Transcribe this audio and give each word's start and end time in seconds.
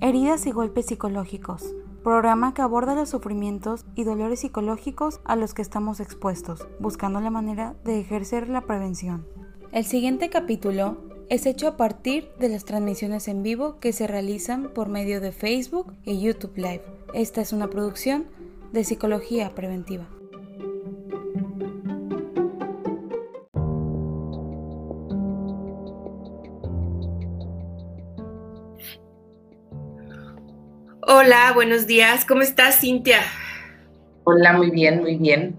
Heridas 0.00 0.46
y 0.46 0.52
golpes 0.52 0.86
psicológicos, 0.86 1.74
programa 2.04 2.54
que 2.54 2.62
aborda 2.62 2.94
los 2.94 3.08
sufrimientos 3.08 3.84
y 3.96 4.04
dolores 4.04 4.40
psicológicos 4.40 5.20
a 5.24 5.34
los 5.34 5.54
que 5.54 5.62
estamos 5.62 5.98
expuestos, 5.98 6.68
buscando 6.78 7.20
la 7.20 7.30
manera 7.30 7.74
de 7.84 7.98
ejercer 7.98 8.48
la 8.48 8.60
prevención. 8.60 9.26
El 9.72 9.84
siguiente 9.84 10.30
capítulo 10.30 10.98
es 11.28 11.46
hecho 11.46 11.66
a 11.66 11.76
partir 11.76 12.30
de 12.38 12.48
las 12.48 12.64
transmisiones 12.64 13.26
en 13.26 13.42
vivo 13.42 13.80
que 13.80 13.92
se 13.92 14.06
realizan 14.06 14.70
por 14.72 14.88
medio 14.88 15.20
de 15.20 15.32
Facebook 15.32 15.92
y 16.04 16.20
YouTube 16.20 16.56
Live. 16.56 16.84
Esta 17.12 17.40
es 17.40 17.52
una 17.52 17.68
producción 17.68 18.26
de 18.72 18.84
Psicología 18.84 19.52
Preventiva. 19.56 20.06
Hola, 31.28 31.52
buenos 31.52 31.86
días. 31.86 32.24
¿Cómo 32.24 32.40
estás, 32.40 32.80
Cintia? 32.80 33.20
Hola, 34.24 34.54
muy 34.54 34.70
bien, 34.70 35.02
muy 35.02 35.16
bien. 35.16 35.58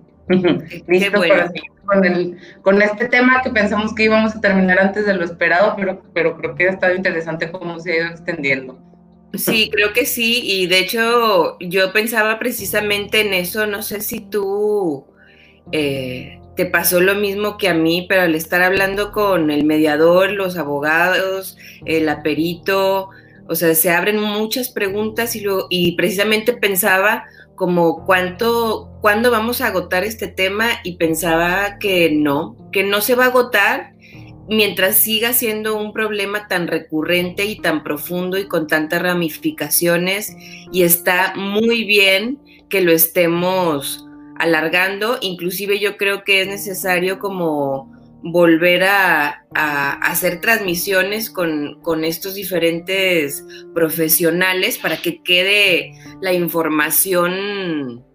Listo 0.88 1.20
para 1.20 1.45
seguir 1.50 1.72
con, 1.86 2.04
el, 2.04 2.38
con 2.64 2.82
este 2.82 3.08
tema 3.08 3.44
que 3.44 3.52
pensamos 3.52 3.94
que 3.94 4.05
íbamos 4.05 4.36
a 4.36 4.42
terminar 4.42 4.80
antes 4.80 5.05
de 5.05 5.14
lo 5.14 5.23
esperado, 5.23 5.76
pero, 5.78 6.02
pero 6.12 6.38
creo 6.38 6.55
que 6.55 6.68
ha 6.68 6.72
estado 6.72 6.95
interesante 6.95 7.52
cómo 7.52 7.80
se 7.80 7.92
ha 7.92 7.95
ido 7.98 8.08
extendiendo. 8.08 8.80
Sí, 9.36 9.70
creo 9.72 9.94
que 9.94 10.08
sí, 10.08 10.42
y 10.44 10.66
de 10.66 10.80
hecho 10.80 11.59
yo 11.59 11.94
pensaba 11.94 12.40
precisamente 12.40 13.22
en 13.22 13.36
eso, 13.36 13.67
no 13.67 13.84
sé 13.84 14.02
si 14.02 14.22
tú 14.22 15.06
eh, 15.72 16.42
te 16.56 16.66
pasó 16.66 17.00
lo 17.00 17.14
mismo 17.14 17.59
que 17.59 17.70
a 17.70 17.76
mí, 17.76 18.08
pero 18.09 18.23
al 18.23 18.34
estar 18.34 18.64
hablando 18.64 19.12
con 19.12 19.52
el 19.52 19.66
mediador, 19.66 20.31
los 20.31 20.58
abogados, 20.58 21.59
el 21.86 22.09
aperito, 22.09 23.12
o 23.49 23.55
sea, 23.55 23.73
se 23.73 23.89
abren 23.89 24.19
muchas 24.19 24.69
preguntas 24.69 25.36
y, 25.36 25.42
lo, 25.42 25.66
y 25.69 25.95
precisamente 25.95 26.53
pensaba 26.53 27.25
como 27.56 28.06
cuánto, 28.06 28.89
cuándo 29.02 29.31
vamos 29.31 29.59
a 29.59 29.67
agotar 29.67 30.03
este 30.03 30.28
tema 30.28 30.67
y 30.83 30.97
pensaba 30.97 31.80
que 31.80 32.11
no, 32.11 32.56
que 32.72 32.83
no 32.83 33.02
se 33.02 33.16
va 33.16 33.25
a 33.25 33.28
agotar 33.30 33.94
mientras 34.47 34.97
siga 34.97 35.33
siendo 35.33 35.75
un 35.78 35.94
problema 35.94 36.47
tan 36.47 36.67
recurrente 36.67 37.45
y 37.45 37.59
tan 37.59 37.83
profundo 37.83 38.38
y 38.38 38.47
con 38.47 38.67
tantas 38.67 39.02
ramificaciones 39.02 40.36
y 40.72 40.84
está 40.84 41.34
muy 41.36 41.84
bien 41.86 42.39
que 42.69 42.81
lo 42.81 42.91
estemos 42.91 44.08
alargando, 44.38 45.17
inclusive 45.22 45.80
yo 45.80 45.97
creo 45.97 46.23
que 46.23 46.41
es 46.41 46.47
necesario 46.47 47.19
como 47.19 47.98
volver 48.22 48.84
a, 48.84 49.45
hacer 49.53 50.42
transmisiones 50.42 51.30
con, 51.30 52.03
estos 52.03 52.34
diferentes 52.36 53.44
profesionales 53.73 54.78
para 54.78 54.98
que 54.98 55.22
quede 55.23 55.94
la 56.22 56.34
información 56.34 58.06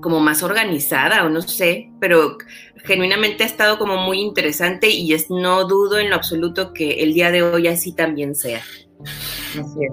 como 0.00 0.20
más 0.20 0.42
organizada 0.42 1.24
o 1.24 1.28
no 1.28 1.40
sé, 1.40 1.90
pero 2.00 2.36
genuinamente 2.84 3.44
ha 3.44 3.46
estado 3.46 3.78
como 3.78 3.96
muy 3.96 4.20
interesante 4.20 4.88
y 4.90 5.14
es, 5.14 5.30
no 5.30 5.64
dudo 5.66 5.98
en 5.98 6.10
lo 6.10 6.16
absoluto 6.16 6.72
que 6.72 7.02
el 7.02 7.14
día 7.14 7.30
de 7.30 7.42
hoy 7.42 7.68
así 7.68 7.94
también 7.94 8.34
sea. 8.34 8.60
Así 9.50 9.84
es. 9.84 9.92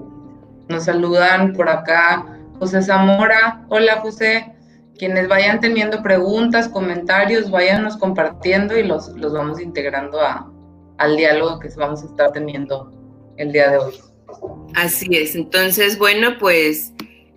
Nos 0.68 0.84
saludan 0.84 1.52
por 1.54 1.68
acá 1.68 2.38
José 2.58 2.82
Zamora. 2.82 3.64
Hola 3.68 4.00
José 4.00 4.54
quienes 5.00 5.28
vayan 5.28 5.60
teniendo 5.60 6.02
preguntas, 6.02 6.68
comentarios, 6.68 7.50
váyanos 7.50 7.96
compartiendo 7.96 8.78
y 8.78 8.82
los, 8.82 9.08
los 9.16 9.32
vamos 9.32 9.58
integrando 9.58 10.20
a, 10.20 10.52
al 10.98 11.16
diálogo 11.16 11.58
que 11.58 11.70
vamos 11.74 12.02
a 12.02 12.04
estar 12.04 12.32
teniendo 12.32 12.92
el 13.38 13.50
día 13.50 13.70
de 13.70 13.78
hoy. 13.78 13.94
Así 14.74 15.08
es, 15.16 15.34
entonces, 15.36 15.96
bueno, 15.96 16.36
pues 16.38 16.92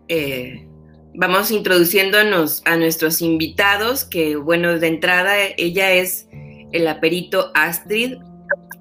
eh, 0.10 0.68
vamos 1.16 1.52
introduciéndonos 1.52 2.64
a 2.66 2.76
nuestros 2.76 3.22
invitados, 3.22 4.04
que 4.04 4.36
bueno, 4.36 4.78
de 4.78 4.88
entrada 4.88 5.34
ella 5.56 5.94
es 5.94 6.28
el 6.74 6.86
aperito 6.86 7.50
Astrid 7.56 8.18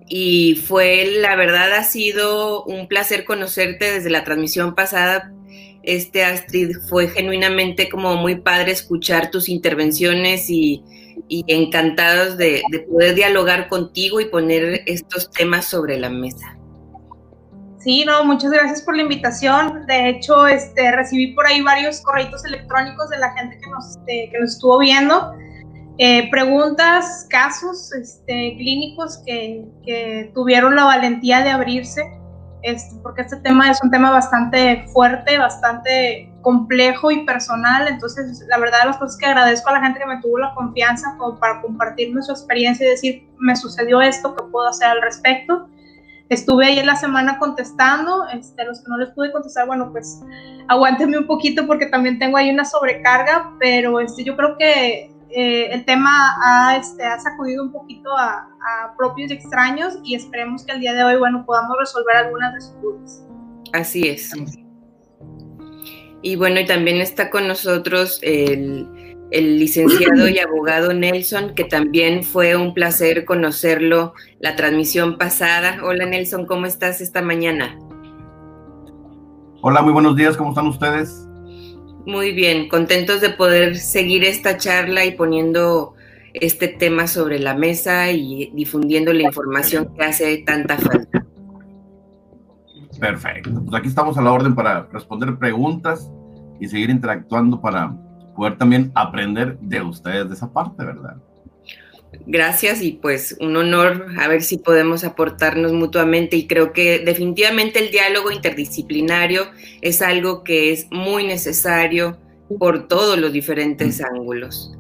y 0.09 0.57
fue, 0.57 1.07
la 1.21 1.37
verdad, 1.37 1.73
ha 1.73 1.85
sido 1.85 2.65
un 2.65 2.89
placer 2.89 3.25
conocerte 3.25 3.93
desde 3.93 4.11
la 4.11 4.25
transmisión 4.25 4.75
pasada 4.75 5.33
este 5.83 6.25
Astrid, 6.25 6.77
fue 6.89 7.09
genuinamente 7.09 7.89
como 7.89 8.15
muy 8.17 8.37
padre 8.37 8.73
escuchar 8.73 9.31
tus 9.31 9.49
intervenciones 9.49 10.49
y, 10.49 10.85
encantados 11.29 12.37
de, 12.37 12.63
poder 12.91 13.15
dialogar 13.15 13.69
contigo 13.69 14.21
y 14.21 14.27
poner 14.27 14.83
estos 14.87 15.31
temas 15.31 15.65
sobre 15.65 15.99
la 15.99 16.11
mesa. 16.11 16.59
Sí, 17.79 18.05
no, 18.05 18.25
muchas 18.25 18.51
gracias 18.51 18.83
por 18.83 18.95
la 18.95 19.03
invitación. 19.03 19.87
De 19.87 20.11
hecho, 20.11 20.47
este, 20.47 20.95
recibí 20.95 21.35
por 21.35 21.47
ahí 21.47 21.63
varios 21.63 22.01
correitos 22.03 22.45
electrónicos 22.45 23.09
de 23.11 23.19
la 23.19 23.33
gente 23.33 23.59
que 23.59 23.71
nos, 23.71 23.97
este, 23.97 24.29
que 24.31 24.41
nos 24.41 24.53
estuvo 24.53 24.79
viendo. 24.79 25.33
Eh, 25.99 26.31
preguntas, 26.31 27.27
casos 27.29 27.93
este, 27.93 28.55
clínicos 28.57 29.19
que, 29.27 29.65
que 29.85 30.31
tuvieron 30.35 30.77
la 30.77 30.85
valentía 30.85 31.43
de 31.43 31.51
abrirse 31.51 32.03
este, 32.63 32.97
porque 33.03 33.23
este 33.23 33.37
tema 33.39 33.71
es 33.71 33.83
un 33.83 33.91
tema 33.91 34.11
bastante 34.11 34.87
fuerte, 34.93 35.39
bastante 35.39 36.33
complejo 36.43 37.11
y 37.11 37.25
personal, 37.25 37.89
entonces 37.89 38.45
la 38.49 38.59
verdad 38.59 38.81
de 38.81 38.87
las 38.87 38.97
cosas 38.99 39.17
que 39.17 39.27
agradezco 39.27 39.71
a 39.71 39.75
la 39.75 39.81
gente 39.81 40.01
que 40.01 40.07
me 40.07 40.21
tuvo 40.21 40.39
la 40.39 40.55
confianza 40.55 41.15
como 41.19 41.39
para 41.39 41.61
compartirme 41.61 42.23
su 42.23 42.33
experiencia 42.33 42.87
y 42.87 42.91
decir, 42.91 43.29
me 43.39 43.57
sucedió 43.57 44.01
esto, 44.01 44.35
¿qué 44.35 44.45
puedo 44.51 44.69
hacer 44.69 44.89
al 44.89 45.03
respecto? 45.03 45.69
Estuve 46.29 46.67
ahí 46.67 46.79
en 46.79 46.87
la 46.87 46.97
semana 46.97 47.39
contestando, 47.39 48.27
este, 48.29 48.65
los 48.65 48.81
que 48.81 48.89
no 48.89 48.97
les 48.97 49.11
pude 49.11 49.33
contestar, 49.33 49.67
bueno, 49.67 49.91
pues 49.93 50.21
aguántenme 50.69 51.19
un 51.19 51.27
poquito 51.27 51.67
porque 51.67 51.87
también 51.87 52.19
tengo 52.19 52.37
ahí 52.37 52.51
una 52.51 52.65
sobrecarga, 52.65 53.53
pero 53.59 54.01
este, 54.01 54.25
yo 54.25 54.37
creo 54.37 54.57
que 54.57 55.12
eh, 55.35 55.69
el 55.73 55.85
tema 55.85 56.37
ha, 56.43 56.77
este, 56.77 57.05
ha 57.05 57.19
sacudido 57.19 57.65
un 57.65 57.73
poquito 57.73 58.11
a, 58.17 58.49
propios 58.97 59.31
y 59.31 59.35
extraños 59.35 59.99
y 60.05 60.15
esperemos 60.15 60.65
que 60.65 60.73
el 60.73 60.81
día 60.81 60.95
de 60.95 61.03
hoy, 61.03 61.17
bueno, 61.17 61.45
podamos 61.45 61.77
resolver 61.81 62.17
algunas 62.17 62.55
de 62.55 62.61
sus 62.61 62.81
dudas. 62.81 63.27
Así 63.73 64.09
es. 64.09 64.31
Y 66.23 66.37
bueno, 66.37 66.61
y 66.61 66.67
también 66.67 66.99
está 66.99 67.31
con 67.31 67.49
nosotros 67.49 68.21
el, 68.23 68.87
el 69.33 69.59
licenciado 69.59 70.29
y 70.29 70.39
abogado 70.39 70.93
Nelson, 70.93 71.55
que 71.55 71.65
también 71.65 72.23
fue 72.23 72.55
un 72.55 72.75
placer 72.75 73.25
conocerlo 73.25 74.15
la 74.39 74.55
transmisión 74.55 75.19
pasada. 75.19 75.81
Hola 75.83 76.07
Nelson, 76.07 76.47
¿cómo 76.47 76.67
estás 76.67 77.01
esta 77.01 77.23
mañana? 77.23 77.77
Hola, 79.63 79.83
muy 79.83 79.93
buenos 79.93 80.15
días, 80.15 80.37
¿cómo 80.37 80.51
están 80.51 80.67
ustedes? 80.67 81.27
Muy 82.07 82.33
bien, 82.33 82.69
contentos 82.69 83.21
de 83.21 83.31
poder 83.31 83.77
seguir 83.77 84.25
esta 84.25 84.57
charla 84.57 85.05
y 85.05 85.13
poniendo 85.13 85.95
este 86.35 86.69
tema 86.69 87.07
sobre 87.07 87.39
la 87.39 87.55
mesa 87.55 88.11
y 88.11 88.51
difundiendo 88.55 89.13
la 89.13 89.23
información 89.23 89.95
que 89.95 90.05
hace 90.05 90.39
tanta 90.39 90.79
falta. 90.79 91.25
Perfecto. 92.99 93.63
Pues 93.65 93.75
aquí 93.75 93.89
estamos 93.89 94.17
a 94.19 94.23
la 94.23 94.33
orden 94.33 94.55
para 94.55 94.89
responder 94.93 95.37
preguntas 95.37 96.11
y 96.61 96.69
seguir 96.69 96.91
interactuando 96.91 97.61
para 97.61 97.95
poder 98.35 98.57
también 98.59 98.91
aprender 98.95 99.59
de 99.61 99.83
ustedes 99.83 100.29
de 100.29 100.35
esa 100.35 100.53
parte, 100.53 100.85
¿verdad? 100.85 101.17
Gracias 102.27 102.83
y 102.83 102.93
pues 102.93 103.37
un 103.41 103.57
honor 103.57 104.07
a 104.19 104.29
ver 104.29 104.43
si 104.43 104.59
podemos 104.59 105.03
aportarnos 105.03 105.73
mutuamente 105.73 106.37
y 106.37 106.47
creo 106.47 106.73
que 106.73 106.99
definitivamente 106.99 107.79
el 107.79 107.91
diálogo 107.91 108.31
interdisciplinario 108.31 109.47
es 109.81 110.03
algo 110.03 110.45
que 110.45 110.73
es 110.73 110.87
muy 110.91 111.25
necesario 111.25 112.19
por 112.59 112.87
todos 112.87 113.19
los 113.19 113.33
diferentes 113.33 114.03
ángulos. 114.03 114.73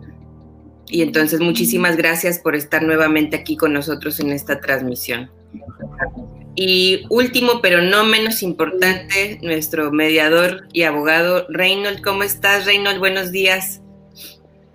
Y 0.89 1.01
entonces 1.01 1.41
muchísimas 1.41 1.97
gracias 1.97 2.39
por 2.39 2.55
estar 2.55 2.83
nuevamente 2.83 3.37
aquí 3.37 3.57
con 3.57 3.73
nosotros 3.73 4.21
en 4.21 4.31
esta 4.31 4.61
transmisión. 4.61 5.31
Y 6.55 7.07
último, 7.09 7.61
pero 7.63 7.81
no 7.81 8.05
menos 8.05 8.43
importante, 8.43 9.39
nuestro 9.43 9.91
mediador 9.91 10.69
y 10.73 10.83
abogado 10.83 11.47
Reynold. 11.49 12.03
¿Cómo 12.03 12.25
estás, 12.25 12.67
Reynold? 12.67 12.99
Buenos 12.99 13.33
días. 13.33 13.81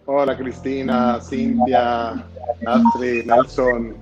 Hola, 0.09 0.37
Cristina, 0.37 1.19
Cintia, 1.19 2.25
Astrid, 2.65 3.25
Nelson. 3.25 3.97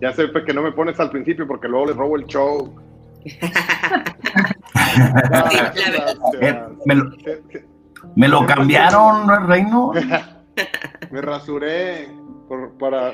Ya 0.00 0.10
sé 0.14 0.30
que 0.46 0.54
no 0.54 0.62
me 0.62 0.72
pones 0.72 0.98
al 0.98 1.10
principio 1.10 1.46
porque 1.46 1.68
luego 1.68 1.88
les 1.88 1.96
robo 1.96 2.16
el 2.16 2.24
show. 2.24 2.74
me, 8.16 8.28
lo, 8.28 8.46
cambiaron, 8.46 9.26
¿no 9.26 9.34
es 9.34 9.46
reino? 9.46 9.92
me 11.10 11.20
rasuré 11.20 12.08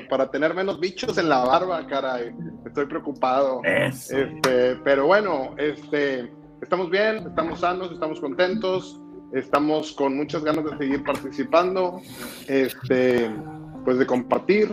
para, 0.08 0.30
tener 0.30 0.54
menos 0.54 0.78
bichos 0.78 1.18
en 1.18 1.28
la 1.28 1.44
barba, 1.44 1.84
caray. 1.88 2.32
Estoy 2.64 2.86
preocupado. 2.86 3.62
Este, 3.64 4.76
pero 4.84 5.06
bueno, 5.06 5.56
este, 5.58 6.32
estamos 6.62 6.88
bien, 6.88 7.26
estamos 7.26 7.58
sanos, 7.58 7.90
estamos 7.90 8.20
contentos, 8.20 9.00
estamos 9.32 9.92
con 9.92 10.16
muchas 10.16 10.44
ganas 10.44 10.64
de 10.64 10.78
seguir 10.78 11.04
participando. 11.04 12.00
Este, 12.46 13.30
pues 13.84 13.98
de 13.98 14.06
compartir 14.06 14.70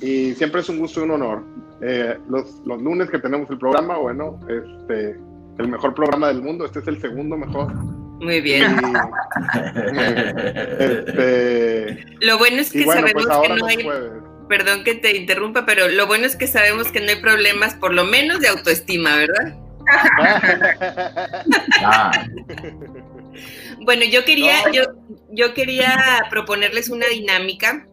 y 0.00 0.32
siempre 0.34 0.62
es 0.62 0.68
un 0.70 0.78
gusto 0.78 1.00
y 1.00 1.02
un 1.02 1.10
honor. 1.10 1.44
Eh, 1.82 2.16
los, 2.28 2.62
los, 2.64 2.80
lunes 2.80 3.10
que 3.10 3.18
tenemos 3.18 3.50
el 3.50 3.58
programa, 3.58 3.98
bueno, 3.98 4.40
este, 4.48 5.18
el 5.58 5.68
mejor 5.68 5.94
programa 5.94 6.28
del 6.28 6.40
mundo, 6.42 6.64
este 6.64 6.78
es 6.78 6.88
el 6.88 7.00
segundo 7.00 7.36
mejor. 7.36 7.72
Muy 7.74 8.40
bien. 8.40 8.76
Este, 10.78 12.04
lo 12.20 12.38
bueno 12.38 12.62
es 12.62 12.72
que 12.72 12.84
pues 12.84 12.98
sabemos 12.98 13.26
que 13.26 13.48
no 13.48 13.66
hay... 13.66 13.88
Perdón 14.48 14.84
que 14.84 14.94
te 14.94 15.16
interrumpa, 15.16 15.64
pero 15.66 15.88
lo 15.88 16.06
bueno 16.06 16.24
es 16.24 16.34
que 16.34 16.46
sabemos 16.46 16.90
que 16.90 17.00
no 17.00 17.10
hay 17.10 17.20
problemas, 17.20 17.74
por 17.74 17.92
lo 17.94 18.04
menos 18.04 18.40
de 18.40 18.48
autoestima, 18.48 19.16
¿verdad? 19.16 19.54
bueno, 23.80 24.04
yo 24.04 24.24
quería, 24.24 24.70
yo, 24.72 24.82
yo 25.30 25.54
quería 25.54 26.26
proponerles 26.30 26.90
una 26.90 27.06
dinámica 27.06 27.88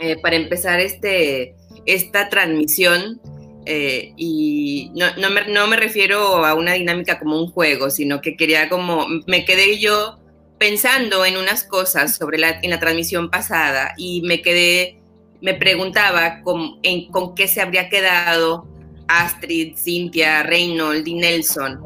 eh, 0.00 0.16
para 0.20 0.36
empezar 0.36 0.80
este, 0.80 1.54
esta 1.86 2.28
transmisión. 2.28 3.20
Eh, 3.64 4.12
y 4.16 4.90
no, 4.96 5.06
no, 5.18 5.30
me, 5.30 5.46
no 5.46 5.68
me 5.68 5.76
refiero 5.76 6.44
a 6.44 6.54
una 6.54 6.72
dinámica 6.72 7.20
como 7.20 7.40
un 7.40 7.50
juego, 7.50 7.90
sino 7.90 8.20
que 8.20 8.36
quería 8.36 8.68
como, 8.68 9.06
me 9.26 9.44
quedé 9.44 9.78
yo 9.78 10.18
pensando 10.58 11.24
en 11.24 11.36
unas 11.36 11.64
cosas 11.64 12.16
sobre 12.16 12.38
la, 12.38 12.60
en 12.62 12.70
la 12.70 12.80
transmisión 12.80 13.30
pasada 13.30 13.94
y 13.96 14.22
me 14.22 14.42
quedé, 14.42 15.00
me 15.40 15.54
preguntaba 15.54 16.40
con, 16.42 16.78
en, 16.82 17.10
con 17.10 17.34
qué 17.34 17.46
se 17.46 17.60
habría 17.60 17.88
quedado 17.88 18.66
Astrid, 19.08 19.76
Cynthia, 19.76 20.42
Reynold 20.42 21.06
y 21.06 21.14
Nelson. 21.14 21.80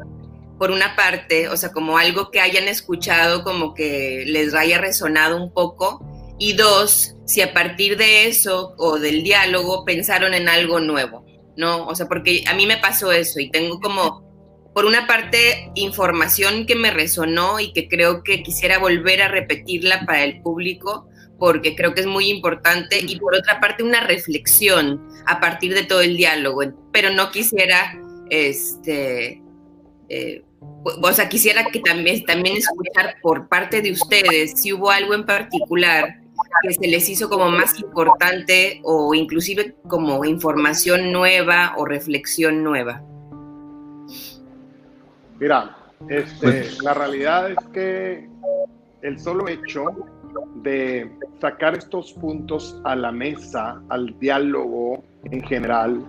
Por 0.57 0.71
una 0.71 0.95
parte, 0.95 1.49
o 1.49 1.57
sea, 1.57 1.71
como 1.71 1.97
algo 1.97 2.31
que 2.31 2.39
hayan 2.39 2.67
escuchado, 2.67 3.43
como 3.43 3.73
que 3.73 4.23
les 4.25 4.53
haya 4.53 4.79
resonado 4.79 5.37
un 5.37 5.53
poco. 5.53 6.03
Y 6.39 6.53
dos, 6.53 7.15
si 7.25 7.41
a 7.41 7.53
partir 7.53 7.97
de 7.97 8.27
eso 8.27 8.73
o 8.77 8.99
del 8.99 9.23
diálogo 9.23 9.85
pensaron 9.85 10.33
en 10.33 10.47
algo 10.47 10.79
nuevo, 10.79 11.25
¿no? 11.55 11.87
O 11.87 11.95
sea, 11.95 12.07
porque 12.07 12.43
a 12.47 12.53
mí 12.53 12.65
me 12.65 12.77
pasó 12.77 13.11
eso 13.11 13.39
y 13.39 13.49
tengo 13.49 13.79
como, 13.79 14.23
por 14.73 14.85
una 14.85 15.07
parte, 15.07 15.71
información 15.75 16.65
que 16.65 16.75
me 16.75 16.91
resonó 16.91 17.59
y 17.59 17.73
que 17.73 17.87
creo 17.87 18.23
que 18.23 18.43
quisiera 18.43 18.77
volver 18.77 19.21
a 19.23 19.27
repetirla 19.27 20.05
para 20.05 20.23
el 20.23 20.41
público, 20.41 21.07
porque 21.39 21.75
creo 21.75 21.93
que 21.93 22.01
es 22.01 22.07
muy 22.07 22.29
importante, 22.29 22.99
y 22.99 23.19
por 23.19 23.35
otra 23.35 23.59
parte, 23.59 23.83
una 23.83 24.01
reflexión 24.01 25.07
a 25.25 25.39
partir 25.39 25.73
de 25.73 25.83
todo 25.83 26.01
el 26.01 26.17
diálogo, 26.17 26.61
pero 26.91 27.09
no 27.11 27.31
quisiera, 27.31 27.99
este, 28.29 29.41
eh, 30.09 30.43
o 30.83 31.11
sea, 31.13 31.27
quisiera 31.27 31.65
que 31.65 31.79
también, 31.79 32.23
también 32.25 32.57
escuchar 32.57 33.15
por 33.21 33.47
parte 33.47 33.81
de 33.81 33.91
ustedes 33.91 34.61
si 34.61 34.73
hubo 34.73 34.89
algo 34.89 35.13
en 35.13 35.25
particular 35.25 36.19
que 36.61 36.73
se 36.73 36.87
les 36.87 37.09
hizo 37.09 37.29
como 37.29 37.49
más 37.49 37.79
importante 37.79 38.79
o 38.83 39.13
inclusive 39.13 39.75
como 39.87 40.23
información 40.25 41.11
nueva 41.11 41.73
o 41.77 41.85
reflexión 41.85 42.63
nueva. 42.63 43.01
Mira, 45.39 45.75
este, 46.09 46.39
pues 46.41 46.81
la 46.83 46.93
realidad 46.93 47.51
es 47.51 47.57
que 47.73 48.29
el 49.01 49.19
solo 49.19 49.47
hecho 49.47 49.85
de 50.55 51.11
sacar 51.39 51.75
estos 51.75 52.13
puntos 52.13 52.79
a 52.83 52.95
la 52.95 53.11
mesa, 53.11 53.81
al 53.89 54.17
diálogo 54.19 55.03
en 55.25 55.41
general, 55.43 56.03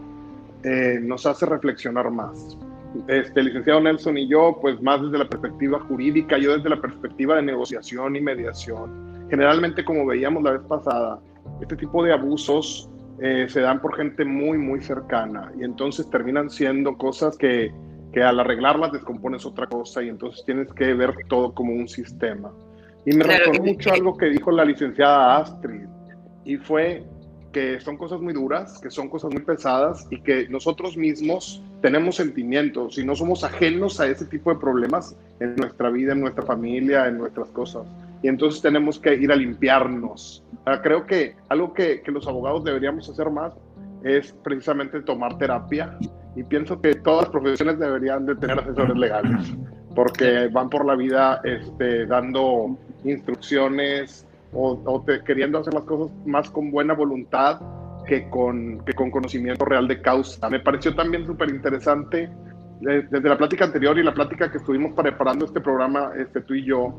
eh, 0.65 0.99
nos 1.03 1.27
hace 1.27 1.47
reflexionar 1.47 2.11
más. 2.11 2.57
Este, 3.07 3.43
licenciado 3.43 3.81
Nelson 3.81 4.17
y 4.17 4.29
yo, 4.29 4.59
pues 4.61 4.81
más 4.81 5.03
desde 5.03 5.19
la 5.19 5.29
perspectiva 5.29 5.79
jurídica, 5.81 6.39
yo 6.39 6.57
desde 6.57 6.71
la 6.71 6.81
perspectiva 6.81 7.37
de 7.37 7.43
negociación 7.43 8.17
y 8.17 8.21
mediación. 8.21 9.27
Generalmente, 9.31 9.85
como 9.85 10.07
veíamos 10.07 10.43
la 10.43 10.53
vez 10.53 10.63
pasada, 10.63 11.21
este 11.61 11.77
tipo 11.77 12.03
de 12.03 12.13
abusos 12.13 12.89
eh, 13.21 13.47
se 13.49 13.61
dan 13.61 13.81
por 13.81 13.97
gente 13.97 14.25
muy, 14.25 14.59
muy 14.59 14.81
cercana 14.81 15.53
y 15.59 15.65
entonces 15.65 16.09
terminan 16.09 16.49
siendo 16.49 16.97
cosas 16.97 17.37
que, 17.37 17.73
que 18.13 18.23
al 18.23 18.41
arreglarlas 18.41 18.93
descompones 18.93 19.45
otra 19.45 19.67
cosa 19.67 20.03
y 20.03 20.09
entonces 20.09 20.45
tienes 20.47 20.73
que 20.73 20.95
ver 20.95 21.15
todo 21.29 21.53
como 21.53 21.73
un 21.75 21.89
sistema. 21.89 22.51
Y 23.05 23.15
me 23.15 23.25
claro, 23.25 23.53
mucho 23.63 23.93
algo 23.93 24.17
que 24.17 24.27
dijo 24.27 24.51
la 24.51 24.65
licenciada 24.65 25.39
Astrid, 25.39 25.87
y 26.45 26.57
fue 26.57 27.05
que 27.59 27.81
son 27.81 27.97
cosas 27.97 28.21
muy 28.21 28.33
duras, 28.33 28.79
que 28.81 28.89
son 28.89 29.09
cosas 29.09 29.33
muy 29.33 29.43
pesadas 29.43 30.07
y 30.11 30.21
que 30.21 30.49
nosotros 30.49 30.97
mismos 30.97 31.61
tenemos 31.83 32.15
sentimientos 32.15 32.99
y 32.99 33.05
no 33.05 33.17
somos 33.17 33.43
ajenos 33.43 33.99
a 33.99 34.07
ese 34.07 34.27
tipo 34.27 34.55
de 34.55 34.61
problemas 34.61 35.17
en 35.41 35.57
nuestra 35.57 35.91
vida, 35.91 36.13
en 36.13 36.21
nuestra 36.21 36.45
familia, 36.45 37.09
en 37.09 37.19
nuestras 37.19 37.49
cosas. 37.49 37.85
Y 38.23 38.29
entonces 38.29 38.63
tenemos 38.63 39.01
que 39.01 39.13
ir 39.15 39.33
a 39.33 39.35
limpiarnos. 39.35 40.45
creo 40.85 41.05
que 41.05 41.35
algo 41.49 41.75
que, 41.75 42.01
que 42.01 42.13
los 42.13 42.29
abogados 42.29 42.63
deberíamos 42.63 43.11
hacer 43.11 43.29
más 43.29 43.53
es 44.05 44.33
precisamente 44.45 45.03
tomar 45.03 45.37
terapia 45.37 45.99
y 46.37 46.45
pienso 46.45 46.81
que 46.81 46.95
todas 46.95 47.23
las 47.23 47.31
profesiones 47.31 47.81
deberían 47.81 48.25
de 48.25 48.37
tener 48.37 48.61
asesores 48.61 48.97
legales 48.97 49.53
porque 49.97 50.47
van 50.47 50.71
por 50.71 50.87
la 50.87 50.95
vida 50.95 51.41
este, 51.43 52.07
dando 52.07 52.79
instrucciones 53.03 54.28
o, 54.53 55.05
queriendo 55.27 55.59
hacer 55.59 55.75
las 55.75 55.85
cosas 55.85 56.15
más 56.27 56.51
con 56.51 56.71
buena 56.71 56.95
voluntad 56.95 57.61
que 58.07 58.29
con, 58.31 58.83
que 58.85 58.95
con 58.95 59.11
conocimiento 59.11 59.65
real 59.65 59.87
de 59.87 60.01
causa. 60.01 60.49
Me 60.49 60.61
pareció 60.61 60.95
también 60.95 61.27
súper 61.27 61.51
interesante 61.51 62.31
desde 62.81 63.29
la 63.29 63.37
plática 63.37 63.65
anterior 63.65 63.99
y 63.99 64.03
la 64.03 64.15
plática 64.15 64.51
que 64.51 64.59
estuvimos 64.59 64.93
preparando 64.93 65.45
este 65.45 65.61
programa, 65.61 66.13
este, 66.17 66.41
tú 66.43 66.55
y 66.55 66.65
yo, 66.65 66.95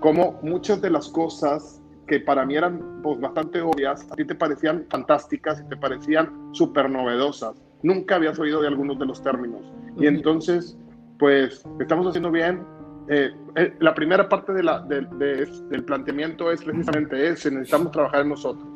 como 0.00 0.40
muchas 0.42 0.80
de 0.80 0.90
las 0.90 1.08
cosas 1.08 1.82
que 2.06 2.20
para 2.20 2.46
mí 2.46 2.56
eran 2.56 3.02
pues, 3.02 3.20
bastante 3.20 3.60
obvias, 3.60 4.10
a 4.10 4.16
ti 4.16 4.24
te 4.24 4.34
parecían 4.34 4.86
fantásticas 4.88 5.60
y 5.60 5.68
te 5.68 5.76
parecían 5.76 6.48
súper 6.52 6.90
novedosas. 6.90 7.62
Nunca 7.82 8.16
habías 8.16 8.38
oído 8.38 8.62
de 8.62 8.68
algunos 8.68 8.98
de 8.98 9.06
los 9.06 9.22
términos. 9.22 9.60
Y 9.98 10.06
entonces, 10.06 10.78
pues, 11.18 11.62
estamos 11.78 12.06
haciendo 12.06 12.30
bien, 12.30 12.64
eh, 13.08 13.32
eh, 13.56 13.74
la 13.80 13.94
primera 13.94 14.28
parte 14.28 14.52
de 14.52 14.62
la, 14.62 14.80
del 14.80 15.84
planteamiento 15.84 16.52
es 16.52 16.62
precisamente 16.62 17.28
ese, 17.28 17.50
necesitamos 17.50 17.92
trabajar 17.92 18.22
en 18.22 18.28
nosotros. 18.30 18.66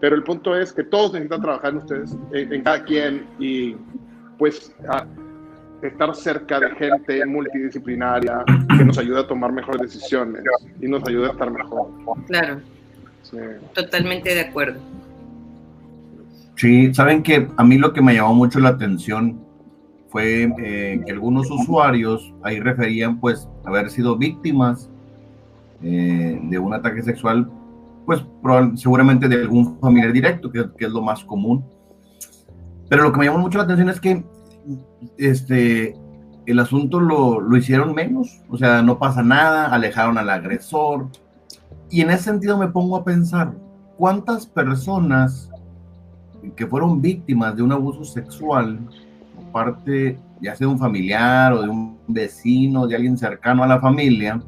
Pero 0.00 0.16
el 0.16 0.24
punto 0.24 0.56
es 0.56 0.72
que 0.72 0.82
todos 0.82 1.12
necesitan 1.12 1.42
trabajar 1.42 1.70
en 1.70 1.76
ustedes, 1.76 2.16
en, 2.32 2.62
cada 2.62 2.82
quien, 2.84 3.26
y 3.38 3.76
pues 4.38 4.74
estar 5.82 6.14
cerca 6.14 6.58
de 6.58 6.70
gente 6.70 7.24
multidisciplinaria 7.26 8.44
que 8.76 8.84
nos 8.84 8.98
ayude 8.98 9.20
a 9.20 9.26
tomar 9.26 9.52
mejores 9.52 9.80
decisiones 9.82 10.42
y 10.80 10.88
nos 10.88 11.06
ayude 11.06 11.28
a 11.28 11.30
estar 11.30 11.50
mejor. 11.50 11.88
Claro. 12.26 12.60
Totalmente 13.74 14.34
de 14.34 14.40
acuerdo. 14.40 14.80
Sí, 16.56 16.92
saben 16.94 17.22
que 17.22 17.48
a 17.56 17.64
mí 17.64 17.78
lo 17.78 17.92
que 17.92 18.02
me 18.02 18.14
llamó 18.14 18.34
mucho 18.34 18.58
la 18.60 18.70
atención 18.70 19.40
fue 20.12 20.52
eh, 20.58 21.00
que 21.04 21.10
algunos 21.10 21.50
usuarios 21.50 22.32
ahí 22.42 22.60
referían 22.60 23.18
pues 23.18 23.48
haber 23.64 23.90
sido 23.90 24.16
víctimas 24.16 24.90
eh, 25.82 26.38
de 26.42 26.58
un 26.58 26.74
ataque 26.74 27.02
sexual, 27.02 27.50
pues 28.04 28.22
seguramente 28.76 29.26
de 29.26 29.36
algún 29.36 29.80
familiar 29.80 30.12
directo, 30.12 30.52
que, 30.52 30.70
que, 30.76 30.84
es 30.84 30.92
lo 30.92 31.00
más 31.00 31.24
común. 31.24 31.64
Pero 32.90 33.04
lo 33.04 33.12
que 33.12 33.18
me 33.18 33.24
llamó 33.24 33.38
mucho 33.38 33.56
la 33.56 33.64
atención 33.64 33.88
es 33.88 34.00
que 34.00 34.22
este, 35.16 35.96
el 36.44 36.58
asunto 36.58 37.00
lo, 37.00 37.40
lo 37.40 37.56
hicieron 37.56 37.94
menos, 37.94 38.42
o 38.50 38.58
sea, 38.58 38.82
no 38.82 38.98
pasa 38.98 39.22
nada, 39.22 39.66
alejaron 39.66 40.18
al 40.18 40.28
agresor. 40.28 41.08
Y 41.90 42.02
en 42.02 42.10
ese 42.10 42.24
sentido 42.24 42.58
me 42.58 42.68
pongo 42.68 42.96
a 42.96 43.04
pensar, 43.04 43.54
¿cuántas 43.96 44.46
personas 44.46 45.50
que 46.54 46.66
fueron 46.66 47.00
víctimas 47.00 47.56
de 47.56 47.62
un 47.62 47.72
abuso 47.72 48.04
sexual 48.04 48.78
parte 49.52 50.18
ya 50.40 50.56
sea 50.56 50.66
de 50.66 50.72
un 50.72 50.78
familiar 50.78 51.52
o 51.52 51.62
de 51.62 51.68
un 51.68 51.98
vecino, 52.08 52.86
de 52.86 52.96
alguien 52.96 53.16
cercano 53.16 53.62
a 53.62 53.68
la 53.68 53.80
familia, 53.80 54.42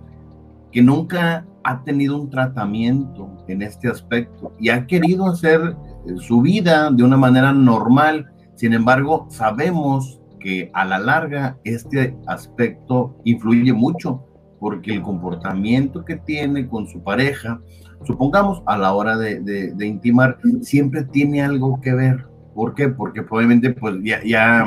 que 0.72 0.82
nunca 0.82 1.46
ha 1.62 1.82
tenido 1.84 2.20
un 2.20 2.28
tratamiento 2.28 3.30
en 3.48 3.62
este 3.62 3.88
aspecto 3.88 4.52
y 4.58 4.68
ha 4.68 4.86
querido 4.86 5.26
hacer 5.26 5.76
eh, 6.06 6.14
su 6.18 6.42
vida 6.42 6.90
de 6.90 7.04
una 7.04 7.16
manera 7.16 7.52
normal. 7.52 8.30
Sin 8.56 8.72
embargo, 8.72 9.26
sabemos 9.30 10.20
que 10.40 10.70
a 10.74 10.84
la 10.84 10.98
larga 10.98 11.56
este 11.64 12.16
aspecto 12.26 13.16
influye 13.24 13.72
mucho 13.72 14.26
porque 14.60 14.94
el 14.94 15.02
comportamiento 15.02 16.04
que 16.04 16.16
tiene 16.16 16.66
con 16.68 16.86
su 16.86 17.02
pareja, 17.02 17.60
supongamos 18.04 18.62
a 18.66 18.76
la 18.78 18.94
hora 18.94 19.16
de, 19.16 19.40
de, 19.40 19.86
intimar, 19.86 20.38
siempre 20.62 21.04
tiene 21.04 21.42
algo 21.42 21.80
que 21.80 21.92
ver. 21.92 22.26
¿Por 22.54 22.74
qué? 22.74 22.88
Porque 22.88 23.22
probablemente 23.22 23.70
pues 23.70 23.96
ya, 24.02 24.22
ya 24.24 24.66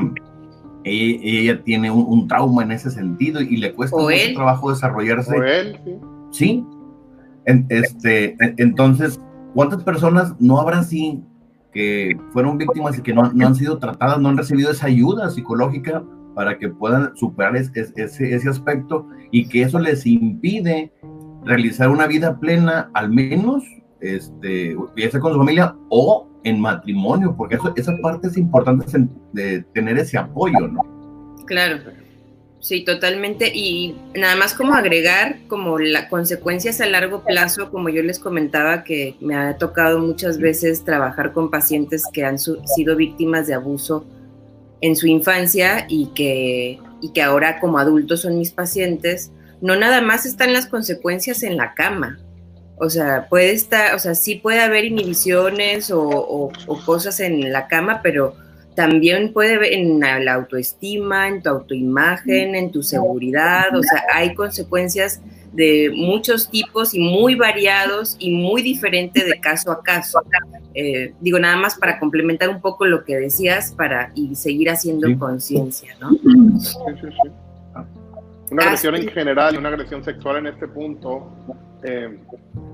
ella, 0.84 1.64
tiene 1.64 1.92
un, 1.92 2.28
trauma 2.28 2.64
en 2.64 2.72
ese 2.72 2.90
sentido 2.90 3.42
y 3.42 3.58
le 3.58 3.74
cuesta 3.74 3.98
mucho 3.98 4.34
trabajo 4.36 4.70
desarrollarse. 4.70 5.80
sí. 6.32 6.66
este, 7.46 8.36
entonces, 8.58 9.20
¿cuántas 9.54 9.84
personas 9.84 10.36
no 10.40 10.60
habrá 10.60 10.80
así 10.80 11.24
que 11.74 12.18
fueron 12.32 12.58
víctimas 12.58 12.98
y 12.98 13.02
que 13.02 13.14
no, 13.14 13.24
han 13.24 13.56
sido 13.56 13.78
tratadas, 13.78 14.20
no 14.20 14.30
han 14.30 14.38
recibido 14.38 14.72
esa 14.72 14.88
ayuda 14.88 15.30
psicológica 15.30 16.04
para 16.34 16.58
que 16.58 16.70
puedan 16.70 17.16
superar 17.16 17.56
ese, 17.56 17.94
ese 17.96 18.50
aspecto 18.50 19.08
y 19.32 19.48
que 19.48 19.64
eso 19.64 19.80
les 19.80 20.06
impide 20.06 20.92
realizar 21.44 21.90
una 21.90 22.08
vida 22.08 22.40
plena, 22.40 22.90
al 22.94 23.10
menos, 23.10 23.64
este, 24.02 24.76
ya 24.96 25.20
con 25.20 25.34
su 25.34 25.40
familia 25.40 25.76
o 25.90 26.28
en 26.48 26.60
matrimonio, 26.60 27.36
porque 27.38 27.56
eso, 27.56 27.74
esa 27.76 27.96
parte 28.02 28.28
es 28.28 28.38
importante 28.38 28.86
de 29.34 29.64
tener 29.74 29.98
ese 29.98 30.18
apoyo, 30.18 30.68
¿no? 30.68 30.86
Claro. 31.46 31.80
Sí, 32.60 32.84
totalmente. 32.84 33.52
Y 33.54 33.96
nada 34.16 34.36
más 34.36 34.54
como 34.54 34.74
agregar 34.74 35.38
como 35.48 35.78
las 35.78 36.10
consecuencias 36.10 36.82
a 36.82 36.88
largo 36.88 37.24
plazo, 37.24 37.70
como 37.72 37.90
yo 37.90 38.02
les 38.02 38.20
comentaba, 38.20 38.84
que 38.84 39.16
me 39.22 39.36
ha 39.36 39.58
tocado 39.58 40.00
muchas 40.00 40.40
veces 40.40 40.84
trabajar 40.84 41.34
con 41.34 41.52
pacientes 41.52 42.04
que 42.12 42.26
han 42.26 42.40
sido 42.40 42.96
víctimas 42.96 43.48
de 43.48 43.54
abuso 43.54 44.06
en 44.82 44.96
su 44.96 45.08
infancia 45.08 45.86
y 45.88 46.08
que, 46.08 46.80
y 47.02 47.14
que 47.14 47.22
ahora 47.22 47.60
como 47.60 47.78
adultos 47.78 48.22
son 48.22 48.38
mis 48.38 48.52
pacientes, 48.52 49.32
no 49.62 49.76
nada 49.76 50.02
más 50.02 50.26
están 50.26 50.52
las 50.52 50.66
consecuencias 50.66 51.44
en 51.44 51.58
la 51.58 51.74
cama. 51.74 52.20
O 52.80 52.90
sea, 52.90 53.28
puede 53.28 53.52
estar, 53.52 53.96
o 53.96 54.00
sea, 54.00 54.16
sí 54.16 54.36
puede 54.36 54.62
haber 54.62 54.86
inhibiciones 54.86 55.90
o, 55.92 56.52
o 56.68 56.86
cosas 56.86 57.20
en 57.20 57.52
la 57.52 57.68
cama, 57.68 58.02
pero 58.04 58.36
también 58.78 59.34
puede 59.34 59.58
ver 59.58 59.74
en 59.74 60.00
la 60.00 60.36
autoestima, 60.36 61.28
en 61.28 61.42
tu 61.42 61.50
autoimagen, 61.50 62.54
en 62.54 62.72
tu 62.72 62.84
seguridad, 62.84 63.76
o 63.76 63.82
sea, 63.82 64.04
hay 64.14 64.36
consecuencias 64.36 65.20
de 65.52 65.92
muchos 65.96 66.52
tipos 66.52 66.94
y 66.94 67.00
muy 67.00 67.34
variados 67.34 68.16
y 68.20 68.30
muy 68.30 68.62
diferentes 68.62 69.26
de 69.26 69.40
caso 69.40 69.72
a 69.72 69.82
caso. 69.82 70.22
Eh, 70.76 71.16
digo, 71.20 71.40
nada 71.40 71.58
más 71.58 71.74
para 71.74 71.98
complementar 71.98 72.50
un 72.50 72.62
poco 72.62 72.86
lo 72.86 73.04
que 73.04 73.18
decías 73.18 73.74
para 73.76 74.12
y 74.14 74.36
seguir 74.36 74.70
haciendo 74.70 75.08
conciencia, 75.18 75.96
¿no? 76.00 76.12
Sí, 76.12 76.78
sí, 77.02 77.08
sí. 77.24 77.30
Una 78.52 78.64
agresión 78.64 78.94
en 78.94 79.08
general, 79.08 79.58
una 79.58 79.70
agresión 79.70 80.04
sexual 80.04 80.38
en 80.38 80.48
este 80.54 80.68
punto, 80.68 81.32
eh, 81.84 82.18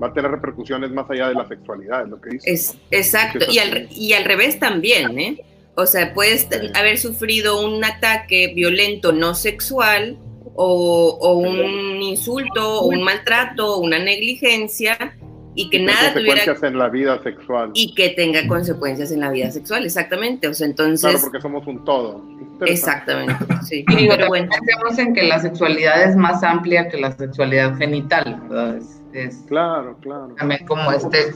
va 0.02 0.08
a 0.08 0.12
tener 0.12 0.30
repercusiones 0.30 0.90
más 0.90 1.10
allá 1.10 1.28
de 1.28 1.34
la 1.34 1.46
sexualidad, 1.46 2.02
es 2.02 2.08
lo 2.08 2.20
que 2.20 2.30
dices. 2.30 2.46
Es, 2.46 2.76
Exacto, 2.90 3.44
y 3.50 3.58
al, 3.58 3.88
y 3.90 4.12
al 4.12 4.24
revés 4.24 4.58
también, 4.58 5.18
¿eh? 5.18 5.44
O 5.76 5.86
sea, 5.86 6.14
puedes 6.14 6.48
haber 6.74 6.98
sufrido 6.98 7.64
un 7.64 7.84
ataque 7.84 8.52
violento 8.54 9.12
no 9.12 9.34
sexual 9.34 10.18
o, 10.54 11.34
un 11.36 12.00
insulto 12.00 12.80
o 12.80 12.86
un 12.86 13.02
maltrato 13.02 13.74
o 13.74 13.78
una 13.80 13.98
negligencia 13.98 15.16
y 15.54 15.70
que 15.70 15.80
nada 15.80 16.12
consecuencias 16.12 16.62
en 16.62 16.78
la 16.78 16.88
vida 16.88 17.22
sexual. 17.22 17.70
y 17.74 17.94
que 17.94 18.10
tenga 18.10 18.46
consecuencias 18.46 19.12
en 19.12 19.20
la 19.20 19.30
vida 19.30 19.50
sexual 19.50 19.84
exactamente. 19.84 20.48
O 20.48 20.54
sea 20.54 20.66
entonces 20.66 21.10
claro 21.10 21.18
porque 21.22 21.40
somos 21.40 21.66
un 21.66 21.84
todo. 21.84 22.22
Exactamente 22.66 23.44
sí. 23.62 23.84
Y 23.88 24.08
pero 24.08 24.28
bueno. 24.28 24.48
pensemos 24.50 24.98
en 24.98 25.14
que 25.14 25.22
la 25.22 25.40
sexualidad 25.40 26.02
es 26.02 26.16
más 26.16 26.42
amplia 26.42 26.88
que 26.88 26.98
la 26.98 27.12
sexualidad 27.12 27.76
genital 27.76 28.42
¿verdad? 28.48 28.78
Es, 29.12 29.36
claro 29.46 29.96
claro. 30.00 30.34
también 30.36 30.66
como 30.66 30.90
este 30.90 31.32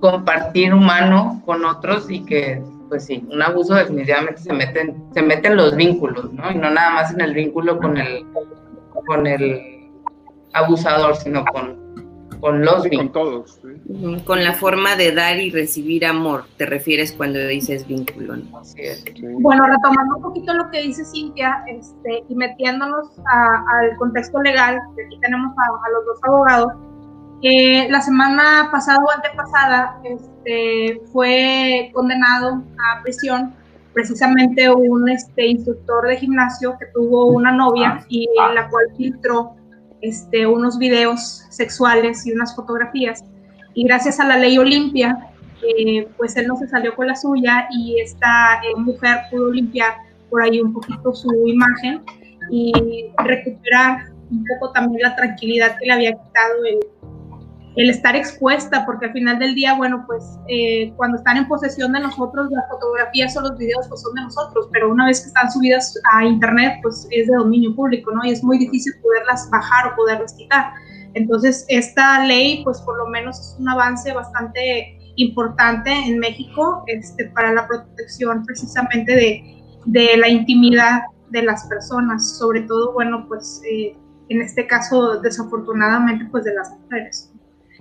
compartir 0.00 0.72
humano 0.72 1.42
con 1.44 1.64
otros 1.64 2.10
y 2.10 2.24
que 2.24 2.62
pues 2.90 3.06
sí, 3.06 3.24
un 3.30 3.40
abuso 3.40 3.74
definitivamente 3.74 4.42
se 4.42 4.52
mete, 4.52 4.80
en, 4.80 5.14
se 5.14 5.22
mete 5.22 5.46
en 5.46 5.56
los 5.56 5.76
vínculos, 5.76 6.32
¿no? 6.32 6.50
Y 6.50 6.56
no 6.56 6.70
nada 6.70 6.90
más 6.90 7.14
en 7.14 7.20
el 7.20 7.32
vínculo 7.32 7.78
con 7.78 7.96
el, 7.96 8.26
con 9.06 9.28
el 9.28 9.88
abusador, 10.52 11.14
sino 11.14 11.44
con, 11.44 11.79
con 12.40 12.64
los 12.64 12.84
vínculos. 12.84 13.12
Con 13.12 13.12
todos. 13.12 14.24
Con 14.24 14.44
la 14.44 14.54
forma 14.54 14.96
de 14.96 15.12
dar 15.12 15.38
y 15.38 15.50
recibir 15.50 16.04
amor, 16.04 16.44
te 16.56 16.66
refieres 16.66 17.12
cuando 17.12 17.38
dices 17.46 17.86
vínculo, 17.86 18.36
¿no? 18.36 18.58
Así 18.58 18.80
es. 18.80 19.04
Bueno, 19.40 19.64
retomando 19.66 20.16
un 20.16 20.22
poquito 20.22 20.54
lo 20.54 20.70
que 20.70 20.82
dice 20.82 21.04
Cintia 21.04 21.62
este, 21.68 22.24
y 22.28 22.34
metiéndonos 22.34 23.08
al 23.26 23.96
contexto 23.96 24.40
legal, 24.42 24.80
que 24.96 25.04
aquí 25.04 25.18
tenemos 25.20 25.54
a 25.56 25.90
los 25.90 26.06
dos 26.06 26.18
abogados, 26.24 26.72
la 27.42 28.00
semana 28.00 28.68
pasada 28.70 28.98
o 29.02 29.10
antepasada 29.10 29.98
este, 30.04 31.00
fue 31.12 31.90
condenado 31.94 32.62
a 32.78 33.02
prisión 33.02 33.54
precisamente 33.92 34.70
un 34.70 35.08
este, 35.08 35.46
instructor 35.46 36.06
de 36.06 36.16
gimnasio 36.16 36.76
que 36.78 36.86
tuvo 36.94 37.26
una 37.26 37.50
novia 37.50 37.98
ah. 38.00 38.04
y 38.08 38.28
en 38.48 38.54
la 38.54 38.68
cual 38.68 38.86
filtró 38.96 39.56
este, 40.02 40.46
unos 40.46 40.78
videos 40.78 41.44
sexuales 41.50 42.26
y 42.26 42.32
unas 42.32 42.54
fotografías. 42.54 43.24
Y 43.74 43.84
gracias 43.84 44.20
a 44.20 44.26
la 44.26 44.36
ley 44.36 44.58
Olimpia, 44.58 45.30
eh, 45.62 46.08
pues 46.16 46.36
él 46.36 46.46
no 46.46 46.56
se 46.56 46.68
salió 46.68 46.94
con 46.94 47.06
la 47.06 47.14
suya 47.14 47.68
y 47.70 48.00
esta 48.00 48.60
eh, 48.64 48.76
mujer 48.76 49.18
pudo 49.30 49.50
limpiar 49.50 49.94
por 50.28 50.42
ahí 50.42 50.60
un 50.60 50.72
poquito 50.72 51.12
su 51.14 51.28
imagen 51.46 52.02
y 52.50 52.72
recuperar 53.18 54.10
un 54.30 54.44
poco 54.44 54.72
también 54.72 55.02
la 55.02 55.16
tranquilidad 55.16 55.76
que 55.78 55.86
le 55.86 55.92
había 55.92 56.12
quitado 56.12 56.64
el, 56.64 56.78
el 57.76 57.88
estar 57.88 58.16
expuesta, 58.16 58.84
porque 58.84 59.06
al 59.06 59.12
final 59.12 59.38
del 59.38 59.54
día, 59.54 59.74
bueno, 59.74 60.04
pues 60.06 60.38
eh, 60.48 60.92
cuando 60.96 61.18
están 61.18 61.36
en 61.36 61.48
posesión 61.48 61.92
de 61.92 62.00
nosotros, 62.00 62.50
las 62.50 62.68
fotografías 62.68 63.36
o 63.36 63.42
los 63.42 63.56
videos 63.56 63.86
pues 63.88 64.02
son 64.02 64.14
de 64.14 64.22
nosotros, 64.22 64.68
pero 64.72 64.90
una 64.90 65.06
vez 65.06 65.20
que 65.20 65.28
están 65.28 65.50
subidas 65.50 65.94
a 66.12 66.24
internet, 66.24 66.78
pues 66.82 67.06
es 67.10 67.28
de 67.28 67.36
dominio 67.36 67.74
público, 67.74 68.10
¿no? 68.12 68.24
Y 68.24 68.30
es 68.30 68.42
muy 68.42 68.58
difícil 68.58 68.92
poderlas 69.02 69.48
bajar 69.50 69.92
o 69.92 69.96
poderlas 69.96 70.34
quitar. 70.34 70.72
Entonces, 71.14 71.64
esta 71.68 72.24
ley, 72.26 72.62
pues 72.64 72.80
por 72.82 72.96
lo 72.98 73.06
menos 73.06 73.38
es 73.38 73.56
un 73.58 73.68
avance 73.68 74.12
bastante 74.12 74.98
importante 75.16 75.90
en 75.90 76.18
México 76.18 76.82
este, 76.86 77.26
para 77.26 77.52
la 77.52 77.66
protección 77.66 78.44
precisamente 78.44 79.12
de, 79.12 79.62
de 79.86 80.16
la 80.16 80.28
intimidad 80.28 81.02
de 81.30 81.42
las 81.42 81.66
personas, 81.66 82.38
sobre 82.38 82.62
todo, 82.62 82.92
bueno, 82.92 83.26
pues 83.28 83.62
eh, 83.70 83.96
en 84.28 84.40
este 84.40 84.66
caso, 84.66 85.20
desafortunadamente, 85.20 86.26
pues 86.30 86.44
de 86.44 86.54
las 86.54 86.70
mujeres. 86.70 87.29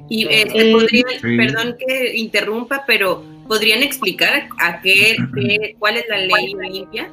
Y 0.07 0.27
este, 0.27 0.71
podrían, 0.71 1.37
perdón 1.37 1.75
que 1.77 2.17
interrumpa, 2.17 2.83
pero 2.87 3.23
¿podrían 3.47 3.83
explicar 3.83 4.47
a 4.59 4.81
qué, 4.81 5.17
cuál 5.79 5.97
es 5.97 6.05
la 6.07 6.17
ley 6.17 6.53
Olimpia? 6.55 7.11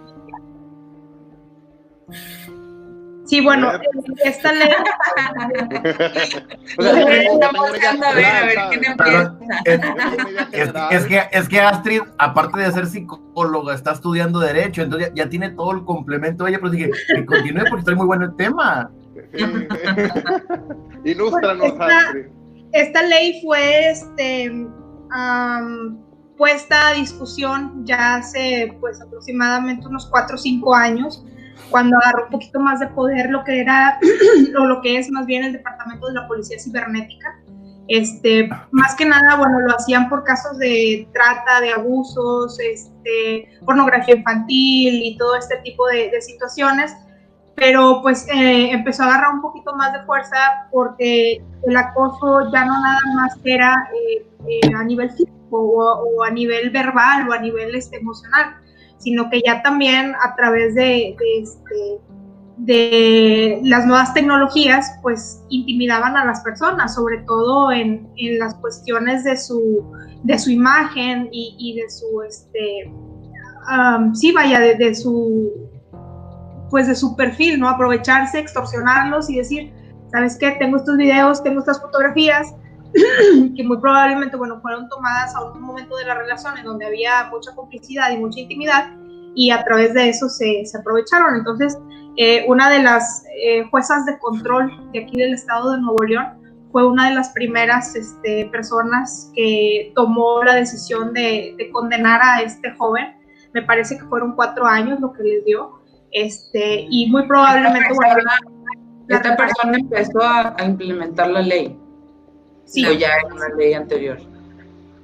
Sí, 3.27 3.41
bueno, 3.41 3.73
esta 4.25 4.53
ley. 4.53 4.69
Es 10.91 11.07
que, 11.07 11.23
es 11.33 11.49
que 11.49 11.61
Astrid, 11.61 12.03
aparte 12.19 12.61
de 12.61 12.71
ser 12.71 12.87
psicóloga, 12.87 13.75
está 13.75 13.93
estudiando 13.93 14.39
Derecho, 14.39 14.83
entonces 14.83 15.11
ya, 15.15 15.29
tiene 15.29 15.51
todo 15.51 15.73
el 15.73 15.85
complemento 15.85 16.47
ella, 16.47 16.59
pero 16.59 16.71
dije, 16.71 16.91
que 17.09 17.27
continúe 17.27 17.65
porque 17.69 17.81
está 17.81 17.95
muy 17.97 18.07
bueno 18.07 18.27
el 18.27 18.37
tema. 18.37 18.91
Ilústranos, 21.05 21.73
Astrid 21.81 22.27
esta 22.73 23.03
ley 23.03 23.41
fue 23.43 23.91
este, 23.91 24.67
puesta 26.37 26.89
a 26.89 26.93
discusión 26.93 27.85
ya 27.85 28.17
hace 28.17 28.77
pues 28.81 29.01
aproximadamente 29.01 29.87
unos 29.87 30.07
4 30.07 30.37
o 30.37 30.39
5 30.39 30.75
años, 30.75 31.25
cuando 31.71 31.97
agarró 31.99 32.25
un 32.25 32.31
poquito 32.31 32.61
más 32.61 32.81
de 32.81 32.89
poder 32.89 33.31
lo 33.31 33.43
que 33.45 33.61
era, 33.61 33.99
o 34.59 34.65
lo 34.67 34.81
que 34.83 34.99
es 34.99 35.11
más 35.11 35.27
bien 35.27 35.45
el 35.45 35.53
Departamento 35.55 36.09
de 36.09 36.15
la 36.15 36.29
Policía 36.29 36.59
Cibernética. 36.59 37.41
Este, 37.89 38.51
más 38.73 38.97
que 38.97 39.05
nada, 39.05 39.37
bueno, 39.37 39.61
lo 39.61 39.73
hacían 39.75 40.09
por 40.09 40.25
casos 40.25 40.59
de 40.59 41.09
trata, 41.13 41.61
de 41.61 41.73
abusos, 41.73 42.59
este, 42.59 43.49
pornografía 43.65 44.17
infantil 44.17 45.03
y 45.05 45.17
todo 45.17 45.37
este 45.37 45.57
tipo 45.59 45.87
de, 45.87 46.11
de 46.11 46.21
situaciones 46.21 46.97
pero 47.57 48.01
pues 48.03 48.29
eh, 48.29 48.71
empezó 48.71 49.03
a 49.03 49.07
agarrar 49.07 49.35
un 49.35 49.41
poquito 49.41 49.75
más 49.75 49.93
de 49.95 50.01
fuerza 50.05 50.37
porque 50.71 51.43
el 51.67 51.77
acoso 51.77 52.53
ya 52.53 52.67
no 52.67 52.79
nada 52.81 53.01
más 53.15 53.39
era 53.45 53.75
eh, 53.95 54.27
eh, 54.47 54.75
a 54.77 54.85
nivel 54.85 55.11
físico 55.11 55.33
o, 55.51 56.23
a 56.23 56.31
nivel 56.31 56.71
verbal 56.71 57.29
o 57.29 57.33
a 57.33 57.39
nivel 57.39 57.75
este, 57.75 57.97
emocional, 57.97 58.57
sino 58.99 59.31
que 59.31 59.41
ya 59.45 59.63
también 59.63 60.15
a 60.23 60.37
través 60.37 60.75
de, 60.75 61.17
de, 61.19 61.39
este, 61.39 61.99
de, 62.59 63.61
las 63.63 63.87
nuevas 63.87 64.13
tecnologías 64.13 64.99
pues 65.01 65.43
intimidaban 65.49 66.15
a 66.15 66.27
las 66.27 66.43
personas, 66.43 66.95
sobre 66.95 67.19
todo 67.27 67.73
en, 67.73 68.07
las 68.39 68.55
cuestiones 68.57 69.25
de 69.25 69.39
su, 69.39 69.83
de 70.25 70.39
su 70.39 70.51
imagen 70.51 71.31
y, 71.33 71.81
de 71.81 71.89
su, 71.89 72.21
este, 72.23 72.93
sí, 74.13 74.33
vaya, 74.33 74.61
de 74.61 74.95
su 74.95 75.71
pues 76.71 76.89
de 76.89 76.95
su 76.95 77.17
perfil, 77.17 77.61
¿no? 77.61 77.69
Aprovecharse, 77.69 78.39
extorsionarlos 78.39 79.31
y 79.31 79.37
decir, 79.37 79.73
¿sabes 80.11 80.37
qué? 80.39 80.53
Tengo 80.53 80.77
estos 80.77 80.97
videos, 80.97 81.43
tengo 81.43 81.61
estas 81.61 81.81
fotografías 81.81 82.55
que 83.57 83.65
muy 83.65 83.79
probablemente, 83.79 84.37
bueno, 84.37 84.61
fueron 84.61 84.89
tomadas 84.89 85.35
a 85.35 85.45
un 85.45 85.61
momento 85.61 85.97
de 85.97 86.07
la 86.07 86.15
relación 86.15 86.57
en 86.59 86.65
donde 86.65 86.87
había 86.87 87.29
mucha 87.31 87.55
complicidad 87.55 88.11
y 88.11 88.19
mucha 88.19 88.41
intimidad 88.41 88.91
y 89.35 89.51
a 89.51 89.63
través 89.65 89.93
de 89.95 90.09
eso 90.09 90.29
se, 90.29 90.65
se 90.65 90.79
aprovecharon. 90.79 91.37
Entonces, 91.37 91.79
eh, 92.17 92.45
una 92.49 92.71
de 92.71 92.83
las 92.83 93.25
eh, 93.39 93.65
juezas 93.71 94.07
de 94.07 94.19
control 94.19 94.91
de 94.93 95.01
aquí 95.01 95.21
del 95.21 95.35
estado 95.35 95.73
de 95.73 95.81
Nuevo 95.81 96.03
León 96.05 96.27
fue 96.73 96.87
una 96.87 97.09
de 97.09 97.15
las 97.15 97.29
primeras 97.31 97.95
este, 97.95 98.47
personas 98.47 99.31
que 99.35 99.93
tomó 99.95 100.43
la 100.43 100.55
decisión 100.55 101.13
de, 101.13 101.55
de 101.59 101.71
condenar 101.71 102.21
a 102.23 102.41
este 102.41 102.73
joven. 102.73 103.15
Me 103.53 103.63
parece 103.63 103.99
que 103.99 104.05
fueron 104.05 104.35
cuatro 104.35 104.67
años 104.67 105.01
lo 105.01 105.13
que 105.13 105.23
les 105.23 105.45
dio 105.45 105.76
este, 106.13 106.87
y 106.91 107.11
muy 107.11 107.27
probablemente, 107.27 107.89
esta 109.09 109.37
persona, 109.37 109.79
empezó 109.79 110.21
a, 110.23 110.57
implementar 110.65 111.31
la 111.31 111.43
ley. 111.43 111.79
Sí. 112.65 112.85
O 112.85 112.93
ya 112.93 113.09
era 113.09 113.35
una 113.35 113.49
ley 113.57 113.75
anterior. 113.75 114.19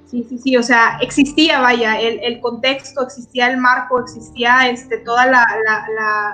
Sí, 0.07 0.27
sí, 0.29 0.39
sí, 0.39 0.57
o 0.57 0.63
sea, 0.63 0.99
existía, 1.01 1.61
vaya, 1.61 1.99
el, 1.99 2.39
contexto, 2.41 3.03
existía 3.03 3.47
el 3.51 3.57
marco, 3.57 4.01
existía 4.01 4.69
este, 4.69 4.99
toda 4.99 5.27
la, 5.27 5.47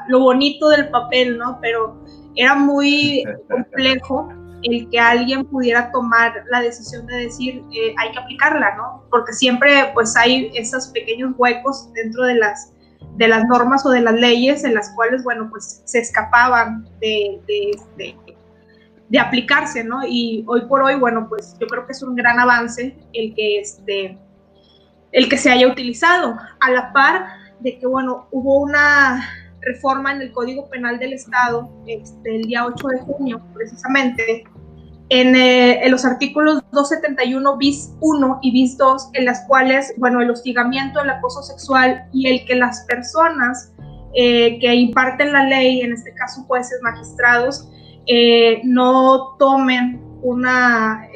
lo 0.09 0.21
bonito 0.21 0.69
del 0.71 0.89
papel, 0.89 1.39
¿no? 1.39 1.59
Pero 1.61 1.97
era 2.35 2.57
muy 2.57 3.25
complejo 3.49 4.29
el 4.63 4.89
que 4.91 4.99
alguien 4.99 5.45
pudiera 5.45 5.91
tomar 5.93 6.45
la 6.51 6.61
decisión 6.61 7.07
de 7.07 7.17
decir 7.17 7.63
eh, 7.73 7.95
hay 7.99 8.13
que 8.13 8.19
aplicarla, 8.19 8.77
¿no? 8.77 9.05
Porque 9.11 9.33
siempre 9.33 9.91
pues 9.95 10.17
hay 10.17 10.51
esos 10.55 10.89
pequeños 10.89 11.35
huecos 11.37 11.93
dentro 11.93 12.25
de 12.25 12.35
las, 12.35 12.73
de 13.17 13.29
las 13.29 13.45
normas 13.47 13.85
o 13.85 13.91
de 13.91 14.01
las 14.01 14.15
leyes 14.15 14.65
en 14.65 14.75
las 14.75 14.91
cuales, 14.91 15.25
bueno, 15.25 15.49
pues 15.51 15.83
se 15.85 15.99
escapaban 15.99 16.89
de, 17.01 17.41
de, 19.09 19.19
aplicarse, 19.19 19.83
¿no? 19.83 20.01
Y 20.07 20.45
hoy 20.47 20.67
por 20.67 20.83
hoy, 20.83 20.95
bueno, 20.95 21.29
pues 21.29 21.57
yo 21.61 21.67
creo 21.67 21.87
que 21.87 21.93
es 21.93 22.03
un 22.03 22.15
gran 22.15 22.39
avance 22.39 22.97
el 23.13 23.35
que, 23.35 23.61
este, 23.61 24.19
el 25.13 25.29
que 25.29 25.37
se 25.37 25.51
haya 25.51 25.67
utilizado, 25.67 26.37
a 26.61 26.71
la 26.71 26.93
par 26.93 27.27
de 27.61 27.79
que, 27.79 27.87
bueno, 27.87 28.29
hubo 28.31 28.61
una 28.61 29.29
reforma 29.61 30.13
en 30.13 30.23
el 30.23 30.33
Código 30.33 30.69
Penal 30.69 30.99
del 30.99 31.15
Estado 31.15 31.71
este, 31.87 32.37
el 32.37 32.43
día 32.43 32.67
8 32.67 32.89
de 32.89 33.01
junio, 33.01 33.43
precisamente, 33.55 34.45
en, 35.11 35.37
eh, 35.37 35.85
en, 35.85 35.91
los 35.91 36.05
artículos 36.05 36.63
271 36.73 37.57
bis 37.57 37.93
1 38.01 38.41
y 38.43 38.53
bis 38.53 38.77
2, 38.77 39.11
en 39.15 39.25
las 39.25 39.47
cuales, 39.47 39.95
bueno, 39.97 40.21
el 40.21 40.31
hostigamiento, 40.31 41.01
el 41.01 41.11
acoso 41.11 41.43
sexual 41.43 42.05
y 42.13 42.29
el 42.29 42.45
que 42.45 42.57
las 42.57 42.85
personas 42.87 43.73
eh, 44.15 44.59
que 44.59 44.75
imparten 44.75 45.33
la 45.33 45.45
ley, 45.45 45.81
en 45.81 45.93
este 45.93 46.13
caso 46.15 46.43
jueces, 46.45 46.81
magistrados, 46.83 47.69
eh, 48.07 48.61
no 48.65 49.37
tomen 49.39 50.03
una 50.23 51.07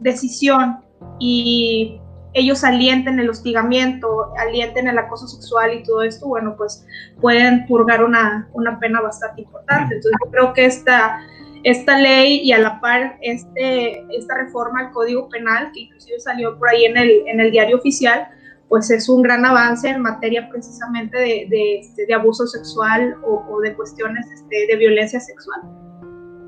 decisión 0.00 0.78
y 1.18 2.00
ellos 2.34 2.64
alienten 2.64 3.18
el 3.20 3.30
hostigamiento, 3.30 4.32
alienten 4.38 4.88
el 4.88 4.98
acoso 4.98 5.26
sexual 5.26 5.74
y 5.74 5.82
todo 5.82 6.02
esto, 6.02 6.26
bueno, 6.26 6.56
pues 6.56 6.86
pueden 7.20 7.66
purgar 7.66 8.04
una, 8.04 8.48
una 8.52 8.78
pena 8.78 9.00
bastante 9.00 9.42
importante. 9.42 9.94
Entonces 9.94 10.18
yo 10.24 10.30
creo 10.30 10.52
que 10.52 10.66
esta, 10.66 11.20
esta 11.64 11.98
ley 11.98 12.40
y 12.42 12.52
a 12.52 12.58
la 12.58 12.80
par 12.80 13.18
este, 13.22 14.04
esta 14.16 14.36
reforma 14.36 14.80
al 14.80 14.90
Código 14.92 15.28
Penal, 15.28 15.70
que 15.72 15.80
inclusive 15.80 16.20
salió 16.20 16.58
por 16.58 16.68
ahí 16.68 16.84
en 16.84 16.96
el, 16.96 17.22
en 17.26 17.40
el 17.40 17.50
diario 17.50 17.76
oficial, 17.76 18.28
pues 18.68 18.90
es 18.90 19.08
un 19.08 19.22
gran 19.22 19.44
avance 19.44 19.88
en 19.88 20.02
materia 20.02 20.48
precisamente 20.50 21.18
de, 21.18 21.46
de, 21.48 21.78
este, 21.80 22.12
abuso 22.12 22.46
sexual 22.46 23.16
o, 23.24 23.60
de 23.60 23.74
cuestiones 23.74 24.26
este, 24.30 24.66
de 24.66 24.76
violencia 24.76 25.20
sexual. 25.20 25.60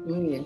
Muy 0.07 0.29
bien, 0.29 0.45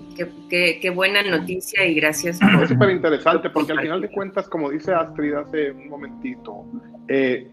qué, 0.49 0.79
qué, 0.81 0.91
buena 0.91 1.23
noticia 1.23 1.87
y 1.87 1.95
gracias. 1.95 2.39
Es 2.63 2.69
súper 2.69 2.91
interesante 2.91 3.51
porque 3.51 3.73
al 3.73 3.81
final 3.81 4.01
de 4.01 4.11
cuentas, 4.11 4.49
como 4.49 4.71
dice 4.71 4.93
Astrid 4.93 5.35
hace 5.35 5.73
un 5.73 5.89
momentito, 5.89 6.67
eh, 7.09 7.51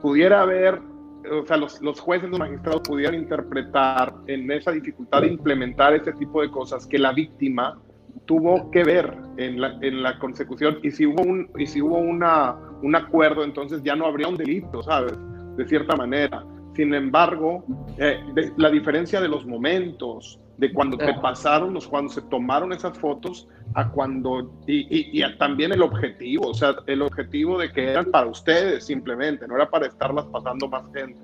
pudiera 0.00 0.42
haber, 0.42 0.80
o 1.30 1.46
sea, 1.46 1.56
los, 1.56 1.80
los 1.80 2.00
jueces, 2.00 2.28
los 2.30 2.38
magistrados 2.38 2.82
pudieran 2.82 3.14
interpretar 3.14 4.14
en 4.26 4.50
esa 4.50 4.72
dificultad 4.72 5.22
de 5.22 5.28
implementar 5.28 5.94
este 5.94 6.12
tipo 6.12 6.42
de 6.42 6.50
cosas 6.50 6.86
que 6.86 6.98
la 6.98 7.12
víctima 7.12 7.78
tuvo 8.24 8.70
que 8.70 8.82
ver 8.84 9.16
en 9.36 9.60
la, 9.60 9.78
en 9.82 10.02
la 10.02 10.18
consecución 10.18 10.78
y 10.82 10.90
si 10.90 11.06
hubo, 11.06 11.22
un, 11.22 11.50
y 11.58 11.66
si 11.66 11.80
hubo 11.80 11.98
una, 11.98 12.56
un 12.82 12.94
acuerdo, 12.96 13.44
entonces 13.44 13.82
ya 13.82 13.94
no 13.94 14.06
habría 14.06 14.28
un 14.28 14.36
delito, 14.36 14.82
¿sabes? 14.82 15.14
De 15.56 15.66
cierta 15.66 15.96
manera. 15.96 16.44
Sin 16.76 16.92
embargo, 16.92 17.64
eh, 17.96 18.20
la 18.58 18.70
diferencia 18.70 19.18
de 19.18 19.28
los 19.28 19.46
momentos, 19.46 20.38
de 20.58 20.72
cuando 20.74 20.98
te 20.98 21.12
pasaron, 21.14 21.72
los, 21.72 21.88
cuando 21.88 22.12
se 22.12 22.20
tomaron 22.20 22.70
esas 22.72 22.98
fotos, 22.98 23.48
a 23.74 23.88
cuando, 23.90 24.52
y, 24.66 25.18
y, 25.18 25.38
también 25.38 25.72
el 25.72 25.80
objetivo, 25.80 26.48
o 26.48 26.54
sea, 26.54 26.76
el 26.86 27.00
objetivo 27.00 27.58
de 27.58 27.72
que 27.72 27.90
eran 27.90 28.10
para 28.10 28.26
ustedes 28.26 28.84
simplemente, 28.84 29.48
no 29.48 29.56
era 29.56 29.70
para 29.70 29.86
estarlas 29.86 30.26
pasando 30.26 30.68
más 30.68 30.84
gente. 30.92 31.18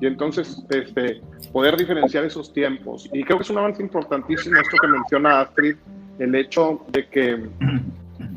Y 0.00 0.06
entonces, 0.06 0.60
este, 0.70 1.20
poder 1.52 1.76
diferenciar 1.76 2.24
esos 2.24 2.52
tiempos. 2.52 3.08
Y 3.12 3.22
creo 3.22 3.38
que 3.38 3.44
es 3.44 3.50
un 3.50 3.58
avance 3.58 3.82
importantísimo 3.82 4.56
esto 4.56 4.76
que 4.80 4.88
menciona 4.88 5.40
Astrid, 5.42 5.76
el 6.18 6.34
hecho 6.34 6.84
de 6.88 7.06
que 7.06 7.48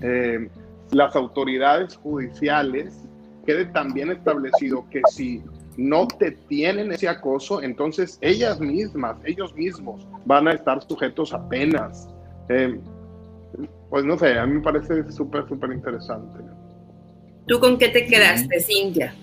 eh, 0.02 0.50
las 0.92 1.16
autoridades 1.16 1.96
judiciales 1.98 3.08
quede 3.46 3.66
también 3.66 4.12
establecido 4.12 4.86
que 4.92 5.02
si 5.10 5.42
no 5.78 6.08
te 6.08 6.32
tienen 6.32 6.92
ese 6.92 7.08
acoso, 7.08 7.62
entonces 7.62 8.18
ellas 8.22 8.60
mismas, 8.60 9.18
ellos 9.26 9.54
mismos 9.56 10.08
van 10.26 10.48
a 10.48 10.54
estar 10.54 10.82
sujetos 10.88 11.34
a 11.34 11.48
penas. 11.50 12.08
Eh, 12.50 12.80
pues 13.90 14.06
no 14.06 14.18
sé, 14.18 14.38
a 14.38 14.46
mí 14.46 14.56
me 14.56 14.62
parece 14.62 15.12
súper, 15.12 15.48
súper 15.48 15.72
interesante. 15.72 16.40
¿Tú 17.48 17.60
con 17.60 17.78
qué 17.78 17.90
te 17.90 18.06
quedaste, 18.06 18.60
Cintia? 18.60 19.14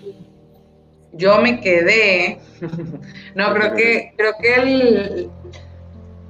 Yo 1.12 1.40
me 1.40 1.60
quedé, 1.60 2.38
no, 3.34 3.52
creo 3.54 3.74
que, 3.74 4.12
creo 4.16 4.32
que 4.40 4.54
el, 4.54 5.30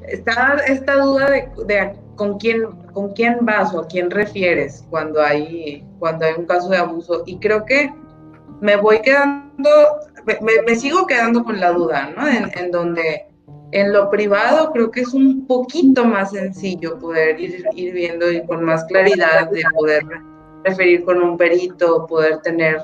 está 0.09 0.57
esta 0.67 0.97
duda 0.97 1.31
de, 1.31 1.93
con 2.17 2.39
quién, 2.39 2.67
con 2.93 3.13
quién 3.13 3.39
vas 3.43 3.75
o 3.75 3.81
a 3.81 3.89
quién 3.89 4.11
refieres 4.11 4.85
cuando 4.91 5.23
hay, 5.23 5.85
cuando 5.99 6.27
hay 6.27 6.35
un 6.37 6.47
caso 6.47 6.69
de 6.69 6.79
abuso. 6.79 7.23
Y 7.27 7.39
creo 7.39 7.65
que 7.65 7.93
me 8.61 8.77
voy 8.77 9.01
quedando, 9.01 9.71
me, 10.25 10.75
sigo 10.77 11.07
quedando 11.07 11.45
con 11.45 11.61
la 11.61 11.73
duda, 11.73 12.13
¿no? 12.17 12.27
En, 12.29 12.71
donde 12.71 13.27
en 13.73 13.93
lo 13.93 14.11
privado 14.11 14.73
creo 14.73 14.91
que 14.91 15.01
es 15.01 15.15
un 15.15 15.47
poquito 15.47 16.05
más 16.05 16.33
sencillo 16.33 16.99
poder 16.99 17.41
ir, 17.41 17.65
ir 17.75 17.95
viendo 17.95 18.31
y 18.31 18.45
con 18.47 18.65
más 18.65 18.85
claridad 18.85 19.51
de 19.51 19.63
poder 19.75 20.03
referir 20.65 21.05
con 21.05 21.23
un 21.23 21.37
perito, 21.37 22.07
poder 22.07 22.41
tener 22.43 22.79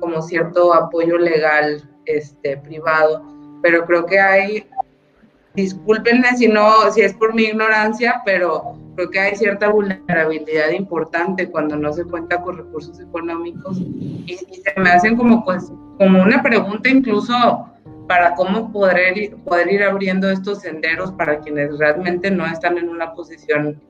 como 0.00 0.22
cierto 0.22 0.72
apoyo 0.72 1.18
legal 1.18 1.82
este, 2.04 2.56
privado, 2.58 3.22
pero 3.62 3.84
creo 3.84 4.06
que 4.06 4.18
hay, 4.18 4.66
discúlpenme 5.58 6.36
si 6.36 6.46
no, 6.46 6.88
si 6.92 7.00
es 7.00 7.14
por 7.14 7.34
mi 7.34 7.42
ignorancia, 7.42 8.22
pero 8.24 8.74
creo 8.94 9.10
que 9.10 9.18
hay 9.18 9.36
cierta 9.36 9.68
vulnerabilidad 9.68 10.70
importante 10.70 11.50
cuando 11.50 11.74
no 11.74 11.92
se 11.92 12.04
cuenta 12.04 12.40
con 12.40 12.58
recursos 12.58 13.00
económicos 13.00 13.76
y, 13.78 14.36
se 14.36 14.80
me 14.80 14.90
hacen 14.90 15.16
como 15.16 15.44
pues 15.44 15.72
como 15.98 16.22
una 16.22 16.42
pregunta 16.42 16.88
incluso 16.88 17.66
para 18.06 18.34
cómo 18.34 18.70
poder, 18.70 19.36
poder 19.44 19.72
ir 19.72 19.82
abriendo 19.82 20.30
estos 20.30 20.60
senderos 20.60 21.10
para 21.12 21.40
quienes 21.40 21.76
realmente 21.76 22.30
no 22.30 22.46
están 22.46 22.78
en 22.78 22.88
una 22.88 23.12
posición 23.14 23.82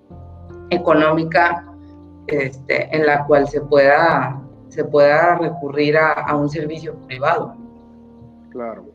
económica 0.70 1.66
este, 2.28 2.94
en 2.96 3.06
la 3.06 3.26
cual 3.26 3.46
se 3.46 3.60
pueda, 3.60 4.40
se 4.68 4.84
pueda 4.84 5.36
recurrir 5.36 5.98
a, 5.98 6.34
un 6.34 6.48
servicio 6.48 6.94
privado. 7.06 7.54
Claro. 8.50 8.86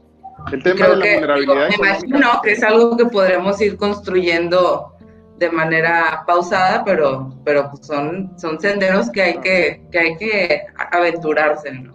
El 0.52 0.64
tema 0.64 0.88
de 0.88 0.96
la 0.96 1.06
vulnerabilidad. 1.06 1.70
me 1.70 1.76
imagino 1.76 2.42
que 2.44 2.52
es 2.52 2.64
algo 2.64 2.98
que 2.98 3.06
podremos 3.06 3.60
ir 3.62 3.78
construyendo 3.78 4.94
de 5.38 5.50
manera 5.50 6.24
pausada, 6.26 6.84
pero, 6.86 7.34
pero 7.44 7.70
pues 7.72 7.88
son, 7.88 8.32
son 8.38 8.60
senderos 8.60 9.10
que 9.10 9.22
hay 9.22 9.38
que, 9.40 9.84
que 9.92 10.00
hay 10.00 10.18
que 10.18 10.62
aventurarse, 10.92 11.72
¿no? 11.72 11.94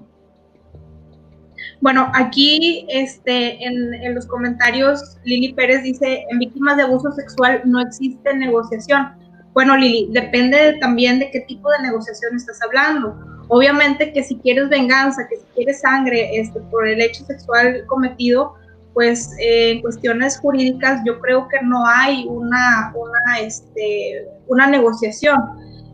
Bueno, 1.80 2.10
aquí 2.14 2.86
este, 2.88 3.64
en, 3.64 3.94
en, 3.94 4.14
los 4.14 4.26
comentarios, 4.26 5.16
Lili 5.24 5.52
Pérez 5.52 5.82
dice, 5.84 6.24
en 6.28 6.38
víctimas 6.40 6.76
de 6.76 6.82
abuso 6.82 7.12
sexual 7.12 7.62
no 7.64 7.80
existe 7.80 8.34
negociación. 8.34 9.12
Bueno, 9.52 9.76
Lili, 9.76 10.08
depende 10.12 10.76
también 10.80 11.20
de 11.20 11.30
qué 11.30 11.40
tipo 11.42 11.70
de 11.70 11.82
negociación 11.82 12.34
estás 12.36 12.60
hablando. 12.62 13.37
Obviamente 13.48 14.12
que 14.12 14.22
si 14.22 14.36
quieres 14.38 14.68
venganza, 14.68 15.26
que 15.28 15.36
si 15.36 15.44
quieres 15.54 15.80
sangre 15.80 16.38
este, 16.38 16.60
por 16.70 16.86
el 16.86 17.00
hecho 17.00 17.24
sexual 17.24 17.84
cometido, 17.86 18.54
pues 18.92 19.34
eh, 19.38 19.72
en 19.72 19.80
cuestiones 19.80 20.38
jurídicas 20.38 21.02
yo 21.06 21.18
creo 21.20 21.48
que 21.48 21.58
no 21.62 21.86
hay 21.86 22.26
una, 22.28 22.92
una, 22.94 23.40
este, 23.40 24.26
una 24.48 24.66
negociación. 24.66 25.38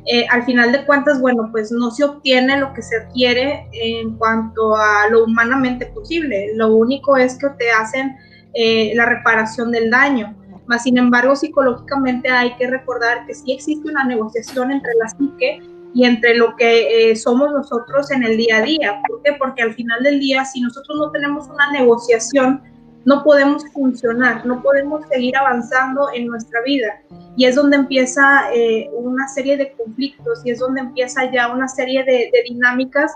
Eh, 0.07 0.27
al 0.31 0.45
final 0.45 0.73
de 0.73 0.85
cuentas, 0.85 1.21
bueno, 1.21 1.49
pues 1.51 1.71
no 1.73 1.90
se 1.90 2.05
obtiene 2.05 2.59
lo 2.59 2.75
que 2.75 2.83
se 2.83 3.07
quiere 3.14 3.69
en 3.73 4.17
cuanto 4.17 4.77
a 4.77 5.09
lo 5.11 5.25
humanamente 5.25 5.87
posible. 5.87 6.51
Lo 6.55 6.75
único 6.75 7.17
es 7.17 7.38
que 7.38 7.49
te 7.59 7.71
hacen 7.71 8.17
eh, 8.55 8.93
la 8.95 9.07
reparación 9.07 9.71
del 9.71 9.90
daño. 9.90 10.35
Más 10.67 10.83
sin 10.83 10.99
embargo, 10.99 11.37
psicológicamente 11.37 12.31
hay 12.31 12.55
que 12.57 12.67
recordar 12.67 13.27
que 13.27 13.35
sí 13.35 13.53
existe 13.53 13.88
una 13.88 14.05
negociación 14.05 14.73
entre 14.73 14.93
la 14.95 15.09
psique 15.09 15.61
y 15.94 16.04
entre 16.04 16.35
lo 16.35 16.57
que 16.57 17.14
somos 17.16 17.52
nosotros 17.52 18.11
en 18.11 18.24
el 18.24 18.37
día 18.37 18.59
a 18.59 18.62
día. 18.62 19.02
¿Por 19.09 19.22
qué? 19.22 19.33
Porque 19.38 19.62
al 19.62 19.74
final 19.74 20.02
del 20.02 20.18
día, 20.18 20.44
si 20.44 20.61
nosotros 20.61 20.98
no 20.98 21.11
tenemos 21.12 21.48
una 21.48 21.70
negociación, 21.70 22.61
no 23.04 23.22
podemos 23.22 23.64
funcionar, 23.72 24.44
no 24.44 24.62
podemos 24.62 25.07
seguir 25.09 25.37
avanzando 25.37 26.09
en 26.12 26.26
nuestra 26.26 26.61
vida. 26.62 26.88
Y 27.37 27.46
es 27.46 27.54
donde 27.54 27.76
empieza 27.76 28.52
eh, 28.52 28.90
una 28.92 29.28
serie 29.28 29.57
de 29.57 29.72
conflictos 29.72 30.42
y 30.44 30.50
es 30.50 30.59
donde 30.59 30.80
empieza 30.80 31.30
ya 31.30 31.52
una 31.52 31.68
serie 31.68 32.02
de, 32.04 32.30
dinámicas 32.48 33.12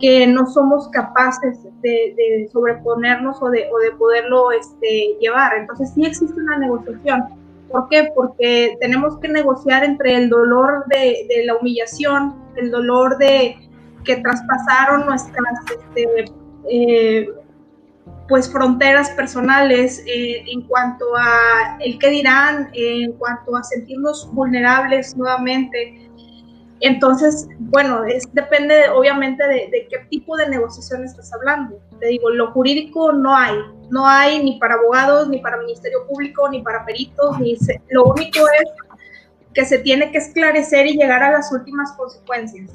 que 0.00 0.26
no 0.26 0.46
somos 0.46 0.88
capaces 0.90 1.58
de, 1.82 2.48
sobreponernos 2.52 3.40
o 3.42 3.50
de, 3.50 3.68
o 3.72 3.78
de 3.78 3.92
poderlo 3.92 4.52
este, 4.52 5.16
llevar. 5.20 5.56
Entonces 5.56 5.92
sí 5.94 6.04
existe 6.04 6.38
una 6.38 6.58
negociación, 6.58 7.24
¿Por 7.70 7.88
qué? 7.88 8.10
Porque 8.14 8.76
tenemos 8.80 9.18
que 9.18 9.28
negociar 9.28 9.84
entre 9.84 10.14
el 10.16 10.30
dolor 10.30 10.84
de, 10.88 11.42
la 11.44 11.56
humillación, 11.56 12.34
el 12.56 12.70
dolor 12.70 13.18
de 13.18 13.56
que 14.04 14.16
traspasaron 14.16 15.06
nuestras 15.06 15.54
este, 15.70 16.24
eh, 16.70 17.28
pues 18.28 18.50
fronteras 18.50 19.10
personales 19.10 20.02
eh, 20.06 20.44
en 20.46 20.62
cuanto 20.62 21.04
a 21.16 21.78
el 21.80 21.98
qué 21.98 22.10
dirán, 22.10 22.70
en 22.74 23.12
cuanto 23.12 23.56
a 23.56 23.62
sentirnos 23.64 24.30
vulnerables 24.32 25.16
nuevamente. 25.16 26.10
Entonces, 26.80 27.48
bueno, 27.58 28.04
es, 28.04 28.24
depende 28.32 28.88
obviamente 28.90 29.46
de, 29.46 29.88
qué 29.90 29.98
tipo 30.10 30.36
de 30.36 30.48
negociación 30.48 31.04
estás 31.04 31.32
hablando. 31.32 31.80
Te 31.98 32.08
digo, 32.08 32.30
lo 32.30 32.52
jurídico 32.52 33.12
no 33.12 33.34
hay, 33.34 33.56
no 33.90 34.06
hay 34.06 34.42
ni 34.42 34.58
para 34.58 34.74
abogados, 34.74 35.28
ni 35.28 35.38
para 35.38 35.56
Ministerio 35.58 36.06
Público, 36.06 36.48
ni 36.48 36.62
para 36.62 36.84
peritos, 36.84 37.36
lo 37.90 38.04
único 38.04 38.40
es 38.40 38.70
que 39.54 39.64
se 39.64 39.78
tiene 39.78 40.10
que 40.12 40.18
esclarecer 40.18 40.86
y 40.86 40.96
llegar 40.96 41.22
a 41.22 41.30
las 41.30 41.52
últimas 41.52 41.92
consecuencias. 41.92 42.70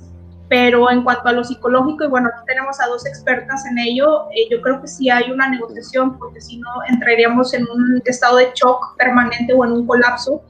Pero 0.49 0.91
en 0.91 1.03
cuanto 1.03 1.29
a 1.29 1.31
lo 1.31 1.43
psicológico, 1.43 2.03
y 2.03 2.07
bueno, 2.07 2.29
aquí 2.33 2.45
tenemos 2.45 2.79
a 2.81 2.87
dos 2.87 3.05
expertas 3.05 3.65
en 3.65 3.77
ello, 3.77 4.29
eh, 4.31 4.47
yo 4.51 4.61
creo 4.61 4.81
que 4.81 4.87
sí 4.87 5.09
hay 5.09 5.31
una 5.31 5.49
negociación, 5.49 6.17
porque 6.17 6.41
si 6.41 6.57
no 6.57 6.69
entraríamos 6.89 7.53
en 7.53 7.63
un 7.69 8.01
estado 8.05 8.37
de 8.37 8.51
shock 8.53 8.97
permanente 8.97 9.53
o 9.53 9.65
en 9.65 9.71
un 9.71 9.87
colapso, 9.87 10.41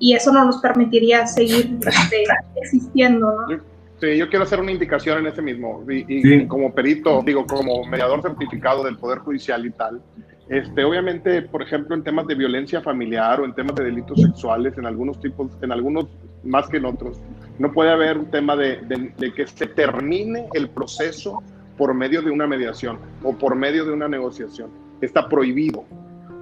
y 0.00 0.14
eso 0.14 0.32
no 0.32 0.44
nos 0.44 0.58
permitiría 0.58 1.26
seguir 1.26 1.78
este, 1.84 2.24
existiendo, 2.56 3.32
¿no? 3.48 3.77
Sí, 4.00 4.16
yo 4.16 4.28
quiero 4.28 4.44
hacer 4.44 4.60
una 4.60 4.70
indicación 4.70 5.18
en 5.18 5.26
ese 5.26 5.42
mismo, 5.42 5.84
y, 5.90 6.04
y 6.12 6.22
sí. 6.22 6.46
como 6.46 6.72
perito, 6.72 7.22
digo, 7.24 7.44
como 7.46 7.84
mediador 7.84 8.22
certificado 8.22 8.84
del 8.84 8.96
Poder 8.96 9.18
Judicial 9.18 9.66
y 9.66 9.70
tal, 9.70 10.00
este, 10.48 10.84
obviamente, 10.84 11.42
por 11.42 11.62
ejemplo, 11.62 11.94
en 11.94 12.02
temas 12.02 12.26
de 12.26 12.34
violencia 12.34 12.80
familiar 12.80 13.40
o 13.40 13.44
en 13.44 13.54
temas 13.54 13.74
de 13.74 13.84
delitos 13.84 14.20
sexuales, 14.20 14.78
en 14.78 14.86
algunos 14.86 15.20
tipos, 15.20 15.50
en 15.60 15.72
algunos 15.72 16.06
más 16.42 16.68
que 16.68 16.78
en 16.78 16.86
otros, 16.86 17.20
no 17.58 17.72
puede 17.72 17.90
haber 17.90 18.18
un 18.18 18.30
tema 18.30 18.56
de, 18.56 18.76
de, 18.82 19.12
de 19.18 19.34
que 19.34 19.46
se 19.46 19.66
termine 19.66 20.48
el 20.54 20.70
proceso 20.70 21.42
por 21.76 21.92
medio 21.92 22.22
de 22.22 22.30
una 22.30 22.46
mediación 22.46 22.98
o 23.22 23.36
por 23.36 23.56
medio 23.56 23.84
de 23.84 23.92
una 23.92 24.08
negociación. 24.08 24.70
Está 25.00 25.28
prohibido. 25.28 25.84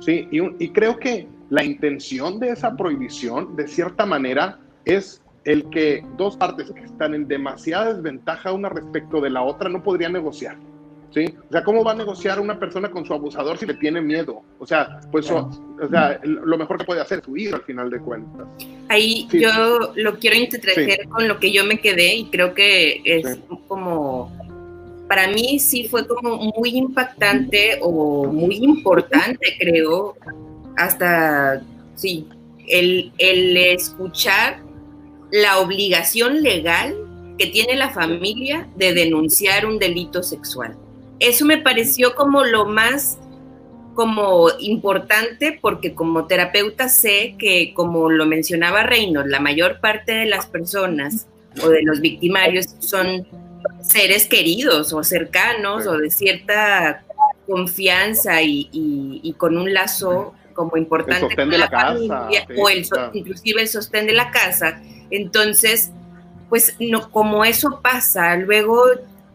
¿sí? 0.00 0.28
Y, 0.30 0.64
y 0.64 0.68
creo 0.70 0.98
que 0.98 1.26
la 1.50 1.64
intención 1.64 2.38
de 2.38 2.50
esa 2.50 2.76
prohibición, 2.76 3.56
de 3.56 3.66
cierta 3.66 4.06
manera, 4.06 4.58
es 4.84 5.22
el 5.46 5.70
que 5.70 6.04
dos 6.16 6.36
partes 6.36 6.70
que 6.72 6.80
están 6.80 7.14
en 7.14 7.26
demasiada 7.28 7.94
desventaja 7.94 8.52
una 8.52 8.68
respecto 8.68 9.20
de 9.20 9.30
la 9.30 9.42
otra 9.42 9.70
no 9.70 9.82
podrían 9.82 10.12
negociar. 10.12 10.56
¿Sí? 11.14 11.24
O 11.48 11.52
sea, 11.52 11.64
¿cómo 11.64 11.82
va 11.82 11.92
a 11.92 11.94
negociar 11.94 12.40
una 12.40 12.58
persona 12.58 12.90
con 12.90 13.06
su 13.06 13.14
abusador 13.14 13.56
si 13.56 13.64
le 13.64 13.74
tiene 13.74 14.02
miedo? 14.02 14.42
O 14.58 14.66
sea, 14.66 15.00
pues, 15.10 15.30
o, 15.30 15.48
o 15.80 15.88
sea, 15.88 16.20
lo 16.24 16.58
mejor 16.58 16.76
que 16.76 16.84
puede 16.84 17.00
hacer 17.00 17.20
es 17.20 17.28
huir 17.28 17.54
al 17.54 17.62
final 17.62 17.88
de 17.88 18.00
cuentas. 18.00 18.46
Ahí 18.88 19.26
sí. 19.30 19.40
yo 19.40 19.92
lo 19.94 20.18
quiero 20.18 20.36
intertraer 20.36 21.00
sí. 21.02 21.08
con 21.08 21.26
lo 21.26 21.38
que 21.38 21.52
yo 21.52 21.64
me 21.64 21.78
quedé 21.78 22.16
y 22.16 22.26
creo 22.26 22.52
que 22.52 23.00
es 23.04 23.34
sí. 23.34 23.42
como, 23.66 24.30
para 25.08 25.28
mí 25.28 25.58
sí 25.58 25.88
fue 25.88 26.06
como 26.06 26.36
muy 26.58 26.76
impactante 26.76 27.78
o 27.80 28.26
muy 28.26 28.56
importante, 28.56 29.56
creo, 29.58 30.16
hasta, 30.76 31.62
sí, 31.94 32.28
el, 32.66 33.12
el 33.16 33.56
escuchar 33.56 34.65
la 35.30 35.58
obligación 35.58 36.42
legal 36.42 36.94
que 37.38 37.46
tiene 37.46 37.76
la 37.76 37.90
familia 37.90 38.68
de 38.76 38.94
denunciar 38.94 39.66
un 39.66 39.78
delito 39.78 40.22
sexual. 40.22 40.76
Eso 41.18 41.44
me 41.44 41.58
pareció 41.58 42.14
como 42.14 42.44
lo 42.44 42.66
más 42.66 43.18
como 43.94 44.48
importante 44.58 45.58
porque 45.60 45.94
como 45.94 46.26
terapeuta 46.26 46.88
sé 46.88 47.34
que 47.38 47.72
como 47.74 48.10
lo 48.10 48.26
mencionaba 48.26 48.82
Reynolds, 48.82 49.30
la 49.30 49.40
mayor 49.40 49.80
parte 49.80 50.12
de 50.12 50.26
las 50.26 50.46
personas 50.46 51.26
o 51.64 51.70
de 51.70 51.82
los 51.82 52.00
victimarios 52.00 52.66
son 52.78 53.26
seres 53.80 54.26
queridos 54.26 54.92
o 54.92 55.02
cercanos 55.02 55.86
o 55.86 55.96
de 55.96 56.10
cierta 56.10 57.04
confianza 57.46 58.42
y, 58.42 58.68
y, 58.70 59.20
y 59.22 59.32
con 59.34 59.56
un 59.56 59.72
lazo 59.72 60.34
como 60.52 60.76
importante 60.76 61.24
el 61.24 61.30
sostén 61.30 61.50
de 61.50 61.58
la, 61.58 61.68
la 61.70 61.80
familia, 61.80 62.46
casa, 62.46 62.60
o 62.60 62.68
el, 62.68 62.86
inclusive 63.14 63.62
el 63.62 63.68
sostén 63.68 64.06
de 64.06 64.12
la 64.12 64.30
casa 64.30 64.82
entonces, 65.10 65.92
pues 66.48 66.76
no, 66.78 67.10
como 67.10 67.44
eso 67.44 67.80
pasa, 67.82 68.36
luego 68.36 68.84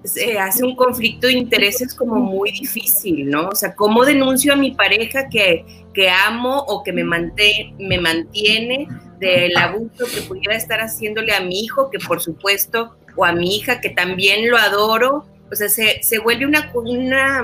se 0.04 0.40
hace 0.40 0.64
un 0.64 0.76
conflicto 0.76 1.28
de 1.28 1.34
intereses 1.34 1.94
como 1.94 2.16
muy 2.16 2.52
difícil, 2.52 3.30
¿no? 3.30 3.50
O 3.50 3.56
sea, 3.56 3.76
¿cómo 3.76 4.04
denuncio 4.04 4.54
a 4.54 4.56
mi 4.56 4.72
pareja 4.72 5.30
que, 5.30 5.66
que 5.94 6.10
amo 6.10 6.58
o 6.68 6.84
que 6.84 6.92
me, 6.92 7.04
mantén, 7.04 7.76
me 7.78 8.00
mantiene 8.00 8.88
del 9.20 9.56
abuso 9.58 10.06
que 10.14 10.22
pudiera 10.22 10.56
estar 10.56 10.80
haciéndole 10.80 11.34
a 11.34 11.42
mi 11.42 11.60
hijo, 11.62 11.92
que 11.92 12.00
por 12.00 12.22
supuesto, 12.22 12.96
o 13.16 13.26
a 13.26 13.32
mi 13.34 13.56
hija, 13.56 13.80
que 13.80 13.90
también 13.90 14.50
lo 14.50 14.58
adoro? 14.58 15.26
O 15.52 15.56
sea, 15.56 15.70
se, 15.70 16.02
se 16.02 16.18
vuelve 16.18 16.46
una, 16.46 16.72
una, 16.74 17.44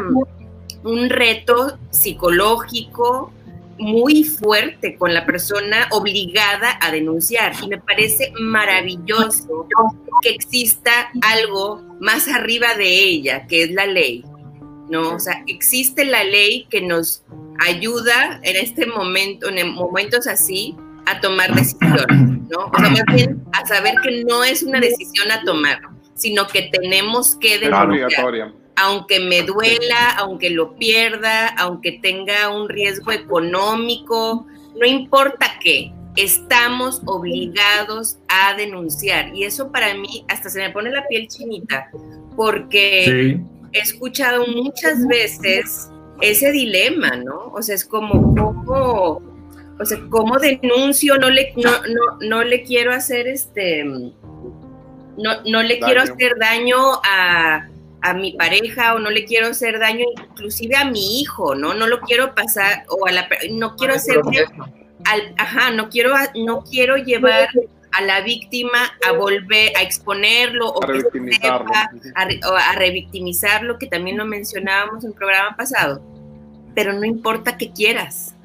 un 0.83 1.09
reto 1.09 1.77
psicológico, 1.91 3.31
muy 3.77 4.23
fuerte 4.23 4.95
con 4.97 5.13
la 5.13 5.25
persona 5.25 5.87
obligada 5.91 6.77
a 6.81 6.91
denunciar 6.91 7.53
y 7.61 7.67
me 7.67 7.77
parece 7.77 8.31
maravilloso 8.39 9.67
que 10.21 10.29
exista 10.29 11.11
algo 11.21 11.83
más 11.99 12.27
arriba 12.27 12.75
de 12.75 12.87
ella, 12.87 13.45
que 13.47 13.63
es 13.63 13.71
la 13.71 13.85
ley, 13.85 14.23
¿no? 14.89 15.15
O 15.15 15.19
sea, 15.19 15.43
existe 15.47 16.05
la 16.05 16.23
ley 16.23 16.65
que 16.69 16.81
nos 16.81 17.23
ayuda 17.59 18.39
en 18.43 18.55
este 18.55 18.85
momento, 18.85 19.49
en 19.49 19.73
momentos 19.73 20.27
así, 20.27 20.75
a 21.05 21.19
tomar 21.21 21.53
decisiones, 21.53 22.47
¿no? 22.49 22.65
O 22.65 22.79
sea, 22.79 22.89
más 22.89 23.03
bien 23.13 23.43
a 23.53 23.65
saber 23.65 23.93
que 24.03 24.23
no 24.23 24.43
es 24.43 24.63
una 24.63 24.79
decisión 24.79 25.31
a 25.31 25.41
tomar, 25.43 25.79
sino 26.15 26.47
que 26.47 26.69
tenemos 26.71 27.35
que 27.35 27.59
denunciar 27.59 28.53
aunque 28.77 29.19
me 29.19 29.41
duela, 29.41 30.11
aunque 30.17 30.51
lo 30.51 30.75
pierda, 30.75 31.47
aunque 31.57 31.93
tenga 31.93 32.49
un 32.49 32.69
riesgo 32.69 33.11
económico, 33.11 34.45
no 34.79 34.85
importa 34.85 35.57
qué, 35.59 35.91
estamos 36.15 37.01
obligados 37.05 38.17
a 38.27 38.55
denunciar. 38.55 39.35
Y 39.35 39.43
eso 39.45 39.71
para 39.71 39.95
mí 39.95 40.23
hasta 40.27 40.49
se 40.49 40.59
me 40.59 40.69
pone 40.69 40.91
la 40.91 41.07
piel 41.07 41.27
chinita, 41.27 41.89
porque 42.35 43.03
sí. 43.05 43.69
he 43.73 43.79
escuchado 43.79 44.45
muchas 44.45 45.07
veces 45.07 45.89
ese 46.21 46.51
dilema, 46.51 47.15
¿no? 47.15 47.51
O 47.53 47.63
sea, 47.63 47.73
es 47.73 47.83
como, 47.83 48.35
¿cómo, 48.35 49.21
o 49.79 49.85
sea, 49.85 49.97
¿cómo 50.11 50.37
denuncio? 50.37 51.17
No 51.17 51.31
le, 51.31 51.51
no, 51.55 51.71
no, 51.71 52.27
no 52.27 52.43
le 52.43 52.61
quiero 52.61 52.93
hacer 52.93 53.27
este, 53.27 53.83
no, 53.83 54.11
no 55.17 55.63
le 55.63 55.79
daño. 55.79 55.85
quiero 55.85 56.01
hacer 56.01 56.37
daño 56.37 56.77
a 57.03 57.69
a 58.01 58.13
mi 58.13 58.33
pareja 58.33 58.93
o 58.93 58.99
no 58.99 59.09
le 59.09 59.25
quiero 59.25 59.47
hacer 59.47 59.79
daño 59.79 60.05
inclusive 60.29 60.75
a 60.75 60.85
mi 60.85 61.19
hijo, 61.19 61.55
¿no? 61.55 61.73
No 61.73 61.87
lo 61.87 61.99
quiero 62.01 62.35
pasar 62.35 62.85
o 62.89 63.07
a 63.07 63.11
la 63.11 63.27
no 63.51 63.75
quiero 63.75 63.95
hacer 63.95 64.17
al 65.05 65.33
ajá, 65.37 65.71
no 65.71 65.89
quiero 65.89 66.13
no 66.35 66.63
quiero 66.63 66.97
llevar 66.97 67.49
a 67.91 68.01
la 68.01 68.21
víctima 68.21 68.91
a 69.07 69.11
volver 69.13 69.75
a 69.75 69.81
exponerlo 69.81 70.69
o 70.69 70.83
a 70.83 70.87
revictimizarlo, 70.87 71.71
a, 71.73 72.69
a 72.69 72.75
revictimizarlo, 72.75 73.77
que 73.79 73.87
también 73.87 74.17
lo 74.17 74.25
mencionábamos 74.25 75.03
en 75.03 75.11
el 75.11 75.15
programa 75.15 75.55
pasado. 75.55 76.01
Pero 76.75 76.93
no 76.93 77.05
importa 77.05 77.57
que 77.57 77.71
quieras. 77.71 78.35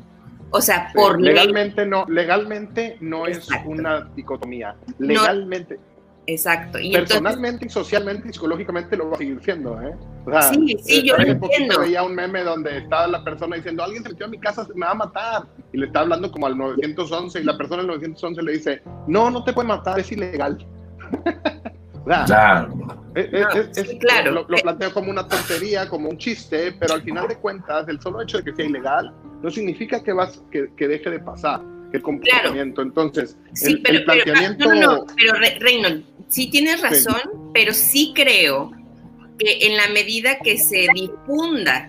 O 0.51 0.61
sea, 0.61 0.91
por 0.95 1.21
legalmente 1.21 1.83
ley. 1.83 1.91
no, 1.91 2.05
legalmente 2.09 2.97
no 3.01 3.27
Exacto. 3.27 3.55
es 3.55 3.79
una 3.79 4.01
dicotomía. 4.15 4.75
Legalmente 4.99 5.77
no 5.77 5.91
Exacto. 6.26 6.78
Y 6.78 6.92
Personalmente 6.92 7.64
entonces, 7.64 7.70
y 7.70 7.74
socialmente 7.74 8.28
y 8.28 8.32
psicológicamente 8.32 8.96
lo 8.96 9.11
va 9.11 9.16
a 9.16 9.18
seguir 9.18 9.40
siendo, 9.42 9.80
¿eh? 9.82 9.94
O 10.24 10.30
sea, 10.30 10.42
sí, 10.42 10.76
sí, 10.82 10.98
eh, 10.98 11.02
yo 11.04 11.16
lo 11.16 11.22
entiendo. 11.24 11.80
veía 11.80 12.02
un 12.04 12.14
meme 12.14 12.44
donde 12.44 12.78
estaba 12.78 13.08
la 13.08 13.24
persona 13.24 13.56
diciendo, 13.56 13.82
alguien 13.82 14.04
se 14.04 14.11
metió 14.11 14.26
a 14.26 14.28
mi 14.28 14.38
casa, 14.38 14.66
me 14.74 14.87
va 14.87 14.92
a 14.92 14.94
matar. 14.94 15.42
Y 15.72 15.78
le 15.78 15.87
está 15.87 16.00
hablando 16.00 16.30
como 16.30 16.46
al 16.46 16.56
911 16.56 17.40
y 17.40 17.44
la 17.44 17.56
persona 17.56 17.78
del 17.78 17.88
911 17.88 18.42
le 18.42 18.52
dice, 18.52 18.82
no, 19.08 19.30
no 19.30 19.42
te 19.42 19.52
puede 19.52 19.68
matar, 19.68 19.98
es 19.98 20.12
ilegal. 20.12 20.64
o 22.04 22.06
sea, 22.06 22.24
claro. 22.24 22.68
Es, 23.16 23.28
es, 23.32 23.78
es, 23.78 23.88
sí, 23.88 23.98
claro. 23.98 24.30
Lo, 24.30 24.46
lo, 24.48 24.56
planteo 24.58 24.94
como 24.94 25.11
una 25.11 25.26
tontería, 25.26 25.88
como 25.88 26.08
un 26.08 26.18
chiste, 26.18 26.72
pero 26.78 26.94
al 26.94 27.02
final 27.02 27.26
de 27.26 27.37
cuentas, 27.37 27.88
el 27.88 28.00
solo 28.00 28.22
hecho 28.22 28.38
de 28.38 28.44
que 28.44 28.54
sea 28.54 28.64
ilegal 28.64 29.12
no 29.42 29.50
significa 29.50 30.00
que, 30.00 30.12
vas, 30.12 30.40
que, 30.52 30.72
que 30.76 30.87
deje 30.87 31.11
de 31.11 31.18
pasar 31.18 31.61
el 31.92 32.02
comportamiento. 32.02 32.83
Claro. 32.83 32.88
Entonces, 32.88 33.37
sí, 33.52 33.72
el, 33.72 33.83
pero, 33.83 33.98
el, 33.98 34.05
planteamiento. 34.05 34.68
Pero, 34.68 34.74
no, 34.74 34.96
no, 34.96 35.07
pero 35.16 35.35
Reynolds, 35.61 36.05
sí 36.28 36.50
tienes 36.50 36.81
razón, 36.81 37.20
sí. 37.22 37.38
pero 37.52 37.72
sí 37.72 38.12
creo 38.14 38.72
que 39.38 39.66
en 39.66 39.76
la 39.76 39.88
medida 39.88 40.38
que 40.38 40.59
se 40.59 40.87
difunda 40.94 41.88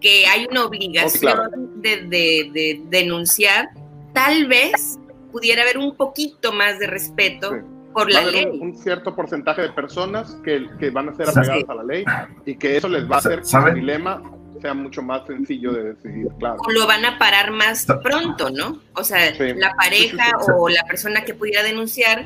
que 0.00 0.26
hay 0.26 0.46
una 0.50 0.64
obligación 0.64 1.32
oh, 1.32 1.34
claro. 1.34 1.50
de, 1.76 1.96
de, 2.02 2.50
de, 2.52 2.82
denunciar, 2.88 3.70
tal 4.12 4.46
vez 4.46 4.98
pudiera 5.30 5.62
haber 5.62 5.78
un 5.78 5.96
poquito 5.96 6.52
más 6.52 6.78
de 6.78 6.88
respeto 6.88 7.50
sí. 7.50 7.56
por 7.94 8.10
la 8.10 8.24
ley. 8.24 8.46
Un, 8.46 8.68
un, 8.68 8.76
cierto 8.76 9.14
porcentaje 9.14 9.62
de 9.62 9.70
personas 9.70 10.36
que, 10.44 10.66
que 10.78 10.90
van 10.90 11.08
a 11.08 11.14
ser 11.14 11.28
apegadas 11.28 11.68
a 11.68 11.74
la 11.74 11.84
ley 11.84 12.04
y 12.44 12.56
que 12.56 12.76
eso 12.76 12.88
les 12.88 13.08
va 13.08 13.16
a 13.16 13.18
hacer 13.18 13.42
un 13.42 13.74
dilema 13.74 14.22
sea 14.62 14.72
mucho 14.72 15.02
más 15.02 15.26
sencillo 15.26 15.72
de 15.72 15.92
decidir, 15.92 16.28
claro. 16.38 16.56
O 16.66 16.70
lo 16.70 16.86
van 16.86 17.04
a 17.04 17.18
parar 17.18 17.50
más 17.50 17.86
pronto, 18.02 18.48
¿no? 18.50 18.80
O 18.94 19.04
sea, 19.04 19.32
la 19.56 19.74
pareja 19.74 20.30
o 20.56 20.68
la 20.68 20.84
persona 20.84 21.24
que 21.24 21.34
pudiera 21.34 21.62
denunciar, 21.62 22.24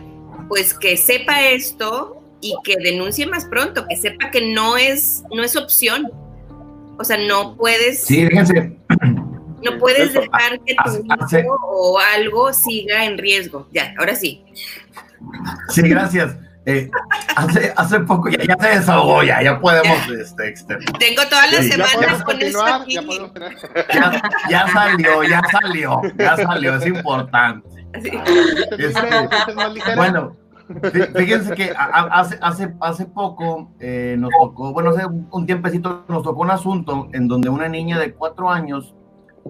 pues 0.48 0.74
que 0.74 0.96
sepa 0.96 1.42
esto 1.42 2.22
y 2.40 2.54
que 2.62 2.76
denuncie 2.76 3.26
más 3.26 3.46
pronto, 3.46 3.86
que 3.88 3.96
sepa 3.96 4.30
que 4.30 4.52
no 4.52 4.76
es, 4.76 5.24
no 5.34 5.42
es 5.42 5.56
opción. 5.56 6.10
O 6.98 7.04
sea, 7.04 7.16
no 7.16 7.56
puedes. 7.56 8.04
Sí, 8.04 8.26
fíjense. 8.26 8.76
No 9.64 9.78
puedes 9.78 10.12
dejar 10.12 10.60
que 10.64 10.76
tu 10.84 11.36
hijo 11.36 11.58
o 11.62 11.98
algo 11.98 12.52
siga 12.52 13.04
en 13.04 13.18
riesgo. 13.18 13.66
Ya, 13.72 13.94
ahora 13.98 14.14
sí. 14.14 14.44
Sí, 15.70 15.82
gracias. 15.82 16.36
Eh, 16.68 16.90
hace, 17.36 17.72
hace 17.76 18.00
poco, 18.00 18.28
ya, 18.28 18.44
ya, 18.44 18.56
se 18.58 18.78
desahogó, 18.78 19.22
ya, 19.22 19.40
ya 19.40 19.60
podemos 19.60 19.98
este, 20.08 20.52
Tengo 20.98 21.22
todas 21.30 21.52
las 21.52 21.68
semanas 21.68 22.24
con 22.24 22.42
esto 22.42 22.66
aquí. 22.66 22.98
Ya, 24.50 24.66
salió, 24.72 25.22
ya 25.22 25.42
salió, 25.48 26.02
ya 26.18 26.36
salió, 26.36 26.74
es 26.74 26.86
importante. 26.86 27.68
Este, 27.92 29.94
bueno, 29.94 30.36
fíjense 31.14 31.54
que 31.54 31.72
hace, 31.76 32.36
hace, 32.42 32.74
hace 32.80 33.06
poco 33.06 33.70
eh, 33.78 34.16
nos 34.18 34.30
tocó, 34.40 34.72
bueno, 34.72 34.90
hace 34.90 35.06
un 35.06 35.46
tiempecito 35.46 36.04
nos 36.08 36.24
tocó 36.24 36.42
un 36.42 36.50
asunto 36.50 37.08
en 37.12 37.28
donde 37.28 37.48
una 37.48 37.68
niña 37.68 38.00
de 38.00 38.12
cuatro 38.12 38.50
años, 38.50 38.92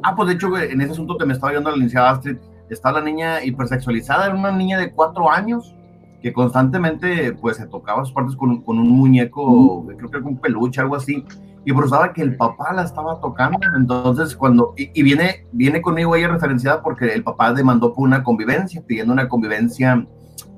ah, 0.03 0.15
pues 0.15 0.29
de 0.29 0.35
hecho 0.35 0.55
en 0.59 0.83
ese 0.83 0.93
asunto 0.93 1.17
que 1.17 1.25
me 1.25 1.33
estaba 1.33 1.53
viendo 1.53 1.71
la 1.71 1.77
licenciada 1.77 2.11
Astrid, 2.11 2.37
está 2.69 2.93
la 2.93 3.01
niña 3.01 3.43
hipersexualizada, 3.43 4.27
era 4.27 4.35
una 4.35 4.53
niña 4.53 4.79
de 4.79 4.93
cuatro 4.93 5.31
años 5.31 5.73
que 6.21 6.33
constantemente 6.33 7.33
pues 7.33 7.57
se 7.57 7.67
tocaba 7.67 8.05
sus 8.05 8.13
partes 8.13 8.37
con, 8.37 8.63
con 8.63 8.79
un 8.79 8.91
muñeco, 8.91 9.87
creo 9.87 10.11
que 10.11 10.21
con 10.21 10.33
un 10.33 10.41
peluche, 10.41 10.81
algo 10.81 10.97
así, 10.97 11.25
y 11.65 11.73
brusaba 11.73 12.13
que 12.13 12.23
el 12.23 12.37
papá 12.37 12.73
la 12.73 12.83
estaba 12.83 13.21
tocando, 13.21 13.59
entonces 13.77 14.37
cuando, 14.37 14.75
y, 14.77 15.03
viene, 15.03 15.47
viene 15.53 15.83
conmigo 15.83 16.15
ella 16.15 16.29
referenciada 16.29 16.83
porque 16.83 17.13
el 17.13 17.25
papá 17.25 17.53
demandó 17.53 17.93
por 17.93 18.05
una 18.05 18.23
convivencia, 18.23 18.83
pidiendo 18.87 19.13
una 19.13 19.29
convivencia 19.29 20.07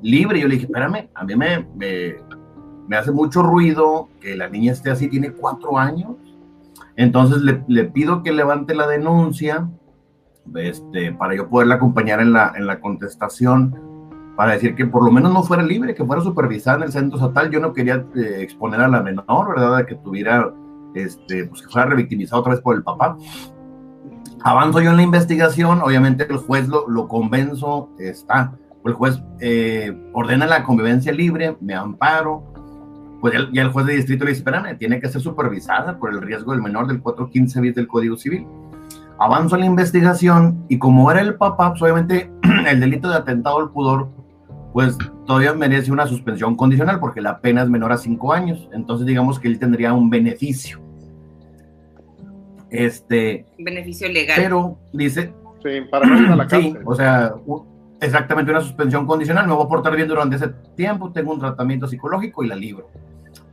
libre, 0.03 0.41
yo 0.41 0.49
le 0.49 0.55
dije, 0.55 0.67
espérame, 0.67 1.09
a 1.15 1.25
mí 1.25 1.35
me, 1.35 1.67
me, 1.75 2.17
me 2.87 2.97
hace 2.97 3.11
mucho 3.11 3.43
ruido 3.43 4.09
que 4.21 4.37
la 4.37 4.49
niña 4.49 4.73
esté 4.73 4.91
así, 4.91 5.09
tiene 5.09 5.33
cuatro 5.33 5.79
años, 5.79 6.13
entonces 6.97 7.43
le, 7.43 7.65
le 7.69 7.85
pido 7.85 8.23
que 8.23 8.33
levante 8.33 8.75
la 8.75 8.87
denuncia, 8.87 9.69
este, 10.57 11.13
para 11.13 11.35
yo 11.35 11.49
poderla 11.49 11.77
acompañar 11.77 12.21
en 12.21 12.33
la, 12.33 12.53
en 12.55 12.67
la 12.67 12.81
contestación, 12.81 13.88
para 14.39 14.53
decir 14.53 14.77
que 14.77 14.87
por 14.87 15.05
lo 15.05 15.11
menos 15.11 15.33
no 15.33 15.43
fuera 15.43 15.65
libre, 15.65 15.97
que 15.97 16.05
fuera 16.05 16.23
supervisada 16.23 16.77
en 16.77 16.83
el 16.85 16.93
centro 16.93 17.19
estatal. 17.19 17.51
Yo 17.51 17.59
no 17.59 17.73
quería 17.73 18.07
eh, 18.15 18.37
exponer 18.39 18.81
a 18.81 18.87
la 18.87 19.03
menor, 19.03 19.49
¿verdad? 19.49 19.85
Que 19.85 19.97
tuviera, 19.97 20.55
este, 20.95 21.47
pues 21.47 21.63
que 21.63 21.69
fuera 21.69 21.89
revictimizada 21.89 22.39
otra 22.39 22.53
vez 22.53 22.63
por 22.63 22.77
el 22.77 22.85
papá. 22.85 23.17
Avanzo 24.45 24.81
yo 24.81 24.91
en 24.91 24.97
la 24.97 25.03
investigación, 25.03 25.83
obviamente 25.83 26.25
el 26.31 26.37
juez 26.37 26.69
lo, 26.69 26.89
lo 26.89 27.09
convenzo, 27.09 27.91
está. 27.99 28.53
El 28.85 28.93
juez 28.93 29.21
eh, 29.41 29.93
ordena 30.13 30.47
la 30.47 30.63
convivencia 30.63 31.11
libre, 31.11 31.57
me 31.61 31.75
amparo, 31.75 32.45
pues 33.21 33.35
ya, 33.53 33.63
el 33.63 33.73
juez 33.73 33.87
de 33.87 33.97
distrito 33.97 34.25
le 34.25 34.31
dice, 34.31 34.43
espérame, 34.43 34.79
tiene 34.79 35.01
que 35.01 35.09
ser 35.09 35.21
supervisada 35.21 35.99
por 35.99 36.11
el 36.11 36.23
riesgo 36.23 36.53
del 36.53 36.63
menor 36.63 36.87
del 36.87 37.03
415 37.03 37.61
bis 37.61 37.75
del 37.75 37.89
Código 37.89 38.17
Civil. 38.17 38.47
Avanzo 39.19 39.57
en 39.57 39.63
la 39.63 39.67
investigación 39.67 40.65
y 40.69 40.79
como 40.79 41.11
era 41.11 41.23
el 41.23 41.35
papá, 41.35 41.71
pues 41.71 41.83
obviamente 41.83 42.31
el 42.69 42.79
delito 42.79 43.09
de 43.09 43.17
atentado 43.17 43.59
al 43.59 43.71
pudor 43.71 44.17
pues 44.73 44.97
todavía 45.27 45.53
merece 45.55 45.91
una 45.93 46.07
suspensión 46.07 46.57
condicional 46.57 47.01
porque 47.01 47.21
la 47.21 47.41
pena 47.41 47.63
es 47.63 47.69
menor 47.69 47.93
a 47.93 47.97
cinco 47.97 48.33
años. 48.33 48.69
Entonces 48.73 49.07
digamos 49.07 49.39
que 49.39 49.49
él 49.49 49.59
tendría 49.59 49.93
un 49.93 50.11
beneficio. 50.11 50.81
Este. 52.71 53.47
Beneficio 53.59 54.09
legal. 54.09 54.37
Pero 54.37 54.79
dice. 54.93 55.33
Sí, 55.63 55.81
para 55.91 56.07
no 56.07 56.21
ir 56.21 56.29
a 56.29 56.37
la 56.37 56.47
cárcel. 56.47 56.73
Sí, 56.73 56.79
o 56.85 56.95
sea, 56.95 57.35
exactamente 58.01 58.51
una 58.51 58.61
suspensión 58.61 59.07
condicional. 59.07 59.47
Me 59.47 59.55
voy 59.55 59.65
a 59.65 59.69
portar 59.69 59.97
bien 59.97 60.09
durante 60.09 60.37
ese 60.37 60.49
tiempo, 60.77 61.11
tengo 61.11 61.33
un 61.33 61.41
tratamiento 61.41 61.89
psicológico 61.89 62.45
y 62.45 62.49
la 62.49 62.55
libro. 62.55 62.89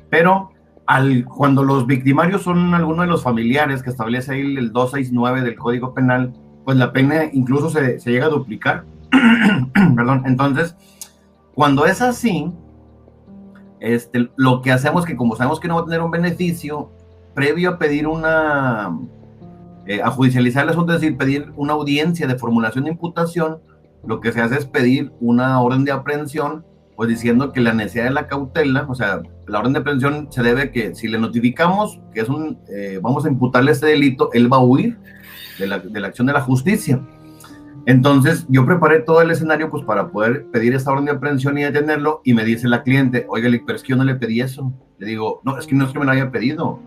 Pero 0.09 0.51
al, 0.85 1.25
cuando 1.25 1.63
los 1.63 1.87
victimarios 1.87 2.43
son 2.43 2.73
algunos 2.73 3.05
de 3.05 3.11
los 3.11 3.23
familiares 3.23 3.81
que 3.81 3.89
establece 3.89 4.33
ahí 4.33 4.41
el 4.41 4.71
269 4.71 5.41
del 5.41 5.55
Código 5.55 5.93
Penal, 5.93 6.33
pues 6.63 6.77
la 6.77 6.91
pena 6.91 7.23
incluso 7.31 7.69
se, 7.69 7.99
se 7.99 8.11
llega 8.11 8.27
a 8.27 8.29
duplicar. 8.29 8.83
Perdón, 9.95 10.23
entonces 10.25 10.75
cuando 11.55 11.85
es 11.85 12.01
así, 12.01 12.51
este, 13.79 14.29
lo 14.35 14.61
que 14.61 14.71
hacemos 14.71 15.03
es 15.03 15.07
que 15.07 15.15
como 15.15 15.35
sabemos 15.35 15.59
que 15.59 15.67
no 15.67 15.75
va 15.75 15.81
a 15.81 15.85
tener 15.85 16.01
un 16.01 16.11
beneficio, 16.11 16.91
previo 17.33 17.71
a 17.71 17.77
pedir 17.77 18.07
una, 18.07 18.97
eh, 19.85 20.01
a 20.01 20.11
judicializar 20.11 20.63
el 20.63 20.69
asunto, 20.69 20.93
es 20.93 21.01
decir, 21.01 21.17
pedir 21.17 21.51
una 21.55 21.73
audiencia 21.73 22.27
de 22.27 22.37
formulación 22.37 22.83
de 22.83 22.91
imputación, 22.91 23.59
lo 24.05 24.19
que 24.19 24.31
se 24.31 24.41
hace 24.41 24.57
es 24.57 24.65
pedir 24.65 25.13
una 25.19 25.61
orden 25.61 25.85
de 25.85 25.91
aprehensión, 25.91 26.65
pues 26.95 27.09
diciendo 27.09 27.51
que 27.51 27.61
la 27.61 27.73
necesidad 27.73 28.05
de 28.05 28.11
la 28.11 28.27
cautela, 28.27 28.85
o 28.89 28.95
sea, 28.95 29.21
la 29.47 29.59
orden 29.59 29.73
de 29.73 29.79
aprehensión 29.79 30.27
se 30.31 30.43
debe 30.43 30.71
que 30.71 30.93
si 30.93 31.07
le 31.07 31.19
notificamos 31.19 31.99
que 32.13 32.21
es 32.21 32.29
un, 32.29 32.59
eh, 32.69 32.99
vamos 33.01 33.25
a 33.25 33.29
imputarle 33.29 33.71
este 33.71 33.87
delito, 33.87 34.29
él 34.33 34.51
va 34.51 34.57
a 34.57 34.63
huir 34.63 34.97
de 35.59 35.67
la, 35.67 35.79
de 35.79 35.99
la 35.99 36.07
acción 36.07 36.27
de 36.27 36.33
la 36.33 36.41
justicia. 36.41 37.01
Entonces 37.85 38.45
yo 38.49 38.65
preparé 38.65 39.01
todo 39.01 39.21
el 39.21 39.29
escenario 39.29 39.69
pues 39.69 39.83
para 39.83 40.09
poder 40.09 40.47
pedir 40.47 40.73
esta 40.73 40.91
orden 40.91 41.05
de 41.05 41.11
aprehensión 41.11 41.57
y 41.57 41.63
detenerlo 41.63 42.21
y 42.23 42.33
me 42.33 42.43
dice 42.43 42.67
la 42.67 42.81
cliente, 42.81 43.25
oiga, 43.29 43.49
pero 43.65 43.75
es 43.75 43.83
que 43.83 43.89
yo 43.89 43.95
no 43.95 44.03
le 44.03 44.15
pedí 44.15 44.41
eso. 44.41 44.73
Le 44.97 45.07
digo, 45.07 45.41
no, 45.43 45.57
es 45.57 45.67
que 45.67 45.75
no 45.75 45.85
es 45.85 45.91
que 45.91 45.99
me 45.99 46.05
lo 46.05 46.11
haya 46.11 46.31
pedido. 46.31 46.79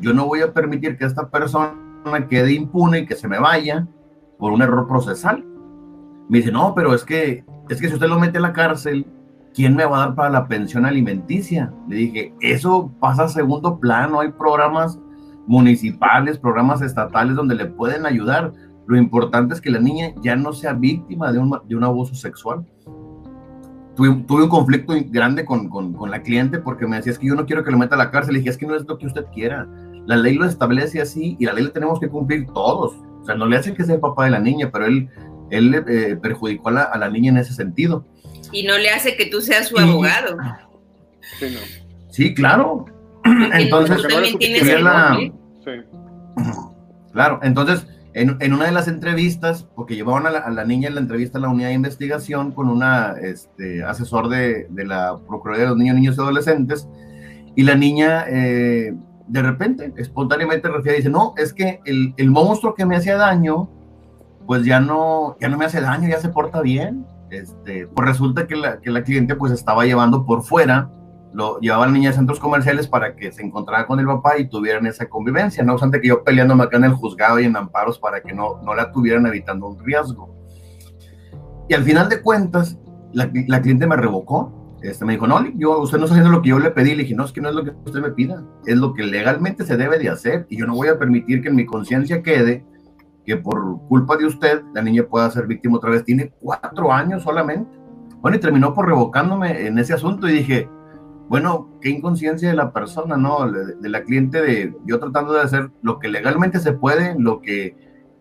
Yo 0.00 0.12
no 0.12 0.26
voy 0.26 0.42
a 0.42 0.52
permitir 0.52 0.98
que 0.98 1.06
esta 1.06 1.30
persona 1.30 1.74
quede 2.28 2.52
impune 2.52 3.00
y 3.00 3.06
que 3.06 3.14
se 3.14 3.28
me 3.28 3.38
vaya 3.38 3.86
por 4.38 4.52
un 4.52 4.60
error 4.60 4.86
procesal. 4.86 5.44
Me 6.28 6.38
dice, 6.38 6.52
no, 6.52 6.74
pero 6.74 6.94
es 6.94 7.04
que, 7.04 7.44
es 7.70 7.80
que 7.80 7.88
si 7.88 7.94
usted 7.94 8.08
lo 8.08 8.18
mete 8.18 8.38
a 8.38 8.42
la 8.42 8.52
cárcel, 8.52 9.06
¿quién 9.54 9.74
me 9.74 9.86
va 9.86 9.96
a 9.96 10.06
dar 10.06 10.14
para 10.14 10.30
la 10.30 10.48
pensión 10.48 10.84
alimenticia? 10.84 11.72
Le 11.88 11.96
dije, 11.96 12.34
eso 12.40 12.92
pasa 13.00 13.24
a 13.24 13.28
segundo 13.28 13.78
plano, 13.78 14.20
hay 14.20 14.32
programas 14.32 14.98
municipales, 15.46 16.38
programas 16.38 16.82
estatales 16.82 17.36
donde 17.36 17.54
le 17.54 17.66
pueden 17.66 18.06
ayudar 18.06 18.52
lo 18.86 18.96
importante 18.96 19.54
es 19.54 19.60
que 19.60 19.70
la 19.70 19.78
niña 19.78 20.12
ya 20.22 20.36
no 20.36 20.52
sea 20.52 20.72
víctima 20.72 21.32
de 21.32 21.38
un, 21.38 21.58
de 21.64 21.76
un 21.76 21.84
abuso 21.84 22.14
sexual. 22.14 22.64
Tuve, 23.94 24.24
tuve, 24.26 24.44
un 24.44 24.48
conflicto 24.48 24.94
grande 25.10 25.44
con, 25.44 25.68
con, 25.68 25.92
con, 25.92 26.10
la 26.10 26.22
cliente 26.22 26.58
porque 26.58 26.86
me 26.86 26.96
decía, 26.96 27.12
es 27.12 27.18
que 27.18 27.26
yo 27.26 27.34
no 27.34 27.44
quiero 27.44 27.62
que 27.62 27.70
lo 27.70 27.78
meta 27.78 27.94
a 27.94 27.98
la 27.98 28.10
cárcel. 28.10 28.34
Le 28.34 28.40
dije, 28.40 28.50
es 28.50 28.56
que 28.56 28.66
no 28.66 28.74
es 28.74 28.84
lo 28.86 28.98
que 28.98 29.06
usted 29.06 29.26
quiera. 29.34 29.68
La 30.06 30.16
ley 30.16 30.34
lo 30.34 30.46
establece 30.46 31.00
así 31.00 31.36
y 31.38 31.44
la 31.44 31.52
ley 31.52 31.64
la 31.64 31.72
tenemos 31.72 32.00
que 32.00 32.08
cumplir 32.08 32.46
todos. 32.46 32.94
O 33.20 33.24
sea, 33.24 33.34
no 33.34 33.46
le 33.46 33.56
hacen 33.56 33.74
que 33.74 33.84
sea 33.84 33.94
el 33.94 34.00
papá 34.00 34.24
de 34.24 34.30
la 34.30 34.40
niña, 34.40 34.70
pero 34.72 34.86
él, 34.86 35.08
él 35.50 35.74
eh, 35.86 36.16
perjudicó 36.20 36.70
a 36.70 36.72
la, 36.72 36.82
a 36.82 36.98
la, 36.98 37.08
niña 37.08 37.30
en 37.30 37.36
ese 37.36 37.52
sentido. 37.52 38.04
Y 38.50 38.64
no 38.66 38.76
le 38.78 38.90
hace 38.90 39.16
que 39.16 39.26
tú 39.26 39.40
seas 39.40 39.68
su 39.68 39.78
abogado. 39.78 40.36
Sí, 41.38 41.46
no. 41.52 41.60
sí 42.10 42.34
claro. 42.34 42.86
Entonces, 43.52 44.02
la... 44.82 45.16
sí. 45.16 45.32
claro, 47.12 47.38
entonces 47.42 47.86
en, 48.14 48.52
una 48.52 48.66
de 48.66 48.72
las 48.72 48.88
entrevistas, 48.88 49.66
porque 49.74 49.94
llevaban 49.94 50.26
a 50.26 50.50
la, 50.50 50.64
niña 50.64 50.88
en 50.88 50.94
la 50.94 51.00
entrevista 51.00 51.38
a 51.38 51.40
la 51.40 51.48
unidad 51.48 51.68
de 51.68 51.74
investigación 51.74 52.52
con 52.52 52.68
una 52.68 53.14
este, 53.20 53.82
asesor 53.82 54.28
de, 54.28 54.66
de, 54.68 54.84
la 54.84 55.18
Procuraduría 55.26 55.64
de 55.64 55.70
los 55.70 55.78
Niños, 55.78 55.96
Niños 55.96 56.16
y 56.18 56.20
Adolescentes, 56.20 56.88
y 57.54 57.62
la 57.62 57.74
niña 57.74 58.24
eh, 58.28 58.94
de 59.28 59.42
repente, 59.42 59.92
espontáneamente 59.96 60.68
refiere 60.68 60.98
dice, 60.98 61.10
no, 61.10 61.34
es 61.36 61.52
que 61.52 61.80
el, 61.86 62.12
el, 62.16 62.30
monstruo 62.30 62.74
que 62.74 62.84
me 62.84 62.96
hacía 62.96 63.16
daño, 63.16 63.68
pues 64.46 64.64
ya 64.64 64.80
no, 64.80 65.36
ya 65.40 65.48
no 65.48 65.56
me 65.56 65.64
hace 65.64 65.80
daño, 65.80 66.08
ya 66.08 66.20
se 66.20 66.28
porta 66.28 66.60
bien. 66.60 67.06
Este, 67.30 67.86
pues 67.86 68.08
resulta 68.08 68.46
que 68.46 68.56
la, 68.56 68.78
que 68.80 68.90
la 68.90 69.02
cliente 69.02 69.34
pues 69.36 69.52
estaba 69.52 69.86
llevando 69.86 70.26
por 70.26 70.42
fuera 70.42 70.90
lo 71.34 71.58
llevaba 71.60 71.84
a 71.84 71.86
la 71.86 71.92
niña 71.92 72.10
a 72.10 72.12
centros 72.12 72.38
comerciales 72.38 72.88
para 72.88 73.16
que 73.16 73.32
se 73.32 73.42
encontrara 73.42 73.86
con 73.86 73.98
el 74.00 74.06
papá 74.06 74.38
y 74.38 74.48
tuvieran 74.48 74.86
esa 74.86 75.08
convivencia, 75.08 75.64
no 75.64 75.72
obstante 75.72 76.00
que 76.00 76.08
yo 76.08 76.22
peleándome 76.24 76.64
acá 76.64 76.76
en 76.76 76.84
el 76.84 76.92
juzgado 76.92 77.40
y 77.40 77.44
en 77.44 77.56
amparos 77.56 77.98
para 77.98 78.20
que 78.20 78.32
no, 78.32 78.60
no 78.62 78.74
la 78.74 78.92
tuvieran 78.92 79.26
evitando 79.26 79.68
un 79.68 79.84
riesgo. 79.84 80.34
Y 81.68 81.74
al 81.74 81.84
final 81.84 82.08
de 82.08 82.20
cuentas, 82.20 82.78
la, 83.12 83.30
la 83.46 83.62
cliente 83.62 83.86
me 83.86 83.96
revocó, 83.96 84.62
este, 84.82 85.04
me 85.04 85.12
dijo, 85.12 85.26
no, 85.26 85.40
yo, 85.56 85.78
usted 85.78 85.98
no 85.98 86.04
está 86.04 86.16
haciendo 86.16 86.36
lo 86.36 86.42
que 86.42 86.50
yo 86.50 86.58
le 86.58 86.70
pedí, 86.70 86.94
le 86.94 87.04
dije, 87.04 87.14
no, 87.14 87.24
es 87.24 87.32
que 87.32 87.40
no 87.40 87.48
es 87.48 87.54
lo 87.54 87.64
que 87.64 87.70
usted 87.70 88.00
me 88.00 88.10
pida, 88.10 88.42
es 88.66 88.76
lo 88.76 88.92
que 88.94 89.04
legalmente 89.04 89.64
se 89.64 89.76
debe 89.76 89.98
de 89.98 90.08
hacer 90.08 90.46
y 90.50 90.58
yo 90.58 90.66
no 90.66 90.74
voy 90.74 90.88
a 90.88 90.98
permitir 90.98 91.40
que 91.40 91.48
en 91.48 91.56
mi 91.56 91.64
conciencia 91.64 92.22
quede 92.22 92.64
que 93.24 93.36
por 93.36 93.80
culpa 93.86 94.16
de 94.16 94.26
usted 94.26 94.62
la 94.74 94.82
niña 94.82 95.04
pueda 95.04 95.30
ser 95.30 95.46
víctima 95.46 95.76
otra 95.76 95.90
vez, 95.90 96.04
tiene 96.04 96.32
cuatro 96.40 96.92
años 96.92 97.22
solamente. 97.22 97.70
Bueno, 98.20 98.36
y 98.36 98.40
terminó 98.40 98.74
por 98.74 98.86
revocándome 98.86 99.66
en 99.66 99.78
ese 99.78 99.94
asunto 99.94 100.28
y 100.28 100.32
dije, 100.32 100.68
bueno, 101.28 101.70
qué 101.80 101.90
inconsciencia 101.90 102.50
de 102.50 102.56
la 102.56 102.72
persona, 102.72 103.16
¿no? 103.16 103.50
De, 103.50 103.88
la 103.88 104.02
cliente, 104.02 104.42
de 104.42 104.74
yo 104.84 104.98
tratando 104.98 105.32
de 105.32 105.40
hacer 105.40 105.70
lo 105.82 105.98
que 105.98 106.08
legalmente 106.08 106.58
se 106.58 106.72
puede, 106.72 107.14
lo 107.18 107.40
que 107.40 107.76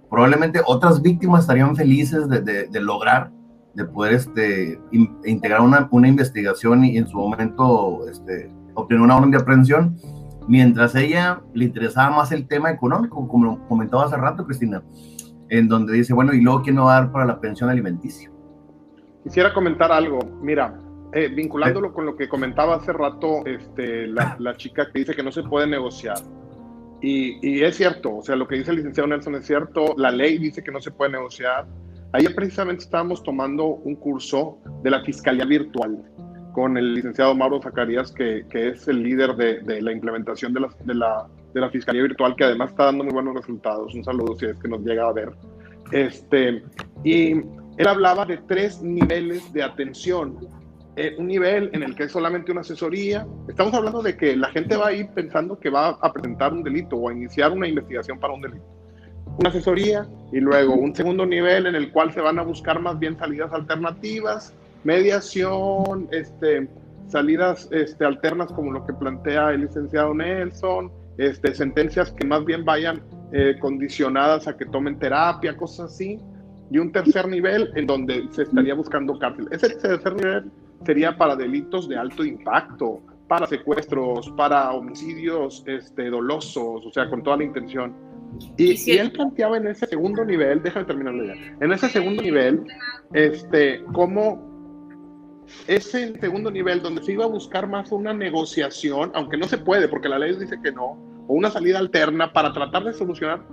probablemente 0.10 0.62
otras 0.66 1.02
víctimas 1.02 1.42
estarían 1.42 1.76
felices 1.76 2.28
de, 2.30 2.70
lograr, 2.80 3.32
de 3.74 3.86
poder 3.86 4.14
este, 4.14 4.80
integrar 5.26 5.62
una, 5.62 5.90
investigación 6.08 6.86
y 6.86 6.98
en 6.98 7.08
su 7.08 7.18
momento 7.18 8.08
este, 8.10 8.52
obtener 8.74 9.02
una 9.02 9.18
orden 9.18 9.32
de 9.32 9.38
aprehensión. 9.38 9.98
mientras 10.48 10.96
ella 10.96 11.42
le 11.54 11.66
interesaba 11.66 12.16
más 12.16 12.32
el 12.32 12.48
tema 12.48 12.72
económico, 12.72 13.28
como 13.28 13.68
comentaba 13.68 14.06
hace 14.06 14.18
rato, 14.18 14.46
Cristina, 14.46 14.84
en 15.50 15.68
donde 15.68 15.94
dice, 15.94 16.14
bueno, 16.14 16.34
¿y 16.34 16.42
luego 16.42 16.62
quién 16.62 16.78
va 16.78 16.98
a 16.98 17.02
dar 17.02 17.12
para 17.12 17.26
la 17.26 17.40
pensión 17.40 17.70
alimenticia? 17.70 18.32
Quisiera 19.24 19.54
comentar 19.54 19.92
algo, 19.92 20.20
mira, 20.42 20.80
eh, 21.14 21.28
vinculándolo 21.28 21.94
con 21.94 22.06
lo 22.06 22.16
que 22.16 22.30
comentaba 22.30 22.76
hace 22.76 22.94
rato 22.94 23.46
este, 23.46 24.08
la, 24.08 24.36
la, 24.40 24.56
chica 24.56 24.90
que 24.92 25.00
dice 25.00 25.14
que 25.14 25.24
no 25.24 25.32
se 25.32 25.44
puede 25.44 25.68
negociar. 25.68 26.18
Y, 27.02 27.38
y, 27.42 27.64
es 27.64 27.78
cierto, 27.78 28.18
o 28.18 28.24
sea, 28.24 28.36
lo 28.36 28.48
que 28.48 28.56
dice 28.56 28.72
el 28.72 28.78
licenciado 28.78 29.08
Nelson 29.08 29.36
es 29.36 29.46
cierto, 29.46 29.96
la 29.98 30.12
ley 30.12 30.38
dice 30.38 30.64
que 30.64 30.72
no 30.72 30.80
se 30.80 30.92
puede 30.92 31.12
negociar. 31.12 31.66
Ayer 32.14 32.36
precisamente 32.36 32.84
estábamos 32.84 33.24
tomando 33.24 33.66
un 33.66 33.96
curso 33.96 34.60
de 34.84 34.90
la 34.92 35.02
fiscalía 35.02 35.46
virtual 35.46 36.04
con 36.54 36.78
el 36.78 36.94
licenciado 36.94 37.36
Mauro 37.36 37.62
Zacarías, 37.62 38.12
que, 38.12 38.46
que 38.50 38.70
es 38.70 38.88
el 38.88 39.04
líder 39.04 39.36
de, 39.36 39.62
de 39.62 39.82
la 39.82 39.92
implementación 39.92 40.54
de 40.54 40.60
la, 40.62 40.70
de, 40.84 40.94
la, 40.94 41.28
de 41.54 41.62
la 41.62 41.70
fiscalía 41.70 42.04
virtual, 42.04 42.36
que 42.36 42.44
además 42.44 42.72
está 42.72 42.86
dando 42.86 43.04
muy 43.04 43.14
buenos 43.14 43.36
resultados. 43.36 43.94
Un 43.96 44.04
saludo 44.04 44.36
si 44.38 44.46
es 44.46 44.60
que 44.60 44.68
nos 44.68 44.82
llega 44.82 45.08
a 45.08 45.14
ver. 45.14 45.32
Este, 45.92 46.64
y 47.04 47.32
él 47.32 47.88
hablaba 47.88 48.26
de 48.26 48.38
tres 48.38 48.82
niveles 48.82 49.52
de 49.54 49.64
atención. 49.64 50.38
Eh, 50.98 51.16
un 51.18 51.28
nivel 51.28 51.70
en 51.72 51.84
el 51.84 51.96
que 51.96 52.04
es 52.04 52.12
solamente 52.12 52.52
una 52.52 52.62
asesoría. 52.62 53.26
Estamos 53.48 53.74
hablando 53.74 54.02
de 54.02 54.18
que 54.18 54.36
la 54.36 54.50
gente 54.50 54.76
va 54.76 54.88
a 54.88 54.94
ir 54.94 55.08
pensando 55.10 55.58
que 55.58 55.70
va 55.70 55.90
a 55.90 56.12
presentar 56.12 56.52
un 56.52 56.64
delito 56.64 56.98
o 56.98 57.10
a 57.10 57.14
iniciar 57.14 57.52
una 57.52 57.68
investigación 57.68 58.20
para 58.20 58.34
un 58.34 58.42
delito. 58.42 58.66
Una 59.40 59.50
asesoría 59.50 60.06
y 60.34 60.42
luego 60.42 60.74
un 60.74 60.94
segundo 60.94 61.26
nivel 61.26 61.66
en 61.68 61.76
el 61.76 61.92
cual 61.92 62.12
se 62.12 62.20
van 62.20 62.40
a 62.40 62.44
buscar 62.44 62.82
más 62.82 63.00
bien 63.00 63.18
salidas 63.18 63.54
alternativas, 63.54 64.54
mediación, 64.84 66.10
este, 66.12 66.68
salidas 67.08 67.70
este, 67.72 68.04
alternas 68.04 68.52
como 68.52 68.74
lo 68.74 68.86
que 68.86 68.94
plantea 68.94 69.52
el 69.52 69.62
licenciado 69.62 70.14
Nelson, 70.14 70.92
este, 71.18 71.56
sentencias 71.56 72.12
que 72.12 72.28
más 72.28 72.44
bien 72.44 72.66
vayan 72.66 73.02
eh, 73.32 73.56
condicionadas 73.62 74.50
a 74.50 74.58
que 74.58 74.66
tomen 74.66 75.00
terapia, 75.00 75.56
cosas 75.56 75.94
así 75.94 76.20
y 76.70 76.80
un 76.80 76.92
tercer 76.92 77.30
nivel 77.30 77.72
en 77.76 77.88
donde 77.88 78.28
se 78.32 78.44
estaría 78.44 78.74
buscando 78.74 79.18
cárcel. 79.18 79.48
Ese 79.52 79.70
tercer 79.70 80.16
nivel 80.16 80.52
sería 80.86 81.18
para 81.18 81.36
delitos 81.36 81.88
de 81.88 81.98
alto 81.98 82.24
impacto, 82.24 83.02
para 83.28 83.48
secuestros, 83.48 84.30
para 84.36 84.72
homicidios 84.72 85.64
este, 85.66 86.10
dolosos, 86.10 86.86
o 86.86 86.92
sea, 86.92 87.10
con 87.10 87.24
toda 87.24 87.38
la 87.38 87.46
intención. 87.46 87.96
Y, 88.58 88.78
si 88.78 88.98
él 88.98 89.12
planteaba 89.12 89.58
en 89.58 89.68
ese 89.68 89.86
segundo 89.86 90.24
nivel, 90.26 90.62
déjame 90.64 90.86
terminarlo 90.86 91.26
ya, 91.26 91.34
en 91.60 91.72
ese 91.72 91.90
segundo 91.90 92.22
nivel, 92.22 92.66
este, 93.14 93.84
cómo 93.94 94.52
ese 95.68 96.18
segundo 96.20 96.50
nivel 96.50 96.82
donde 96.82 97.04
se 97.04 97.14
iba 97.14 97.26
a 97.26 97.28
buscar 97.28 97.68
más 97.68 97.92
una 97.92 98.14
negociación, 98.14 99.12
aunque 99.14 99.38
no 99.38 99.48
se 99.48 99.58
puede 99.58 99.88
porque 99.88 100.10
la 100.10 100.20
ley 100.20 100.36
dice 100.38 100.60
que 100.62 100.72
no, 100.72 100.98
o 101.28 101.34
una 101.34 101.50
salida 101.50 101.80
alterna 101.80 102.32
para 102.32 102.54
tratar 102.54 102.84
de 102.84 102.94
solucionar 102.94 103.44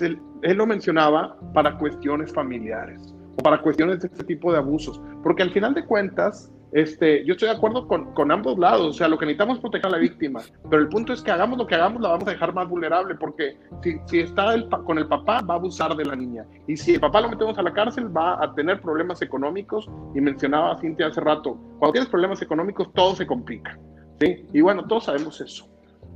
él, 0.00 0.20
él, 0.42 0.56
lo 0.56 0.66
mencionaba 0.66 1.36
para 1.52 1.76
cuestiones 1.76 2.32
familiares 2.32 3.14
o 3.36 3.42
para 3.42 3.60
cuestiones 3.60 4.00
de 4.00 4.08
este 4.08 4.24
tipo 4.24 4.52
de 4.52 4.58
abusos, 4.58 5.00
porque 5.22 5.42
al 5.42 5.50
final 5.50 5.74
de 5.74 5.84
cuentas, 5.84 6.50
este, 6.72 7.24
yo 7.24 7.32
estoy 7.32 7.48
de 7.48 7.54
acuerdo 7.54 7.86
con, 7.88 8.12
con, 8.14 8.30
ambos 8.30 8.58
lados, 8.58 8.86
o 8.86 8.92
sea, 8.92 9.08
lo 9.08 9.18
que 9.18 9.26
necesitamos 9.26 9.56
es 9.56 9.60
proteger 9.60 9.86
a 9.86 9.90
la 9.90 9.98
víctima, 9.98 10.40
pero 10.68 10.82
el 10.82 10.88
punto 10.88 11.12
es 11.12 11.22
que 11.22 11.30
hagamos 11.30 11.58
lo 11.58 11.66
que 11.66 11.74
hagamos, 11.74 12.00
la 12.00 12.10
vamos 12.10 12.28
a 12.28 12.30
dejar 12.30 12.54
más 12.54 12.68
vulnerable, 12.68 13.14
porque 13.16 13.56
si, 13.82 13.96
si 14.06 14.20
está 14.20 14.54
el, 14.54 14.68
con 14.68 14.98
el 14.98 15.08
papá, 15.08 15.40
va 15.42 15.54
a 15.54 15.56
abusar 15.56 15.96
de 15.96 16.04
la 16.04 16.14
niña, 16.14 16.44
y 16.66 16.76
si 16.76 16.94
el 16.94 17.00
papá 17.00 17.20
lo 17.20 17.28
metemos 17.28 17.58
a 17.58 17.62
la 17.62 17.72
cárcel, 17.72 18.16
va 18.16 18.42
a 18.42 18.54
tener 18.54 18.80
problemas 18.80 19.20
económicos, 19.22 19.88
y 20.14 20.20
mencionaba 20.20 20.78
Cintia 20.78 21.08
hace 21.08 21.20
rato, 21.20 21.58
cuando 21.78 21.92
tienes 21.92 22.08
problemas 22.08 22.40
económicos, 22.42 22.92
todo 22.94 23.14
se 23.14 23.26
complica, 23.26 23.78
¿sí? 24.20 24.44
Y 24.52 24.60
bueno, 24.60 24.86
todos 24.86 25.04
sabemos 25.04 25.40
eso. 25.40 25.68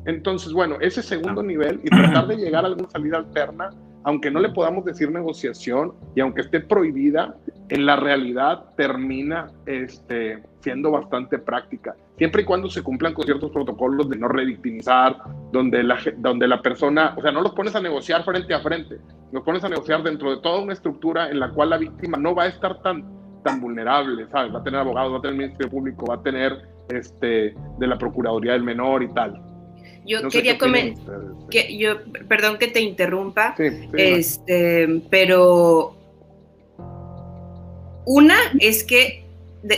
Entonces, 0.06 0.52
bueno, 0.52 0.76
ese 0.80 1.02
segundo 1.02 1.42
nivel 1.42 1.80
y 1.82 1.88
tratar 1.88 2.26
de 2.26 2.36
llegar 2.36 2.64
a 2.64 2.68
alguna 2.68 2.90
salida 2.90 3.18
alterna, 3.18 3.70
aunque 4.04 4.30
no 4.30 4.40
le 4.40 4.50
podamos 4.50 4.84
decir 4.84 5.10
negociación 5.10 5.94
y 6.14 6.20
aunque 6.20 6.42
esté 6.42 6.60
prohibida, 6.60 7.34
en 7.70 7.86
la 7.86 7.96
realidad 7.96 8.64
termina 8.76 9.46
este, 9.66 10.42
siendo 10.60 10.90
bastante 10.90 11.38
práctica, 11.38 11.96
siempre 12.18 12.42
y 12.42 12.44
cuando 12.44 12.68
se 12.68 12.82
cumplan 12.82 13.14
con 13.14 13.24
ciertos 13.24 13.50
protocolos 13.50 14.08
de 14.10 14.18
no 14.18 14.28
revictimizar, 14.28 15.16
donde 15.50 15.82
la, 15.82 15.98
donde 16.18 16.46
la 16.46 16.60
persona, 16.60 17.14
o 17.16 17.22
sea, 17.22 17.32
no 17.32 17.40
los 17.40 17.54
pones 17.54 17.74
a 17.74 17.80
negociar 17.80 18.24
frente 18.24 18.52
a 18.52 18.60
frente, 18.60 18.98
los 19.32 19.42
pones 19.42 19.64
a 19.64 19.68
negociar 19.70 20.02
dentro 20.02 20.30
de 20.30 20.42
toda 20.42 20.60
una 20.60 20.74
estructura 20.74 21.30
en 21.30 21.40
la 21.40 21.50
cual 21.50 21.70
la 21.70 21.78
víctima 21.78 22.18
no 22.18 22.34
va 22.34 22.44
a 22.44 22.48
estar 22.48 22.82
tan, 22.82 23.04
tan 23.42 23.60
vulnerable, 23.60 24.28
¿sabes? 24.30 24.54
Va 24.54 24.58
a 24.58 24.62
tener 24.62 24.80
abogados, 24.80 25.14
va 25.14 25.18
a 25.18 25.22
tener 25.22 25.38
Ministerio 25.38 25.70
Público, 25.70 26.06
va 26.06 26.16
a 26.16 26.22
tener 26.22 26.68
este, 26.90 27.54
de 27.78 27.86
la 27.86 27.96
Procuraduría 27.96 28.52
del 28.52 28.62
Menor 28.62 29.02
y 29.02 29.08
tal. 29.14 29.53
Yo 30.06 30.20
no 30.20 30.28
quería 30.28 30.58
comentar, 30.58 31.14
que 31.50 31.76
yo, 31.76 32.02
perdón 32.28 32.58
que 32.58 32.68
te 32.68 32.80
interrumpa, 32.80 33.54
sí, 33.56 33.70
sí, 33.70 33.88
este, 33.94 35.02
pero 35.10 35.96
una 38.04 38.36
es 38.60 38.84
que 38.84 39.24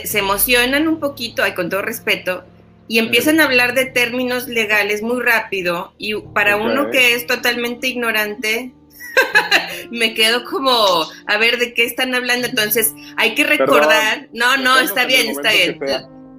se 0.03 0.19
emocionan 0.19 0.87
un 0.87 0.99
poquito, 0.99 1.43
ay, 1.43 1.53
con 1.53 1.69
todo 1.69 1.81
respeto, 1.81 2.43
y 2.89 2.99
empiezan 2.99 3.39
a 3.39 3.45
hablar 3.45 3.73
de 3.73 3.85
términos 3.85 4.47
legales 4.47 5.01
muy 5.01 5.21
rápido, 5.21 5.93
y 5.97 6.15
para 6.15 6.57
okay. 6.57 6.67
uno 6.67 6.91
que 6.91 7.15
es 7.15 7.25
totalmente 7.25 7.87
ignorante, 7.87 8.73
me 9.91 10.13
quedo 10.13 10.43
como, 10.43 11.07
a 11.25 11.37
ver, 11.37 11.57
¿de 11.57 11.73
qué 11.73 11.85
están 11.85 12.13
hablando? 12.15 12.47
Entonces, 12.47 12.93
hay 13.15 13.33
que 13.33 13.43
recordar, 13.43 14.27
Perdón, 14.29 14.29
no, 14.33 14.57
no, 14.57 14.79
está 14.79 15.05
bien, 15.05 15.29
está 15.29 15.51
bien. 15.51 15.79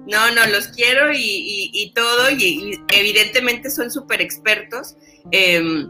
No, 0.09 0.31
no, 0.31 0.45
los 0.47 0.69
quiero 0.69 1.11
y, 1.13 1.17
y, 1.17 1.71
y 1.73 1.93
todo, 1.93 2.31
y, 2.31 2.79
evidentemente 2.93 3.69
son 3.69 3.91
súper 3.91 4.21
expertos. 4.21 4.95
Eh, 5.31 5.85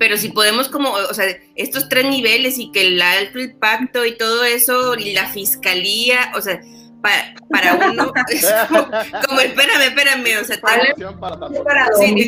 pero 0.00 0.16
si 0.16 0.30
podemos 0.30 0.68
como, 0.68 0.92
o 0.92 1.14
sea, 1.14 1.26
estos 1.56 1.90
tres 1.90 2.06
niveles 2.06 2.58
y 2.58 2.72
que 2.72 2.86
el 2.86 3.02
alto 3.02 3.38
impacto 3.38 4.06
y 4.06 4.16
todo 4.16 4.44
eso, 4.44 4.94
y 4.94 5.12
la 5.12 5.26
fiscalía, 5.26 6.32
o 6.34 6.40
sea, 6.40 6.58
para, 7.00 7.34
para 7.50 7.90
uno, 7.90 8.12
es 8.28 8.52
como, 8.68 8.84
como, 9.26 9.40
espérame, 9.40 9.82
espérame, 9.82 10.40
o 10.40 10.44
sea, 10.44 10.56
tengo, 10.96 11.64
para 11.64 11.86
sí, 11.98 12.26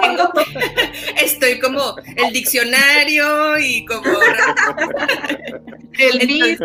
tengo, 0.00 0.32
estoy 1.16 1.58
como 1.60 1.96
el 2.16 2.32
diccionario 2.32 3.58
y 3.58 3.84
como 3.86 4.04
el 5.98 6.26
BIS. 6.26 6.58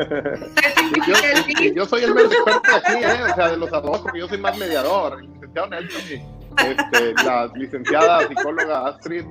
yo, 1.08 1.74
yo, 1.74 1.86
soy 1.86 2.04
el 2.04 2.13
más 2.13 2.26
experto 2.26 2.76
aquí, 2.76 3.04
¿eh? 3.04 3.24
o 3.32 3.36
sea, 3.36 3.50
de 3.50 3.58
los 3.58 3.74
abogados, 3.74 4.02
porque 4.02 4.20
yo 4.20 4.28
soy 4.28 4.38
más 4.38 4.58
mediador, 4.58 5.20
el 5.20 5.32
licenciado 5.34 5.70
Nelson 5.70 6.02
y 6.10 6.38
este, 6.66 7.13
la 7.24 7.52
licenciada 7.56 8.28
psicóloga 8.28 8.88
Astrid 8.88 9.24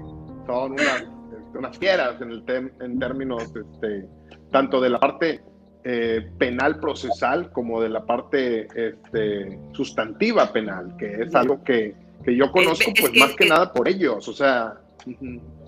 son 0.46 0.72
unas, 0.72 1.02
este, 1.02 1.58
unas 1.58 1.78
fieras 1.78 2.20
en, 2.20 2.30
el 2.30 2.44
tem, 2.44 2.70
en 2.80 2.98
términos 2.98 3.44
este, 3.44 4.08
tanto 4.52 4.80
de 4.80 4.90
la 4.90 5.00
parte 5.00 5.40
eh, 5.88 6.26
penal 6.36 6.80
procesal 6.80 7.52
como 7.52 7.80
de 7.80 7.88
la 7.88 8.04
parte 8.04 8.66
este, 8.74 9.56
sustantiva 9.70 10.52
penal, 10.52 10.96
que 10.98 11.22
es 11.22 11.32
algo 11.32 11.62
que, 11.62 11.94
que 12.24 12.34
yo 12.34 12.50
conozco 12.50 12.90
es, 12.92 13.00
pues 13.00 13.14
más 13.14 13.30
que, 13.30 13.44
que, 13.44 13.48
nada 13.48 13.72
por 13.72 13.88
ellos, 13.88 14.26
o 14.26 14.32
sea. 14.32 14.80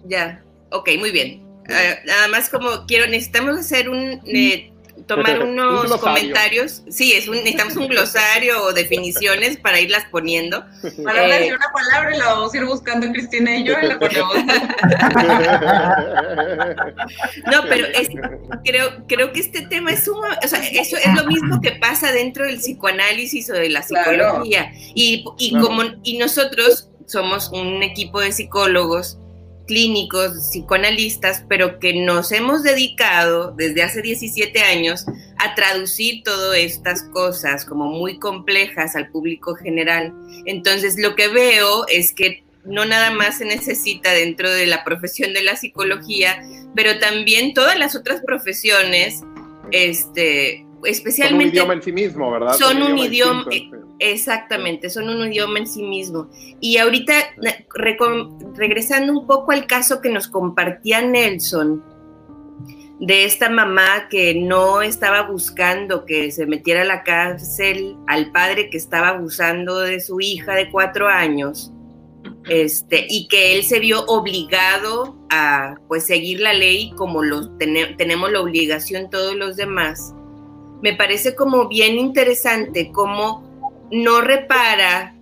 Ya, 0.07 0.43
ok, 0.73 0.91
muy 0.99 1.13
bien. 1.13 1.45
Uh, 1.69 2.05
nada 2.05 2.27
más 2.33 2.51
como 2.51 2.85
quiero, 2.89 3.07
necesitamos 3.07 3.59
hacer 3.59 3.89
un... 3.89 4.21
Eh, 4.27 4.73
tomar 5.07 5.43
unos 5.45 5.91
un 5.91 5.99
comentarios. 5.99 6.83
Sí, 6.89 7.13
es 7.13 7.29
un, 7.29 7.37
necesitamos 7.37 7.77
un 7.77 7.89
glosario 7.89 8.63
o 8.63 8.73
definiciones 8.73 9.57
para 9.57 9.81
irlas 9.81 10.05
poniendo. 10.11 10.65
Para 11.05 11.27
eh, 11.27 11.33
decir 11.33 11.55
una 11.55 11.73
palabra 11.73 12.15
y 12.15 12.19
la 12.19 12.27
vamos 12.27 12.53
a 12.53 12.57
ir 12.57 12.65
buscando 12.65 13.11
Cristina 13.13 13.57
y 13.57 13.65
yo 13.65 13.75
y 13.81 13.87
la 13.87 13.99
ponemos. 13.99 14.35
no, 17.47 17.63
pero 17.69 17.87
es, 17.87 18.09
creo, 18.65 19.05
creo 19.07 19.33
que 19.33 19.41
este 19.41 19.63
tema 19.63 19.93
es 19.93 20.07
un, 20.09 20.19
o 20.19 20.49
sea, 20.49 20.61
eso 20.61 20.97
es 20.97 21.15
lo 21.15 21.25
mismo 21.27 21.61
que 21.61 21.73
pasa 21.73 22.13
dentro 22.13 22.45
del 22.45 22.59
psicoanálisis 22.59 23.51
o 23.51 23.55
de 23.55 23.69
la 23.71 23.83
psicología. 23.83 24.71
Claro. 24.71 24.93
Y, 24.95 25.25
y 25.39 25.51
claro. 25.51 25.67
como 25.67 25.83
y 26.03 26.19
nosotros 26.19 26.91
somos 27.07 27.51
un 27.51 27.83
equipo 27.83 28.21
de 28.21 28.33
psicólogos 28.33 29.19
clínicos, 29.69 30.33
psicoanalistas, 30.51 31.45
pero 31.49 31.79
que 31.79 31.95
nos 31.95 32.33
hemos 32.33 32.65
dedicado 32.65 33.53
desde 33.53 33.85
hace 33.85 34.03
17 34.03 34.59
años 34.61 35.07
a 35.37 35.55
traducir 35.55 36.25
todas 36.25 36.59
estas 36.59 37.05
cosas 37.05 37.65
como 37.65 37.85
muy 37.87 38.19
complejas 38.19 38.97
al 38.97 39.11
público 39.11 39.55
general. 39.55 40.12
Entonces, 40.47 40.99
lo 40.99 41.14
que 41.14 41.29
veo 41.29 41.87
es 41.87 42.12
que 42.12 42.43
no 42.64 42.85
nada 42.85 43.12
más 43.12 43.39
se 43.39 43.45
necesita 43.45 44.12
dentro 44.12 44.51
de 44.51 44.66
la 44.66 44.83
profesión 44.83 45.33
de 45.33 45.43
la 45.43 45.55
psicología, 45.55 46.43
pero 46.75 46.99
también 46.99 47.55
todas 47.55 47.79
las 47.79 47.95
otras 47.95 48.23
profesiones, 48.23 49.23
este, 49.71 50.66
especialmente... 50.85 51.45
Son 51.45 51.49
un 51.49 51.55
idioma 51.55 51.75
en 51.75 51.83
sí 51.83 51.93
mismo, 51.93 52.31
¿verdad? 52.33 52.55
Son 52.55 52.83
un, 52.83 52.93
un 52.93 52.99
idioma, 52.99 53.47
idioma 53.51 53.78
exactamente, 53.99 54.90
son 54.90 55.09
un 55.09 55.32
idioma 55.32 55.59
en 55.59 55.66
sí 55.66 55.82
mismo. 55.82 56.28
Y 56.61 56.78
ahorita, 56.78 57.14
regresando 58.55 59.12
un 59.12 59.26
poco 59.26 59.53
al 59.53 59.66
caso 59.66 60.01
que 60.01 60.11
nos 60.11 60.28
compartía 60.28 61.03
Nelson, 61.03 61.82
de 63.01 63.24
esta 63.24 63.49
mamá 63.49 64.09
que 64.11 64.34
no 64.34 64.82
estaba 64.82 65.22
buscando 65.22 66.05
que 66.05 66.32
se 66.32 66.46
metiera 66.46 66.82
a 66.82 66.84
la 66.84 67.05
cárcel 67.05 67.96
al 68.09 68.32
padre 68.32 68.70
que 68.70 68.76
estaba 68.76 69.11
abusando 69.11 69.78
de 69.78 70.01
su 70.01 70.20
hija 70.20 70.55
de 70.55 70.70
cuatro 70.70 71.09
años. 71.09 71.72
este, 72.49 73.07
y 73.09 73.28
que 73.28 73.55
él 73.55 73.64
se 73.64 73.78
vio 73.78 74.05
obligado 74.07 75.16
a 75.30 75.76
pues 75.86 76.07
seguir 76.07 76.40
la 76.40 76.53
ley 76.53 76.90
como 76.96 77.22
lo 77.22 77.51
tenemos 77.59 78.32
la 78.32 78.40
obligación 78.40 79.11
todos 79.11 79.34
los 79.34 79.57
demás, 79.57 80.14
me 80.82 80.94
parece 80.94 81.34
como 81.34 81.68
bien 81.68 81.99
interesante 81.99 82.90
cómo 82.92 83.47
no 83.91 84.20
repara 84.20 85.14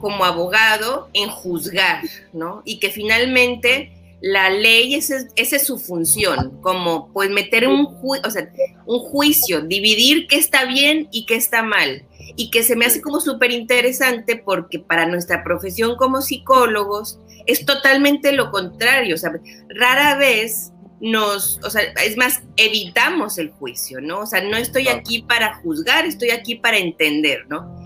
como 0.00 0.24
abogado 0.24 1.08
en 1.12 1.28
juzgar, 1.28 2.02
¿no? 2.32 2.62
Y 2.64 2.80
que 2.80 2.90
finalmente 2.90 3.92
la 4.20 4.50
ley, 4.50 4.94
esa 4.94 5.26
es 5.36 5.66
su 5.66 5.78
función, 5.78 6.60
como 6.60 7.12
pues 7.12 7.30
meter 7.30 7.66
un, 7.66 7.88
un 8.86 8.98
juicio, 9.00 9.60
dividir 9.62 10.28
qué 10.28 10.36
está 10.36 10.64
bien 10.64 11.08
y 11.10 11.26
qué 11.26 11.34
está 11.36 11.62
mal. 11.62 12.04
Y 12.36 12.50
que 12.50 12.62
se 12.62 12.76
me 12.76 12.86
hace 12.86 13.00
como 13.00 13.20
súper 13.20 13.50
interesante 13.50 14.36
porque 14.36 14.78
para 14.78 15.06
nuestra 15.06 15.42
profesión 15.44 15.96
como 15.96 16.22
psicólogos 16.22 17.18
es 17.46 17.66
totalmente 17.66 18.32
lo 18.32 18.50
contrario. 18.50 19.16
O 19.16 19.18
sea, 19.18 19.32
rara 19.68 20.16
vez 20.16 20.72
nos, 21.00 21.58
o 21.64 21.70
sea, 21.70 21.82
es 22.04 22.16
más, 22.16 22.42
evitamos 22.56 23.38
el 23.38 23.50
juicio, 23.50 24.00
¿no? 24.00 24.20
O 24.20 24.26
sea, 24.26 24.40
no 24.42 24.56
estoy 24.56 24.86
aquí 24.86 25.22
para 25.22 25.56
juzgar, 25.56 26.06
estoy 26.06 26.30
aquí 26.30 26.54
para 26.54 26.78
entender, 26.78 27.44
¿no? 27.48 27.81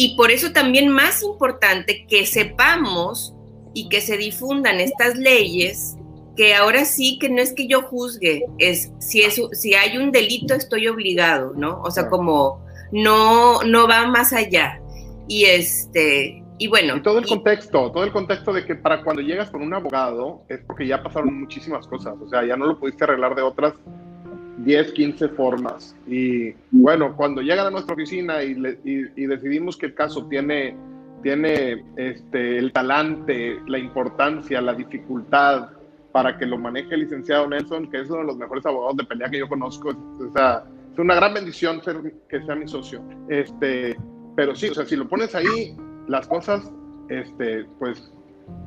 Y 0.00 0.14
por 0.14 0.30
eso 0.30 0.52
también 0.52 0.90
más 0.90 1.24
importante 1.24 2.06
que 2.06 2.24
sepamos 2.24 3.34
y 3.74 3.88
que 3.88 4.00
se 4.00 4.16
difundan 4.16 4.78
estas 4.78 5.16
leyes, 5.16 5.96
que 6.36 6.54
ahora 6.54 6.84
sí 6.84 7.18
que 7.18 7.28
no 7.28 7.42
es 7.42 7.52
que 7.52 7.66
yo 7.66 7.82
juzgue, 7.82 8.44
es 8.58 8.92
si, 9.00 9.22
es, 9.22 9.40
si 9.54 9.74
hay 9.74 9.98
un 9.98 10.12
delito 10.12 10.54
estoy 10.54 10.86
obligado, 10.86 11.52
¿no? 11.56 11.82
O 11.82 11.90
sea, 11.90 12.08
como 12.08 12.64
no, 12.92 13.64
no 13.64 13.88
va 13.88 14.06
más 14.06 14.32
allá. 14.32 14.80
Y 15.26 15.46
este, 15.46 16.44
y 16.58 16.68
bueno. 16.68 16.98
Y 16.98 17.02
todo 17.02 17.18
el 17.18 17.26
contexto, 17.26 17.90
todo 17.90 18.04
el 18.04 18.12
contexto 18.12 18.52
de 18.52 18.64
que 18.64 18.76
para 18.76 19.02
cuando 19.02 19.20
llegas 19.20 19.50
con 19.50 19.62
un 19.62 19.74
abogado 19.74 20.44
es 20.48 20.60
porque 20.64 20.86
ya 20.86 21.02
pasaron 21.02 21.40
muchísimas 21.40 21.88
cosas, 21.88 22.14
o 22.24 22.28
sea, 22.28 22.46
ya 22.46 22.56
no 22.56 22.66
lo 22.66 22.78
pudiste 22.78 23.02
arreglar 23.02 23.34
de 23.34 23.42
otras 23.42 23.74
10, 24.58 24.92
15 24.92 25.28
formas. 25.30 25.96
Y 26.06 26.54
bueno, 26.70 27.16
cuando 27.16 27.40
llegan 27.40 27.66
a 27.66 27.70
nuestra 27.70 27.94
oficina 27.94 28.42
y, 28.42 28.56
y 28.84 29.26
decidimos 29.26 29.76
que 29.76 29.86
el 29.86 29.94
caso 29.94 30.26
tiene 30.26 30.76
tiene 31.22 31.84
este, 31.96 32.58
el 32.58 32.72
talante, 32.72 33.60
la 33.66 33.78
importancia, 33.78 34.60
la 34.60 34.74
dificultad 34.74 35.70
para 36.12 36.38
que 36.38 36.46
lo 36.46 36.58
maneje 36.58 36.94
el 36.94 37.00
licenciado 37.00 37.48
Nelson, 37.48 37.90
que 37.90 38.00
es 38.00 38.10
uno 38.10 38.20
de 38.20 38.26
los 38.26 38.36
mejores 38.36 38.64
abogados 38.66 38.96
de 38.96 39.04
pelea 39.04 39.28
que 39.28 39.38
yo 39.38 39.48
conozco. 39.48 39.90
O 39.90 40.32
sea, 40.32 40.64
es 40.92 40.98
una 40.98 41.14
gran 41.14 41.34
bendición 41.34 41.82
ser, 41.82 42.14
que 42.28 42.42
sea 42.42 42.54
mi 42.54 42.66
socio. 42.66 43.02
Este, 43.28 43.96
pero 44.36 44.54
sí, 44.54 44.68
o 44.68 44.74
sea, 44.74 44.86
si 44.86 44.96
lo 44.96 45.08
pones 45.08 45.34
ahí, 45.34 45.76
las 46.06 46.26
cosas, 46.26 46.72
este, 47.08 47.66
pues 47.78 48.12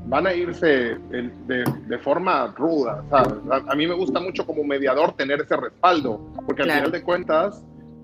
van 0.06 0.28
a 0.28 0.34
irse 0.34 0.98
de, 1.10 1.64
de 1.88 1.98
forma 2.00 2.48
ruda. 2.58 3.04
A, 3.12 3.76
mí 3.76 3.88
me 3.88 3.94
gusta 3.94 4.20
mucho 4.20 4.46
como 4.46 4.64
mediador 4.64 5.14
tener 5.14 5.42
ese 5.42 5.56
respaldo, 5.56 6.34
porque 6.46 6.64
al 6.64 6.72
final 6.72 6.92
de 6.92 7.02
cuentas, 7.02 7.64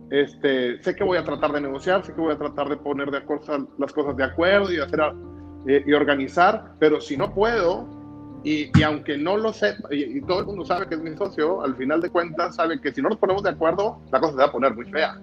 este, 0.09 0.81
sé 0.83 0.95
que 0.95 1.03
voy 1.03 1.17
a 1.17 1.23
tratar 1.23 1.51
de 1.51 1.61
negociar, 1.61 2.05
sé 2.05 2.13
que 2.13 2.21
voy 2.21 2.33
a 2.33 2.37
tratar 2.37 2.69
de 2.69 2.77
poner 2.77 3.11
de 3.11 3.17
acuerdo, 3.17 3.67
las 3.77 3.91
cosas 3.91 4.15
de 4.15 4.23
acuerdo 4.23 4.71
y 4.71 4.79
hacer 4.79 5.01
eh, 5.67 5.83
y 5.85 5.93
organizar, 5.93 6.75
pero 6.79 7.01
si 7.01 7.17
no 7.17 7.33
puedo, 7.33 7.85
y, 8.43 8.71
y 8.79 8.83
aunque 8.83 9.17
no 9.17 9.35
lo 9.35 9.51
sepa, 9.51 9.93
y, 9.93 10.21
todo 10.21 10.39
el 10.39 10.45
mundo 10.45 10.63
sabe 10.63 10.87
que 10.87 10.95
es 10.95 11.01
mi 11.01 11.13
socio, 11.17 11.61
al 11.61 11.75
final 11.75 11.99
de 11.99 12.09
cuentas 12.09 12.55
sabe 12.55 12.79
que 12.79 12.93
si 12.93 13.01
no 13.01 13.09
nos 13.09 13.17
ponemos 13.17 13.43
de 13.43 13.49
acuerdo, 13.49 13.99
la 14.11 14.19
cosa 14.21 14.31
se 14.31 14.37
va 14.37 14.45
a 14.45 14.51
poner 14.51 14.73
muy 14.73 14.85
fea. 14.85 15.19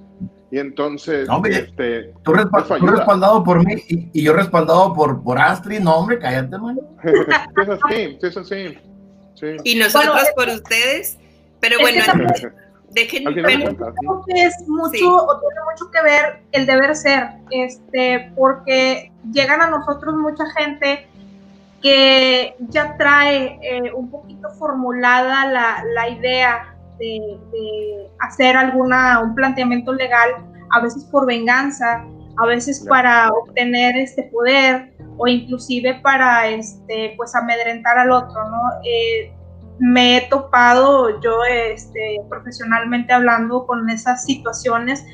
Y 0.55 0.61
entonces, 0.61 1.29
este, 1.51 2.13
tú, 2.23 2.33
respaldado 2.33 3.43
por 3.43 3.67
mí 3.67 3.75
y, 3.89 4.23
yo 4.23 4.35
respaldado 4.35 4.95
por, 4.95 5.21
por 5.21 5.37
Astrid, 5.37 5.81
no, 5.81 5.97
hombre, 5.97 6.21
cállate, 6.21 6.57
man. 6.59 6.79
es 7.03 7.69
así, 7.69 8.19
es 8.23 8.37
así. 8.37 8.79
Sí. 9.35 9.47
Y 9.65 9.75
nosotros 9.75 10.23
por 10.37 10.47
ustedes, 10.47 11.19
pero 11.59 11.81
bueno. 11.81 12.05
Dejen, 12.93 13.25
creo 13.25 14.25
que 14.29 14.43
es 14.45 14.69
mucho 14.69 15.17
o 15.17 15.41
tiene 15.41 15.61
mucho 15.73 15.91
que 15.91 16.03
ver 16.05 16.43
el 16.53 16.67
deber 16.67 16.95
ser, 16.95 17.31
este, 17.51 18.31
porque 18.37 19.11
llegan 19.33 19.61
a 19.61 19.71
nosotros 19.71 20.15
mucha 20.15 20.45
gente 20.57 21.09
que 21.83 22.55
ya 22.69 22.97
trae 22.97 23.59
eh, 23.61 23.93
un 23.93 24.09
poquito 24.09 24.51
formulada 24.51 25.47
la, 25.47 25.85
la 25.93 26.09
idea 26.11 26.74
de, 26.99 27.39
de, 27.53 28.11
hacer 28.21 28.57
alguna 28.57 29.21
un 29.21 29.35
planteamiento 29.35 29.93
legal, 29.93 30.31
a 30.71 30.81
veces 30.81 31.05
por 31.05 31.27
venganza, 31.27 32.05
a 32.37 32.47
veces 32.47 32.85
para 32.89 33.29
obtener 33.31 33.97
este 33.97 34.25
poder 34.25 34.93
o 35.17 35.27
inclusive 35.27 36.01
para 36.03 36.49
este 36.49 37.15
pues 37.17 37.35
amedrentar 37.35 37.99
al 37.99 38.11
otro, 38.11 38.49
¿no? 38.51 38.63
Eh, 38.85 39.33
me 39.79 40.17
he 40.17 40.29
topado 40.29 41.21
yo 41.21 41.45
este, 41.51 42.21
profesionalmente 42.29 43.13
hablando 43.13 43.67
con 43.67 43.89
esas 43.91 44.25
situaciones 44.25 45.05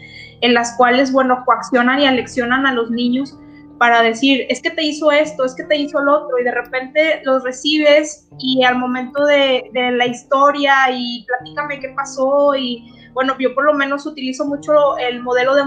en 0.43 0.55
las 0.55 0.77
cuales, 0.77 1.13
bueno, 1.13 1.45
coaccionan 1.45 2.01
y 2.01 2.07
aleccionan 2.07 2.67
a 2.67 2.73
los 2.73 2.91
niños 2.91 3.39
para 3.81 4.03
decir, 4.03 4.45
es 4.51 4.61
que 4.61 4.69
te 4.69 4.83
hizo 4.83 5.11
esto, 5.11 5.43
es 5.43 5.55
que 5.55 5.65
te 5.65 5.75
hizo 5.75 6.03
lo 6.03 6.25
otro, 6.25 6.39
y 6.39 6.45
de 6.45 6.53
repente 6.53 7.23
los 7.25 7.43
recibes 7.43 8.29
y 8.39 8.63
al 8.63 8.77
momento 8.77 9.25
de, 9.25 9.71
la 9.73 10.07
historia 10.07 10.75
y 10.93 11.25
platícame 11.25 11.81
qué 11.81 11.89
pasó, 11.97 12.55
y 12.55 12.93
bueno, 13.15 13.35
yo 13.39 13.55
por 13.55 13.65
lo 13.65 13.73
menos 13.73 14.05
utilizo 14.05 14.45
mucho 14.45 14.99
el 14.99 15.23
modelo 15.23 15.55
de, 15.55 15.65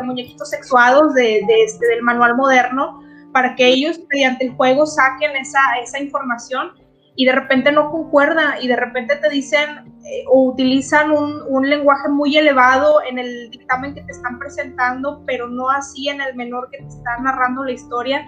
muñequitos 0.00 0.48
sexuados 0.48 1.12
de, 1.14 1.40
este, 1.40 1.86
del 1.88 2.04
manual 2.04 2.36
moderno 2.36 3.02
para 3.32 3.56
que 3.56 3.66
ellos 3.66 3.98
mediante 4.12 4.46
el 4.46 4.52
juego 4.52 4.86
saquen 4.86 5.34
esa, 5.34 5.58
esa 5.82 5.98
información 5.98 6.70
y 7.16 7.24
de 7.24 7.32
repente 7.32 7.72
no 7.72 7.90
concuerda 7.90 8.60
y 8.60 8.68
de 8.68 8.76
repente 8.76 9.16
te 9.16 9.28
dicen 9.28 9.94
eh, 10.04 10.24
o 10.30 10.50
utilizan 10.50 11.10
un, 11.10 11.42
un, 11.48 11.68
lenguaje 11.68 12.08
muy 12.08 12.36
elevado 12.36 13.00
en 13.02 13.18
el 13.18 13.50
dictamen 13.50 13.94
que 13.94 14.02
te 14.02 14.12
están 14.12 14.38
presentando, 14.38 15.22
pero 15.26 15.48
no 15.48 15.70
así 15.70 16.08
en 16.08 16.20
el 16.20 16.36
menor 16.36 16.70
que 16.70 16.78
te 16.78 16.88
está 16.88 17.16
narrando 17.18 17.64
la 17.64 17.72
historia. 17.72 18.26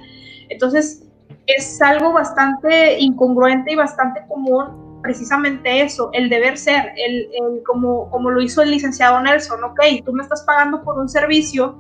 Entonces, 0.49 1.07
es 1.47 1.81
algo 1.81 2.13
bastante 2.13 2.99
incongruente 2.99 3.73
y 3.73 3.77
bastante 3.77 4.23
común 4.27 4.89
precisamente 5.03 5.83
eso, 5.83 6.11
el 6.13 6.29
deber 6.29 6.59
ser, 6.59 6.93
el, 6.97 7.29
el, 7.33 7.63
como, 7.65 8.11
como 8.11 8.31
lo 8.31 8.41
hizo 8.41 8.63
el 8.63 8.71
licenciado 8.71 9.21
Nelson, 9.21 9.63
ok, 9.65 9.81
tú 10.05 10.13
me 10.13 10.23
estás 10.23 10.43
pagando 10.43 10.83
por 10.83 10.99
un 10.99 11.09
servicio, 11.09 11.79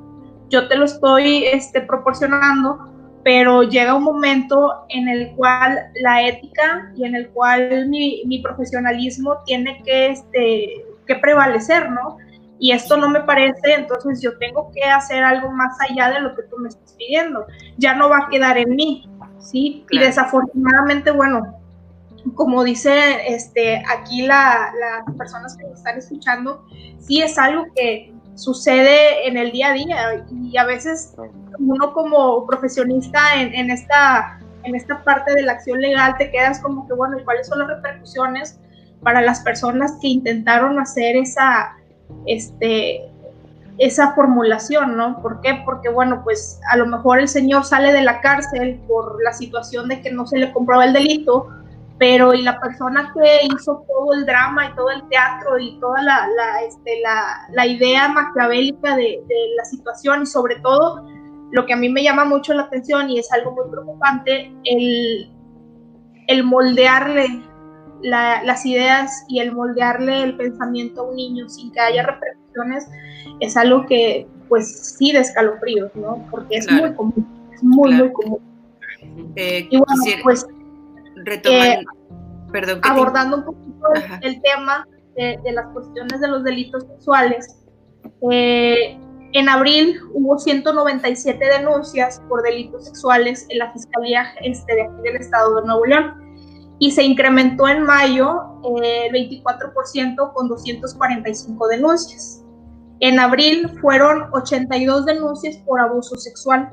yo 0.48 0.68
te 0.68 0.76
lo 0.76 0.84
estoy 0.84 1.44
este, 1.46 1.80
proporcionando, 1.80 2.78
pero 3.28 3.62
llega 3.62 3.92
un 3.92 4.04
momento 4.04 4.86
en 4.88 5.06
el 5.06 5.32
cual 5.36 5.78
la 6.00 6.26
ética 6.26 6.90
y 6.96 7.04
en 7.04 7.14
el 7.14 7.28
cual 7.28 7.86
mi, 7.90 8.22
mi 8.24 8.38
profesionalismo 8.38 9.42
tiene 9.44 9.82
que, 9.84 10.12
este, 10.12 10.86
que 11.06 11.14
prevalecer, 11.16 11.90
¿no? 11.90 12.16
Y 12.58 12.72
esto 12.72 12.96
no 12.96 13.10
me 13.10 13.20
parece, 13.20 13.74
entonces 13.74 14.22
yo 14.22 14.38
tengo 14.38 14.70
que 14.72 14.82
hacer 14.82 15.22
algo 15.22 15.50
más 15.50 15.76
allá 15.78 16.10
de 16.10 16.20
lo 16.20 16.34
que 16.34 16.44
tú 16.44 16.56
me 16.56 16.70
estás 16.70 16.94
pidiendo. 16.96 17.44
Ya 17.76 17.92
no 17.92 18.08
va 18.08 18.16
a 18.16 18.28
quedar 18.30 18.56
en 18.56 18.74
mí, 18.74 19.06
¿sí? 19.38 19.84
Y 19.90 19.98
desafortunadamente, 19.98 21.10
bueno, 21.10 21.54
como 22.34 22.64
dice 22.64 23.28
este, 23.28 23.82
aquí 23.94 24.22
la, 24.22 24.72
las 24.80 25.16
personas 25.18 25.54
que 25.58 25.66
me 25.66 25.74
están 25.74 25.98
escuchando, 25.98 26.64
sí 26.98 27.20
es 27.20 27.36
algo 27.36 27.66
que 27.76 28.10
sucede 28.38 29.26
en 29.26 29.36
el 29.36 29.50
día 29.50 29.68
a 29.68 29.72
día 29.72 30.24
y 30.30 30.56
a 30.56 30.64
veces 30.64 31.14
uno 31.58 31.92
como 31.92 32.46
profesionista 32.46 33.18
en, 33.36 33.70
esta, 33.70 34.38
en 34.62 34.76
esta 34.76 35.02
parte 35.02 35.34
de 35.34 35.42
la 35.42 35.52
acción 35.52 35.80
legal 35.80 36.14
te 36.18 36.30
quedas 36.30 36.60
como 36.60 36.86
que, 36.86 36.94
bueno, 36.94 37.18
¿y 37.18 37.24
cuáles 37.24 37.48
son 37.48 37.58
las 37.58 37.68
repercusiones 37.68 38.60
para 39.02 39.20
las 39.22 39.40
personas 39.40 39.98
que 40.00 40.08
intentaron 40.08 40.78
hacer 40.78 41.16
esa, 41.16 41.76
este, 42.26 43.10
esa 43.78 44.12
formulación, 44.14 44.96
¿no? 44.96 45.20
¿Por 45.20 45.40
qué? 45.40 45.62
Porque, 45.64 45.88
bueno, 45.88 46.22
pues 46.22 46.60
a 46.70 46.76
lo 46.76 46.86
mejor 46.86 47.18
el 47.18 47.28
señor 47.28 47.64
sale 47.64 47.92
de 47.92 48.02
la 48.02 48.20
cárcel 48.20 48.80
por 48.86 49.20
la 49.22 49.32
situación 49.32 49.88
de 49.88 50.00
que 50.00 50.12
no 50.12 50.26
se 50.26 50.38
le 50.38 50.52
compraba 50.52 50.84
el 50.84 50.92
delito, 50.92 51.48
pero 51.98 52.32
y 52.32 52.42
la 52.42 52.60
persona 52.60 53.12
que 53.12 53.46
hizo 53.46 53.84
todo 53.88 54.14
el 54.14 54.24
drama 54.24 54.66
y 54.66 54.74
todo 54.76 54.90
el 54.90 55.06
teatro 55.08 55.58
y 55.58 55.78
toda 55.80 56.00
la, 56.02 56.28
la, 56.28 56.62
este, 56.62 57.00
la, 57.02 57.48
la 57.52 57.66
idea 57.66 58.08
maquiavélica 58.08 58.96
de, 58.96 59.20
de, 59.26 59.36
la 59.56 59.64
situación 59.64 60.22
y 60.22 60.26
sobre 60.26 60.56
todo 60.56 61.04
lo 61.50 61.66
que 61.66 61.72
a 61.72 61.76
mí 61.76 61.88
me 61.88 62.02
llama 62.02 62.24
mucho 62.24 62.54
la 62.54 62.62
atención 62.62 63.10
y 63.10 63.18
es 63.18 63.32
algo 63.32 63.52
muy 63.52 63.68
preocupante, 63.70 64.52
el, 64.64 65.32
el 66.28 66.44
moldearle 66.44 67.42
la, 68.02 68.42
las 68.44 68.64
ideas 68.64 69.24
y 69.28 69.40
el 69.40 69.52
moldearle 69.52 70.22
el 70.22 70.36
pensamiento 70.36 71.00
a 71.00 71.04
un 71.08 71.16
niño 71.16 71.48
sin 71.48 71.72
que 71.72 71.80
haya 71.80 72.04
repercusiones 72.04 72.86
es 73.40 73.56
algo 73.56 73.86
que 73.86 74.28
pues 74.48 74.96
sí 74.96 75.12
de 75.12 75.20
escalofríos, 75.20 75.94
¿no? 75.94 76.24
Porque 76.30 76.56
es 76.56 76.70
muy 76.70 76.94
común, 76.94 77.48
es 77.52 77.62
muy, 77.62 77.92
muy 77.92 78.12
común. 78.12 78.38
Eh, 79.36 79.68
y 79.70 79.76
bueno, 79.76 80.02
pues 80.22 80.46
eh, 81.26 81.84
perdón, 82.52 82.80
abordando 82.82 83.38
un 83.38 83.44
poquito 83.44 83.88
el, 84.22 84.40
tema 84.42 84.86
de, 85.16 85.38
las 85.52 85.66
cuestiones 85.72 86.20
de 86.20 86.28
los 86.28 86.44
delitos 86.44 86.84
sexuales, 86.84 87.56
eh, 88.30 88.98
En 89.32 89.48
abril 89.48 90.00
hubo 90.14 90.38
197 90.38 91.44
denuncias 91.44 92.22
por 92.28 92.42
delitos 92.42 92.86
sexuales 92.86 93.46
en 93.50 93.58
la 93.58 93.72
Fiscalía 93.72 94.24
este, 94.42 94.74
de 94.74 94.82
aquí 94.82 95.02
del 95.02 95.16
Estado 95.16 95.60
de 95.60 95.66
Nuevo 95.66 95.84
León 95.84 96.28
y 96.78 96.92
se 96.92 97.02
incrementó 97.02 97.68
en 97.68 97.82
mayo 97.82 98.60
el 98.64 99.14
eh, 99.16 99.42
24% 99.44 100.32
con 100.32 100.48
245 100.48 101.68
denuncias. 101.68 102.44
En 103.00 103.18
abril 103.18 103.68
fueron 103.80 104.28
82 104.32 105.06
denuncias 105.06 105.56
por 105.58 105.80
abuso 105.80 106.16
sexual. 106.16 106.72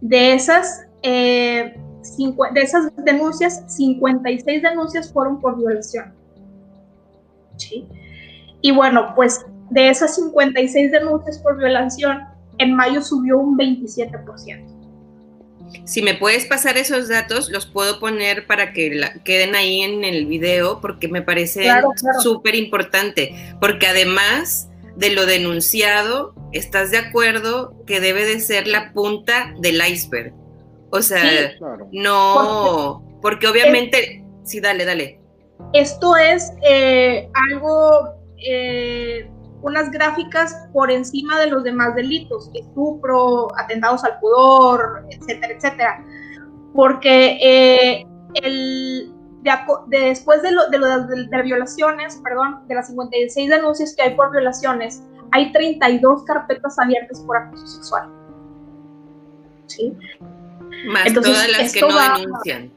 De 0.00 0.34
esas, 0.34 0.86
eh, 1.02 1.76
de 2.52 2.60
esas 2.62 2.90
denuncias, 3.04 3.62
56 3.68 4.62
denuncias 4.62 5.12
fueron 5.12 5.40
por 5.40 5.56
violación. 5.56 6.14
¿Sí? 7.56 7.86
Y 8.60 8.72
bueno, 8.72 9.12
pues 9.14 9.44
de 9.70 9.88
esas 9.88 10.14
56 10.16 10.92
denuncias 10.92 11.38
por 11.38 11.58
violación, 11.58 12.20
en 12.58 12.74
mayo 12.74 13.02
subió 13.02 13.38
un 13.38 13.56
27%. 13.56 14.74
Si 15.84 16.02
me 16.02 16.14
puedes 16.14 16.46
pasar 16.46 16.76
esos 16.78 17.08
datos, 17.08 17.50
los 17.50 17.66
puedo 17.66 17.98
poner 17.98 18.46
para 18.46 18.72
que 18.72 19.00
queden 19.24 19.54
ahí 19.54 19.82
en 19.82 20.04
el 20.04 20.26
video 20.26 20.80
porque 20.80 21.08
me 21.08 21.20
parece 21.20 21.68
súper 22.22 22.54
importante. 22.54 23.34
Porque 23.60 23.88
además 23.88 24.68
de 24.96 25.10
lo 25.10 25.26
denunciado, 25.26 26.34
¿estás 26.52 26.90
de 26.90 26.98
acuerdo 26.98 27.74
que 27.86 28.00
debe 28.00 28.24
de 28.24 28.40
ser 28.40 28.68
la 28.68 28.92
punta 28.92 29.54
del 29.58 29.82
iceberg? 29.86 30.32
O 30.94 31.02
sea, 31.02 31.24
no, 31.90 33.04
porque 33.20 33.48
obviamente, 33.48 34.24
sí, 34.44 34.60
dale, 34.60 34.84
dale. 34.84 35.20
Esto 35.72 36.16
es 36.16 36.52
eh, 36.62 37.28
algo 37.50 38.14
eh, 38.36 39.28
unas 39.62 39.90
gráficas 39.90 40.68
por 40.72 40.92
encima 40.92 41.40
de 41.40 41.48
los 41.48 41.64
demás 41.64 41.96
delitos, 41.96 42.48
estupro, 42.54 43.48
atentados 43.58 44.04
al 44.04 44.20
pudor, 44.20 45.04
etcétera, 45.10 45.54
etcétera. 45.54 46.04
Porque 46.72 47.38
eh, 47.42 48.06
el, 48.34 49.12
después 49.88 50.42
de, 50.42 50.52
lo, 50.52 50.70
de, 50.70 50.78
las 50.78 51.42
violaciones, 51.42 52.20
perdón, 52.22 52.68
de 52.68 52.74
las 52.76 52.86
56 52.86 53.50
denuncias 53.50 53.96
que 53.96 54.02
hay 54.02 54.14
por 54.14 54.30
violaciones, 54.30 55.02
hay 55.32 55.50
32 55.50 56.22
carpetas 56.22 56.78
abiertas 56.78 57.18
por 57.26 57.36
acoso 57.36 57.66
sexual. 57.66 58.08
¿Sí? 59.66 59.92
Más 60.86 61.12
todas 61.12 61.48
las 61.50 61.72
que 61.72 61.80
no 61.80 61.88
denuncian. 61.88 62.72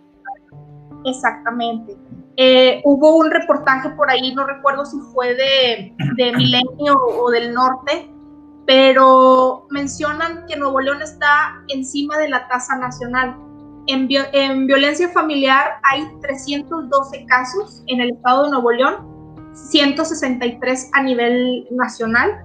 Exactamente. 1.06 1.98
Eh, 2.40 2.82
hubo 2.84 3.16
un 3.18 3.32
reportaje 3.32 3.90
por 3.92 4.10
ahí, 4.12 4.36
no 4.36 4.46
recuerdo 4.46 4.86
si 4.86 4.98
fue 5.14 5.34
de, 5.34 5.96
Milenio 6.38 6.96
o 6.96 7.32
del 7.32 7.54
Norte, 7.54 8.12
pero 8.68 9.66
mencionan 9.72 10.46
que 10.48 10.56
Nuevo 10.56 10.80
León 10.80 11.02
está 11.02 11.56
encima 11.70 12.18
de 12.20 12.30
la 12.30 12.48
tasa 12.48 12.78
nacional. 12.78 13.36
En, 13.88 14.08
en, 14.34 14.68
violencia 14.68 15.10
familiar 15.10 15.80
hay 15.84 16.06
312 16.22 17.26
casos 17.26 17.84
en 17.88 18.02
el 18.02 18.12
estado 18.12 18.44
de 18.44 18.52
Nuevo 18.52 18.72
León, 18.72 18.96
163 19.54 20.92
a 20.94 21.02
nivel 21.02 21.66
nacional. 21.72 22.44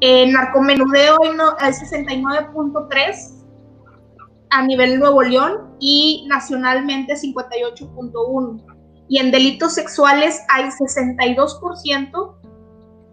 En 0.00 0.32
narcomenudeo 0.32 1.18
hay 1.58 1.72
69.3 1.72 3.39
a 4.50 4.66
nivel 4.66 4.98
Nuevo 4.98 5.22
León 5.22 5.76
y 5.80 6.26
nacionalmente 6.28 7.14
58.1 7.14 8.80
y 9.10 9.18
en 9.18 9.32
delitos 9.32 9.74
sexuales 9.74 10.40
hay 10.48 10.66
62% 10.66 12.34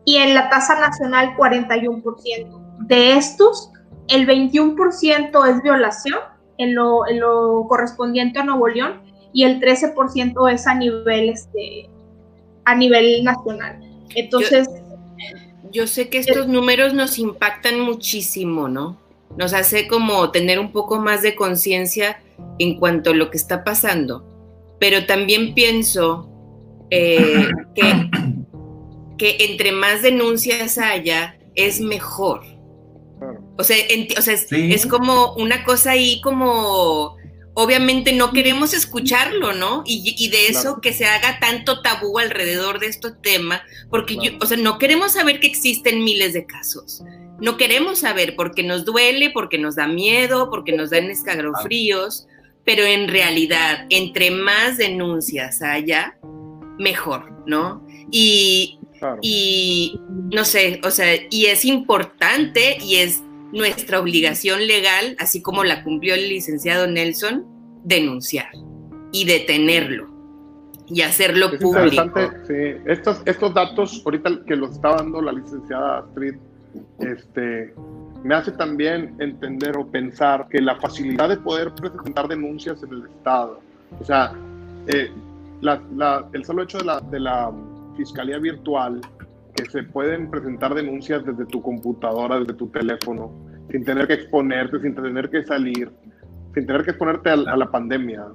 y 0.06 0.18
en 0.18 0.36
la 0.36 0.48
tasa 0.50 0.80
nacional 0.80 1.36
41%. 1.36 2.86
De 2.86 3.14
estos, 3.14 3.72
el 4.08 4.28
21% 4.28 5.50
es 5.50 5.64
violación 5.64 6.20
en 6.60 6.76
lo, 6.76 7.66
correspondiente 7.68 8.40
a 8.40 8.44
Nuevo 8.44 8.68
León 8.68 9.02
y 9.34 9.44
el 9.44 9.60
13% 9.60 10.54
es 10.54 10.68
a 10.68 10.76
nivel, 10.76 11.30
este, 11.30 11.90
a 12.66 12.76
nivel 12.76 13.24
nacional. 13.24 13.80
Entonces... 14.16 14.70
Yo, 15.72 15.88
sé 15.88 16.10
que 16.10 16.20
estos 16.20 16.48
números 16.48 16.94
nos 16.94 17.18
impactan 17.18 17.80
muchísimo, 17.80 18.70
¿no? 18.70 18.98
Nos 19.38 19.54
hace 19.54 19.88
como 19.88 20.32
tener 20.32 20.60
un 20.60 20.72
poco 20.72 21.00
más 21.00 21.22
de 21.22 21.36
conciencia 21.36 22.22
en 22.60 22.80
cuanto 22.80 23.12
a 23.12 23.14
lo 23.14 23.30
que 23.30 23.38
está 23.38 23.64
pasando 23.64 24.38
pero 24.80 25.06
también 25.06 25.54
pienso 25.54 26.30
eh, 26.90 27.48
que, 27.76 28.10
que, 29.18 29.46
entre 29.46 29.72
más 29.72 30.02
denuncias 30.02 30.78
haya, 30.78 31.38
es 31.56 31.80
mejor. 31.80 32.42
O 33.58 33.64
sea, 33.64 33.78
es, 33.90 34.86
como 34.86 35.34
una 35.36 35.64
cosa 35.64 35.92
ahí 35.92 36.22
como, 36.22 37.16
obviamente 37.56 38.14
no 38.14 38.32
queremos 38.32 38.76
escucharlo, 38.76 39.54
¿no? 39.54 39.82
Y, 39.88 40.30
de 40.30 40.48
eso 40.48 40.80
que 40.82 40.94
se 40.94 41.06
haga 41.06 41.40
tanto 41.40 41.82
tabú 41.82 42.20
alrededor 42.20 42.80
de 42.80 42.88
este 42.88 43.12
tema, 43.24 43.64
porque 43.90 44.16
yo, 44.16 44.38
o 44.40 44.46
sea, 44.46 44.58
no 44.58 44.78
queremos 44.78 45.14
saber 45.14 45.40
que 45.40 45.48
existen 45.48 46.04
miles 46.04 46.34
de 46.34 46.46
casos. 46.46 47.02
No 47.40 47.58
queremos 47.58 48.00
saber 48.00 48.36
porque 48.36 48.64
nos 48.64 48.86
duele, 48.86 49.30
porque 49.32 49.58
nos 49.58 49.76
da 49.76 49.88
miedo, 49.88 50.50
porque 50.50 50.72
nos 50.72 50.90
dan 50.90 51.12
escalofríos 51.12 52.28
pero 52.68 52.84
en 52.84 53.08
realidad, 53.08 53.86
entre 53.90 54.30
más 54.30 54.78
denuncias 54.78 55.62
haya, 55.62 56.18
mejor, 56.78 57.32
¿no? 57.46 57.82
Y, 58.12 58.78
y 59.22 60.02
no 60.34 60.44
sé, 60.44 60.82
o 60.84 60.92
sea, 60.92 61.16
y 61.30 61.46
es 61.46 61.64
importante 61.64 62.78
y 62.82 62.98
es 62.98 63.24
nuestra 63.54 64.02
obligación 64.02 64.68
legal, 64.68 65.16
así 65.18 65.42
como 65.42 65.64
la 65.64 65.82
cumplió 65.82 66.14
el 66.16 66.28
licenciado 66.28 66.88
Nelson, 66.88 67.46
denunciar 67.86 68.50
y 69.14 69.24
detenerlo 69.24 70.10
y 70.90 71.04
hacerlo 71.04 71.58
público. 71.58 72.12
Sí. 72.48 72.54
Estos, 72.86 73.22
estos 73.26 73.54
datos, 73.54 74.02
ahorita 74.04 74.44
que 74.46 74.58
los 74.58 74.72
está 74.72 74.96
dando 74.98 75.22
la 75.22 75.32
licenciada 75.32 76.00
Astrid, 76.00 76.36
este, 77.00 77.74
me 78.24 78.36
hace 78.36 78.52
también 78.52 79.16
entender 79.20 79.78
o 79.78 79.88
pensar 79.88 80.48
que 80.50 80.62
la 80.62 80.76
facilidad 80.76 81.30
de 81.30 81.38
poder 81.38 81.74
presentar 81.74 82.28
denuncias 82.28 82.82
en 82.84 82.94
el 82.94 83.06
Estado, 83.06 83.60
o 84.00 84.04
sea, 84.04 84.34
eh, 84.88 85.12
el 86.34 86.46
solo 86.46 86.64
hecho 86.64 86.78
de 86.78 86.86
la, 86.86 87.00
de 87.00 87.20
la 87.20 87.52
fiscalía 87.96 88.38
virtual, 88.38 89.02
que 89.56 89.66
se 89.66 89.84
pueden 89.84 90.30
presentar 90.30 90.76
denuncias 90.76 91.26
desde 91.26 91.46
tu 91.46 91.62
computadora, 91.62 92.40
desde 92.40 92.54
tu 92.54 92.68
teléfono, 92.68 93.32
sin 93.72 93.84
tener 93.84 94.08
que 94.08 94.14
exponerte, 94.14 94.80
sin 94.80 94.94
tener 94.94 95.30
que 95.30 95.44
salir, 95.44 95.92
sin 96.54 96.66
tener 96.66 96.84
que 96.84 96.92
exponerte 96.92 97.32
a, 97.32 97.34
a 97.34 97.58
la 97.58 97.70
pandemia, 97.72 98.28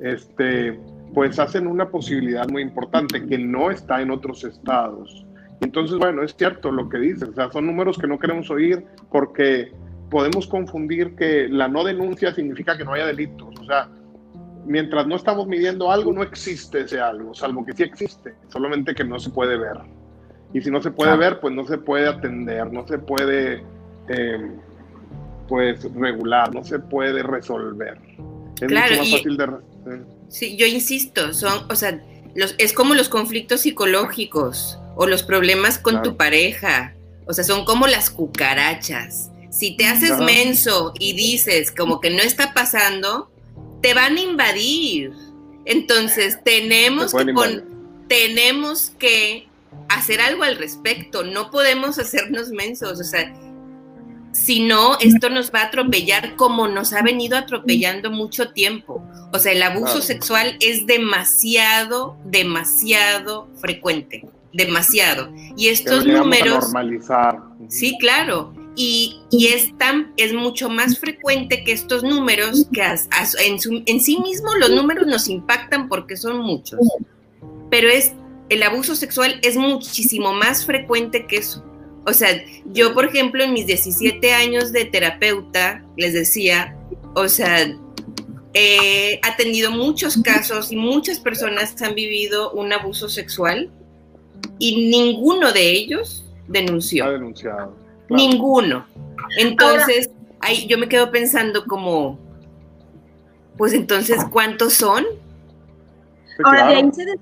este, 0.00 0.78
pues 1.14 1.38
hacen 1.38 1.66
una 1.66 1.88
posibilidad 1.88 2.46
muy 2.48 2.62
importante 2.62 3.24
que 3.26 3.38
no 3.38 3.70
está 3.70 4.02
en 4.02 4.10
otros 4.10 4.44
estados. 4.44 5.25
Entonces, 5.60 5.98
bueno, 5.98 6.22
es 6.22 6.34
cierto 6.36 6.70
lo 6.70 6.88
que 6.88 6.98
dices, 6.98 7.28
o 7.30 7.32
sea, 7.32 7.50
son 7.50 7.66
números 7.66 7.98
que 7.98 8.06
no 8.06 8.18
queremos 8.18 8.50
oír 8.50 8.84
porque 9.10 9.72
podemos 10.10 10.46
confundir 10.46 11.16
que 11.16 11.48
la 11.48 11.68
no 11.68 11.82
denuncia 11.82 12.34
significa 12.34 12.76
que 12.76 12.84
no 12.84 12.92
haya 12.92 13.06
delitos, 13.06 13.54
o 13.60 13.64
sea, 13.64 13.88
mientras 14.66 15.06
no 15.06 15.16
estamos 15.16 15.46
midiendo 15.46 15.90
algo, 15.90 16.12
no 16.12 16.22
existe 16.22 16.82
ese 16.82 17.00
algo, 17.00 17.34
salvo 17.34 17.64
que 17.64 17.72
sí 17.72 17.82
existe, 17.84 18.34
solamente 18.48 18.94
que 18.94 19.04
no 19.04 19.18
se 19.18 19.30
puede 19.30 19.56
ver. 19.56 19.78
Y 20.52 20.60
si 20.60 20.70
no 20.70 20.80
se 20.80 20.90
puede 20.90 21.16
ver, 21.16 21.40
pues 21.40 21.54
no 21.54 21.66
se 21.66 21.78
puede 21.78 22.06
atender, 22.08 22.72
no 22.72 22.86
se 22.86 22.98
puede, 22.98 23.64
em, 24.08 24.52
pues, 25.48 25.92
regular, 25.94 26.54
no 26.54 26.64
se 26.64 26.78
puede 26.78 27.22
resolver. 27.22 27.98
Es 28.60 28.70
mucho 28.70 28.96
más 28.98 29.10
fácil 29.10 29.36
de... 29.36 29.46
Sí, 30.28 30.56
yo 30.56 30.66
insisto, 30.66 31.32
son, 31.32 31.64
o 31.68 31.74
sea, 31.74 32.02
los, 32.34 32.54
es 32.58 32.72
como 32.72 32.94
los 32.94 33.08
conflictos 33.08 33.62
psicológicos 33.62 34.78
o 34.96 35.06
los 35.06 35.22
problemas 35.22 35.78
con 35.78 36.02
tu 36.02 36.16
pareja. 36.16 36.94
O 37.26 37.32
sea, 37.32 37.44
son 37.44 37.64
como 37.64 37.86
las 37.86 38.10
cucarachas. 38.10 39.30
Si 39.50 39.76
te 39.76 39.86
haces 39.86 40.18
menso 40.18 40.92
y 40.98 41.12
dices 41.12 41.70
como 41.70 42.00
que 42.00 42.10
no 42.10 42.22
está 42.22 42.52
pasando, 42.54 43.30
te 43.82 43.94
van 43.94 44.16
a 44.16 44.20
invadir. 44.20 45.12
Entonces 45.64 46.38
tenemos 46.44 47.12
que, 47.12 47.62
tenemos 48.08 48.92
que 48.98 49.48
hacer 49.88 50.20
algo 50.20 50.42
al 50.44 50.56
respecto. 50.56 51.24
No 51.24 51.50
podemos 51.50 51.98
hacernos 51.98 52.48
mensos. 52.48 53.00
O 53.00 53.04
sea, 53.04 53.34
si 54.32 54.60
no, 54.60 54.98
esto 55.00 55.28
nos 55.28 55.52
va 55.52 55.60
a 55.60 55.66
atropellar 55.66 56.36
como 56.36 56.68
nos 56.68 56.92
ha 56.92 57.02
venido 57.02 57.36
atropellando 57.36 58.10
mucho 58.10 58.50
tiempo. 58.50 59.02
O 59.32 59.38
sea, 59.38 59.52
el 59.52 59.62
abuso 59.62 60.00
sexual 60.00 60.56
es 60.60 60.86
demasiado, 60.86 62.16
demasiado 62.24 63.48
frecuente 63.60 64.24
demasiado. 64.56 65.32
Y 65.56 65.68
estos 65.68 66.04
números... 66.06 66.64
normalizar. 66.64 67.38
Sí, 67.68 67.96
claro. 68.00 68.54
Y, 68.74 69.22
y, 69.30 69.48
es, 69.48 69.76
tan, 69.78 70.12
es 70.16 70.34
mucho 70.34 70.68
más 70.68 70.98
frecuente 70.98 71.64
que 71.64 71.72
estos 71.72 72.02
números, 72.02 72.66
que 72.72 72.82
en, 72.82 73.58
en 73.86 74.00
sí 74.00 74.18
mismos 74.20 74.54
los 74.58 74.70
números 74.70 75.06
nos 75.06 75.28
impactan 75.28 75.88
porque 75.88 76.16
son 76.16 76.40
muchos. 76.40 76.80
Pero 77.70 77.88
es, 77.88 78.12
el 78.50 78.62
abuso 78.62 78.94
sexual 78.94 79.40
es 79.42 79.56
muchísimo 79.56 80.32
más 80.32 80.66
frecuente 80.66 81.26
que 81.26 81.38
eso. 81.38 81.64
O 82.06 82.12
sea, 82.12 82.28
yo, 82.66 82.94
por 82.94 83.06
ejemplo, 83.06 83.42
en 83.42 83.52
mis 83.52 83.66
17 83.66 84.32
años 84.32 84.72
de 84.72 84.84
terapeuta, 84.84 85.84
les 85.96 86.12
decía, 86.12 86.76
o 87.14 87.28
sea, 87.28 87.66
he 88.54 89.18
atendido 89.22 89.70
muchos 89.70 90.16
casos 90.22 90.70
y 90.70 90.76
muchas 90.76 91.18
personas 91.18 91.80
han 91.82 91.94
vivido 91.94 92.52
un 92.52 92.72
abuso 92.72 93.08
sexual 93.08 93.72
y 94.58 94.88
ninguno 94.90 95.52
de 95.52 95.70
ellos 95.70 96.24
denunció. 96.48 97.04
Ha 97.04 97.10
denunciado. 97.10 97.74
Ninguno. 98.08 98.86
Entonces, 99.38 100.10
ahí 100.40 100.66
yo 100.66 100.78
me 100.78 100.88
quedo 100.88 101.10
pensando 101.10 101.64
como, 101.66 102.18
pues 103.56 103.72
entonces, 103.72 104.24
¿cuántos 104.30 104.74
son? 104.74 105.04
Ahora, 106.44 106.68
de 106.68 106.74
ahí 106.76 106.90
se 106.92 107.04
decide 107.04 107.20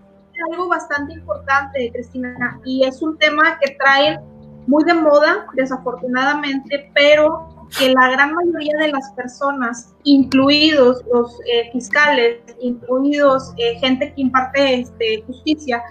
algo 0.53 0.69
bastante 0.69 1.15
importante, 1.15 1.91
Cristina, 1.93 2.61
y 2.65 2.85
es 2.85 3.01
un 3.03 3.17
tema 3.19 3.59
que 3.61 3.77
traen 3.77 4.21
muy 4.67 4.85
de 4.85 4.95
moda, 4.95 5.47
desafortunadamente, 5.55 6.91
pero 6.95 7.49
que 7.79 7.91
la 7.91 8.11
gran 8.11 8.35
mayoría 8.35 8.77
de 8.79 8.93
las 8.93 9.13
personas, 9.13 9.95
incluidos 10.05 11.03
los 11.13 11.39
eh, 11.47 11.71
fiscales, 11.73 12.39
incluidos 12.61 13.53
eh, 13.57 13.79
gente 13.79 14.13
que 14.15 14.23
imparte 14.23 14.81
este, 14.81 15.23
justicia, 15.27 15.83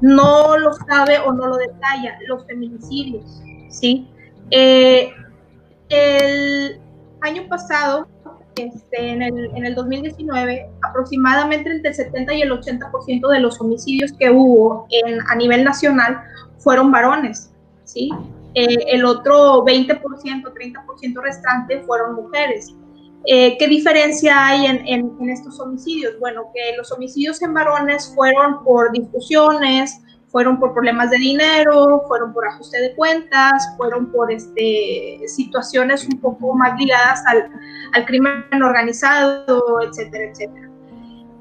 no 0.00 0.58
lo 0.58 0.72
sabe 0.72 1.18
o 1.18 1.32
no 1.32 1.46
lo 1.46 1.56
detalla, 1.56 2.18
los 2.26 2.44
feminicidios, 2.46 3.42
¿sí? 3.68 4.08
Eh, 4.50 5.10
el 5.88 6.80
año 7.22 7.48
pasado, 7.48 8.06
este, 8.56 9.10
en, 9.10 9.22
el, 9.22 9.50
en, 9.56 9.64
el, 9.64 9.74
2019, 9.74 10.70
aproximadamente 10.82 11.70
entre 11.70 11.90
el 11.90 11.94
70 11.94 12.34
y 12.34 12.42
el 12.42 12.52
80% 12.52 13.28
de 13.28 13.40
los 13.40 13.60
homicidios 13.60 14.12
que 14.12 14.30
hubo 14.30 14.86
en, 14.90 15.18
a 15.28 15.34
nivel 15.34 15.64
nacional 15.64 16.20
fueron 16.58 16.90
varones, 16.90 17.52
¿sí? 17.84 18.10
Eh, 18.54 18.76
el 18.88 19.04
otro 19.04 19.64
20%, 19.64 20.00
30% 20.00 21.22
restante 21.22 21.82
fueron 21.82 22.14
mujeres. 22.14 22.74
Eh, 23.26 23.56
¿Qué 23.58 23.68
diferencia 23.68 24.46
hay 24.46 24.66
en, 24.66 24.86
en, 24.86 25.30
estos 25.30 25.58
homicidios? 25.58 26.18
Bueno, 26.20 26.50
que 26.52 26.76
los 26.76 26.92
homicidios 26.92 27.40
en 27.42 27.54
varones 27.54 28.12
fueron 28.14 28.62
por 28.64 28.92
discusiones, 28.92 29.98
fueron 30.28 30.58
por 30.58 30.74
problemas 30.74 31.10
de 31.10 31.16
dinero, 31.18 32.02
fueron 32.06 32.34
por 32.34 32.46
ajuste 32.46 32.80
de 32.80 32.94
cuentas, 32.96 33.72
fueron 33.78 34.10
por 34.12 34.30
este, 34.30 35.20
situaciones 35.26 36.06
un 36.06 36.20
poco 36.20 36.54
más 36.54 36.78
ligadas 36.78 37.22
al, 37.26 37.48
al 37.94 38.04
crimen 38.04 38.44
organizado, 38.62 39.80
etcétera, 39.82 40.30
etcétera. 40.30 40.68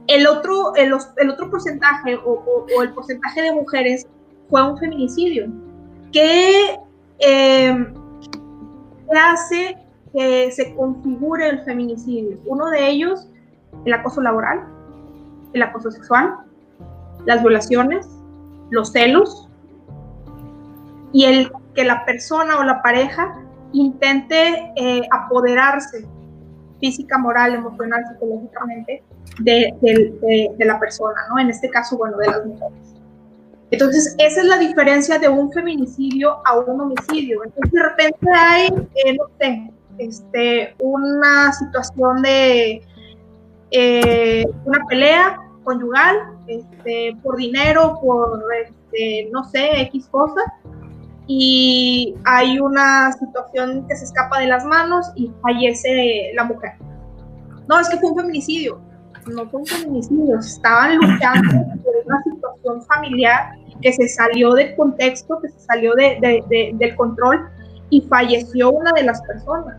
El 0.08 0.28
otro, 0.28 0.76
el, 0.76 0.94
el 1.18 1.30
otro 1.30 1.50
porcentaje 1.50 2.16
o, 2.16 2.66
o, 2.78 2.84
el 2.84 2.94
porcentaje 2.94 3.42
de 3.42 3.52
mujeres 3.54 4.08
fue 4.50 4.62
un 4.70 4.78
feminicidio. 4.78 5.48
¿Qué, 6.12 6.80
eh, 7.20 7.94
¿Qué 9.10 9.18
hace 9.18 9.83
que 10.14 10.52
se 10.52 10.76
configure 10.76 11.50
el 11.50 11.64
feminicidio? 11.64 12.38
Uno 12.46 12.70
de 12.70 12.88
ellos, 12.88 13.28
el 13.86 13.94
acoso 13.94 14.22
laboral, 14.22 14.64
el 15.54 15.62
acoso 15.64 15.92
sexual, 15.92 16.36
las 17.26 17.42
violaciones, 17.42 18.08
los 18.70 18.92
celos 18.92 19.50
y 21.12 21.26
el 21.26 21.52
que 21.74 21.84
la 21.84 22.06
persona 22.06 22.60
o 22.60 22.64
la 22.64 22.82
pareja 22.82 23.36
intente 23.72 24.72
eh, 24.76 25.02
apoderarse 25.12 26.06
física, 26.80 27.18
moral, 27.18 27.56
emocional, 27.56 28.04
psicológicamente 28.12 29.04
de, 29.40 29.74
de, 29.82 30.66
la 30.66 30.80
persona, 30.80 31.16
¿no? 31.30 31.40
En 31.40 31.50
este 31.50 31.70
caso, 31.70 31.98
bueno, 31.98 32.18
de 32.18 32.28
las 32.28 32.46
mujeres. 32.46 32.94
Entonces, 33.72 34.16
esa 34.20 34.42
es 34.42 34.48
la 34.48 34.60
diferencia 34.60 35.18
de 35.18 35.30
un 35.30 35.52
feminicidio 35.52 36.46
a 36.46 36.60
un 36.60 36.80
homicidio. 36.80 37.44
Entonces, 37.44 37.72
de 37.72 37.84
repente 37.84 38.28
hay, 38.32 38.68
eh, 38.68 39.18
no 39.18 39.26
sé, 39.40 39.72
este, 39.98 40.76
una 40.80 41.52
situación 41.54 42.22
de 42.22 42.82
eh, 43.72 44.46
una 44.66 44.86
pelea 44.88 45.40
conyugal, 45.64 46.18
este, 46.48 47.18
por 47.24 47.38
dinero, 47.38 48.00
por, 48.02 48.44
este, 48.62 49.30
no 49.32 49.44
sé, 49.46 49.82
X 49.82 50.08
cosa, 50.12 50.42
y 51.28 52.16
hay 52.26 52.60
una 52.60 53.12
situación 53.14 53.88
que 53.88 53.96
se 53.96 54.06
escapa 54.06 54.40
de 54.40 54.48
las 54.48 54.66
manos 54.66 55.12
y 55.16 55.32
fallece 55.42 56.32
la 56.36 56.44
mujer. 56.44 56.74
No, 57.68 57.80
es 57.80 57.90
que 57.90 57.98
fue 57.98 58.12
un 58.12 58.18
feminicidio. 58.18 58.80
No 59.34 59.50
fue 59.50 59.62
un 59.62 59.66
feminicidio, 59.66 60.38
estaban 60.40 60.98
luchando 60.98 61.50
por 61.82 61.94
una 62.06 62.22
situación 62.24 62.82
familiar 62.84 63.54
que 63.82 63.94
se 63.94 64.08
salió 64.10 64.54
del 64.54 64.76
contexto, 64.76 65.40
que 65.42 65.48
se 65.50 65.60
salió 65.62 65.94
de, 65.96 66.74
del 66.78 66.96
control 66.98 67.48
y 67.90 68.02
falleció 68.02 68.72
una 68.72 68.92
de 68.94 69.04
las 69.04 69.22
personas. 69.22 69.78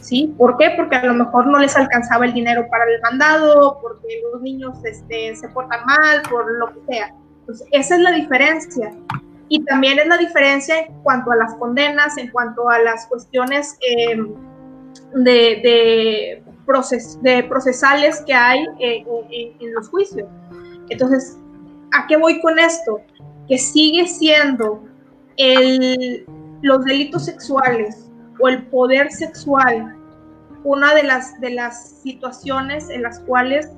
¿Sí? 0.00 0.34
¿Por 0.38 0.56
qué? 0.56 0.72
Porque 0.76 0.96
a 0.96 1.04
lo 1.04 1.14
mejor 1.14 1.46
no 1.46 1.58
les 1.58 1.76
alcanzaba 1.76 2.26
el 2.26 2.32
dinero 2.32 2.66
para 2.70 2.84
el 2.84 3.00
mandado, 3.02 3.78
porque 3.80 4.20
los 4.32 4.42
niños 4.42 4.78
este, 4.84 5.34
se 5.36 5.48
portan 5.48 5.84
mal, 5.84 6.22
por 6.30 6.50
lo 6.58 6.72
que 6.72 6.80
sea. 6.92 7.14
Entonces, 7.40 7.66
esa 7.72 7.96
es 7.96 8.00
la 8.00 8.12
diferencia. 8.12 8.92
Y 9.48 9.64
también 9.64 9.98
es 9.98 10.06
la 10.06 10.16
diferencia 10.16 10.78
en 10.78 10.94
cuanto 11.02 11.32
a 11.32 11.36
las 11.36 11.54
condenas, 11.56 12.16
en 12.18 12.30
cuanto 12.30 12.68
a 12.68 12.78
las 12.78 13.06
cuestiones 13.06 13.76
em, 13.80 14.34
de, 15.14 16.42
de 17.22 17.42
procesales 17.44 18.22
que 18.26 18.32
hay 18.32 18.64
eh, 18.78 19.04
en, 19.30 19.74
los 19.74 19.88
juicios. 19.88 20.28
Entonces, 20.88 21.36
¿a 21.92 22.06
qué 22.06 22.16
voy 22.16 22.40
con 22.40 22.58
esto? 22.58 23.00
Que 23.48 23.58
sigue 23.58 24.06
siendo 24.06 24.84
el, 25.36 26.24
los 26.62 26.84
delitos 26.84 27.24
sexuales 27.24 28.09
o 28.40 28.48
el 28.48 28.64
poder 28.66 29.10
sexual 29.10 29.96
una 30.64 30.94
de 30.94 31.04
las, 31.04 31.40
de 31.40 31.50
las 31.50 32.00
situaciones 32.02 32.90
en 32.90 33.02
las 33.02 33.20
cuales 33.20 33.70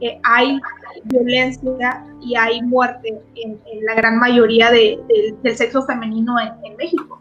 eh, 0.00 0.20
hay 0.22 0.60
violencia 1.04 2.04
y 2.20 2.36
hay 2.36 2.62
muerte 2.62 3.20
en, 3.34 3.58
la 3.82 3.94
gran 3.94 4.18
mayoría 4.18 4.70
de, 4.70 4.98
del 5.42 5.56
sexo 5.56 5.84
femenino 5.84 6.36
en, 6.40 6.76
México. 6.76 7.20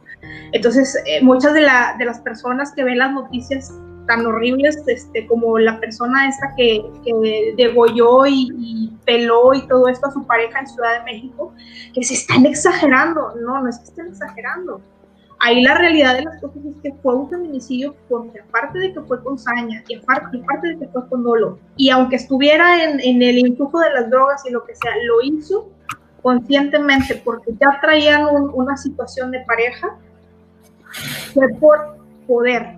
Entonces, 0.51 0.95
eh, 1.05 1.23
muchas 1.23 1.53
de, 1.53 1.61
de, 1.61 2.05
las 2.05 2.19
personas 2.21 2.71
que 2.73 2.83
ven 2.83 2.99
las 2.99 3.11
noticias 3.11 3.73
tan 4.07 4.25
horribles 4.25 4.81
este, 4.87 5.25
como 5.27 5.57
la 5.57 5.79
persona 5.79 6.29
esta 6.29 6.53
que, 6.55 6.85
que 7.03 7.53
degolló 7.57 8.25
y, 8.25 8.51
y, 8.57 8.93
peló 9.05 9.53
y 9.53 9.67
todo 9.67 9.87
esto 9.87 10.07
a 10.07 10.11
su 10.11 10.25
pareja 10.27 10.59
en 10.59 10.67
Ciudad 10.67 10.99
de 10.99 11.05
México, 11.05 11.53
que 11.93 12.03
se 12.03 12.13
están 12.13 12.45
exagerando. 12.45 13.33
No, 13.41 13.61
no 13.61 13.69
es 13.69 13.79
que 13.79 13.85
estén 13.85 14.07
exagerando 14.07 14.81
ahí 15.39 15.61
la 15.61 15.75
realidad 15.75 16.15
de 16.15 16.23
las 16.23 16.41
cosas 16.41 16.57
es 16.65 16.75
que 16.81 16.93
fue 17.01 17.15
un 17.15 17.29
feminicidio 17.29 17.95
porque 18.09 18.39
aparte 18.39 18.79
de 18.79 18.93
que 18.93 19.01
fue 19.01 19.23
con 19.23 19.37
saña 19.37 19.83
y 19.87 19.95
aparte, 19.95 20.37
de 20.37 20.79
que 20.79 20.87
fue 20.87 21.07
con 21.07 21.23
dolo, 21.23 21.59
y 21.75 21.89
aunque 21.89 22.15
estuviera 22.15 22.83
en, 22.83 22.99
en, 22.99 23.21
el 23.21 23.39
influjo 23.39 23.79
de 23.79 23.91
las 23.91 24.09
drogas 24.09 24.43
y 24.47 24.51
lo 24.51 24.65
que 24.65 24.75
sea, 24.75 24.91
lo 25.05 25.21
hizo 25.21 25.69
conscientemente 26.21 27.21
porque 27.23 27.51
ya 27.59 27.79
traían 27.81 28.25
una 28.53 28.75
situación 28.77 29.31
de 29.31 29.41
pareja, 29.41 29.97
fue 31.33 31.49
por 31.59 31.97
poder, 32.25 32.75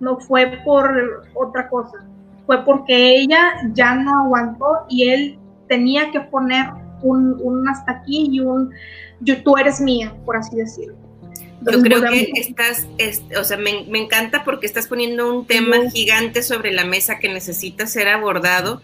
no 0.00 0.18
fue 0.18 0.60
por 0.64 1.26
otra 1.34 1.68
cosa, 1.68 2.04
fue 2.46 2.64
porque 2.64 3.16
ella 3.16 3.70
ya 3.72 3.94
no 3.94 4.24
aguantó 4.24 4.86
y 4.88 5.08
él 5.08 5.38
tenía 5.68 6.10
que 6.10 6.20
poner 6.20 6.66
un, 7.02 7.38
un 7.42 7.68
hasta 7.68 7.92
aquí 7.92 8.28
y 8.30 8.40
un 8.40 8.72
tú 9.44 9.56
eres 9.56 9.80
mía, 9.80 10.14
por 10.24 10.36
así 10.36 10.56
decirlo. 10.56 11.05
Yo 11.60 11.80
creo 11.82 12.02
que 12.02 12.30
estás, 12.34 12.86
o 13.38 13.44
sea, 13.44 13.56
me, 13.56 13.86
encanta 13.98 14.44
porque 14.44 14.66
estás 14.66 14.86
poniendo 14.86 15.32
un 15.32 15.46
tema 15.46 15.90
gigante 15.90 16.42
sobre 16.42 16.72
la 16.72 16.84
mesa 16.84 17.18
que 17.18 17.28
necesita 17.28 17.86
ser 17.86 18.08
abordado. 18.08 18.82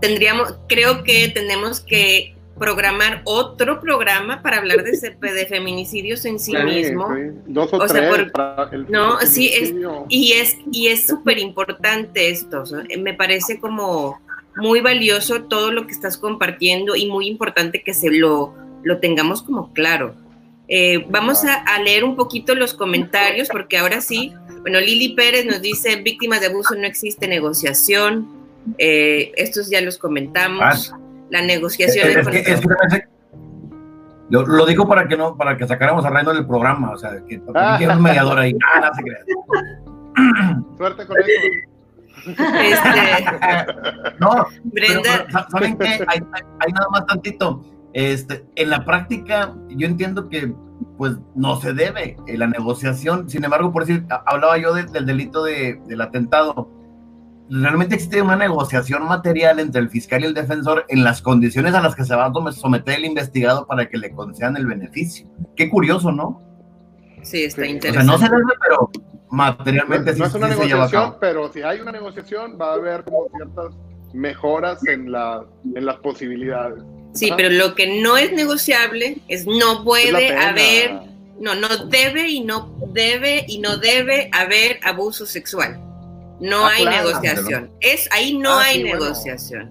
Tendríamos, 0.00 0.54
creo 0.68 1.04
que 1.04 1.28
tenemos 1.28 1.80
que 1.80 2.34
programar 2.58 3.22
otro 3.24 3.80
programa 3.80 4.42
para 4.42 4.58
hablar 4.58 4.84
de, 4.84 4.92
de 4.92 5.46
feminicidios 5.46 6.24
en 6.24 6.38
sí, 6.38 6.54
mismo. 6.56 7.08
Dos 7.46 7.72
o, 7.72 7.78
tres 7.86 8.30
no, 8.88 9.20
sí, 9.20 9.48
es, 9.48 9.74
y 10.08 10.32
es 10.32 10.56
y 10.70 10.88
es 10.88 11.06
súper 11.06 11.38
importante 11.38 12.30
esto. 12.30 12.64
me 12.98 13.14
parece 13.14 13.58
como 13.58 14.20
muy 14.56 14.80
valioso 14.80 15.44
todo 15.44 15.72
lo 15.72 15.86
que 15.86 15.92
estás 15.92 16.18
compartiendo 16.18 16.94
y 16.94 17.06
muy 17.06 17.26
importante 17.26 17.82
que 17.82 17.94
se 17.94 18.10
lo, 18.10 18.54
lo 18.82 18.98
tengamos 18.98 19.42
como 19.42 19.72
claro. 19.72 20.14
Eh, 20.74 21.04
vamos 21.10 21.44
a, 21.44 21.78
leer 21.80 22.02
un 22.02 22.16
poquito 22.16 22.54
los 22.54 22.72
comentarios 22.72 23.48
porque 23.52 23.76
ahora 23.76 24.00
sí, 24.00 24.32
bueno, 24.62 24.80
Lili 24.80 25.14
Pérez 25.14 25.44
nos 25.44 25.60
dice, 25.60 25.96
víctimas 25.96 26.40
de 26.40 26.46
abuso 26.46 26.74
no 26.74 26.86
existe 26.86 27.28
negociación, 27.28 28.26
eh, 28.78 29.32
estos 29.36 29.68
ya 29.68 29.82
los 29.82 29.98
comentamos, 29.98 30.94
la 31.28 31.42
negociación... 31.42 32.08
lo 34.30 34.64
digo 34.64 34.88
para 34.88 35.06
que 35.06 35.14
no, 35.14 35.36
para 35.36 35.58
que 35.58 35.68
sacáramos 35.68 36.06
a 36.06 36.08
Reino 36.08 36.32
del 36.32 36.46
programa, 36.46 36.92
o 36.92 36.96
sea, 36.96 37.22
que, 37.28 37.36
que 37.36 37.42
ah. 37.54 37.78
un 37.94 38.02
mediador 38.02 38.38
ahí. 38.38 38.56
Ah, 38.74 38.80
no 38.80 38.94
se 38.94 39.02
Suerte 40.78 41.06
con 41.06 41.18
eso. 41.18 41.28
Este, 42.28 43.66
no, 44.20 44.46
Brenda. 44.64 45.26
¿saben 45.50 45.76
qué? 45.76 46.02
hay, 46.06 46.72
nada 46.72 46.88
más 46.90 47.04
tantito. 47.04 47.62
Este, 47.94 48.44
en 48.56 48.70
la 48.70 48.84
práctica, 48.84 49.54
yo 49.68 49.86
entiendo 49.86 50.28
que 50.28 50.54
pues 50.96 51.16
no 51.34 51.60
se 51.60 51.72
debe 51.72 52.16
la 52.26 52.46
negociación. 52.46 53.28
Sin 53.28 53.44
embargo, 53.44 53.72
por 53.72 53.86
decir, 53.86 54.06
hablaba 54.26 54.58
yo 54.58 54.74
del 54.74 55.06
delito 55.06 55.44
del 55.44 56.00
atentado. 56.00 56.70
Realmente 57.50 57.96
existe 57.96 58.22
una 58.22 58.36
negociación 58.36 59.04
material 59.06 59.60
entre 59.60 59.80
el 59.80 59.90
fiscal 59.90 60.22
y 60.22 60.26
el 60.26 60.34
defensor 60.34 60.84
en 60.88 61.04
las 61.04 61.20
condiciones 61.20 61.74
a 61.74 61.82
las 61.82 61.94
que 61.94 62.04
se 62.04 62.14
va 62.14 62.26
a 62.26 62.52
someter 62.52 62.98
el 62.98 63.04
investigado 63.04 63.66
para 63.66 63.88
que 63.88 63.98
le 63.98 64.12
concedan 64.12 64.56
el 64.56 64.66
beneficio. 64.66 65.28
Qué 65.54 65.68
curioso, 65.68 66.12
¿no? 66.12 66.40
Sí, 67.22 67.44
está 67.44 67.66
interesante. 67.66 68.12
O 68.12 68.18
sea, 68.18 68.28
no 68.28 68.36
se 68.38 68.42
debe, 68.42 68.52
pero 68.60 68.90
materialmente 69.30 70.12
no, 70.12 70.18
no 70.18 70.24
es 70.26 70.34
una 70.34 70.48
negociación, 70.48 71.16
pero 71.20 71.52
si 71.52 71.62
hay 71.62 71.80
una 71.80 71.92
negociación 71.92 72.58
va 72.60 72.70
a 72.70 72.74
haber 72.74 73.04
como 73.04 73.28
ciertas 73.36 73.74
mejoras 74.12 74.86
en, 74.86 75.10
la, 75.10 75.44
en 75.74 75.86
las 75.86 75.96
posibilidades. 75.96 76.82
Sí, 77.14 77.30
pero 77.36 77.50
lo 77.50 77.74
que 77.74 78.00
no 78.00 78.16
es 78.16 78.32
negociable 78.32 79.18
es 79.28 79.46
no 79.46 79.84
puede 79.84 80.34
haber, 80.34 80.92
no, 81.38 81.54
no 81.54 81.68
debe 81.86 82.28
y 82.28 82.40
no 82.40 82.74
debe 82.92 83.44
y 83.46 83.58
no 83.58 83.76
debe 83.76 84.30
haber 84.32 84.80
abuso 84.82 85.26
sexual. 85.26 85.78
No 86.40 86.66
ah, 86.66 86.72
hay 86.74 86.84
negociación. 86.86 87.70
Es 87.80 88.08
ahí 88.12 88.36
no 88.36 88.58
ah, 88.58 88.64
hay 88.64 88.82
negociación. 88.82 89.70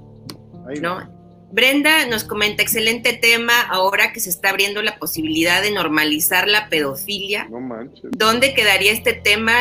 ¿no? 0.81 1.21
Brenda 1.51 2.05
nos 2.07 2.23
comenta, 2.23 2.63
excelente 2.63 3.13
tema, 3.13 3.61
ahora 3.61 4.13
que 4.13 4.21
se 4.21 4.29
está 4.29 4.51
abriendo 4.51 4.81
la 4.81 4.97
posibilidad 4.97 5.61
de 5.61 5.71
normalizar 5.71 6.47
la 6.47 6.69
pedofilia. 6.69 7.47
No 7.49 7.59
manches. 7.59 8.11
¿Dónde 8.11 8.53
quedaría 8.53 8.93
este 8.93 9.13
tema 9.13 9.53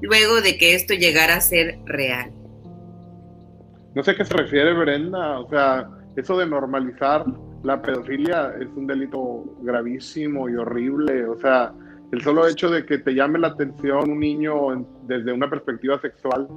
luego 0.00 0.40
de 0.40 0.58
que 0.58 0.74
esto 0.74 0.94
llegara 0.94 1.36
a 1.36 1.40
ser 1.40 1.78
real? 1.84 2.32
No 3.94 4.02
sé 4.02 4.12
a 4.12 4.16
qué 4.16 4.24
se 4.24 4.34
refiere 4.34 4.72
Brenda, 4.72 5.38
o 5.38 5.48
sea, 5.48 5.88
eso 6.16 6.36
de 6.36 6.46
normalizar 6.46 7.24
la 7.62 7.80
pedofilia 7.80 8.54
es 8.60 8.68
un 8.74 8.86
delito 8.86 9.44
gravísimo 9.62 10.48
y 10.48 10.56
horrible, 10.56 11.26
o 11.26 11.38
sea, 11.38 11.72
el 12.12 12.20
solo 12.22 12.46
hecho 12.46 12.70
de 12.70 12.84
que 12.84 12.98
te 12.98 13.14
llame 13.14 13.38
la 13.38 13.48
atención 13.48 14.10
un 14.10 14.20
niño 14.20 14.86
desde 15.06 15.32
una 15.32 15.48
perspectiva 15.48 16.00
sexual 16.00 16.48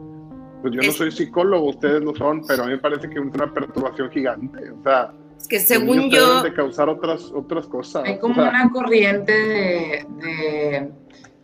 pues 0.63 0.75
yo 0.75 0.81
no 0.81 0.93
soy 0.93 1.11
psicólogo, 1.11 1.71
ustedes 1.71 2.01
lo 2.01 2.15
son, 2.15 2.41
pero 2.47 2.63
a 2.63 2.67
mí 2.67 2.71
me 2.71 2.77
parece 2.77 3.09
que 3.09 3.15
es 3.15 3.19
una 3.19 3.53
perturbación 3.53 4.09
gigante. 4.11 4.71
O 4.71 4.81
sea, 4.81 5.11
es 5.37 5.45
que 5.45 5.59
según 5.59 6.09
yo. 6.09 6.41
de 6.41 6.53
causar 6.53 6.87
otras, 6.87 7.33
otras 7.35 7.67
cosas. 7.67 8.05
Hay 8.05 8.17
como 8.17 8.41
una 8.41 8.71
corriente 8.71 9.33
de, 10.21 10.89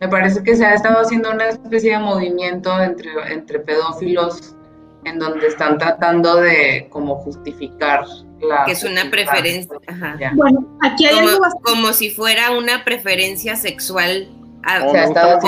Me 0.00 0.08
parece 0.08 0.42
que 0.42 0.56
se 0.56 0.64
ha 0.64 0.72
estado 0.72 1.00
haciendo 1.00 1.30
una 1.32 1.48
especie 1.48 1.92
de 1.92 1.98
movimiento 1.98 2.80
entre, 2.80 3.10
entre 3.30 3.60
pedófilos 3.60 4.56
en 5.04 5.18
donde 5.18 5.46
están 5.46 5.78
tratando 5.78 6.36
de 6.36 6.88
como 6.90 7.16
justificar 7.16 8.04
la 8.40 8.64
que 8.64 8.72
es 8.72 8.84
una 8.84 9.10
preferencia 9.10 9.76
Ajá. 9.86 10.16
bueno 10.34 10.66
aquí 10.82 11.06
hay 11.06 11.16
como, 11.16 11.50
como 11.62 11.92
si 11.92 12.10
fuera 12.10 12.50
una 12.52 12.84
preferencia 12.84 13.56
sexual 13.56 14.28
a, 14.62 14.86
o 14.86 14.92
sea, 14.92 15.08
otra 15.08 15.38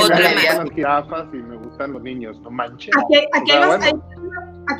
y 1.32 1.36
me 1.36 1.56
gustan 1.56 1.92
los 1.92 2.02
niños, 2.02 2.40
no 2.40 2.50
manches. 2.50 2.94
Aquí, 2.96 3.52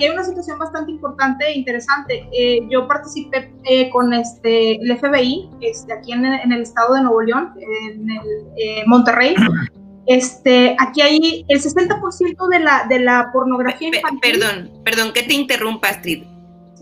hay, 0.04 0.10
una 0.10 0.24
situación 0.24 0.58
bastante 0.58 0.92
importante 0.92 1.44
e 1.46 1.58
interesante. 1.58 2.26
Eh, 2.32 2.60
yo 2.70 2.88
participé 2.88 3.52
eh, 3.64 3.90
con 3.90 4.12
este, 4.14 4.76
el 4.76 4.98
FBI 4.98 5.50
este, 5.60 5.92
aquí 5.92 6.12
en, 6.12 6.24
el 6.24 6.62
estado 6.62 6.94
de 6.94 7.02
Nuevo 7.02 7.20
León, 7.20 7.52
en 7.58 8.10
el, 8.10 8.46
eh, 8.56 8.84
Monterrey. 8.86 9.34
Este, 10.06 10.76
aquí 10.78 11.00
hay 11.00 11.44
el 11.48 11.62
60% 11.62 12.48
de 12.48 12.58
la, 12.58 12.86
de 12.88 12.98
la 12.98 13.30
pornografía 13.32 13.88
infantil. 13.88 14.20
Perdón, 14.20 14.70
perdón 14.84 15.12
que 15.12 15.22
te 15.22 15.34
interrumpa, 15.34 15.88
Astrid. 15.88 16.24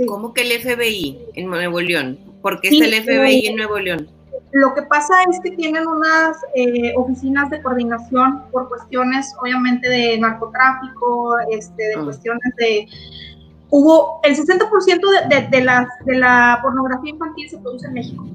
¿Cómo 0.07 0.33
que 0.33 0.43
el 0.43 0.61
FBI 0.61 1.18
en 1.35 1.49
Nuevo 1.49 1.81
León? 1.81 2.18
¿Por 2.41 2.61
qué 2.61 2.68
está 2.68 2.87
el 2.87 3.03
FBI 3.03 3.47
en 3.47 3.57
Nuevo 3.57 3.79
León? 3.79 4.09
Lo 4.53 4.75
que 4.75 4.83
pasa 4.83 5.14
es 5.31 5.39
que 5.41 5.51
tienen 5.53 5.87
unas 5.87 6.39
eh, 6.55 6.95
oficinas 6.97 7.51
de 7.51 7.62
coordinación 7.62 8.45
por 8.51 8.68
cuestiones, 8.68 9.33
obviamente, 9.41 9.89
de 9.89 10.18
narcotráfico, 10.18 11.39
este, 11.51 11.83
de 11.89 11.95
ah. 11.97 12.05
cuestiones 12.05 12.57
de... 12.57 12.89
Hubo 13.68 14.21
el 14.25 14.35
60% 14.37 15.29
de, 15.29 15.47
de, 15.47 15.64
la, 15.64 15.89
de 16.05 16.16
la 16.16 16.59
pornografía 16.62 17.11
infantil 17.11 17.49
se 17.49 17.59
produce 17.59 17.87
en 17.87 17.93
México. 17.93 18.27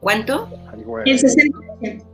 ¿Cuánto? 0.00 0.48
El 1.04 1.18
60%. 1.18 2.04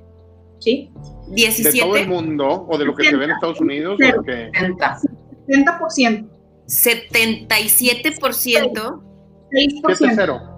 ¿Sí? 0.61 0.92
17. 1.28 1.76
¿De 1.76 1.82
todo 1.82 1.96
el 1.96 2.08
mundo 2.08 2.66
o 2.68 2.78
de 2.78 2.84
lo 2.84 2.94
que 2.94 3.04
se 3.04 3.16
ve 3.16 3.24
en 3.24 3.32
Estados 3.32 3.61
Unidos? 3.61 3.98
70. 3.98 5.00
70%. 5.48 6.28
77%. 6.66 9.02
6%. 9.50 9.50
7-0. 9.50 10.50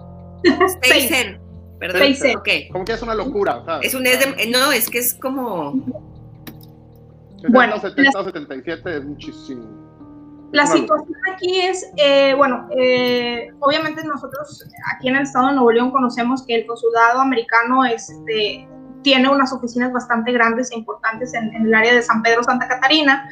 6-0. 0.43 1.39
¿verdad? 1.79 2.01
Como 2.71 2.85
que 2.85 2.93
es 2.93 3.01
una 3.01 3.15
locura. 3.15 3.63
Es 3.81 3.93
un, 3.93 4.03
no, 4.03 4.71
es 4.71 4.89
que 4.89 4.99
es 4.99 5.13
como... 5.15 5.73
Bueno, 7.49 7.77
70 7.77 8.17
o 8.17 8.23
77 8.23 8.97
es 8.97 9.03
muchísimo. 9.03 9.83
La 10.53 10.65
situación 10.65 11.17
aquí 11.33 11.59
es, 11.59 11.91
eh, 11.97 12.33
bueno, 12.37 12.69
eh, 12.77 13.49
obviamente 13.59 14.05
nosotros 14.05 14.63
aquí 14.95 15.09
en 15.09 15.15
el 15.15 15.23
estado 15.23 15.47
de 15.47 15.55
Nuevo 15.55 15.71
León 15.71 15.91
conocemos 15.91 16.45
que 16.45 16.55
el 16.55 16.65
consulado 16.67 17.19
americano 17.19 17.83
este, 17.83 18.65
tiene 19.03 19.29
unas 19.29 19.53
oficinas 19.53 19.91
bastante 19.91 20.31
grandes 20.31 20.71
e 20.71 20.75
importantes 20.75 21.33
en, 21.33 21.53
el 21.53 21.73
área 21.73 21.93
de 21.93 22.01
San 22.01 22.21
Pedro, 22.21 22.43
Santa 22.43 22.67
Catarina. 22.67 23.29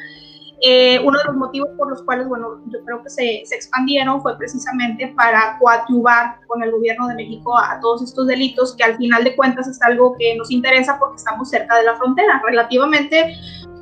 Eh, 0.64 1.00
uno 1.00 1.18
de 1.18 1.24
los 1.24 1.34
motivos 1.34 1.70
por 1.76 1.90
los 1.90 2.02
cuales, 2.04 2.28
bueno, 2.28 2.60
yo 2.66 2.84
creo 2.84 3.02
que 3.02 3.10
se, 3.10 3.42
expandieron 3.52 4.22
fue 4.22 4.38
precisamente 4.38 5.12
para 5.16 5.58
coadyuvar 5.58 6.36
con 6.46 6.62
el 6.62 6.70
gobierno 6.70 7.08
de 7.08 7.16
México 7.16 7.58
a, 7.58 7.80
todos 7.80 8.02
estos 8.02 8.28
delitos, 8.28 8.76
que 8.76 8.84
al 8.84 8.96
final 8.96 9.24
de 9.24 9.34
cuentas 9.34 9.66
es 9.66 9.82
algo 9.82 10.14
que 10.16 10.36
nos 10.36 10.52
interesa 10.52 11.00
porque 11.00 11.16
estamos 11.16 11.50
cerca 11.50 11.76
de 11.76 11.82
la 11.82 11.96
frontera. 11.96 12.40
Relativamente 12.46 13.34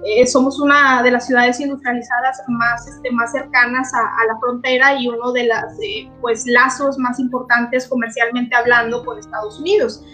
eh, 0.05 0.27
somos 0.27 0.59
una 0.61 1.03
de 1.03 1.11
las 1.11 1.27
ciudades 1.27 1.61
industrializadas 1.61 2.43
más, 2.49 2.87
este, 2.89 3.11
más 3.11 3.33
cercanas 3.33 3.93
a, 3.95 4.27
la 4.27 4.39
frontera 4.41 5.01
y 5.01 5.09
uno 5.09 5.33
de 5.33 5.47
los 5.47 5.73
eh, 5.83 6.11
pues, 6.21 6.47
lazos 6.47 6.99
más 6.99 7.19
importantes 7.19 7.87
comercialmente 7.89 8.55
hablando 8.55 9.05
con 9.05 9.19
Estados 9.19 9.61
Unidos. 9.61 10.05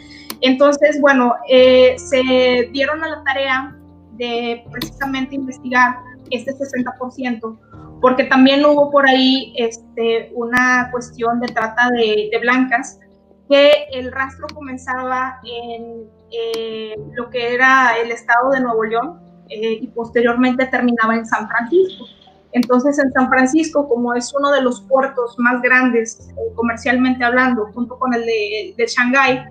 Entonces, 0.42 1.00
bueno, 1.00 1.34
se 1.48 2.68
dieron 2.70 3.02
a 3.02 3.08
la 3.08 3.24
tarea 3.24 3.74
de 4.18 4.64
precisamente 4.70 5.34
investigar 5.34 5.96
este 6.30 6.52
60%, 6.52 7.58
porque 8.00 8.24
también 8.24 8.64
hubo 8.64 8.90
por 8.90 9.08
ahí 9.08 9.54
este, 9.56 10.30
una 10.34 10.88
cuestión 10.90 11.40
de 11.40 11.48
trata 11.48 11.90
de, 11.90 12.30
blancas, 12.40 13.00
que 13.48 13.70
el 13.92 14.10
rastro 14.10 14.46
comenzaba 14.54 15.40
en 15.44 16.08
eh, 16.32 16.94
lo 17.12 17.30
que 17.30 17.54
era 17.54 17.96
el 17.96 18.10
estado 18.10 18.50
de 18.50 18.60
Nuevo 18.60 18.84
León 18.84 19.20
eh, 19.48 19.78
y 19.82 19.86
posteriormente 19.88 20.66
terminaba 20.66 21.16
en 21.16 21.26
San 21.26 21.48
Francisco. 21.48 22.06
Entonces 22.52 22.98
en 22.98 23.12
San 23.12 23.28
Francisco, 23.28 23.88
como 23.88 24.14
es 24.14 24.32
uno 24.34 24.50
de 24.50 24.62
los 24.62 24.80
puertos 24.82 25.38
más 25.38 25.60
grandes 25.62 26.28
eh, 26.30 26.52
comercialmente 26.54 27.24
hablando, 27.24 27.66
junto 27.74 27.98
con 27.98 28.14
el 28.14 28.22
de, 28.22 28.74
de 28.76 28.86
Shanghái, 28.86 29.44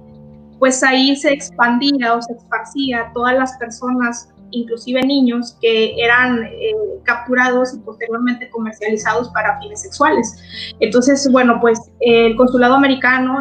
pues 0.60 0.82
ahí 0.84 1.16
se 1.16 1.34
expandía 1.34 2.16
o 2.16 2.22
se 2.22 2.34
esparcía 2.34 3.12
todas 3.14 3.36
las 3.36 3.58
personas 3.58 4.30
inclusive 4.52 5.02
niños 5.02 5.58
que 5.62 5.96
eran 6.02 6.44
eh, 6.44 6.74
capturados 7.04 7.74
y 7.74 7.80
posteriormente 7.80 8.50
comercializados 8.50 9.30
para 9.30 9.60
fines 9.60 9.82
sexuales. 9.82 10.42
Entonces, 10.80 11.30
bueno, 11.32 11.60
pues 11.60 11.80
el 12.00 12.36
consulado 12.36 12.76
americano 12.76 13.36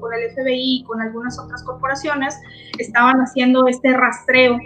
con 0.00 0.12
el 0.12 0.30
FBI 0.34 0.80
y 0.80 0.84
con 0.84 1.00
algunas 1.00 1.38
otras 1.38 1.62
corporaciones 1.64 2.38
estaban 2.78 3.18
haciendo 3.20 3.66
este 3.66 3.92
rastreo 3.96 4.58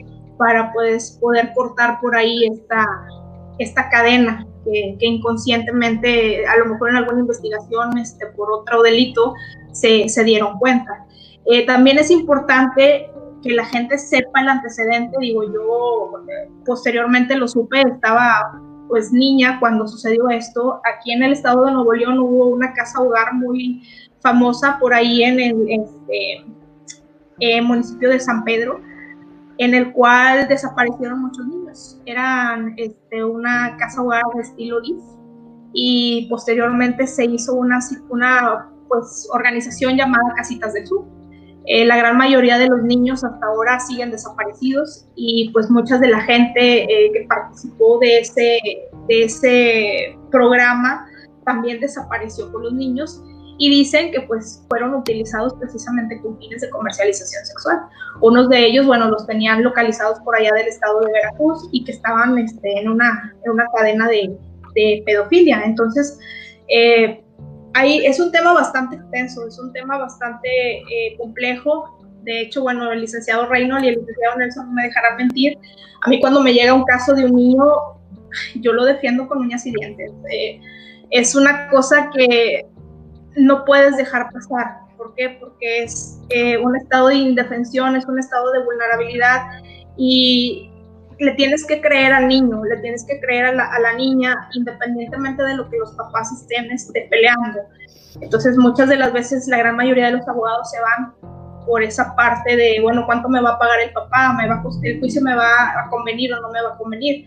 para 0.42 0.72
pues, 0.72 1.18
poder 1.20 1.52
cortar 1.54 2.00
por 2.00 2.16
ahí 2.16 2.46
esta, 2.46 2.84
esta 3.60 3.88
cadena 3.88 4.44
que, 4.64 4.96
inconscientemente, 5.06 6.44
a 6.46 6.56
lo 6.56 6.66
mejor 6.66 6.90
en 6.90 6.96
alguna 6.96 7.20
investigación 7.20 7.96
este, 7.96 8.26
por 8.36 8.50
otro 8.50 8.82
delito, 8.82 9.34
se, 9.70 10.08
se 10.08 10.24
dieron 10.24 10.58
cuenta. 10.58 11.06
Eh, 11.46 11.64
también 11.64 11.98
es 11.98 12.10
importante 12.10 13.08
que 13.40 13.50
la 13.50 13.64
gente 13.66 13.98
sepa 13.98 14.40
el 14.40 14.48
antecedente, 14.48 15.16
digo, 15.20 15.44
yo 15.44 16.24
posteriormente 16.66 17.36
lo 17.36 17.46
supe, 17.46 17.82
estaba 17.82 18.60
pues 18.88 19.12
niña 19.12 19.58
cuando 19.60 19.86
sucedió 19.86 20.28
esto. 20.28 20.80
Aquí 20.92 21.12
en 21.12 21.22
el 21.22 21.32
estado 21.32 21.66
de 21.66 21.72
Nuevo 21.72 21.92
León 21.92 22.18
hubo 22.18 22.48
una 22.48 22.72
casa 22.72 23.00
hogar 23.00 23.34
muy 23.34 23.82
famosa 24.20 24.76
por 24.80 24.92
ahí 24.92 25.22
en 25.22 25.38
el 25.38 25.66
este, 25.68 27.62
municipio 27.62 28.10
de 28.10 28.18
San 28.18 28.42
Pedro, 28.42 28.80
en 29.58 29.74
el 29.74 29.92
cual 29.92 30.48
desaparecieron 30.48 31.20
muchos 31.20 31.46
niños. 31.46 32.00
Eran 32.06 32.74
este, 32.76 33.24
una 33.24 33.76
casa 33.76 34.02
hogar 34.02 34.22
de 34.34 34.42
estilo 34.42 34.80
LIS 34.80 35.02
y 35.72 36.26
posteriormente 36.28 37.06
se 37.06 37.24
hizo 37.24 37.54
una, 37.54 37.78
una 38.08 38.70
pues, 38.88 39.28
organización 39.32 39.96
llamada 39.96 40.34
Casitas 40.36 40.74
del 40.74 40.86
Sur 40.86 41.04
eh, 41.64 41.86
la 41.86 41.96
gran 41.96 42.16
mayoría 42.16 42.58
de 42.58 42.66
los 42.66 42.82
niños 42.82 43.22
hasta 43.22 43.46
ahora 43.46 43.78
siguen 43.78 44.10
desaparecidos 44.10 45.06
y 45.14 45.50
pues 45.50 45.70
mucha 45.70 45.96
de 45.98 46.08
la 46.08 46.20
gente 46.22 46.82
eh, 46.82 47.12
que 47.12 47.24
participó 47.28 48.00
de 48.00 48.18
ese, 48.18 48.58
de 49.08 49.24
ese 49.24 50.18
programa 50.32 51.06
también 51.44 51.78
desapareció 51.78 52.50
con 52.50 52.64
los 52.64 52.72
niños 52.72 53.22
y 53.58 53.70
dicen 53.70 54.10
que 54.12 54.20
pues 54.22 54.64
fueron 54.68 54.94
utilizados 54.94 55.54
precisamente 55.54 56.20
con 56.20 56.38
fines 56.38 56.60
de 56.62 56.70
comercialización 56.70 57.44
sexual. 57.44 57.80
Unos 58.20 58.48
de 58.48 58.66
ellos, 58.66 58.86
bueno, 58.86 59.08
los 59.08 59.26
tenían 59.26 59.62
localizados 59.62 60.18
por 60.20 60.36
allá 60.36 60.52
del 60.54 60.66
estado 60.68 61.00
de 61.00 61.12
Veracruz 61.12 61.68
y 61.72 61.84
que 61.84 61.92
estaban 61.92 62.38
este, 62.38 62.80
en, 62.80 62.88
una, 62.88 63.34
en 63.44 63.50
una 63.50 63.66
cadena 63.74 64.08
de, 64.08 64.36
de 64.74 65.02
pedofilia. 65.04 65.62
Entonces, 65.64 66.18
eh, 66.68 67.22
ahí 67.74 68.04
es 68.04 68.20
un 68.20 68.32
tema 68.32 68.52
bastante 68.52 68.96
extenso, 68.96 69.46
es 69.46 69.58
un 69.58 69.72
tema 69.72 69.98
bastante 69.98 70.48
eh, 70.78 71.16
complejo. 71.18 71.98
De 72.22 72.42
hecho, 72.42 72.62
bueno, 72.62 72.90
el 72.92 73.00
licenciado 73.00 73.46
Reynolds 73.46 73.84
y 73.84 73.88
el 73.88 73.94
licenciado 73.96 74.36
Nelson 74.38 74.66
no 74.66 74.72
me 74.72 74.84
dejarán 74.84 75.16
mentir. 75.16 75.58
A 76.04 76.08
mí 76.08 76.20
cuando 76.20 76.40
me 76.40 76.52
llega 76.52 76.74
un 76.74 76.84
caso 76.84 77.14
de 77.14 77.26
un 77.26 77.36
niño, 77.36 77.64
yo 78.56 78.72
lo 78.72 78.84
defiendo 78.84 79.28
con 79.28 79.38
uñas 79.38 79.66
y 79.66 79.72
dientes. 79.72 80.10
Eh, 80.30 80.60
es 81.10 81.34
una 81.34 81.68
cosa 81.68 82.10
que 82.16 82.66
no 83.36 83.64
puedes 83.64 83.96
dejar 83.96 84.30
pasar. 84.32 84.80
¿Por 84.96 85.14
qué? 85.14 85.36
Porque 85.40 85.84
es 85.84 86.20
eh, 86.28 86.58
un 86.58 86.76
estado 86.76 87.08
de 87.08 87.16
indefensión, 87.16 87.96
es 87.96 88.06
un 88.06 88.18
estado 88.18 88.52
de 88.52 88.64
vulnerabilidad 88.64 89.42
y 89.96 90.70
le 91.18 91.32
tienes 91.32 91.66
que 91.66 91.80
creer 91.80 92.12
al 92.12 92.28
niño, 92.28 92.64
le 92.64 92.78
tienes 92.78 93.04
que 93.04 93.20
creer 93.20 93.46
a 93.46 93.52
la, 93.52 93.92
niña, 93.94 94.48
independientemente 94.54 95.42
de 95.42 95.56
lo 95.56 95.68
que 95.68 95.78
los 95.78 95.92
papás 95.92 96.32
estén 96.32 96.70
este, 96.70 97.06
peleando. 97.10 97.60
Entonces, 98.20 98.56
muchas 98.56 98.88
de 98.88 98.96
las 98.96 99.12
veces, 99.12 99.46
la 99.48 99.58
gran 99.58 99.76
mayoría 99.76 100.06
de 100.06 100.12
los 100.12 100.28
abogados 100.28 100.70
se 100.70 100.80
van 100.80 101.14
por 101.66 101.82
esa 101.82 102.14
parte 102.16 102.56
de, 102.56 102.80
bueno, 102.82 103.04
¿cuánto 103.06 103.28
me 103.28 103.40
va 103.40 103.50
a 103.50 103.58
pagar 103.58 103.80
el 103.80 103.92
papá? 103.92 104.32
¿Me 104.34 104.48
va 104.48 104.56
a, 104.56 104.62
¿El 104.82 104.98
juicio 104.98 105.22
me 105.22 105.34
va 105.34 105.70
a 105.70 105.88
convenir 105.90 106.32
o 106.34 106.40
no 106.40 106.50
me 106.50 106.62
va 106.62 106.74
a 106.74 106.76
convenir? 106.76 107.26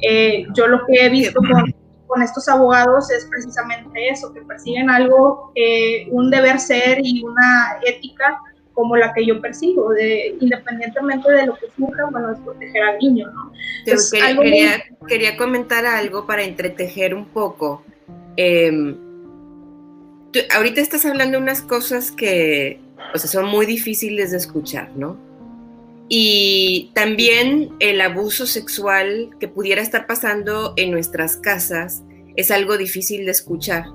Eh, 0.00 0.44
yo 0.54 0.66
lo 0.66 0.84
que 0.84 1.06
he 1.06 1.08
visto 1.08 1.40
con 1.40 1.72
con 2.06 2.22
estos 2.22 2.48
abogados 2.48 3.10
es 3.10 3.26
precisamente 3.26 4.08
eso, 4.08 4.32
que 4.32 4.42
persiguen 4.42 4.90
algo, 4.90 5.52
eh, 5.54 6.08
un 6.10 6.30
deber 6.30 6.58
ser 6.60 6.98
y 7.02 7.22
una 7.24 7.78
ética 7.84 8.40
como 8.72 8.94
la 8.94 9.12
que 9.14 9.24
yo 9.24 9.40
persigo, 9.40 9.90
de, 9.92 10.36
independientemente 10.38 11.32
de 11.32 11.46
lo 11.46 11.54
que 11.54 11.66
surja, 11.74 12.04
bueno, 12.10 12.32
es 12.32 12.38
proteger 12.40 12.82
al 12.82 12.98
niño, 12.98 13.26
¿no? 13.32 13.50
quería, 14.10 14.84
quería, 15.08 15.36
comentar 15.38 15.86
algo 15.86 16.26
para 16.26 16.42
entretejer 16.42 17.14
un 17.14 17.24
poco. 17.24 17.82
Em, 18.36 18.94
ahorita 20.54 20.82
estás 20.82 21.06
hablando 21.06 21.38
de 21.38 21.42
unas 21.42 21.62
cosas 21.62 22.12
que, 22.12 22.78
o 23.14 23.18
sea, 23.18 23.30
son 23.30 23.46
muy 23.46 23.64
difíciles 23.64 24.32
de 24.32 24.36
escuchar, 24.36 24.90
¿no? 24.94 25.16
Y 26.08 26.92
también 26.94 27.70
el 27.80 28.00
abuso 28.00 28.46
sexual 28.46 29.30
que 29.40 29.48
pudiera 29.48 29.82
estar 29.82 30.06
pasando 30.06 30.74
en 30.76 30.90
nuestras 30.90 31.36
casas 31.36 32.02
es 32.36 32.50
algo 32.50 32.76
difícil 32.76 33.24
de 33.24 33.32
escuchar. 33.32 33.86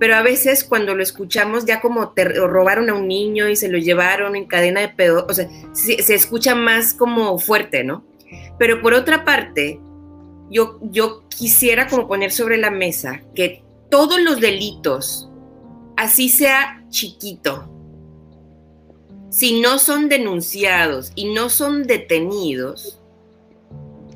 Pero 0.00 0.14
a 0.14 0.22
veces 0.22 0.64
cuando 0.64 0.94
lo 0.94 1.02
escuchamos 1.02 1.66
ya 1.66 1.80
como 1.80 2.10
te 2.10 2.24
robaron 2.24 2.88
a 2.88 2.94
un 2.94 3.08
niño 3.08 3.48
y 3.48 3.56
se 3.56 3.68
lo 3.68 3.78
llevaron 3.78 4.36
en 4.36 4.46
cadena 4.46 4.80
de 4.80 4.88
pedo, 4.88 5.26
o 5.28 5.34
sea, 5.34 5.48
se, 5.72 6.02
se 6.02 6.14
escucha 6.14 6.54
más 6.54 6.94
como 6.94 7.38
fuerte, 7.38 7.84
¿no? 7.84 8.04
Pero 8.58 8.80
por 8.80 8.94
otra 8.94 9.24
parte, 9.24 9.80
yo, 10.50 10.78
yo 10.82 11.24
quisiera 11.28 11.88
como 11.88 12.08
poner 12.08 12.30
sobre 12.30 12.56
la 12.56 12.70
mesa 12.70 13.22
que 13.34 13.62
todos 13.90 14.20
los 14.20 14.40
delitos, 14.40 15.28
así 15.96 16.28
sea 16.28 16.84
chiquito, 16.90 17.68
si 19.30 19.60
no 19.60 19.78
son 19.78 20.08
denunciados 20.08 21.12
y 21.14 21.32
no 21.32 21.50
son 21.50 21.84
detenidos, 21.84 22.98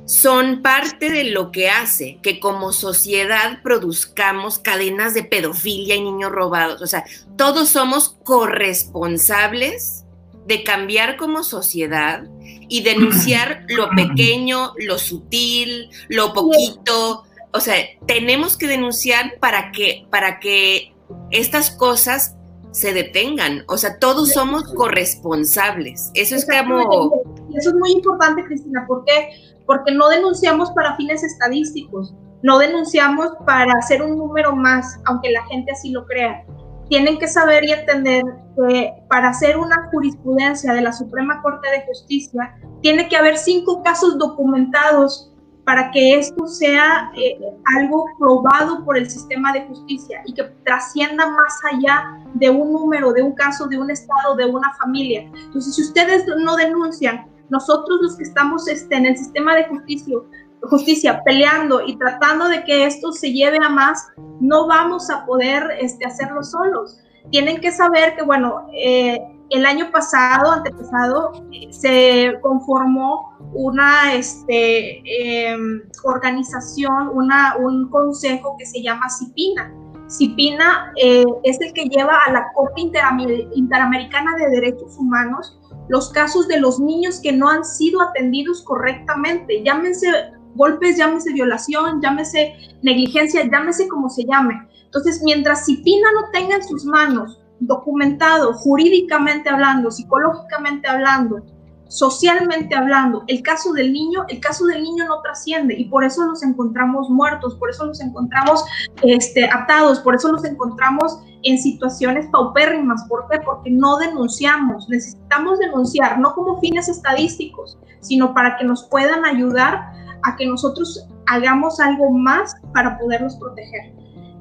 son 0.05 0.61
parte 0.61 1.09
de 1.09 1.25
lo 1.25 1.51
que 1.51 1.69
hace 1.69 2.19
que 2.21 2.39
como 2.39 2.73
sociedad 2.73 3.61
produzcamos 3.63 4.59
cadenas 4.59 5.13
de 5.13 5.23
pedofilia 5.23 5.95
y 5.95 6.01
niños 6.01 6.31
robados. 6.31 6.81
O 6.81 6.87
sea, 6.87 7.05
todos 7.37 7.69
somos 7.69 8.17
corresponsables 8.23 10.03
de 10.45 10.63
cambiar 10.63 11.15
como 11.15 11.43
sociedad 11.43 12.25
y 12.41 12.83
denunciar 12.83 13.65
lo 13.69 13.89
pequeño, 13.95 14.73
lo 14.77 14.97
sutil, 14.97 15.89
lo 16.09 16.33
poquito. 16.33 17.23
O 17.51 17.59
sea, 17.59 17.77
tenemos 18.05 18.57
que 18.57 18.67
denunciar 18.67 19.39
para 19.39 19.71
que, 19.71 20.05
para 20.09 20.39
que 20.39 20.93
estas 21.31 21.71
cosas 21.71 22.35
se 22.73 22.91
detengan. 22.91 23.63
O 23.67 23.77
sea, 23.77 23.99
todos 23.99 24.31
somos 24.31 24.63
corresponsables. 24.73 26.11
Eso 26.15 26.35
es 26.35 26.45
como... 26.45 27.23
Eso 27.55 27.69
es 27.69 27.75
muy 27.75 27.91
importante, 27.91 28.43
Cristina. 28.43 28.83
¿Por 28.87 29.05
qué? 29.05 29.29
Porque 29.65 29.93
no 29.93 30.09
denunciamos 30.09 30.71
para 30.71 30.97
fines 30.97 31.23
estadísticos, 31.23 32.13
no 32.41 32.57
denunciamos 32.57 33.29
para 33.45 33.71
hacer 33.73 34.01
un 34.01 34.17
número 34.17 34.55
más, 34.55 34.99
aunque 35.05 35.31
la 35.31 35.45
gente 35.45 35.71
así 35.71 35.91
lo 35.91 36.05
crea. 36.05 36.43
Tienen 36.89 37.17
que 37.17 37.27
saber 37.27 37.63
y 37.63 37.71
entender 37.71 38.23
que 38.57 38.91
para 39.07 39.29
hacer 39.29 39.57
una 39.57 39.89
jurisprudencia 39.91 40.73
de 40.73 40.81
la 40.81 40.91
Suprema 40.91 41.41
Corte 41.41 41.69
de 41.69 41.85
Justicia, 41.85 42.55
tiene 42.81 43.07
que 43.07 43.15
haber 43.15 43.37
cinco 43.37 43.81
casos 43.83 44.17
documentados 44.17 45.32
para 45.65 45.91
que 45.91 46.19
esto 46.19 46.45
sea 46.45 47.11
eh, 47.15 47.39
algo 47.77 48.05
probado 48.19 48.83
por 48.83 48.97
el 48.97 49.09
sistema 49.09 49.53
de 49.53 49.65
justicia 49.67 50.21
y 50.25 50.33
que 50.33 50.43
trascienda 50.65 51.29
más 51.29 51.59
allá 51.71 52.19
de 52.33 52.49
un 52.49 52.73
número, 52.73 53.13
de 53.13 53.23
un 53.23 53.33
caso, 53.33 53.67
de 53.67 53.77
un 53.77 53.89
estado, 53.89 54.35
de 54.35 54.45
una 54.45 54.73
familia. 54.75 55.21
Entonces, 55.45 55.75
si 55.75 55.81
ustedes 55.83 56.25
no 56.43 56.55
denuncian, 56.55 57.27
nosotros 57.49 57.99
los 58.01 58.17
que 58.17 58.23
estamos 58.23 58.67
este, 58.67 58.95
en 58.95 59.05
el 59.05 59.17
sistema 59.17 59.55
de 59.55 59.65
justicia, 59.67 60.17
justicia 60.63 61.21
peleando 61.23 61.85
y 61.85 61.97
tratando 61.97 62.47
de 62.47 62.63
que 62.63 62.85
esto 62.85 63.11
se 63.11 63.31
lleve 63.31 63.57
a 63.63 63.69
más, 63.69 64.07
no 64.39 64.67
vamos 64.67 65.09
a 65.09 65.25
poder 65.25 65.63
este, 65.79 66.05
hacerlo 66.05 66.43
solos. 66.43 66.99
Tienen 67.31 67.61
que 67.61 67.71
saber 67.71 68.15
que, 68.15 68.23
bueno, 68.23 68.67
eh, 68.73 69.21
el 69.53 69.65
año 69.65 69.91
pasado, 69.91 70.51
antepasado, 70.51 71.31
se 71.69 72.33
conformó 72.41 73.37
una 73.53 74.15
este, 74.15 75.01
em, 75.05 75.83
organización, 76.03 77.09
una, 77.13 77.55
un 77.57 77.89
consejo 77.89 78.55
que 78.57 78.65
se 78.65 78.81
llama 78.81 79.07
CIPINA. 79.09 79.71
CIPINA 80.09 80.93
eh, 81.01 81.23
es 81.43 81.61
el 81.61 81.71
que 81.73 81.85
lleva 81.85 82.17
a 82.25 82.31
la 82.31 82.51
Corte 82.53 82.81
Interamericana 82.81 84.35
de 84.37 84.49
Derechos 84.49 84.97
Humanos 84.97 85.59
los 85.89 86.11
casos 86.11 86.47
de 86.47 86.59
los 86.59 86.79
niños 86.79 87.19
que 87.21 87.31
no 87.31 87.49
han 87.49 87.63
sido 87.63 88.01
atendidos 88.01 88.63
correctamente, 88.63 89.63
llámense 89.63 90.07
golpes, 90.55 90.97
llámese 90.97 91.33
violación, 91.33 92.01
llámese 92.01 92.53
negligencia, 92.81 93.43
llámese 93.51 93.87
como 93.87 94.09
se 94.09 94.23
llame. 94.25 94.67
Entonces, 94.85 95.21
mientras 95.23 95.65
CIPINA 95.65 96.07
no 96.13 96.29
tenga 96.31 96.55
en 96.55 96.63
sus 96.63 96.85
manos 96.85 97.42
documentado, 97.67 98.53
jurídicamente 98.53 99.49
hablando, 99.49 99.91
psicológicamente 99.91 100.87
hablando, 100.87 101.43
socialmente 101.87 102.73
hablando, 102.73 103.23
el 103.27 103.43
caso 103.43 103.71
del 103.71 103.93
niño, 103.93 104.25
el 104.27 104.39
caso 104.39 104.65
del 104.65 104.81
niño 104.81 105.05
no 105.05 105.21
trasciende 105.21 105.75
y 105.75 105.85
por 105.85 106.03
eso 106.03 106.25
nos 106.25 106.41
encontramos 106.41 107.09
muertos, 107.09 107.55
por 107.55 107.69
eso 107.69 107.85
nos 107.85 108.01
encontramos 108.01 108.65
este, 109.03 109.47
atados, 109.47 109.99
por 109.99 110.15
eso 110.15 110.31
nos 110.31 110.43
encontramos 110.43 111.19
en 111.43 111.59
situaciones 111.59 112.27
paupérrimas. 112.31 113.05
¿Por 113.07 113.27
qué? 113.29 113.39
Porque 113.41 113.69
no 113.69 113.97
denunciamos. 113.97 114.89
Necesitamos 114.89 115.59
denunciar, 115.59 116.19
no 116.19 116.33
como 116.33 116.59
fines 116.59 116.89
estadísticos, 116.89 117.77
sino 117.99 118.33
para 118.33 118.57
que 118.57 118.65
nos 118.65 118.85
puedan 118.85 119.23
ayudar 119.25 119.93
a 120.23 120.35
que 120.35 120.47
nosotros 120.47 121.07
hagamos 121.27 121.79
algo 121.79 122.09
más 122.11 122.55
para 122.73 122.97
poderlos 122.97 123.35
proteger. 123.35 123.93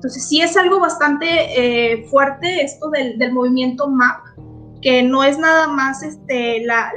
Entonces 0.02 0.28
sí 0.28 0.40
es 0.40 0.56
algo 0.56 0.80
bastante 0.80 1.26
eh, 1.28 2.08
fuerte 2.10 2.64
esto 2.64 2.90
del, 2.90 3.32
movimiento 3.32 3.88
MAP, 3.88 4.18
que 4.82 5.00
no 5.00 5.22
es 5.22 5.38
nada 5.38 5.68
más 5.68 6.02
este, 6.02 6.64
la, 6.64 6.90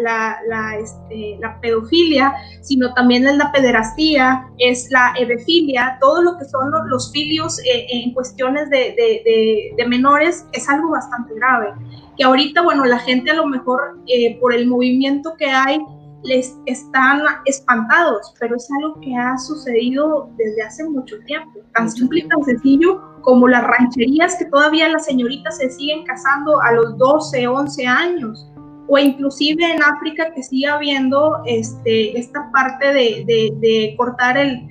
este, 0.80 1.38
la, 1.40 1.62
pedofilia, 1.62 2.34
sino 2.62 2.96
también 2.96 3.28
es 3.28 3.38
la 3.38 3.52
pederastía, 3.52 4.48
es 4.58 4.90
la 4.90 5.14
ebefilia, 5.20 6.00
todo 6.02 6.24
lo 6.24 6.36
que 6.40 6.46
son 6.46 6.72
los, 6.90 7.12
filios 7.12 7.60
eh, 7.60 7.86
en 7.92 8.12
cuestiones 8.12 8.72
de, 8.72 9.86
menores 9.88 10.48
es 10.52 10.68
algo 10.68 10.90
bastante 10.90 11.36
grave. 11.36 11.74
Que 12.18 12.24
ahorita, 12.24 12.64
bueno, 12.64 12.86
la 12.86 12.98
gente 12.98 13.30
a 13.30 13.36
lo 13.36 13.46
mejor 13.46 14.00
eh, 14.08 14.36
por 14.40 14.52
el 14.52 14.66
movimiento 14.66 15.36
que 15.38 15.46
hay, 15.46 15.78
les 16.26 16.58
están 16.66 17.22
espantados, 17.46 18.34
pero 18.40 18.56
es 18.56 18.68
algo 18.82 19.00
que 19.02 19.16
ha 19.16 19.38
sucedido 19.38 20.30
desde 20.38 20.64
hace 20.64 20.84
mucho 20.84 21.18
tiempo, 21.26 21.60
tan 21.74 21.90
simple 21.90 22.20
y 22.20 22.28
tan 22.28 22.44
sencillo 22.44 23.02
como 23.22 23.48
las 23.48 23.64
rancherías 23.64 24.36
que 24.38 24.46
todavía 24.46 24.90
las 24.90 25.06
señoritas 25.06 25.58
se 25.58 25.70
siguen 25.70 26.06
casando 26.06 26.62
a 26.62 26.74
los 26.74 26.98
12, 26.98 27.48
11 27.48 27.88
años, 27.88 28.52
o 28.88 28.98
inclusive 28.98 29.64
en 29.64 29.82
África 29.82 30.32
que 30.34 30.44
sigue 30.44 30.68
habiendo 30.68 31.42
este, 31.46 32.18
esta 32.20 32.52
parte 32.52 32.94
de, 32.94 33.96
cortar 33.98 34.38
el, 34.38 34.70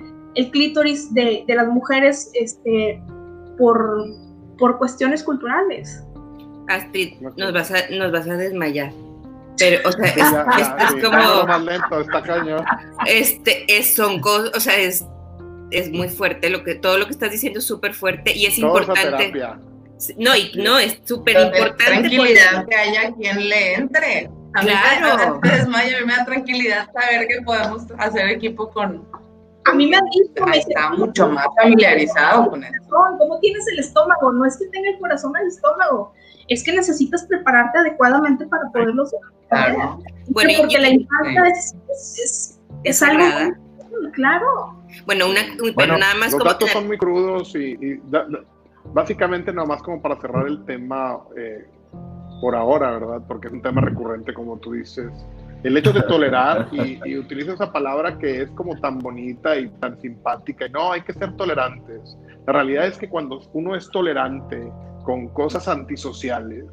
clítoris 0.52 1.12
de, 1.14 1.44
las 1.48 1.68
mujeres 1.68 2.30
este, 2.34 3.02
por, 3.58 4.04
por 4.58 4.78
cuestiones 4.78 5.22
culturales. 5.22 6.04
Astrid, 6.68 7.20
nos 7.36 7.52
vas 7.52 7.70
a, 7.72 7.76
nos 7.90 8.12
vas 8.12 8.28
a 8.28 8.36
desmayar. 8.36 8.92
Pero, 9.58 9.88
o 9.88 9.92
sea, 9.92 10.06
es, 10.06 11.04
como. 11.04 11.46
Este, 13.06 13.78
es, 13.78 13.94
son 13.94 14.20
cosas, 14.20 14.50
o 14.54 14.60
sea, 14.60 14.76
es, 14.76 15.04
es 15.70 15.90
muy 15.90 16.08
fuerte. 16.08 16.50
Lo 16.50 16.64
que, 16.64 16.74
todo 16.74 16.98
lo 16.98 17.06
que 17.06 17.12
estás 17.12 17.30
diciendo 17.30 17.60
es 17.60 17.64
súper 17.64 17.94
fuerte 17.94 18.32
y 18.32 18.46
es 18.46 18.58
importante. 18.58 19.32
No, 20.18 20.36
y 20.36 20.52
no, 20.56 20.78
es 20.78 21.00
súper 21.04 21.40
importante. 21.40 21.84
Tranquilidad 21.84 22.66
que 22.66 22.74
haya 22.74 23.12
quien 23.12 23.48
le 23.48 23.74
entre. 23.74 24.30
A 24.54 24.60
claro. 24.60 25.40
mí 25.42 25.50
me, 25.50 26.06
me 26.06 26.16
da 26.16 26.24
tranquilidad 26.24 26.88
saber 26.92 27.26
que 27.26 27.42
podemos 27.44 27.82
hacer 27.98 28.28
equipo 28.28 28.70
con, 28.70 29.04
a 29.64 29.72
mí 29.72 29.86
me 29.86 29.96
han 29.96 30.04
dicho, 30.10 30.46
me 30.46 30.58
está 30.58 30.90
mucho 30.90 31.28
más 31.28 31.46
familiarizado 31.56 32.50
con 32.50 32.62
eso. 32.62 32.74
¿Cómo 32.88 33.38
tienes 33.40 33.66
el 33.68 33.78
estómago? 33.78 34.32
No 34.32 34.44
es 34.44 34.58
que 34.58 34.66
tenga 34.66 34.90
el 34.90 34.98
corazón 34.98 35.36
al 35.36 35.46
estómago, 35.46 36.12
es 36.48 36.64
que 36.64 36.72
necesitas 36.72 37.24
prepararte 37.26 37.78
adecuadamente 37.78 38.46
para 38.46 38.70
poderlo 38.70 39.04
hacer. 39.04 39.20
Claro. 39.48 39.98
Bueno, 40.28 40.50
porque 40.58 40.78
la 40.78 40.88
infancia 40.88 41.42
es, 41.48 41.76
es, 41.88 42.60
es, 42.82 43.02
algo 43.02 43.54
claro. 44.12 44.76
Bueno, 45.06 45.28
una, 45.28 45.40
bueno, 45.74 45.98
nada 45.98 46.14
más 46.14 46.32
los 46.32 46.44
datos 46.44 46.70
son 46.70 46.86
muy 46.86 46.98
crudos 46.98 47.54
y, 47.54 48.00
básicamente 48.92 49.52
nada 49.52 49.66
más 49.66 49.82
como 49.82 50.00
para 50.00 50.20
cerrar 50.20 50.46
el 50.46 50.64
tema 50.64 51.18
eh, 51.36 51.66
por 52.40 52.54
ahora, 52.54 52.92
¿verdad? 52.92 53.22
Porque 53.26 53.48
es 53.48 53.52
un 53.52 53.62
tema 53.62 53.80
recurrente, 53.80 54.34
como 54.34 54.58
tú 54.58 54.72
dices. 54.72 55.10
El 55.62 55.78
hecho 55.78 55.94
de 55.94 56.02
tolerar, 56.02 56.68
y, 56.72 57.00
y 57.06 57.16
utilizo 57.16 57.54
esa 57.54 57.72
palabra 57.72 58.18
que 58.18 58.42
es 58.42 58.50
como 58.50 58.78
tan 58.80 58.98
bonita 58.98 59.56
y 59.56 59.68
tan 59.80 59.98
simpática, 59.98 60.68
no, 60.68 60.92
hay 60.92 61.00
que 61.00 61.14
ser 61.14 61.34
tolerantes. 61.36 62.18
La 62.46 62.52
realidad 62.52 62.86
es 62.86 62.98
que 62.98 63.08
cuando 63.08 63.40
uno 63.54 63.74
es 63.74 63.88
tolerante 63.88 64.70
con 65.04 65.28
cosas 65.28 65.68
antisociales, 65.68 66.64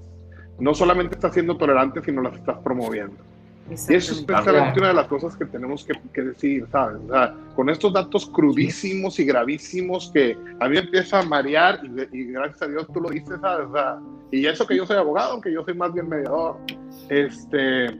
no 0.59 0.73
solamente 0.73 1.15
estás 1.15 1.33
siendo 1.33 1.57
tolerante, 1.57 2.01
sino 2.01 2.21
las 2.21 2.35
estás 2.35 2.57
promoviendo. 2.59 3.17
Y 3.69 3.73
eso 3.93 4.13
es 4.13 4.21
precisamente 4.23 4.79
una 4.79 4.89
de 4.89 4.93
las 4.95 5.07
cosas 5.07 5.35
que 5.37 5.45
tenemos 5.45 5.85
que, 5.85 6.21
decir, 6.21 6.67
¿sabes? 6.71 6.99
con 7.55 7.69
estos 7.69 7.93
datos 7.93 8.25
crudísimos 8.25 9.19
y 9.19 9.23
gravísimos 9.23 10.11
que 10.13 10.37
a 10.59 10.67
mí 10.67 10.77
empieza 10.77 11.19
a 11.19 11.23
marear 11.23 11.79
y, 12.11 12.25
gracias 12.25 12.63
a 12.63 12.67
Dios 12.67 12.87
tú 12.91 12.99
lo 12.99 13.09
dices, 13.09 13.39
¿sabes? 13.39 13.67
y 14.31 14.45
eso 14.45 14.65
que 14.67 14.75
yo 14.75 14.85
soy 14.85 14.97
abogado, 14.97 15.33
aunque 15.33 15.53
yo 15.53 15.63
soy 15.63 15.75
más 15.75 15.93
bien 15.93 16.09
mediador, 16.09 16.57
este, 17.09 17.97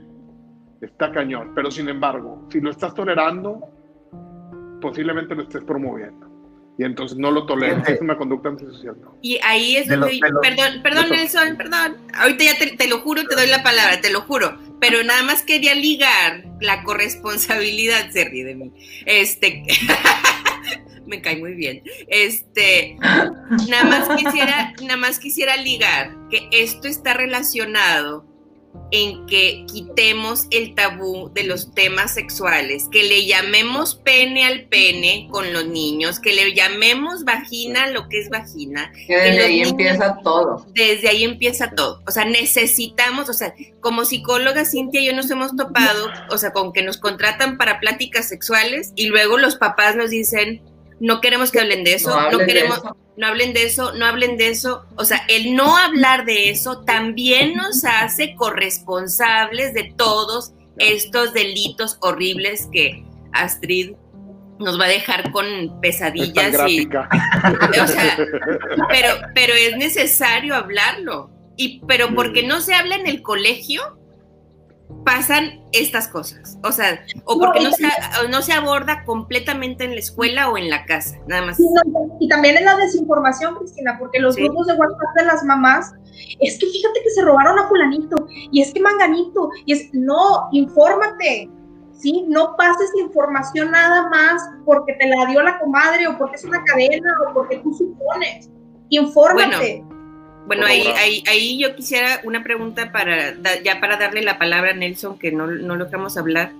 está 0.80 1.10
cañón. 1.12 1.52
Pero 1.54 1.70
sin 1.70 1.88
embargo, 1.88 2.46
si 2.50 2.60
lo 2.60 2.70
estás 2.70 2.94
tolerando, 2.94 3.60
posiblemente 4.80 5.34
lo 5.34 5.42
estés 5.42 5.64
promoviendo. 5.64 6.31
Y 6.82 6.84
entonces 6.84 7.16
no 7.16 7.30
lo 7.30 7.46
toleras, 7.46 7.88
es 7.88 8.00
una 8.00 8.16
conducta 8.16 8.48
antisocial. 8.48 8.96
Y 9.20 9.38
ahí 9.44 9.76
es 9.76 9.86
donde, 9.86 10.18
perdón, 10.42 10.82
perdón 10.82 11.10
Nelson, 11.10 11.56
perdón, 11.56 11.96
ahorita 12.12 12.42
ya 12.42 12.76
te, 12.76 12.88
lo 12.88 12.98
juro, 12.98 13.22
te 13.24 13.36
doy 13.36 13.46
la 13.46 13.62
palabra, 13.62 14.00
te 14.00 14.10
lo 14.10 14.22
juro, 14.22 14.58
pero 14.80 15.04
nada 15.04 15.22
más 15.22 15.44
quería 15.44 15.76
ligar 15.76 16.44
la 16.60 16.82
corresponsabilidad, 16.82 18.10
se 18.10 18.24
ríe 18.24 18.44
de 18.44 18.56
mí, 18.56 18.72
este, 19.06 19.62
me 21.06 21.22
cae 21.22 21.36
muy 21.36 21.54
bien, 21.54 21.84
este, 22.08 22.96
nada 23.68 23.84
más 23.84 24.08
quisiera, 24.16 24.74
nada 24.82 24.96
más 24.96 25.20
quisiera 25.20 25.56
ligar 25.58 26.16
que 26.30 26.48
esto 26.50 26.88
está 26.88 27.14
relacionado 27.14 28.26
en 28.92 29.26
que 29.26 29.64
quitemos 29.72 30.46
el 30.50 30.74
tabú 30.74 31.30
de 31.32 31.44
los 31.44 31.74
temas 31.74 32.14
sexuales, 32.14 32.88
que 32.90 33.02
le 33.02 33.26
llamemos 33.26 33.94
pene 33.94 34.44
al 34.44 34.64
pene 34.64 35.28
con 35.30 35.52
los 35.52 35.66
niños, 35.66 36.20
que 36.20 36.34
le 36.34 36.54
llamemos 36.54 37.24
vagina 37.24 37.86
lo 37.88 38.08
que 38.08 38.20
es 38.20 38.28
vagina. 38.28 38.92
Que 39.06 39.16
desde 39.16 39.44
ahí 39.44 39.60
empieza 39.62 40.18
todo. 40.22 40.66
Desde 40.74 41.08
ahí 41.08 41.24
empieza 41.24 41.70
todo. 41.70 42.02
O 42.06 42.10
sea, 42.10 42.26
necesitamos, 42.26 43.30
o 43.30 43.32
sea, 43.32 43.54
como 43.80 44.04
psicóloga 44.04 44.66
Cintia 44.66 45.00
y 45.00 45.06
yo 45.06 45.14
nos 45.14 45.30
hemos 45.30 45.56
topado, 45.56 46.10
o 46.30 46.36
sea, 46.36 46.52
con 46.52 46.72
que 46.72 46.82
nos 46.82 46.98
contratan 46.98 47.56
para 47.56 47.80
pláticas 47.80 48.28
sexuales 48.28 48.92
y 48.94 49.06
luego 49.06 49.38
los 49.38 49.56
papás 49.56 49.96
nos 49.96 50.10
dicen, 50.10 50.60
no 51.02 51.20
queremos 51.20 51.50
que 51.50 51.58
hablen 51.58 51.82
de 51.82 51.94
eso, 51.94 52.16
no, 52.30 52.38
queremos, 52.38 52.80
no 53.16 53.26
hablen 53.26 53.52
de 53.52 53.64
eso, 53.64 53.92
no 53.92 54.06
hablen 54.06 54.36
de 54.36 54.50
eso. 54.50 54.86
O 54.94 55.04
sea, 55.04 55.24
el 55.28 55.56
no 55.56 55.76
hablar 55.76 56.24
de 56.24 56.48
eso 56.48 56.84
también 56.84 57.54
nos 57.54 57.84
hace 57.84 58.36
corresponsables 58.36 59.74
de 59.74 59.92
todos 59.96 60.52
estos 60.78 61.32
delitos 61.32 61.98
horribles 62.02 62.68
que 62.70 63.04
Astrid 63.32 63.96
nos 64.60 64.78
va 64.78 64.84
a 64.84 64.88
dejar 64.88 65.32
con 65.32 65.80
pesadillas 65.80 66.54
y 66.68 66.86
o 66.86 67.86
sea, 67.88 68.16
pero 68.88 69.08
pero 69.34 69.54
es 69.54 69.76
necesario 69.76 70.54
hablarlo. 70.54 71.32
Y 71.56 71.80
pero 71.88 72.14
porque 72.14 72.44
no 72.44 72.60
se 72.60 72.74
habla 72.74 72.94
en 72.94 73.08
el 73.08 73.22
colegio 73.22 73.98
pasan 75.04 75.60
estas 75.72 76.08
cosas. 76.08 76.58
O 76.62 76.72
sea, 76.72 77.04
o 77.24 77.38
porque 77.38 77.60
no 77.60 77.72
se, 77.72 77.88
no 78.30 78.42
se 78.42 78.52
aborda 78.52 79.04
completamente 79.04 79.84
en 79.84 79.92
la 79.92 79.98
escuela 79.98 80.50
o 80.50 80.56
en 80.56 80.70
la 80.70 80.84
casa, 80.84 81.18
nada 81.26 81.46
más. 81.46 81.60
Y, 82.20 82.28
también 82.28 82.56
en 82.56 82.64
la 82.64 82.76
desinformación, 82.76 83.56
Cristina, 83.56 83.96
porque 83.98 84.20
los 84.20 84.36
grupos 84.36 84.66
de 84.66 84.74
WhatsApp 84.74 85.16
de 85.16 85.24
las 85.24 85.44
mamás, 85.44 85.92
es 86.40 86.58
que 86.58 86.66
fíjate 86.66 87.00
que 87.02 87.10
se 87.10 87.22
robaron 87.22 87.58
a 87.58 87.68
fulanito, 87.68 88.26
y 88.28 88.62
es 88.62 88.72
que 88.72 88.80
manganito, 88.80 89.50
y 89.66 89.72
es, 89.72 89.88
no, 89.92 90.48
infórmate, 90.52 91.50
¿sí? 91.92 92.24
No 92.28 92.54
pases 92.56 92.90
información 93.00 93.70
nada 93.70 94.08
más 94.08 94.42
porque 94.64 94.94
te 94.94 95.08
la 95.08 95.26
dio 95.26 95.42
la 95.42 95.58
comadre, 95.58 96.06
o 96.06 96.16
porque 96.18 96.36
es 96.36 96.44
una 96.44 96.62
cadena, 96.64 97.12
o 97.28 97.34
porque 97.34 97.58
tú 97.58 97.72
supones. 97.72 98.50
Infórmate. 98.90 99.82
Bueno, 99.84 99.91
ahí, 100.66 100.86
ahí, 100.96 101.24
ahí, 101.28 101.58
yo 101.58 101.74
quisiera 101.74 102.20
una 102.24 102.42
pregunta 102.42 102.92
para 102.92 103.34
ya 103.62 103.80
para 103.80 103.96
darle 103.96 104.22
la 104.22 104.38
palabra 104.38 104.70
a 104.70 104.74
Nelson, 104.74 105.18
que 105.18 105.32
no, 105.32 105.46
no 105.46 105.76
logramos 105.76 106.16
hablar. 106.16 106.52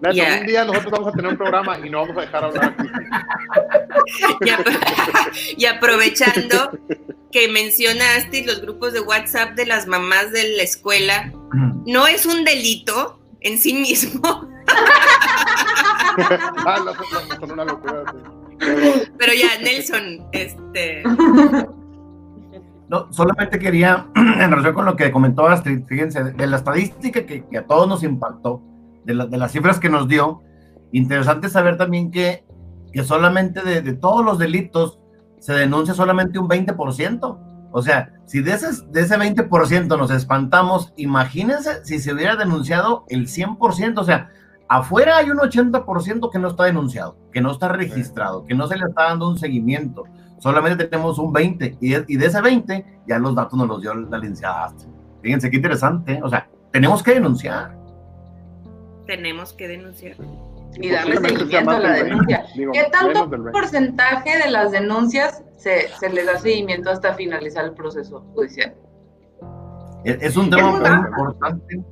Nelson, 0.00 0.40
un 0.40 0.46
día 0.46 0.64
nosotros 0.64 0.92
vamos 0.92 1.08
a 1.08 1.12
tener 1.12 1.30
un 1.30 1.36
programa 1.36 1.78
y 1.84 1.90
no 1.90 2.00
vamos 2.00 2.16
a 2.16 2.20
dejar 2.22 2.44
hablar 2.44 2.74
y, 5.56 5.66
aprovechando 5.66 6.78
que 7.30 7.48
mencionaste 7.48 8.44
los 8.46 8.62
grupos 8.62 8.94
de 8.94 9.00
WhatsApp 9.00 9.50
de 9.56 9.66
las 9.66 9.86
mamás 9.86 10.32
de 10.32 10.56
la 10.56 10.62
escuela, 10.62 11.30
no 11.86 12.06
es 12.06 12.24
un 12.24 12.44
delito 12.44 13.20
en 13.40 13.58
sí 13.58 13.74
mismo. 13.74 14.48
ah, 16.66 16.94
son 17.38 17.52
una 17.52 17.64
locura. 17.64 18.04
Pero 19.18 19.32
ya, 19.34 19.58
Nelson, 19.58 20.26
este 20.32 21.02
no, 22.90 23.06
solamente 23.12 23.60
quería, 23.60 24.08
en 24.16 24.50
relación 24.50 24.74
con 24.74 24.84
lo 24.84 24.96
que 24.96 25.12
comentó 25.12 25.46
Astrid, 25.46 25.84
fíjense, 25.86 26.24
de 26.24 26.46
la 26.48 26.56
estadística 26.56 27.24
que, 27.24 27.44
a 27.56 27.62
todos 27.62 27.86
nos 27.86 28.02
impactó, 28.02 28.62
de, 29.04 29.14
de, 29.14 29.38
las 29.38 29.52
cifras 29.52 29.78
que 29.78 29.88
nos 29.88 30.08
dio, 30.08 30.42
interesante 30.90 31.48
saber 31.48 31.76
también 31.78 32.10
que, 32.10 32.44
que 32.92 33.04
solamente 33.04 33.62
de, 33.62 33.80
de, 33.80 33.92
todos 33.92 34.24
los 34.24 34.40
delitos 34.40 34.98
se 35.38 35.52
denuncia 35.52 35.94
solamente 35.94 36.40
un 36.40 36.48
20%. 36.48 37.70
O 37.70 37.80
sea, 37.80 38.12
si 38.26 38.40
de 38.42 38.54
ese, 38.54 38.66
de 38.88 39.02
ese 39.02 39.16
20% 39.16 39.96
nos 39.96 40.10
espantamos, 40.10 40.92
imagínense 40.96 41.84
si 41.84 42.00
se 42.00 42.12
hubiera 42.12 42.34
denunciado 42.34 43.04
el 43.08 43.28
100%, 43.28 43.98
o 43.98 44.04
sea, 44.04 44.30
afuera 44.68 45.18
hay 45.18 45.30
un 45.30 45.38
80% 45.38 46.28
que 46.28 46.38
no 46.40 46.48
está 46.48 46.64
denunciado, 46.64 47.16
que 47.32 47.40
no 47.40 47.52
está 47.52 47.68
registrado, 47.68 48.44
que 48.46 48.56
no 48.56 48.66
se 48.66 48.76
le 48.76 48.86
está 48.86 49.04
dando 49.04 49.28
un 49.28 49.38
seguimiento 49.38 50.02
solamente 50.40 50.84
tenemos 50.86 51.18
un 51.18 51.32
20 51.32 51.76
y 51.80 51.90
de, 51.90 52.04
y 52.08 52.16
de 52.16 52.26
ese 52.26 52.40
20 52.40 53.02
ya 53.06 53.18
los 53.18 53.34
datos 53.34 53.56
nos 53.58 53.68
los 53.68 53.80
dio 53.80 53.94
la 53.94 54.18
licenciada 54.18 54.74
Fíjense 55.22 55.50
qué 55.50 55.56
interesante, 55.56 56.18
o 56.22 56.28
sea, 56.28 56.48
tenemos 56.72 57.02
que 57.02 57.12
denunciar. 57.12 57.76
Tenemos 59.06 59.52
que 59.52 59.68
denunciar. 59.68 60.16
Y 60.76 60.88
darle 60.88 61.16
seguimiento 61.18 61.70
a 61.70 61.78
la 61.78 61.92
denuncia. 61.92 62.46
¿Qué 62.54 62.86
tanto 62.90 63.28
porcentaje 63.52 64.38
de 64.38 64.50
las 64.50 64.70
denuncias 64.70 65.42
se, 65.58 65.88
se 65.88 66.08
les 66.08 66.26
da 66.26 66.38
seguimiento 66.38 66.90
hasta 66.90 67.14
finalizar 67.14 67.66
el 67.66 67.72
proceso 67.72 68.20
judicial? 68.34 68.74
Es, 70.04 70.36
un 70.36 70.48
tema 70.48 70.70
muy 70.70 71.08
importante. 71.08 71.82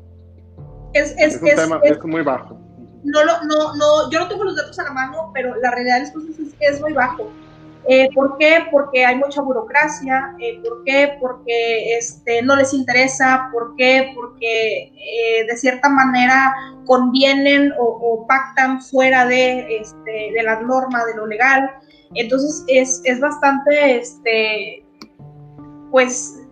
Es, 0.95 1.11
es, 1.19 1.35
es 1.35 1.43
un 1.43 1.49
tema 1.49 1.81
es 1.83 2.03
muy 2.05 2.23
bajo. 2.23 2.59
No, 3.05 3.25
no, 3.25 3.75
no, 3.75 4.11
yo 4.11 4.21
no 4.21 4.29
tengo 4.29 4.45
los 4.45 4.57
datos 4.57 4.79
a 4.79 4.85
la 4.85 4.93
mano, 4.93 5.31
pero 5.35 5.55
la 5.57 5.71
realidad 5.71 6.01
es 6.01 6.13
que 6.13 6.67
es 6.67 6.81
muy 6.81 6.93
bajo. 6.95 7.31
Eh, 7.91 8.11
¿Por 8.14 8.36
qué? 8.36 8.66
Porque 8.70 9.03
hay 9.05 9.16
mucha 9.16 9.41
burocracia. 9.41 10.34
Eh, 10.39 10.61
¿Por 10.62 10.84
qué? 10.84 11.16
Porque 11.18 11.97
este, 11.97 12.43
no 12.43 12.55
les 12.55 12.74
interesa. 12.74 13.49
¿Por 13.51 13.74
qué? 13.76 14.12
Porque 14.14 14.93
eh, 14.95 15.47
de 15.49 15.57
cierta 15.57 15.89
manera 15.89 16.55
convienen 16.84 17.72
o, 17.78 18.26
pactan 18.28 18.82
fuera 18.82 19.24
de, 19.24 19.78
este, 19.78 20.32
de 20.34 20.43
la 20.43 20.61
norma, 20.61 21.05
de 21.07 21.16
lo 21.16 21.26
legal. 21.26 21.70
Entonces 22.14 22.62
es, 22.68 23.01
es 23.05 23.20
bastante, 23.20 23.97
este, 23.97 24.84
pues, 25.91 26.43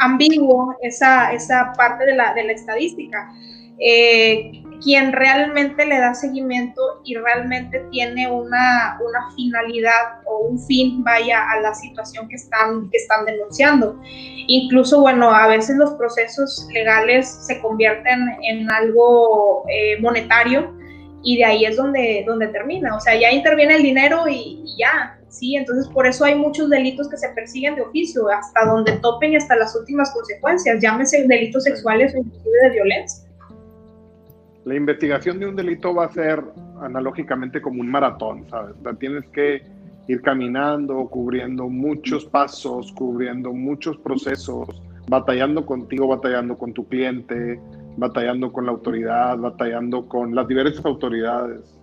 ambiguo 0.00 0.74
esa, 0.80 1.32
esa 1.32 1.74
parte 1.76 2.06
de 2.06 2.14
la, 2.14 2.32
de 2.32 2.44
la 2.44 2.52
estadística. 2.52 3.30
Quien 4.82 5.12
realmente 5.12 5.84
le 5.84 5.98
da 5.98 6.14
seguimiento 6.14 7.00
y 7.04 7.14
realmente 7.16 7.84
tiene 7.90 8.30
una, 8.30 8.98
una, 9.00 9.34
finalidad 9.34 10.22
o 10.26 10.46
un 10.46 10.58
fin, 10.66 11.04
vaya, 11.04 11.50
a 11.50 11.60
la 11.60 11.74
situación 11.74 12.28
que 12.28 12.36
están, 12.36 12.90
que 12.90 12.96
están 12.96 13.24
denunciando. 13.24 14.00
Incluso, 14.04 15.00
bueno, 15.00 15.30
a 15.30 15.46
veces 15.48 15.76
los 15.76 15.92
procesos 15.92 16.66
legales 16.72 17.28
se 17.28 17.60
convierten 17.60 18.20
en 18.42 18.70
algo 18.70 19.64
eh, 19.68 20.00
monetario 20.00 20.74
y 21.22 21.36
de 21.36 21.44
ahí 21.44 21.64
es 21.64 21.76
donde, 21.76 22.24
donde 22.26 22.48
termina. 22.48 22.96
O 22.96 23.00
sea, 23.00 23.18
ya 23.18 23.30
interviene 23.30 23.76
el 23.76 23.82
dinero 23.82 24.26
y, 24.28 24.64
ya. 24.78 25.18
¿sí? 25.28 25.56
Entonces, 25.56 25.86
por 25.92 26.06
eso 26.06 26.24
hay 26.24 26.34
muchos 26.34 26.70
delitos 26.70 27.08
que 27.08 27.16
se 27.16 27.28
persiguen 27.30 27.76
de 27.76 27.82
oficio, 27.82 28.28
hasta 28.28 28.64
donde 28.64 28.92
topen 28.92 29.32
y 29.32 29.36
hasta 29.36 29.56
las 29.56 29.76
últimas 29.76 30.10
consecuencias, 30.10 30.80
llámese 30.80 31.26
delitos 31.26 31.64
sexuales 31.64 32.14
o 32.14 32.18
inclusive 32.18 32.56
de 32.62 32.70
violencia. 32.70 33.29
La 34.64 34.74
investigación 34.74 35.38
de 35.38 35.46
un 35.46 35.56
delito 35.56 35.94
va 35.94 36.04
a 36.06 36.12
ser 36.12 36.42
analógicamente 36.82 37.62
como 37.62 37.80
un 37.80 37.90
maratón, 37.90 38.46
¿sabes? 38.48 38.74
O 38.84 38.94
tienes 38.94 39.26
que 39.30 39.62
ir 40.06 40.22
caminando, 40.22 41.06
cubriendo 41.08 41.68
muchos 41.68 42.24
pasos, 42.26 42.92
cubriendo 42.92 43.52
muchos 43.52 43.96
procesos, 43.98 44.68
batallando 45.08 45.64
contigo, 45.64 46.08
batallando 46.08 46.58
con 46.58 46.72
tu 46.72 46.86
cliente, 46.88 47.60
batallando 47.96 48.52
con 48.52 48.66
la 48.66 48.72
autoridad, 48.72 49.38
batallando 49.38 50.06
con 50.08 50.34
las 50.34 50.48
diversas 50.48 50.84
autoridades, 50.84 51.78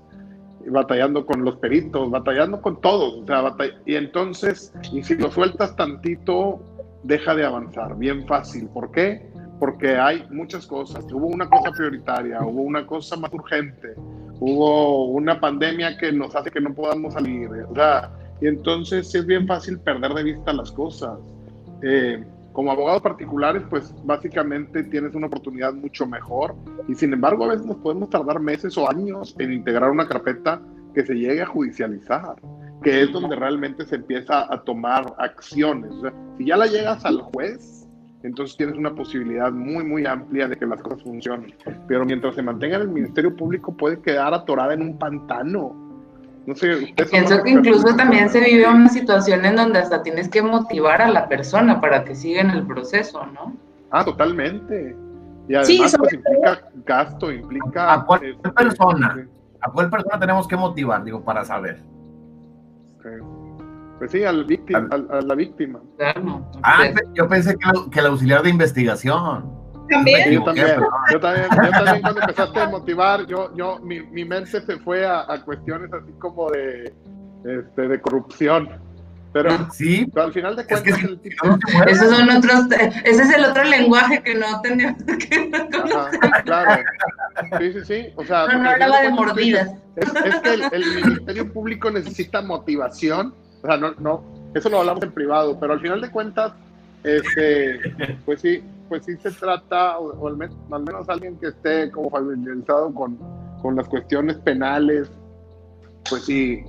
batallando 0.65 1.25
con 1.25 1.45
los 1.45 1.55
peritos, 1.57 2.09
batallando 2.11 2.61
con 2.61 2.81
todos. 2.81 3.23
O 3.23 3.25
sea, 3.25 3.55
y 3.85 3.95
entonces, 3.95 4.73
y 4.91 5.03
si 5.03 5.15
lo 5.15 5.31
sueltas 5.31 5.75
tantito, 5.75 6.59
deja 7.03 7.35
de 7.35 7.45
avanzar, 7.45 7.97
bien 7.97 8.27
fácil. 8.27 8.67
¿Por 8.67 8.91
qué? 8.91 9.29
Porque 9.59 9.97
hay 9.97 10.25
muchas 10.29 10.67
cosas. 10.67 11.05
Hubo 11.11 11.27
una 11.27 11.49
cosa 11.49 11.71
prioritaria, 11.71 12.41
hubo 12.41 12.61
una 12.61 12.85
cosa 12.85 13.15
más 13.17 13.33
urgente, 13.33 13.95
hubo 14.39 15.05
una 15.05 15.39
pandemia 15.39 15.97
que 15.97 16.11
nos 16.11 16.35
hace 16.35 16.51
que 16.51 16.61
no 16.61 16.73
podamos 16.73 17.13
salir. 17.13 17.49
Sea, 17.73 18.11
y 18.41 18.47
entonces 18.47 19.13
es 19.13 19.25
bien 19.25 19.47
fácil 19.47 19.79
perder 19.79 20.13
de 20.13 20.23
vista 20.23 20.53
las 20.53 20.71
cosas. 20.71 21.17
Eh, 21.81 22.23
como 22.57 22.71
abogados 22.71 23.03
particulares, 23.03 23.61
pues 23.69 23.93
básicamente 24.03 24.83
tienes 24.85 25.13
una 25.13 25.27
oportunidad 25.27 25.73
mucho 25.73 26.07
mejor 26.07 26.55
y 26.87 26.95
sin 26.95 27.13
embargo 27.13 27.45
a 27.45 27.49
veces 27.49 27.67
nos 27.67 27.77
podemos 27.77 28.09
tardar 28.09 28.39
meses 28.39 28.75
o 28.79 28.89
años 28.89 29.35
en 29.37 29.53
integrar 29.53 29.91
una 29.91 30.07
carpeta 30.07 30.59
que 30.95 31.05
se 31.05 31.13
llegue 31.13 31.43
a 31.43 31.45
judicializar, 31.45 32.35
que 32.81 33.03
es 33.03 33.11
donde 33.11 33.35
realmente 33.35 33.85
se 33.85 33.97
empieza 33.97 34.51
a 34.51 34.63
tomar 34.63 35.13
acciones. 35.19 35.91
si 36.39 36.47
ya 36.47 36.57
la 36.57 36.65
llegas 36.65 37.05
al 37.05 37.21
juez, 37.21 37.86
entonces 38.23 38.57
tienes 38.57 38.75
una 38.77 38.93
posibilidad 38.93 39.51
muy, 39.51 39.83
muy 39.83 40.05
amplia 40.05 40.47
de 40.47 40.57
que 40.57 40.65
las 40.65 40.81
cosas 40.81 41.03
funcionen. 41.03 41.53
Pero 41.87 42.05
mientras 42.05 42.35
se 42.35 42.41
mantenga 42.41 42.77
en 42.77 42.83
el 42.83 42.89
Ministerio 42.89 43.35
Público 43.35 43.75
puede 43.75 43.99
quedar 43.99 44.33
atorada 44.33 44.73
en 44.73 44.81
un 44.81 44.97
pantano 44.97 45.87
no 46.47 46.55
sé, 46.55 46.93
Pienso 47.11 47.43
que 47.43 47.49
incluso 47.49 47.93
también 47.97 48.29
se 48.29 48.39
vive 48.39 48.65
una 48.69 48.87
situación 48.87 49.43
en 49.43 49.57
donde 49.57 49.79
hasta 49.79 50.01
tienes 50.01 50.29
que 50.29 50.41
motivar 50.41 51.01
a 51.01 51.11
la 51.11 51.27
persona 51.27 51.81
para 51.81 52.05
que 52.05 52.15
siga 52.15 52.39
en 52.39 52.51
el 52.51 52.65
proceso, 52.65 53.25
¿no? 53.25 53.53
Ah, 53.91 54.05
totalmente. 54.05 54.95
Y 55.49 55.55
además 55.55 55.93
pues, 55.97 56.13
implica 56.13 56.61
gasto, 56.85 57.33
implica... 57.33 57.93
¿A 57.93 58.05
cuál 58.05 58.23
este, 58.23 58.49
persona? 58.49 59.27
¿A 59.59 59.71
cuál 59.71 59.89
persona 59.89 60.17
tenemos 60.17 60.47
que 60.47 60.55
motivar, 60.55 61.03
digo, 61.03 61.21
para 61.21 61.43
saber? 61.43 61.83
Pues 63.97 64.11
sí, 64.11 64.23
al 64.23 64.45
víctima, 64.45 64.87
a 64.91 65.21
la 65.21 65.35
víctima. 65.35 65.79
Ah, 66.63 66.85
yo 67.13 67.27
pensé 67.27 67.57
que, 67.57 67.89
que 67.89 67.99
el 67.99 68.05
auxiliar 68.05 68.43
de 68.43 68.49
investigación. 68.49 69.57
También. 69.89 70.31
Yo 70.31 70.43
también, 70.43 70.67
yo 71.11 71.19
también, 71.19 71.47
yo 71.49 71.71
también 71.71 72.01
cuando 72.01 72.21
empezaste 72.21 72.59
a 72.59 72.69
motivar, 72.69 73.25
yo, 73.25 73.55
yo, 73.55 73.79
mi, 73.79 74.01
mi 74.01 74.25
mente 74.25 74.61
se 74.61 74.77
fue 74.79 75.05
a, 75.05 75.31
a, 75.31 75.41
cuestiones 75.43 75.91
así 75.93 76.11
como 76.19 76.49
de, 76.51 76.93
este, 77.45 77.87
de 77.87 78.01
corrupción. 78.01 78.69
Pero, 79.33 79.71
sí, 79.71 80.09
pero 80.13 80.27
al 80.27 80.33
final 80.33 80.55
de 80.55 80.65
cuentas, 80.65 80.87
es 80.87 80.97
que, 80.97 81.05
el 81.05 81.19
tipo... 81.19 81.45
Esos 81.85 82.15
son 82.15 82.29
otros, 82.29 82.65
ese 83.03 83.21
es 83.21 83.33
el 83.33 83.45
otro 83.45 83.63
lenguaje 83.63 84.21
que 84.23 84.35
no 84.35 84.61
teníamos 84.61 85.03
que 85.03 85.51
Ajá, 85.53 86.41
claro. 86.43 86.83
Sí, 87.59 87.73
sí, 87.73 87.79
sí. 87.85 88.13
O 88.15 88.25
sea, 88.25 88.47
no, 88.47 88.63
no 88.63 88.69
hablaba 88.69 89.01
de 89.01 89.09
mordidas. 89.09 89.71
Es, 89.95 90.09
es 90.25 90.35
que 90.39 90.53
el, 90.53 90.63
el, 90.71 90.95
Ministerio 90.95 91.53
Público 91.53 91.91
necesita 91.91 92.41
motivación. 92.41 93.35
O 93.67 93.69
sea, 93.69 93.77
no, 93.77 93.93
no, 93.99 94.23
eso 94.53 94.69
lo 94.69 94.79
hablamos 94.79 95.03
en 95.03 95.11
privado, 95.11 95.59
pero 95.59 95.73
al 95.73 95.81
final 95.81 95.99
de 95.99 96.09
cuentas, 96.09 96.53
este, 97.03 97.81
pues 98.25 98.39
sí, 98.39 98.63
pues 98.87 99.03
sí 99.03 99.17
se 99.17 99.29
trata, 99.31 99.99
o, 99.99 100.25
al, 100.25 100.37
menos, 100.37 100.55
al, 100.71 100.83
menos, 100.83 101.09
alguien 101.09 101.37
que 101.37 101.47
esté 101.47 101.91
como 101.91 102.09
familiarizado 102.09 102.93
con, 102.93 103.19
con, 103.61 103.75
las 103.75 103.89
cuestiones 103.89 104.37
penales, 104.37 105.11
pues 106.09 106.23
sí, 106.23 106.63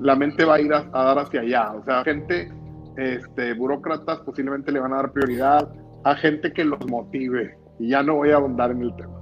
la 0.00 0.16
mente 0.16 0.46
va 0.46 0.54
a 0.54 0.60
ir 0.62 0.72
a, 0.72 0.82
dar 0.84 1.18
hacia 1.18 1.42
allá. 1.42 1.72
O 1.72 1.84
sea, 1.84 2.04
gente, 2.04 2.50
este, 2.96 3.52
burócratas 3.52 4.20
posiblemente 4.20 4.72
le 4.72 4.80
van 4.80 4.94
a 4.94 4.96
dar 4.96 5.12
prioridad 5.12 5.70
a 6.04 6.14
gente 6.14 6.54
que 6.54 6.64
los 6.64 6.80
motive. 6.86 7.58
Y 7.78 7.90
ya 7.90 8.02
no 8.02 8.14
voy 8.14 8.30
a 8.30 8.36
ahondar 8.36 8.70
en 8.70 8.80
el 8.80 8.96
tema. 8.96 9.12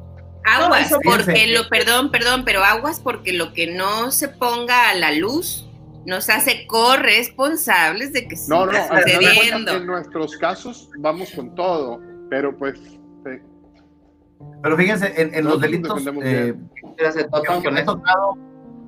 Aguas, 0.44 0.94
porque 1.02 1.48
lo, 1.48 1.68
perdón, 1.68 2.12
perdón, 2.12 2.44
pero 2.44 2.62
aguas 2.62 3.00
porque 3.00 3.32
lo 3.32 3.52
que 3.52 3.74
no 3.74 4.12
se 4.12 4.28
ponga 4.28 4.90
a 4.90 4.94
la 4.94 5.10
luz 5.12 5.67
nos 6.06 6.28
hace 6.30 6.66
corresponsables 6.66 8.12
de 8.12 8.28
que 8.28 8.36
siga 8.36 8.56
no, 8.56 8.66
no, 8.66 8.72
sucediendo. 8.72 9.72
En 9.72 9.86
nuestros 9.86 10.36
casos 10.36 10.90
vamos 10.98 11.30
con 11.32 11.54
todo. 11.54 12.00
Pero 12.30 12.56
pues, 12.56 12.78
Pero 14.62 14.76
fíjense, 14.76 15.12
en, 15.16 15.44
los 15.44 15.60
delitos 15.60 16.06
eh, 16.22 16.54
que 16.96 17.82
tocado 17.84 18.36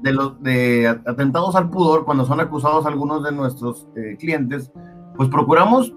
de 0.03 0.13
los 0.13 0.43
de 0.43 0.89
atentados 0.89 1.55
al 1.57 1.71
pudor, 1.71 2.05
cuando 2.05 2.25
son 2.25 2.41
acusados 2.41 2.87
algunos 2.87 3.23
de 3.23 3.33
nuestros 3.33 3.87
eh, 3.97 4.17
clientes, 4.19 4.71
pues 5.17 5.29
procuramos, 5.29 5.95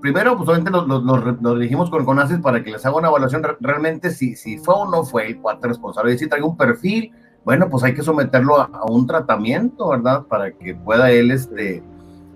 primero, 0.00 0.36
pues 0.36 0.48
obviamente 0.48 0.70
los, 0.70 1.58
dirigimos 1.58 1.90
con 1.90 2.04
CONACES 2.04 2.40
para 2.40 2.62
que 2.62 2.70
les 2.70 2.84
haga 2.84 2.96
una 2.96 3.08
evaluación 3.08 3.42
realmente 3.60 4.10
si, 4.10 4.34
si 4.36 4.58
fue 4.58 4.74
o 4.74 4.90
no 4.90 5.04
fue 5.04 5.26
el 5.26 5.40
cuate 5.40 5.68
responsable. 5.68 6.14
Y 6.14 6.18
si 6.18 6.28
trae 6.28 6.42
un 6.42 6.56
perfil, 6.56 7.12
bueno, 7.44 7.68
pues 7.68 7.84
hay 7.84 7.94
que 7.94 8.02
someterlo 8.02 8.60
a, 8.60 8.64
a, 8.64 8.84
un 8.84 9.06
tratamiento, 9.06 9.90
¿verdad? 9.90 10.22
Para 10.22 10.52
que 10.52 10.74
pueda 10.74 11.10
él, 11.10 11.30
este, 11.30 11.82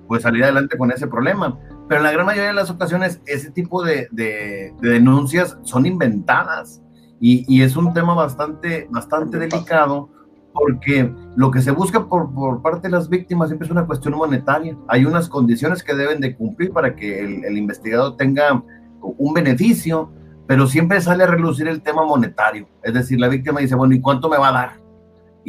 pues 0.07 0.23
salir 0.23 0.45
adelante 0.45 0.77
con 0.77 0.91
ese 0.91 1.07
problema 1.07 1.59
pero 1.89 2.01
en 2.01 2.05
la 2.05 2.13
gran 2.13 2.27
mayoría 2.27 2.49
de 2.49 2.55
las 2.55 2.71
ocasiones 2.71 3.21
ese 3.25 3.51
tipo 3.51 3.83
de, 3.83 4.09
de, 4.13 4.75
denuncias 4.81 5.57
son 5.63 5.87
inventadas 5.87 6.83
y, 7.19 7.45
y, 7.49 7.63
es 7.63 7.77
un 7.77 7.93
tema 7.95 8.15
bastante, 8.15 8.87
bastante 8.91 9.39
delicado 9.39 10.11
porque 10.53 11.13
lo 11.35 11.51
que 11.51 11.63
se 11.63 11.71
busca 11.71 12.07
por, 12.07 12.33
por, 12.33 12.63
parte 12.63 12.89
de 12.89 12.93
las 12.93 13.09
víctimas 13.09 13.49
siempre 13.49 13.67
es 13.67 13.73
una 13.73 13.87
cuestión 13.87 14.15
monetaria. 14.15 14.77
Hay 14.87 15.05
unas 15.05 15.29
condiciones 15.29 15.83
que 15.83 15.95
deben 15.95 16.21
de 16.21 16.37
cumplir 16.37 16.73
para 16.73 16.95
que 16.95 17.21
el, 17.21 17.45
el 17.45 17.59
investigador 17.59 18.17
tenga 18.17 18.63
un 19.01 19.35
beneficio, 19.35 20.13
pero 20.47 20.67
siempre 20.67 21.01
sale 21.01 21.25
a 21.25 21.27
relucir 21.27 21.67
el 21.69 21.83
tema 21.83 22.05
monetario. 22.05 22.69
Es 22.83 22.95
decir, 22.95 23.19
la 23.19 23.29
víctima 23.29 23.61
dice, 23.61 23.75
bueno, 23.75 23.95
¿y 23.95 24.01
cuánto 24.01 24.29
me 24.29 24.39
va 24.39 24.49
a 24.49 24.53
dar? 24.53 24.88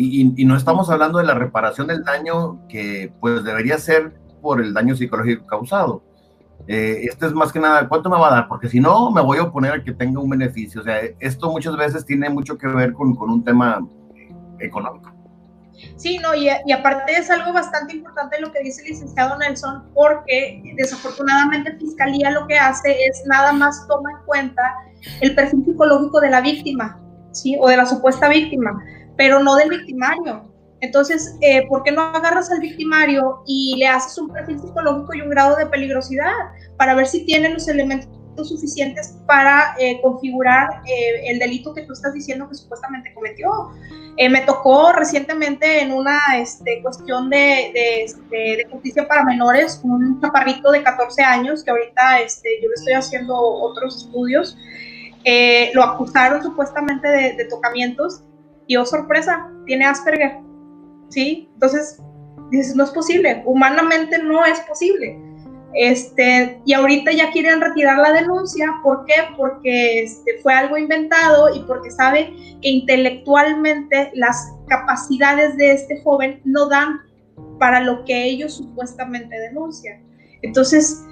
Y, 0.01 0.33
y, 0.41 0.45
no 0.45 0.55
estamos 0.55 0.89
hablando 0.89 1.17
de 1.17 1.25
la 1.25 1.33
reparación 1.33 1.87
del 1.87 2.05
daño 2.05 2.65
que 2.69 3.11
pues 3.19 3.43
debería 3.43 3.77
ser 3.77 4.13
por 4.41 4.61
el 4.61 4.73
daño 4.73 4.95
psicológico 4.95 5.45
causado, 5.45 6.03
eh, 6.67 7.05
esto 7.09 7.25
es 7.25 7.33
más 7.33 7.51
que 7.51 7.59
nada, 7.59 7.87
¿cuánto 7.87 8.09
me 8.09 8.17
va 8.17 8.27
a 8.27 8.35
dar? 8.35 8.47
Porque 8.47 8.69
si 8.69 8.79
no, 8.79 9.11
me 9.11 9.21
voy 9.21 9.39
a 9.39 9.43
oponer 9.43 9.73
a 9.73 9.83
que 9.83 9.91
tenga 9.91 10.19
un 10.19 10.29
beneficio. 10.29 10.81
O 10.81 10.83
sea, 10.83 10.99
esto 11.19 11.51
muchas 11.51 11.75
veces 11.75 12.05
tiene 12.05 12.29
mucho 12.29 12.57
que 12.57 12.67
ver 12.67 12.93
con, 12.93 13.15
con 13.15 13.29
un 13.29 13.43
tema 13.43 13.79
económico. 14.59 15.11
Sí, 15.95 16.17
no, 16.19 16.35
y, 16.35 16.49
y, 16.65 16.71
aparte 16.71 17.13
es 17.13 17.29
algo 17.29 17.53
bastante 17.53 17.95
importante 17.95 18.39
lo 18.39 18.51
que 18.51 18.61
dice 18.61 18.81
el 18.83 18.89
licenciado 18.89 19.37
Nelson, 19.37 19.85
porque 19.93 20.61
desafortunadamente 20.75 21.75
Fiscalía 21.77 22.31
lo 22.31 22.45
que 22.47 22.57
hace 22.57 22.91
es 22.91 23.23
nada 23.25 23.53
más 23.53 23.87
toma 23.87 24.11
en 24.11 24.25
cuenta 24.25 24.61
el 25.21 25.33
perfil 25.35 25.63
psicológico 25.65 26.19
de 26.19 26.29
la 26.29 26.41
víctima, 26.41 26.99
¿sí? 27.31 27.57
O 27.59 27.69
de 27.69 27.77
la 27.77 27.85
supuesta 27.85 28.27
víctima, 28.27 28.79
pero 29.19 29.43
no 29.43 29.57
del 29.57 29.69
victimario. 29.69 30.49
Entonces, 30.79 31.35
eh, 31.41 31.67
¿por 31.67 31.83
qué 31.83 31.91
no 31.91 32.03
agarras 32.03 32.49
al 32.51 32.61
victimario 32.61 33.43
y 33.45 33.75
le 33.77 33.85
haces 33.85 34.17
un 34.17 34.31
perfil 34.31 34.61
psicológico 34.61 35.13
y 35.13 35.19
un 35.19 35.29
grado 35.29 35.57
de 35.57 35.65
peligrosidad 35.65 36.31
para 36.77 36.95
ver 36.95 37.05
si 37.05 37.25
tiene 37.25 37.49
los 37.49 37.67
elementos 37.67 38.07
suficientes 38.47 39.17
para 39.27 39.75
eh, 39.77 39.99
configurar 40.01 40.69
eh, 40.85 41.31
el 41.31 41.39
delito 41.39 41.73
que 41.73 41.81
tú 41.81 41.91
estás 41.91 42.13
diciendo 42.13 42.47
que 42.47 42.55
supuestamente 42.55 43.13
cometió? 43.13 43.71
me 44.29 44.41
tocó 44.41 44.91
recientemente 44.91 45.81
en 45.81 45.93
una 45.93 46.19
este, 46.37 46.81
cuestión 46.81 47.29
de, 47.29 47.71
este, 48.03 48.35
de, 48.35 48.67
justicia 48.69 49.07
para 49.07 49.23
menores 49.23 49.79
un 49.81 50.19
chaparrito 50.19 50.71
de 50.71 50.83
14 50.83 51.23
años 51.23 51.63
que 51.63 51.71
ahorita 51.71 52.19
este, 52.19 52.49
yo 52.61 52.67
le 52.67 52.75
estoy 52.75 52.93
haciendo 52.93 53.33
otros 53.37 54.03
estudios. 54.03 54.57
lo 55.73 55.83
acusaron 55.83 56.43
supuestamente 56.43 57.07
de, 57.07 57.33
de 57.33 57.45
tocamientos 57.45 58.23
y 58.69 58.77
oh 58.77 58.85
sorpresa, 58.85 59.49
tiene 59.65 59.85
Asperger 59.85 60.37
¿sí? 61.09 61.49
Entonces, 61.53 61.99
dices, 62.51 62.75
no 62.75 62.83
es 62.83 62.91
posible, 62.91 63.41
humanamente 63.45 64.21
no 64.21 64.45
es 64.45 64.59
posible. 64.61 65.19
Este, 65.73 66.61
y 66.65 66.73
ahorita 66.73 67.11
ya 67.11 67.31
quieren 67.31 67.61
retirar 67.61 67.97
la 67.97 68.13
denuncia, 68.13 68.67
¿por 68.83 69.05
qué? 69.05 69.15
Porque 69.35 70.03
este, 70.03 70.39
fue 70.43 70.53
algo 70.53 70.77
inventado 70.77 71.53
y 71.53 71.61
porque 71.61 71.89
sabe 71.89 72.31
que 72.61 72.69
intelectualmente 72.69 74.11
las 74.13 74.51
capacidades 74.67 75.57
de 75.57 75.71
este 75.71 76.01
joven 76.03 76.39
no 76.45 76.69
dan 76.69 77.01
para 77.57 77.81
lo 77.81 78.05
que 78.05 78.23
ellos 78.23 78.53
supuestamente 78.57 79.35
denuncian. 79.35 80.03
Entonces, 80.43 81.03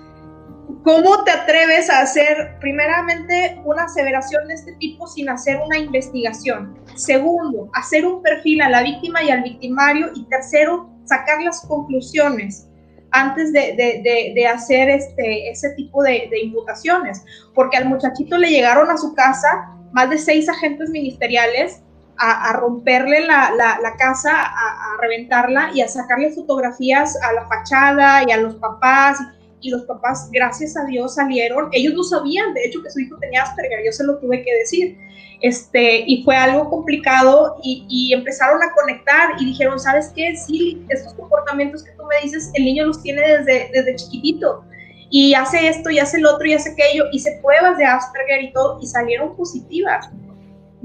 ¿Cómo 0.88 1.22
te 1.26 1.32
atreves 1.32 1.90
a 1.90 2.00
hacer, 2.00 2.56
primeramente, 2.62 3.60
una 3.66 3.84
aseveración 3.84 4.48
de 4.48 4.54
este 4.54 4.72
tipo 4.76 5.06
sin 5.06 5.28
hacer 5.28 5.60
una 5.60 5.78
investigación? 5.78 6.80
Segundo, 6.96 7.70
hacer 7.74 8.06
un 8.06 8.22
perfil 8.22 8.62
a 8.62 8.70
la 8.70 8.84
víctima 8.84 9.22
y 9.22 9.30
al 9.30 9.44
victimario. 9.44 10.12
Y 10.16 10.24
tercero, 10.30 10.90
sacar 11.04 11.42
las 11.42 11.66
conclusiones 11.68 12.70
antes 13.12 13.52
de, 13.52 14.48
hacer 14.48 14.90
este, 14.90 15.50
ese 15.50 15.72
tipo 15.72 16.02
de, 16.04 16.30
imputaciones, 16.42 17.22
porque 17.54 17.76
al 17.76 17.90
muchachito 17.90 18.38
le 18.38 18.50
llegaron 18.50 18.90
a 18.90 18.96
su 18.96 19.14
casa 19.14 19.70
más 19.92 20.10
de 20.10 20.18
seis 20.18 20.48
agentes 20.48 20.90
ministeriales 20.90 21.82
a, 22.18 22.54
romperle 22.54 23.28
la, 23.28 23.94
casa, 23.98 24.32
a, 24.32 24.46
a, 24.46 25.02
reventarla 25.02 25.70
y 25.74 25.82
a 25.82 25.90
sacarle 25.90 26.32
fotografías 26.32 27.22
a 27.22 27.34
la 27.34 27.46
fachada 27.50 28.24
y 28.26 28.32
a 28.32 28.38
los 28.38 28.56
papás 28.56 29.20
y 29.62 29.70
los 29.70 29.84
papás, 29.84 30.30
gracias 30.32 30.78
a 30.78 30.86
Dios, 30.86 31.16
salieron. 31.16 31.70
Ellos 31.72 31.94
no 31.94 32.04
sabían, 32.04 32.54
de 32.54 32.66
hecho, 32.66 32.82
que 32.84 32.90
su 32.90 33.00
hijo 33.00 33.18
tenía 33.20 33.44
Asperger, 33.44 33.84
yo 33.86 33.92
se 33.92 34.04
lo 34.04 34.18
tuve 34.20 34.44
que 34.44 34.54
decir. 34.56 34.98
Este, 35.42 36.04
y 36.08 36.24
fue 36.24 36.36
algo 36.36 36.70
complicado 36.70 37.58
y, 37.64 38.12
empezaron 38.12 38.62
a 38.64 38.74
conectar 38.74 39.32
y 39.40 39.46
dijeron, 39.46 39.80
¿sabes 39.80 40.12
qué? 40.16 40.36
Sí, 40.36 40.84
estos 40.90 41.14
comportamientos 41.14 41.84
que 41.84 41.92
tú 41.92 42.04
me 42.06 42.20
dices, 42.24 42.50
el 42.54 42.66
niño 42.66 42.86
los 42.86 43.02
tiene 43.04 43.22
desde, 43.22 43.70
desde 43.72 43.96
chiquitito 43.96 44.64
y 45.10 45.34
hace 45.34 45.68
esto 45.68 45.90
y 45.90 46.00
hace 46.00 46.18
el 46.18 46.26
otro 46.26 46.46
y 46.48 46.54
hace 46.54 46.72
aquello, 46.72 47.06
hice 47.12 47.40
pruebas 47.42 47.78
de 47.78 47.86
Asperger 47.86 48.44
y 48.44 48.52
todo 48.52 48.80
y 48.82 48.88
salieron 48.88 49.36
positivas. 49.36 50.10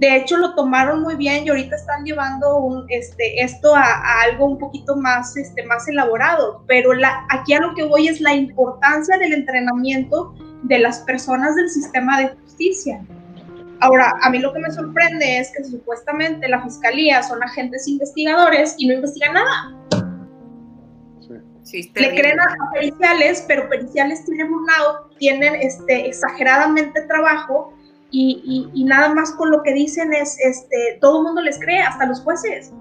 De 0.02 0.16
hecho, 0.16 0.36
lo 0.36 0.56
tomaron 0.56 1.00
muy 1.00 1.14
bien 1.14 1.46
y 1.46 1.50
ahorita 1.50 1.76
están 1.76 2.04
llevando 2.04 2.56
un, 2.56 2.86
este, 2.88 3.40
esto 3.40 3.72
a, 3.76 4.22
algo 4.22 4.46
un 4.46 4.58
poquito 4.58 4.96
más, 4.96 5.36
este, 5.36 5.64
más 5.64 5.86
elaborado. 5.86 6.64
Pero 6.66 6.92
la, 6.92 7.24
aquí 7.30 7.52
a 7.52 7.60
lo 7.60 7.72
que 7.76 7.84
voy 7.84 8.08
es 8.08 8.20
la 8.20 8.34
importancia 8.34 9.16
del 9.18 9.32
entrenamiento 9.32 10.34
de 10.64 10.80
las 10.80 10.98
personas 11.02 11.54
del 11.54 11.70
sistema 11.70 12.18
de 12.18 12.30
justicia. 12.30 13.00
Ahora, 13.78 14.12
a 14.22 14.30
mí 14.30 14.40
lo 14.40 14.52
que 14.52 14.58
me 14.58 14.72
sorprende 14.72 15.38
es 15.38 15.52
que 15.56 15.62
supuestamente 15.62 16.48
la 16.48 16.60
fiscalía 16.64 17.22
son 17.22 17.40
agentes 17.40 17.86
investigadores 17.86 18.74
y 18.78 18.88
no 18.88 18.94
investigan 18.94 19.34
nada. 19.34 19.78
Sí. 21.62 21.92
Le 21.94 22.10
creen 22.10 22.40
a, 22.40 22.72
periciales, 22.72 23.44
pero 23.46 23.68
periciales 23.68 24.24
tienen 24.24 24.50
burnout, 24.50 25.16
tienen 25.18 25.54
este, 25.54 26.08
exageradamente 26.08 27.02
trabajo 27.02 27.72
y, 28.12 28.84
nada 28.84 29.14
más 29.14 29.32
con 29.32 29.50
lo 29.50 29.62
que 29.62 29.72
dicen 29.72 30.12
es, 30.12 30.36
este, 30.38 30.98
todo 31.00 31.18
el 31.18 31.24
mundo 31.24 31.40
les 31.40 31.58
cree, 31.58 31.80
hasta 31.80 32.06
los 32.06 32.20
jueces. 32.20 32.72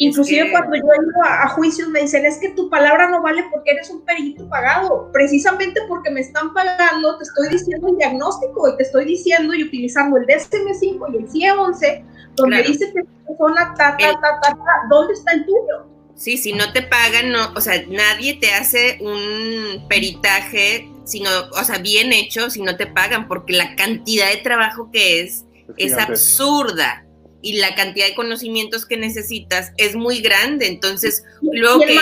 Inclusive 0.00 0.52
cuando 0.52 0.76
yo 0.76 0.82
iba 0.84 1.26
a, 1.26 1.42
a, 1.42 1.48
juicios 1.48 1.88
me 1.88 2.02
dicen, 2.02 2.24
es 2.24 2.38
que 2.38 2.50
tu 2.50 2.70
palabra 2.70 3.10
no 3.10 3.20
vale 3.20 3.44
porque 3.50 3.72
eres 3.72 3.90
un 3.90 4.02
perito 4.02 4.48
pagado. 4.48 5.10
Precisamente 5.12 5.80
porque 5.88 6.10
me 6.10 6.20
están 6.20 6.54
pagando, 6.54 7.18
te 7.18 7.24
estoy 7.24 7.48
diciendo 7.48 7.88
el 7.88 7.96
diagnóstico 7.96 8.68
y 8.68 8.76
te 8.76 8.84
estoy 8.84 9.06
diciendo 9.06 9.54
y 9.54 9.64
utilizando 9.64 10.16
el 10.16 10.26
DSM-5 10.26 11.12
y 11.12 11.16
el 11.16 11.28
CIE-11, 11.28 12.04
donde 12.36 12.62
dice 12.62 12.92
que 12.92 13.00
la 13.00 13.26
persona 13.26 13.74
ta, 13.76 13.96
ta, 13.96 14.12
ta, 14.20 14.40
ta, 14.40 14.56
¿dónde 14.88 15.14
está 15.14 15.32
el 15.32 15.44
tuyo? 15.44 15.88
Sí, 16.14 16.36
si 16.36 16.52
no 16.52 16.72
te 16.72 16.82
pagan, 16.82 17.30
no, 17.30 17.52
o 17.56 17.60
sea, 17.60 17.74
nadie 17.88 18.38
te 18.40 18.52
hace 18.52 18.98
un 19.00 19.88
peritaje, 19.88 20.88
sino, 21.08 21.30
o 21.52 21.64
sea, 21.64 21.78
bien 21.78 22.12
hecho 22.12 22.50
si 22.50 22.62
no 22.62 22.76
te 22.76 22.86
pagan, 22.86 23.28
porque 23.28 23.54
la 23.54 23.74
cantidad 23.76 24.30
de 24.30 24.38
trabajo 24.38 24.90
que 24.92 25.20
es 25.20 25.44
es, 25.76 25.94
absurda 25.94 27.04
y 27.40 27.58
la 27.58 27.74
cantidad 27.74 28.06
de 28.06 28.14
conocimientos 28.14 28.84
que 28.84 28.96
necesitas 28.96 29.72
es 29.76 29.94
muy 29.94 30.20
grande, 30.20 30.66
entonces 30.66 31.24
luego 31.40 31.80
que 31.80 31.94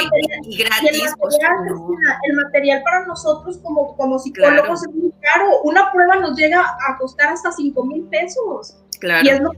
y 0.44 0.56
gratis. 0.56 0.90
el, 0.92 1.14
pues, 1.18 1.36
material, 1.42 2.18
el, 2.22 2.36
material, 2.36 2.82
para 2.82 3.06
nosotros 3.06 3.58
como, 3.62 3.96
como 3.96 4.18
psicólogos 4.18 4.82
es 4.86 4.94
muy 4.94 5.12
caro, 5.20 5.60
una 5.64 5.92
prueba 5.92 6.16
nos 6.16 6.36
llega 6.38 6.60
a 6.60 6.96
costar 6.98 7.28
hasta 7.28 7.52
5 7.52 7.84
mil 7.84 8.02
pesos. 8.04 8.76
Claro. 8.98 9.52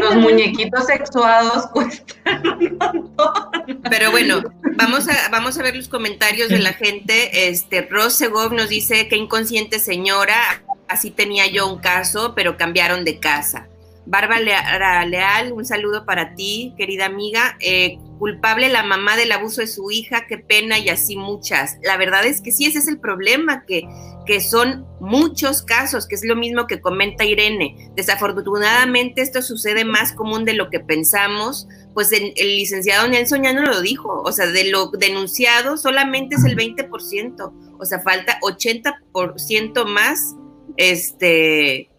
Los 0.00 0.16
muñequitos 0.16 0.86
sexuados 0.86 1.68
cuestan 1.68 2.44
un 2.44 2.78
montón. 2.78 3.82
Pero 3.88 4.10
bueno, 4.10 4.42
vamos 4.74 5.08
a, 5.08 5.28
vamos 5.30 5.56
a 5.58 5.62
ver 5.62 5.76
los 5.76 5.88
comentarios 5.88 6.48
de 6.48 6.58
la 6.58 6.72
gente. 6.72 7.48
Este, 7.48 7.82
Rosegov 7.82 8.52
nos 8.52 8.68
dice 8.68 9.06
que 9.06 9.16
inconsciente 9.16 9.78
señora, 9.78 10.64
así 10.88 11.12
tenía 11.12 11.46
yo 11.46 11.72
un 11.72 11.78
caso, 11.78 12.34
pero 12.34 12.56
cambiaron 12.56 13.04
de 13.04 13.20
casa. 13.20 13.68
Bárbara 14.06 15.04
Leal, 15.04 15.52
un 15.52 15.64
saludo 15.64 16.04
para 16.04 16.34
ti, 16.34 16.74
querida 16.76 17.06
amiga. 17.06 17.56
Eh, 17.60 17.98
culpable 18.18 18.68
la 18.68 18.82
mamá 18.82 19.16
del 19.16 19.32
abuso 19.32 19.62
de 19.62 19.66
su 19.66 19.90
hija, 19.90 20.26
qué 20.28 20.36
pena 20.36 20.78
y 20.78 20.90
así 20.90 21.16
muchas. 21.16 21.78
La 21.82 21.96
verdad 21.96 22.26
es 22.26 22.42
que 22.42 22.52
sí, 22.52 22.66
ese 22.66 22.78
es 22.78 22.86
el 22.86 23.00
problema, 23.00 23.64
que, 23.64 23.88
que 24.26 24.40
son 24.40 24.86
muchos 25.00 25.62
casos, 25.62 26.06
que 26.06 26.16
es 26.16 26.24
lo 26.24 26.36
mismo 26.36 26.66
que 26.66 26.80
comenta 26.80 27.24
Irene. 27.24 27.90
Desafortunadamente 27.94 29.22
esto 29.22 29.42
sucede 29.42 29.84
más 29.84 30.12
común 30.12 30.44
de 30.44 30.54
lo 30.54 30.68
que 30.68 30.80
pensamos, 30.80 31.66
pues 31.94 32.12
el, 32.12 32.34
licenciado 32.36 33.08
Nelson 33.08 33.42
ya 33.42 33.52
no 33.52 33.62
lo 33.62 33.80
dijo, 33.80 34.22
o 34.22 34.32
sea, 34.32 34.46
de 34.46 34.70
lo 34.70 34.90
denunciado 34.90 35.76
solamente 35.76 36.36
es 36.36 36.44
el 36.44 36.56
20%, 36.56 37.52
o 37.78 37.84
sea, 37.84 38.00
falta 38.00 38.38
80% 38.40 39.84
más, 39.86 40.36
este 40.76 41.89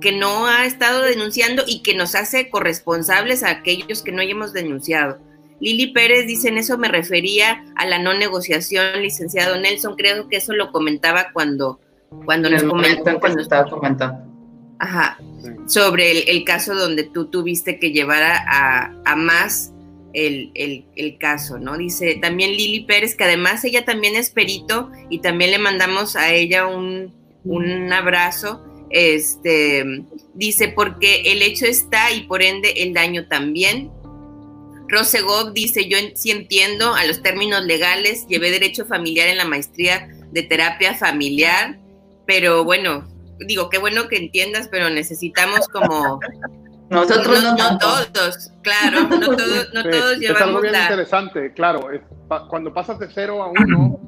que 0.00 0.12
no 0.12 0.46
ha 0.46 0.66
estado 0.66 1.02
denunciando 1.02 1.62
y 1.66 1.82
que 1.82 1.94
nos 1.94 2.14
hace 2.14 2.50
corresponsables 2.50 3.42
a 3.42 3.50
aquellos 3.50 4.02
que 4.02 4.12
no 4.12 4.20
hayamos 4.20 4.52
denunciado. 4.52 5.18
Lili 5.60 5.92
Pérez 5.92 6.26
dice, 6.26 6.48
en 6.48 6.58
eso 6.58 6.76
me 6.76 6.88
refería 6.88 7.64
a 7.76 7.86
la 7.86 7.98
no 8.00 8.12
negociación, 8.14 9.00
licenciado 9.00 9.58
Nelson, 9.60 9.94
creo 9.94 10.28
que 10.28 10.38
eso 10.38 10.52
lo 10.54 10.72
comentaba 10.72 11.28
cuando, 11.32 11.78
cuando 12.24 12.50
nos 12.50 12.64
comentó. 12.64 13.20
Cuando 13.20 13.42
estaba 13.42 13.70
comentando. 13.70 14.24
Ajá, 14.80 15.18
sobre 15.66 16.28
el, 16.28 16.42
caso 16.42 16.74
donde 16.74 17.04
tú 17.04 17.26
tuviste 17.26 17.78
que 17.78 17.92
llevar 17.92 18.24
a, 18.24 18.92
a 19.04 19.14
más 19.14 19.72
el, 20.12 20.84
el, 20.96 21.18
caso, 21.18 21.58
¿no? 21.58 21.78
Dice 21.78 22.18
también 22.20 22.50
Lili 22.50 22.84
Pérez, 22.84 23.14
que 23.14 23.24
además 23.24 23.64
ella 23.64 23.84
también 23.84 24.16
es 24.16 24.30
perito 24.30 24.90
y 25.08 25.20
también 25.20 25.52
le 25.52 25.58
mandamos 25.58 26.16
a 26.16 26.32
ella 26.32 26.66
un, 26.66 27.14
un 27.44 27.92
abrazo 27.92 28.64
este, 28.92 30.04
dice, 30.34 30.68
porque 30.68 31.32
el 31.32 31.42
hecho 31.42 31.64
está 31.66 32.12
y 32.12 32.24
por 32.24 32.42
ende 32.42 32.74
el 32.76 32.92
daño 32.92 33.26
también. 33.26 33.90
Rosegov 34.88 35.54
dice, 35.54 35.88
yo 35.88 35.96
sí 36.14 36.30
entiendo 36.30 36.94
a 36.94 37.04
los 37.06 37.22
términos 37.22 37.64
legales, 37.64 38.26
llevé 38.28 38.50
derecho 38.50 38.84
familiar 38.84 39.28
en 39.28 39.38
la 39.38 39.46
maestría 39.46 40.08
de 40.30 40.42
terapia 40.42 40.94
familiar, 40.94 41.78
pero 42.26 42.64
bueno, 42.64 43.08
digo, 43.46 43.70
qué 43.70 43.78
bueno 43.78 44.08
que 44.08 44.16
entiendas, 44.16 44.68
pero 44.70 44.90
necesitamos 44.90 45.66
como... 45.68 46.20
Nosotros 46.90 47.42
no, 47.42 47.78
todos, 47.78 48.50
claro, 48.62 49.08
no 49.08 49.18
todos, 49.36 49.68
no 49.72 49.82
todos 49.82 50.18
llevamos 50.18 50.36
Es 50.36 50.42
algo 50.42 50.60
bien 50.60 50.74
interesante, 50.74 51.52
claro, 51.54 51.88
cuando 52.50 52.74
pasas 52.74 52.98
de 52.98 53.08
cero 53.14 53.42
a 53.42 53.46
uno, 53.46 53.98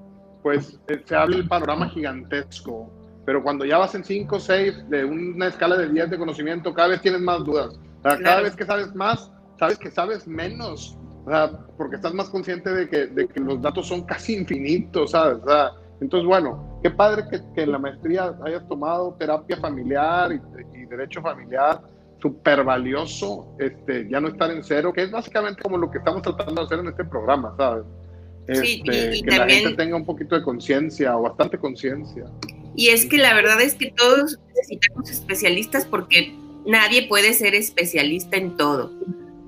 pues 0.43 0.79
eh, 0.89 1.03
se 1.03 1.17
abre 1.17 1.37
el 1.37 1.49
panorama 1.49 1.89
gigantesco 1.89 2.93
pero 3.25 3.43
cuando 3.43 3.65
ya 3.65 3.79
vas 3.79 3.95
en 3.95 4.05
5 4.05 4.37
o 4.37 4.41
6 4.41 4.91
de 4.91 5.05
una 5.05 5.49
escala 5.49 5.77
de 5.77 5.89
10 5.89 6.11
de 6.11 6.19
conocimiento, 6.19 6.75
cada 6.75 6.89
vez 6.89 7.01
tienes 7.01 7.21
más 7.21 7.45
dudas. 7.45 7.79
Cada 8.03 8.43
vez 8.43 8.55
que 8.55 8.67
sabes 8.67 8.95
más, 8.95 9.31
sabes 9.59 9.79
que 9.79 9.91
sabes 9.91 10.27
menos, 10.27 10.99
porque 11.79 11.97
estás 11.97 12.13
más 12.13 12.29
consciente 12.29 12.71
de 12.71 12.89
que, 12.89 13.07
de 13.07 13.27
que, 13.27 13.41
los 13.41 13.63
datos 13.63 13.89
son 13.89 14.03
casi 14.03 14.35
infinitos, 14.37 15.13
¿sabes? 15.13 15.39
entonces, 16.01 16.27
bueno, 16.27 16.79
qué 16.83 16.91
padre 16.91 17.25
que, 17.31 17.41
que, 17.55 17.63
en 17.63 17.73
la 17.73 17.79
maestría 17.79 18.35
hayas 18.45 18.69
tomado 18.69 19.15
terapia 19.15 19.57
familiar 19.57 20.33
y, 20.33 20.85
derecho 20.85 21.23
familiar, 21.23 21.81
súper 22.21 22.63
valioso, 22.63 23.57
este, 23.59 24.09
ya 24.09 24.21
no 24.21 24.29
estar 24.29 24.51
en 24.51 24.63
cero, 24.63 24.93
que 24.93 25.05
es 25.05 25.11
básicamente 25.11 25.63
como 25.63 25.79
lo 25.79 25.91
que 25.91 25.99
estamos 25.99 26.23
tratando 26.23 26.61
de 26.61 26.67
hacer 26.67 26.79
en 26.81 26.89
este 26.89 27.05
programa, 27.05 27.55
¿sabes? 27.57 27.85
sí, 28.53 28.83
y, 28.85 28.91
este, 28.91 29.23
que 29.27 29.39
la 29.39 29.49
gente 29.49 29.77
tenga 29.77 29.97
un 29.97 30.05
poquito 30.05 30.35
de 30.35 30.43
conciencia 30.43 31.17
o 31.17 31.23
bastante 31.23 31.59
conciencia. 31.59 32.27
Y 32.77 32.89
es 32.89 33.07
que 33.07 33.19
la 33.19 33.35
verdad 33.35 33.61
es 33.61 33.75
que 33.75 33.93
todos 33.97 34.39
necesitamos 34.49 35.11
especialistas 35.11 35.85
porque 35.85 36.35
nadie 36.67 37.07
puede 37.07 37.35
ser 37.35 37.55
especialista 37.55 38.37
en 38.37 38.57
todo, 38.57 38.93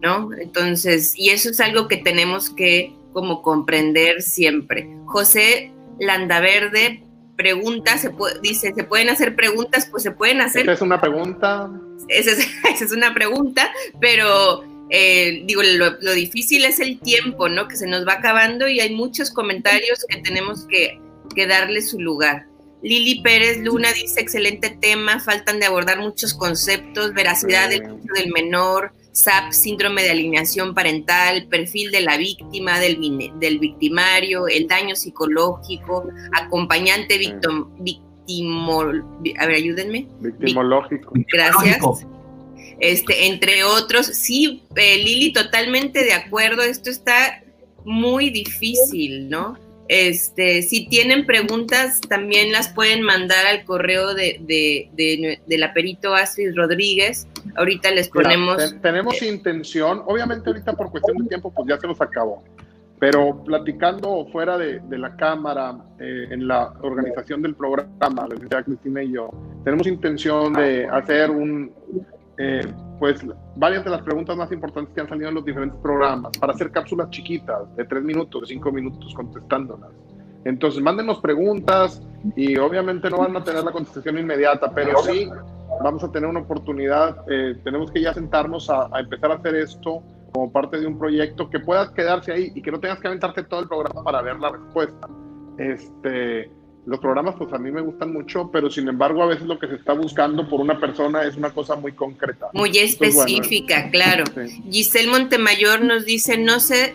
¿no? 0.02 0.30
Entonces, 0.38 1.14
y 1.16 1.30
eso 1.30 1.50
es 1.50 1.60
algo 1.60 1.88
que 1.88 1.96
tenemos 1.96 2.50
que 2.50 2.94
como 3.12 3.42
comprender 3.42 4.22
siempre. 4.22 4.88
José 5.06 5.72
Landaverde 5.98 7.02
pregunta, 7.36 7.98
se 7.98 8.10
dice, 8.42 8.72
¿se 8.74 8.84
pueden 8.84 9.10
hacer 9.10 9.36
preguntas? 9.36 9.86
Pues 9.90 10.02
se 10.02 10.10
pueden 10.10 10.40
hacer. 10.40 10.62
Esa 10.62 10.72
es 10.72 10.80
una 10.80 11.00
pregunta. 11.00 11.70
Esa 12.08 12.32
es, 12.32 12.92
una 12.96 13.14
pregunta, 13.14 13.70
pero 14.00 14.64
eh, 14.90 15.42
digo, 15.46 15.62
lo, 15.62 16.12
difícil 16.12 16.64
es 16.64 16.80
el 16.80 16.98
tiempo, 17.00 17.48
¿no? 17.48 17.68
Que 17.68 17.76
se 17.76 17.86
nos 17.86 18.06
va 18.06 18.14
acabando 18.14 18.68
y 18.68 18.80
hay 18.80 18.94
muchos 18.94 19.30
comentarios 19.30 20.04
que 20.08 20.20
tenemos 20.20 20.66
que, 20.66 21.00
que 21.34 21.46
darle 21.46 21.82
su 21.82 22.00
lugar. 22.00 22.46
Lili 22.82 23.20
Pérez 23.22 23.58
Luna 23.58 23.92
dice, 23.92 24.20
excelente 24.20 24.70
tema, 24.80 25.18
faltan 25.20 25.58
de 25.58 25.66
abordar 25.66 25.98
muchos 25.98 26.34
conceptos, 26.34 27.14
veracidad 27.14 27.68
del, 27.68 27.82
del 28.14 28.32
menor, 28.32 28.92
SAP, 29.12 29.52
síndrome 29.52 30.02
de 30.02 30.10
alineación 30.10 30.74
parental, 30.74 31.46
perfil 31.48 31.90
de 31.90 32.02
la 32.02 32.18
víctima, 32.18 32.78
del, 32.78 32.98
del 33.40 33.58
victimario, 33.58 34.46
el 34.46 34.68
daño 34.68 34.94
psicológico, 34.94 36.06
acompañante 36.32 37.16
victim, 37.16 37.66
a 39.38 39.46
ver, 39.46 39.56
ayúdenme. 39.56 40.06
Victimológico. 40.20 41.12
Gracias. 41.32 41.78
Este, 42.78 43.26
entre 43.26 43.64
otros, 43.64 44.06
sí, 44.06 44.64
eh, 44.74 44.98
Lili, 44.98 45.32
totalmente 45.32 46.04
de 46.04 46.12
acuerdo, 46.12 46.62
esto 46.62 46.90
está 46.90 47.42
muy 47.84 48.28
difícil, 48.28 49.30
¿no? 49.30 49.56
Este, 49.88 50.62
si 50.62 50.88
tienen 50.88 51.26
preguntas, 51.26 52.00
también 52.00 52.50
las 52.50 52.68
pueden 52.68 53.02
mandar 53.02 53.46
al 53.46 53.64
correo 53.64 54.14
de, 54.14 54.40
de, 54.40 55.38
de, 55.46 55.58
la 55.58 55.72
perito 55.72 56.14
Astrid 56.14 56.56
Rodríguez. 56.56 57.28
Ahorita 57.54 57.90
les 57.92 58.08
ponemos. 58.08 58.80
tenemos 58.82 59.22
intención, 59.22 60.02
obviamente 60.06 60.50
ahorita 60.50 60.72
por 60.72 60.90
cuestión 60.90 61.18
de 61.18 61.28
tiempo, 61.28 61.52
pues 61.54 61.68
ya 61.68 61.78
se 61.78 61.86
nos 61.86 62.00
acabó. 62.00 62.42
Pero 62.98 63.44
platicando 63.44 64.26
fuera 64.32 64.56
de, 64.56 64.80
la 64.90 65.14
cámara, 65.16 65.76
eh, 66.00 66.28
en 66.30 66.48
la 66.48 66.72
organización 66.80 67.42
del 67.42 67.54
programa, 67.54 68.26
la 68.26 68.34
licenciada 68.34 68.64
Cristina 68.64 69.02
y 69.02 69.12
yo, 69.12 69.30
tenemos 69.64 69.86
intención 69.86 70.54
de 70.54 70.86
hacer 70.86 71.30
un, 71.30 71.70
eh, 72.38 72.72
pues 72.98 73.24
varias 73.54 73.84
de 73.84 73.90
las 73.90 74.02
preguntas 74.02 74.36
más 74.36 74.50
importantes 74.52 74.94
que 74.94 75.00
han 75.00 75.08
salido 75.08 75.28
en 75.28 75.34
los 75.36 75.44
diferentes 75.44 75.78
programas 75.80 76.36
para 76.38 76.52
hacer 76.52 76.70
cápsulas 76.70 77.10
chiquitas 77.10 77.74
de 77.76 77.84
tres 77.84 78.02
minutos, 78.02 78.42
de 78.42 78.46
cinco 78.48 78.72
minutos 78.72 79.14
contestándolas. 79.14 79.90
Entonces, 80.44 80.80
mándenos 80.80 81.18
preguntas 81.20 82.00
y 82.36 82.56
obviamente 82.56 83.10
no 83.10 83.18
van 83.18 83.36
a 83.36 83.42
tener 83.42 83.64
la 83.64 83.72
contestación 83.72 84.18
inmediata, 84.18 84.70
pero 84.72 84.98
sí 85.02 85.28
vamos 85.82 86.04
a 86.04 86.12
tener 86.12 86.28
una 86.28 86.40
oportunidad. 86.40 87.24
Eh, 87.28 87.58
tenemos 87.64 87.90
que 87.90 88.00
ya 88.00 88.14
sentarnos 88.14 88.70
a, 88.70 88.88
empezar 88.98 89.32
a 89.32 89.34
hacer 89.34 89.56
esto 89.56 90.02
como 90.32 90.52
parte 90.52 90.78
de 90.78 90.86
un 90.86 90.98
proyecto 90.98 91.50
que 91.50 91.58
puedas 91.58 91.90
quedarse 91.90 92.32
ahí 92.32 92.52
y 92.54 92.62
que 92.62 92.70
no 92.70 92.78
tengas 92.78 93.00
que 93.00 93.08
aventarte 93.08 93.42
todo 93.42 93.60
el 93.60 93.68
programa 93.68 94.04
para 94.04 94.22
ver 94.22 94.38
la 94.38 94.50
respuesta. 94.50 95.08
Este, 95.58 96.50
los 96.86 97.00
programas 97.00 97.34
pues 97.36 97.52
a 97.52 97.58
mí 97.58 97.70
me 97.72 97.80
gustan 97.80 98.12
mucho, 98.12 98.48
pero 98.52 98.70
sin 98.70 98.88
embargo 98.88 99.22
a 99.22 99.26
veces 99.26 99.44
lo 99.46 99.58
que 99.58 99.66
se 99.66 99.74
está 99.74 99.92
buscando 99.92 100.48
por 100.48 100.60
una 100.60 100.78
persona 100.78 101.24
es 101.24 101.36
una 101.36 101.50
cosa 101.50 101.74
muy 101.74 101.92
concreta. 101.92 102.46
Muy 102.52 102.78
específica, 102.78 103.90
claro. 103.90 104.24
Giselle 104.70 105.10
Montemayor 105.10 105.84
nos 105.84 106.04
dice, 106.04 106.38
no 106.38 106.60
sé 106.60 106.94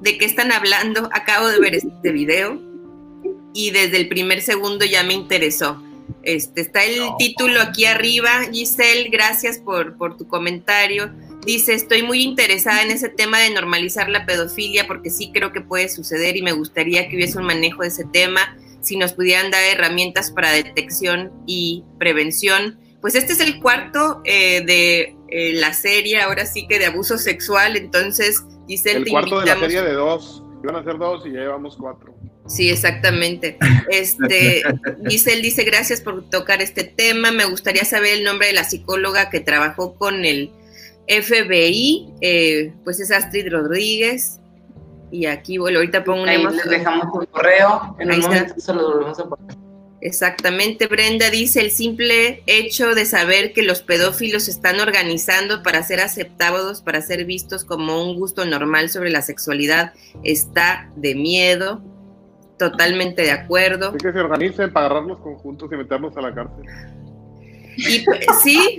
de 0.00 0.18
qué 0.18 0.24
están 0.24 0.50
hablando, 0.50 1.08
acabo 1.12 1.46
de 1.46 1.60
ver 1.60 1.76
este 1.76 2.10
video 2.10 2.60
y 3.54 3.70
desde 3.70 3.98
el 3.98 4.08
primer 4.08 4.42
segundo 4.42 4.84
ya 4.84 5.04
me 5.04 5.14
interesó. 5.14 5.80
Este, 6.24 6.60
está 6.60 6.84
el 6.84 7.00
título 7.18 7.60
aquí 7.60 7.84
arriba. 7.84 8.42
Giselle, 8.52 9.08
gracias 9.08 9.58
por, 9.58 9.96
por 9.96 10.16
tu 10.16 10.26
comentario. 10.26 11.12
Dice, 11.46 11.74
estoy 11.74 12.02
muy 12.02 12.22
interesada 12.22 12.82
en 12.82 12.90
ese 12.90 13.08
tema 13.08 13.38
de 13.38 13.50
normalizar 13.50 14.08
la 14.08 14.26
pedofilia 14.26 14.88
porque 14.88 15.10
sí 15.10 15.30
creo 15.32 15.52
que 15.52 15.60
puede 15.60 15.88
suceder 15.88 16.36
y 16.36 16.42
me 16.42 16.52
gustaría 16.52 17.08
que 17.08 17.16
hubiese 17.16 17.38
un 17.38 17.44
manejo 17.44 17.82
de 17.82 17.88
ese 17.88 18.04
tema 18.04 18.56
si 18.82 18.96
nos 18.96 19.12
pudieran 19.12 19.50
dar 19.50 19.62
herramientas 19.62 20.30
para 20.30 20.50
detección 20.52 21.32
y 21.46 21.84
prevención. 21.98 22.78
Pues 23.00 23.14
este 23.14 23.32
es 23.32 23.40
el 23.40 23.60
cuarto 23.60 24.20
eh, 24.24 24.64
de 24.64 25.16
eh, 25.28 25.52
la 25.54 25.72
serie, 25.72 26.20
ahora 26.20 26.46
sí 26.46 26.66
que 26.68 26.78
de 26.78 26.86
abuso 26.86 27.18
sexual, 27.18 27.76
entonces 27.76 28.44
Giselle, 28.68 28.98
el 28.98 29.08
cuarto 29.08 29.40
de 29.40 29.46
la 29.46 29.58
serie 29.58 29.82
de 29.82 29.94
dos, 29.94 30.42
iban 30.62 30.76
a 30.76 30.84
ser 30.84 30.98
dos 30.98 31.26
y 31.26 31.32
ya 31.32 31.40
llevamos 31.40 31.76
cuatro. 31.76 32.14
Sí, 32.46 32.70
exactamente. 32.70 33.56
Este, 33.90 34.62
Giselle 35.08 35.42
dice, 35.42 35.64
gracias 35.64 36.00
por 36.00 36.28
tocar 36.28 36.62
este 36.62 36.84
tema, 36.84 37.30
me 37.30 37.44
gustaría 37.44 37.84
saber 37.84 38.14
el 38.14 38.24
nombre 38.24 38.48
de 38.48 38.52
la 38.54 38.64
psicóloga 38.64 39.30
que 39.30 39.40
trabajó 39.40 39.94
con 39.94 40.24
el 40.24 40.50
FBI, 41.08 42.08
eh, 42.20 42.72
pues 42.84 43.00
es 43.00 43.10
Astrid 43.10 43.50
Rodríguez, 43.50 44.40
y 45.12 45.26
aquí, 45.26 45.58
bueno, 45.58 45.78
ahorita 45.78 46.02
pongo 46.02 46.24
Ahí 46.24 46.42
les 46.42 46.68
dejamos 46.68 47.06
un 47.12 47.26
correo, 47.26 47.94
en 47.98 48.12
un 48.12 48.20
momento 48.20 48.54
se 48.56 48.72
lo 48.72 48.92
volvemos 48.92 49.18
a 49.20 49.24
poner. 49.28 49.56
Exactamente, 50.00 50.88
Brenda 50.88 51.30
dice 51.30 51.60
el 51.60 51.70
simple 51.70 52.42
hecho 52.46 52.94
de 52.94 53.04
saber 53.04 53.52
que 53.52 53.62
los 53.62 53.82
pedófilos 53.82 54.44
se 54.44 54.50
están 54.50 54.80
organizando 54.80 55.62
para 55.62 55.82
ser 55.84 56.00
aceptados, 56.00 56.80
para 56.80 57.02
ser 57.02 57.24
vistos 57.24 57.64
como 57.64 58.02
un 58.02 58.18
gusto 58.18 58.44
normal 58.44 58.88
sobre 58.88 59.10
la 59.10 59.22
sexualidad, 59.22 59.92
está 60.24 60.90
de 60.96 61.14
miedo. 61.14 61.82
Totalmente 62.58 63.22
de 63.22 63.32
acuerdo. 63.32 63.90
Hay 63.90 63.98
que 63.98 64.12
se 64.12 64.20
organicen 64.20 64.72
para 64.72 64.86
agarrarlos 64.86 65.18
conjuntos 65.18 65.70
y 65.72 65.76
meterlos 65.76 66.16
a 66.16 66.20
la 66.20 66.34
cárcel. 66.34 66.64
Y 67.76 68.00
pues, 68.04 68.24
sí, 68.42 68.78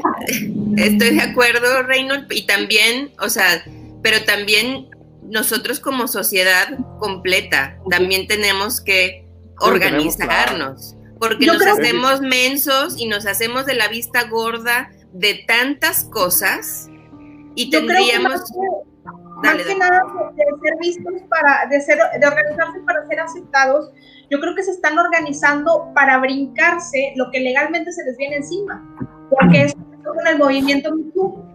estoy 0.77 1.15
de 1.15 1.21
acuerdo, 1.21 1.83
Reynold, 1.83 2.31
y 2.31 2.45
también, 2.45 3.11
o 3.19 3.29
sea, 3.29 3.63
pero 4.01 4.23
también 4.23 4.89
nosotros 5.29 5.79
como 5.79 6.07
sociedad 6.07 6.77
completa 6.99 7.77
también 7.89 8.27
tenemos 8.27 8.81
que 8.81 9.25
organizarnos, 9.59 10.95
porque 11.19 11.45
nos 11.45 11.61
hacemos 11.65 12.21
mensos 12.21 12.95
y 12.97 13.07
nos 13.07 13.25
hacemos 13.25 13.65
de 13.65 13.75
la 13.75 13.87
vista 13.87 14.23
gorda 14.25 14.91
de 15.13 15.45
tantas 15.47 16.05
cosas 16.05 16.87
y 17.55 17.69
tendríamos... 17.69 18.41
Más 19.41 19.57
que, 19.57 19.75
nada 19.75 20.01
de 20.35 20.43
ser 20.61 20.77
vistos 20.79 21.13
para, 21.27 21.67
de, 21.69 21.81
ser, 21.81 21.97
de 21.97 22.25
organizarse 22.25 22.79
para 22.85 23.05
ser 23.07 23.19
aceptados, 23.19 23.91
yo 24.29 24.39
creo 24.39 24.55
que 24.55 24.63
se 24.63 24.71
están 24.71 24.97
organizando 24.97 25.91
para 25.93 26.17
brincarse 26.19 27.11
lo 27.17 27.29
que 27.29 27.41
legalmente 27.41 27.91
se 27.91 28.05
les 28.05 28.15
viene 28.15 28.37
encima, 28.37 28.81
porque 29.29 29.63
es 29.63 29.73
con 29.73 30.27
el 30.27 30.37
movimiento 30.37 30.95
MeToo 30.95 31.45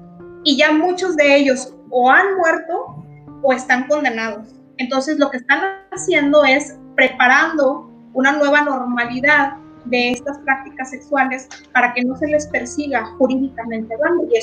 y 0.45 0.59
ya 0.59 0.71
muchos 0.73 1.17
de 1.17 1.37
ellos 1.37 1.75
o 1.91 2.11
han 2.11 2.37
muerto 2.37 3.05
o 3.43 3.53
están 3.53 3.87
condenados. 3.87 4.49
Entonces 4.79 5.19
lo 5.19 5.31
que 5.31 5.39
están 5.39 5.61
haciendo 5.91 6.45
es 6.45 6.77
preparando 6.95 7.91
una 8.15 8.33
nueva 8.33 8.63
normalidad 8.63 9.57
de 9.85 10.13
estas 10.13 10.39
prácticas 10.39 10.91
sexuales 10.91 11.49
para 11.73 11.93
que 11.95 12.03
no 12.03 12.17
se 12.17 12.27
les 12.27 12.47
persiga 12.49 13.05
jurídicamente 13.19 13.95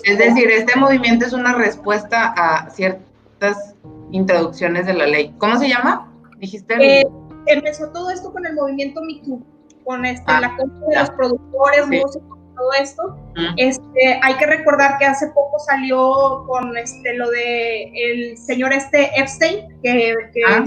es 0.03 0.17
decir, 0.17 0.49
este 0.49 0.79
movimiento 0.79 1.25
es 1.25 1.33
una 1.33 1.53
respuesta 1.53 2.33
a 2.37 2.69
ciertas 2.69 3.75
introducciones 4.11 4.85
de 4.85 4.93
la 4.93 5.05
ley. 5.05 5.33
¿Cómo 5.37 5.57
se 5.57 5.67
llama? 5.67 6.11
Dijiste. 6.39 7.01
Eh, 7.01 7.05
empezó 7.47 7.89
todo 7.89 8.09
esto 8.09 8.31
con 8.31 8.45
el 8.45 8.55
movimiento 8.55 9.01
MeToo, 9.01 9.41
con 9.83 10.05
este, 10.05 10.23
ah, 10.27 10.41
la 10.41 10.55
compra 10.55 10.87
de 10.87 10.95
los 10.95 11.09
productores, 11.11 11.87
músicos, 11.87 12.34
todo 12.55 12.71
esto. 12.73 13.17
Este, 13.57 14.19
hay 14.21 14.33
que 14.35 14.45
recordar 14.45 14.97
que 14.97 15.05
hace 15.05 15.27
poco 15.27 15.59
salió 15.59 16.43
con 16.47 16.77
este, 16.77 17.13
lo 17.15 17.29
de 17.29 17.91
el 17.93 18.37
señor 18.37 18.73
este 18.73 19.09
Epstein, 19.19 19.67
que, 19.83 20.13
que, 20.33 20.41
ah, 20.47 20.65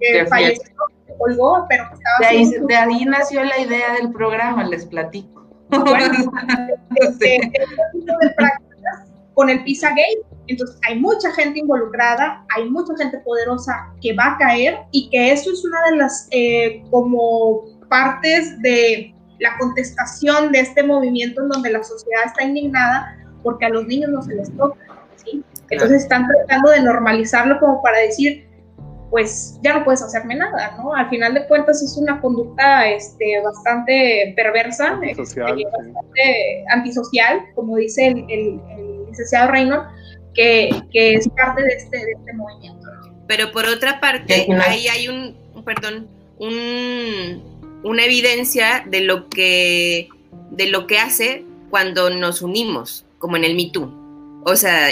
este, 0.00 0.26
falleció, 0.26 0.74
colgó, 1.18 1.66
pero 1.68 1.84
estaba 1.84 2.18
de 2.20 2.26
ahí, 2.26 2.50
de 2.50 2.76
ahí 2.76 3.04
nació 3.04 3.44
la 3.44 3.58
idea 3.58 3.94
del 3.94 4.12
programa, 4.12 4.64
les 4.64 4.86
platico. 4.86 5.46
Bueno, 5.68 6.12
este, 6.96 7.52
de 7.94 8.30
prácticas 8.36 9.08
con 9.34 9.50
el 9.50 9.64
Pizzagate, 9.64 10.22
entonces 10.46 10.78
hay 10.86 11.00
mucha 11.00 11.32
gente 11.32 11.60
involucrada, 11.60 12.44
hay 12.54 12.68
mucha 12.68 12.96
gente 12.96 13.18
poderosa 13.18 13.92
que 14.00 14.12
va 14.12 14.32
a 14.32 14.38
caer 14.38 14.78
y 14.92 15.08
que 15.10 15.32
eso 15.32 15.50
es 15.50 15.64
una 15.64 15.78
de 15.90 15.96
las 15.96 16.28
eh, 16.30 16.84
como 16.90 17.64
partes 17.88 18.60
de 18.62 19.13
la 19.38 19.56
contestación 19.58 20.52
de 20.52 20.60
este 20.60 20.82
movimiento 20.82 21.42
en 21.42 21.48
donde 21.48 21.70
la 21.70 21.82
sociedad 21.82 22.22
está 22.26 22.44
indignada 22.44 23.18
porque 23.42 23.66
a 23.66 23.68
los 23.68 23.86
niños 23.86 24.10
no 24.10 24.22
se 24.22 24.34
les 24.34 24.54
toca, 24.56 24.78
¿sí? 25.16 25.42
Entonces 25.70 26.02
están 26.02 26.26
tratando 26.26 26.70
de 26.70 26.82
normalizarlo 26.82 27.58
como 27.60 27.82
para 27.82 27.98
decir, 27.98 28.46
pues 29.10 29.58
ya 29.62 29.78
no 29.78 29.84
puedes 29.84 30.02
hacerme 30.02 30.34
nada, 30.34 30.76
¿no? 30.76 30.94
Al 30.94 31.08
final 31.08 31.34
de 31.34 31.46
cuentas 31.46 31.82
es 31.82 31.96
una 31.96 32.20
conducta 32.20 32.88
este, 32.88 33.40
bastante 33.44 34.32
perversa, 34.34 34.98
este, 35.02 35.40
bastante 35.40 36.64
antisocial, 36.70 37.42
como 37.54 37.76
dice 37.76 38.08
el, 38.08 38.60
licenciado 39.08 39.52
Reynolds, 39.52 39.86
que, 40.34 40.70
que, 40.90 41.14
es 41.14 41.28
parte 41.28 41.62
de 41.62 41.68
este, 41.68 41.96
de 41.96 42.12
este 42.12 42.32
movimiento. 42.32 42.88
Pero 43.28 43.52
por 43.52 43.66
otra 43.66 44.00
parte, 44.00 44.48
ahí 44.66 44.88
hay 44.88 45.08
un, 45.08 45.36
perdón, 45.64 46.08
un 46.38 47.53
una 47.84 48.04
evidencia 48.04 48.84
de 48.86 49.02
lo 49.02 49.28
que, 49.28 50.08
de 50.50 50.66
lo 50.68 50.86
que 50.86 50.98
hace 50.98 51.44
cuando 51.70 52.10
nos 52.10 52.42
unimos, 52.42 53.06
como 53.18 53.36
en 53.36 53.44
el 53.44 53.54
Me 53.54 53.70
O 54.44 54.56
sea, 54.56 54.88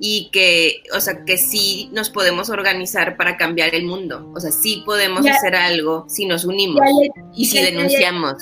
y 0.00 0.30
que, 0.30 0.82
o 0.94 1.00
sea, 1.00 1.24
que 1.24 1.36
sí 1.36 1.90
nos 1.92 2.10
podemos 2.10 2.48
organizar 2.50 3.16
para 3.16 3.36
cambiar 3.36 3.74
el 3.74 3.84
mundo. 3.84 4.30
O 4.34 4.40
sea, 4.40 4.52
sí 4.52 4.82
podemos 4.86 5.26
hacer 5.26 5.56
algo 5.56 6.04
si 6.08 6.26
nos 6.26 6.44
unimos 6.44 6.80
y, 7.34 7.46
si 7.46 7.60
denunciamos. 7.60 8.34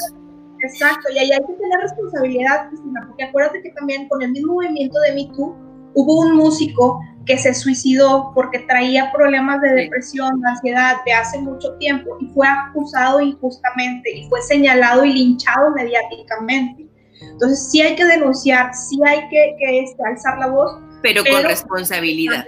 exacto, 0.63 1.09
y 1.15 1.19
ahí 1.19 1.33
hay 1.33 1.39
que 1.39 1.53
tener 1.55 1.81
responsabilidad, 1.81 2.69
Cristina, 2.69 3.05
porque 3.07 3.25
acuérdate 3.25 3.63
que 3.63 3.71
también 3.71 4.09
con 4.09 4.23
el 4.23 4.33
mismo 4.33 4.55
movimiento 4.55 5.01
de 5.01 5.15
Me 5.15 5.29
hubo 5.95 6.21
un 6.21 6.37
músico 6.37 7.01
que 7.27 7.37
se 7.37 7.53
suicidó 7.53 8.31
porque 8.35 8.61
traía 8.61 9.13
problemas 9.13 9.61
de 9.61 9.71
depresión, 9.71 10.41
de 10.41 10.49
ansiedad 10.49 10.97
de 11.05 11.13
hace 11.13 11.39
mucho 11.41 11.75
tiempo 11.75 12.17
y 12.21 12.29
fue 12.29 12.47
acusado 12.47 13.21
injustamente 13.21 14.17
y 14.17 14.29
fue 14.29 14.41
señalado 14.43 15.05
y 15.05 15.13
linchado 15.13 15.73
mediáticamente. 15.73 16.87
Entonces 17.21 17.71
sí 17.71 17.83
hay 17.83 17.97
que 17.97 18.05
denunciar, 18.05 18.73
sí 18.75 19.01
hay 19.05 19.29
que, 19.29 19.57
que 19.59 19.81
este, 19.81 20.03
alzar 20.07 20.39
la 20.39 20.49
voz. 20.49 20.81
Pero, 21.03 21.25
con 21.25 21.43
responsabilidad. 21.43 22.47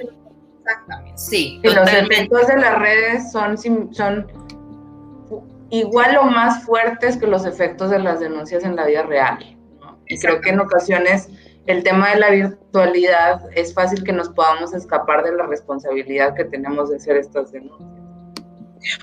Exactamente. 0.60 1.18
Sí. 1.18 1.60
Y 1.62 1.68
los 1.68 1.92
efectos 1.92 2.46
de 2.46 2.56
las 2.56 2.78
redes 2.78 3.32
son, 3.32 3.58
son 3.92 4.26
igual 5.70 6.16
o 6.18 6.24
más 6.24 6.64
fuertes 6.64 7.16
que 7.16 7.26
los 7.26 7.44
efectos 7.44 7.90
de 7.90 7.98
las 7.98 8.20
denuncias 8.20 8.62
en 8.64 8.76
la 8.76 8.86
vida 8.86 9.02
real. 9.02 9.38
Y 10.06 10.18
creo 10.18 10.40
que 10.40 10.50
en 10.50 10.60
ocasiones 10.60 11.28
el 11.68 11.82
tema 11.82 12.10
de 12.10 12.16
la 12.16 12.30
virtualidad 12.30 13.42
es 13.54 13.74
fácil 13.74 14.02
que 14.02 14.10
nos 14.10 14.30
podamos 14.30 14.72
escapar 14.72 15.22
de 15.22 15.32
la 15.32 15.46
responsabilidad 15.46 16.34
que 16.34 16.46
tenemos 16.46 16.88
de 16.88 16.96
hacer 16.96 17.18
estas 17.18 17.52
denuncias. 17.52 17.86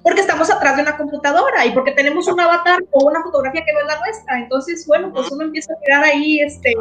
Porque 0.01 0.21
estamos 0.21 0.49
atrás 0.49 0.75
de 0.75 0.81
una 0.81 0.97
computadora 0.97 1.63
y 1.63 1.71
porque 1.73 1.91
tenemos 1.91 2.27
un 2.27 2.39
avatar 2.39 2.83
o 2.91 3.05
una 3.05 3.21
fotografía 3.21 3.63
que 3.63 3.71
no 3.71 3.81
es 3.81 3.85
la 3.85 3.99
nuestra. 3.99 4.39
Entonces, 4.39 4.87
bueno, 4.87 5.13
pues 5.13 5.31
uno 5.31 5.43
empieza 5.43 5.73
a 5.73 5.77
mirar 5.79 6.03
ahí, 6.05 6.39
este, 6.39 6.73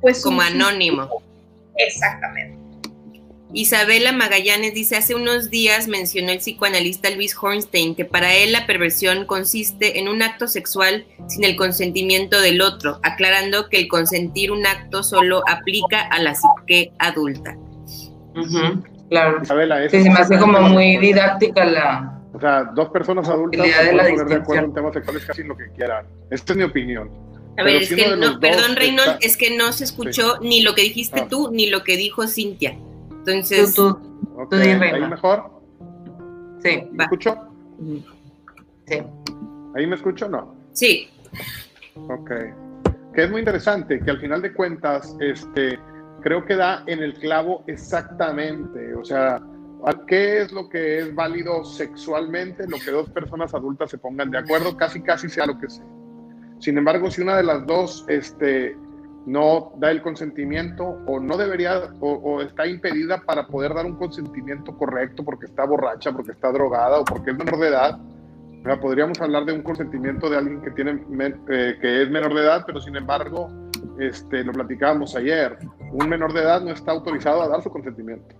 pues... 0.00 0.24
Como 0.24 0.40
anónimo. 0.40 1.22
Exactamente. 1.76 2.65
Isabela 3.56 4.12
Magallanes 4.12 4.74
dice, 4.74 4.96
hace 4.96 5.14
unos 5.14 5.48
días 5.48 5.88
mencionó 5.88 6.30
el 6.30 6.40
psicoanalista 6.40 7.08
Luis 7.08 7.34
Hornstein 7.40 7.94
que 7.94 8.04
para 8.04 8.34
él 8.34 8.52
la 8.52 8.66
perversión 8.66 9.24
consiste 9.24 9.98
en 9.98 10.08
un 10.08 10.20
acto 10.20 10.46
sexual 10.46 11.06
sin 11.26 11.42
el 11.42 11.56
consentimiento 11.56 12.38
del 12.38 12.60
otro, 12.60 13.00
aclarando 13.02 13.70
que 13.70 13.78
el 13.78 13.88
consentir 13.88 14.52
un 14.52 14.66
acto 14.66 15.02
solo 15.02 15.42
aplica 15.48 16.02
a 16.02 16.20
la 16.20 16.34
psique 16.34 16.92
adulta. 16.98 17.56
Claro. 19.08 19.42
Isabela, 19.42 19.88
sí, 19.88 20.02
se 20.02 20.10
me 20.10 20.18
hace 20.18 20.36
como 20.38 20.60
muy 20.60 20.98
didáctica 20.98 21.64
la... 21.64 22.20
O 22.34 22.38
sea, 22.38 22.64
dos 22.74 22.90
personas 22.90 23.26
adultas 23.26 23.66
pueden 23.66 23.96
poner 23.96 24.26
de 24.26 24.34
acuerdo 24.34 24.64
en 24.66 24.74
temas 24.74 24.92
sexuales 24.92 25.24
casi 25.24 25.42
lo 25.44 25.56
que 25.56 25.70
quieran. 25.74 26.04
Esta 26.30 26.52
es 26.52 26.58
mi 26.58 26.64
opinión. 26.64 27.10
A 27.56 27.62
ver, 27.62 27.76
es 27.76 27.88
que 27.88 28.16
no, 28.16 28.38
perdón, 28.38 28.76
Reynolds, 28.76 29.16
es 29.22 29.38
que 29.38 29.56
no 29.56 29.72
se 29.72 29.84
escuchó 29.84 30.38
ni 30.42 30.60
lo 30.60 30.74
que 30.74 30.82
dijiste 30.82 31.20
ah. 31.20 31.26
tú 31.30 31.48
ni 31.50 31.70
lo 31.70 31.84
que 31.84 31.96
dijo 31.96 32.28
Cintia. 32.28 32.76
Entonces. 33.26 33.74
Tú, 33.74 33.94
tú, 34.50 34.56
¿Ahí 34.56 34.78
mejor? 35.08 35.50
Sí. 36.62 36.88
¿Me 36.92 37.04
escucho? 37.04 37.36
Sí. 38.86 39.02
¿Ahí 39.74 39.86
me 39.86 39.96
escucho 39.96 40.26
o 40.26 40.28
no? 40.28 40.54
Sí. 40.72 41.08
Ok. 42.08 42.30
Que 43.14 43.24
es 43.24 43.30
muy 43.30 43.40
interesante, 43.40 44.00
que 44.00 44.10
al 44.10 44.20
final 44.20 44.42
de 44.42 44.52
cuentas, 44.52 45.16
este, 45.20 45.78
creo 46.20 46.44
que 46.44 46.54
da 46.54 46.84
en 46.86 47.02
el 47.02 47.14
clavo 47.14 47.64
exactamente. 47.66 48.94
O 48.94 49.04
sea, 49.04 49.42
¿qué 50.06 50.42
es 50.42 50.52
lo 50.52 50.68
que 50.68 50.98
es 50.98 51.14
válido 51.14 51.64
sexualmente? 51.64 52.66
Lo 52.68 52.78
que 52.78 52.90
dos 52.90 53.10
personas 53.10 53.54
adultas 53.54 53.90
se 53.90 53.98
pongan 53.98 54.30
de 54.30 54.38
acuerdo, 54.38 54.76
casi, 54.76 55.00
casi 55.02 55.28
sea 55.28 55.46
lo 55.46 55.58
que 55.58 55.68
sea. 55.68 55.84
Sin 56.58 56.78
embargo, 56.78 57.10
si 57.10 57.22
una 57.22 57.36
de 57.36 57.42
las 57.42 57.66
dos 57.66 58.04
este, 58.08 58.76
no 59.26 59.72
da 59.78 59.90
el 59.90 60.00
consentimiento 60.02 60.84
o 61.06 61.18
no 61.18 61.36
debería 61.36 61.90
o, 62.00 62.40
está 62.40 62.66
impedida 62.66 63.20
para 63.22 63.46
poder 63.48 63.74
dar 63.74 63.84
un 63.84 63.96
consentimiento 63.96 64.76
correcto 64.76 65.24
porque 65.24 65.46
está 65.46 65.64
borracha, 65.66 66.12
porque 66.12 66.32
está 66.32 66.52
drogada 66.52 67.00
o 67.00 67.04
porque 67.04 67.32
es 67.32 67.36
menor 67.36 67.58
de 67.58 67.68
edad. 67.68 67.98
podríamos 68.80 69.20
hablar 69.20 69.44
de 69.44 69.52
un 69.52 69.62
consentimiento 69.62 70.30
de 70.30 70.36
alguien 70.36 70.62
que, 70.62 70.70
tiene, 70.70 71.02
eh, 71.48 71.76
que 71.80 72.02
es 72.02 72.10
menor 72.10 72.34
de 72.34 72.42
edad, 72.42 72.62
pero 72.64 72.80
sin 72.80 72.96
embargo, 72.96 73.50
este, 73.98 74.44
lo 74.44 74.52
platicábamos 74.52 75.16
ayer, 75.16 75.58
un 75.90 76.08
menor 76.08 76.32
de 76.32 76.42
edad 76.42 76.60
no 76.60 76.70
está 76.70 76.92
autorizado 76.92 77.42
a 77.42 77.48
dar 77.48 77.62
su 77.62 77.70
consentimiento. 77.70 78.34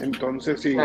Entonces, 0.00 0.60
sí. 0.60 0.76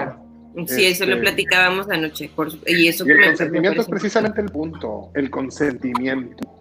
Sí, 0.65 0.85
eso 0.85 1.05
lo 1.05 1.13
este, 1.13 1.21
platicábamos 1.21 1.88
anoche. 1.89 2.31
y 2.65 2.88
eso 2.88 3.07
y 3.07 3.11
el 3.11 3.26
consentimiento 3.26 3.81
es 3.81 3.88
precisamente 3.88 4.41
el 4.41 4.49
punto, 4.49 5.11
el 5.13 5.30
consentimiento. 5.30 6.59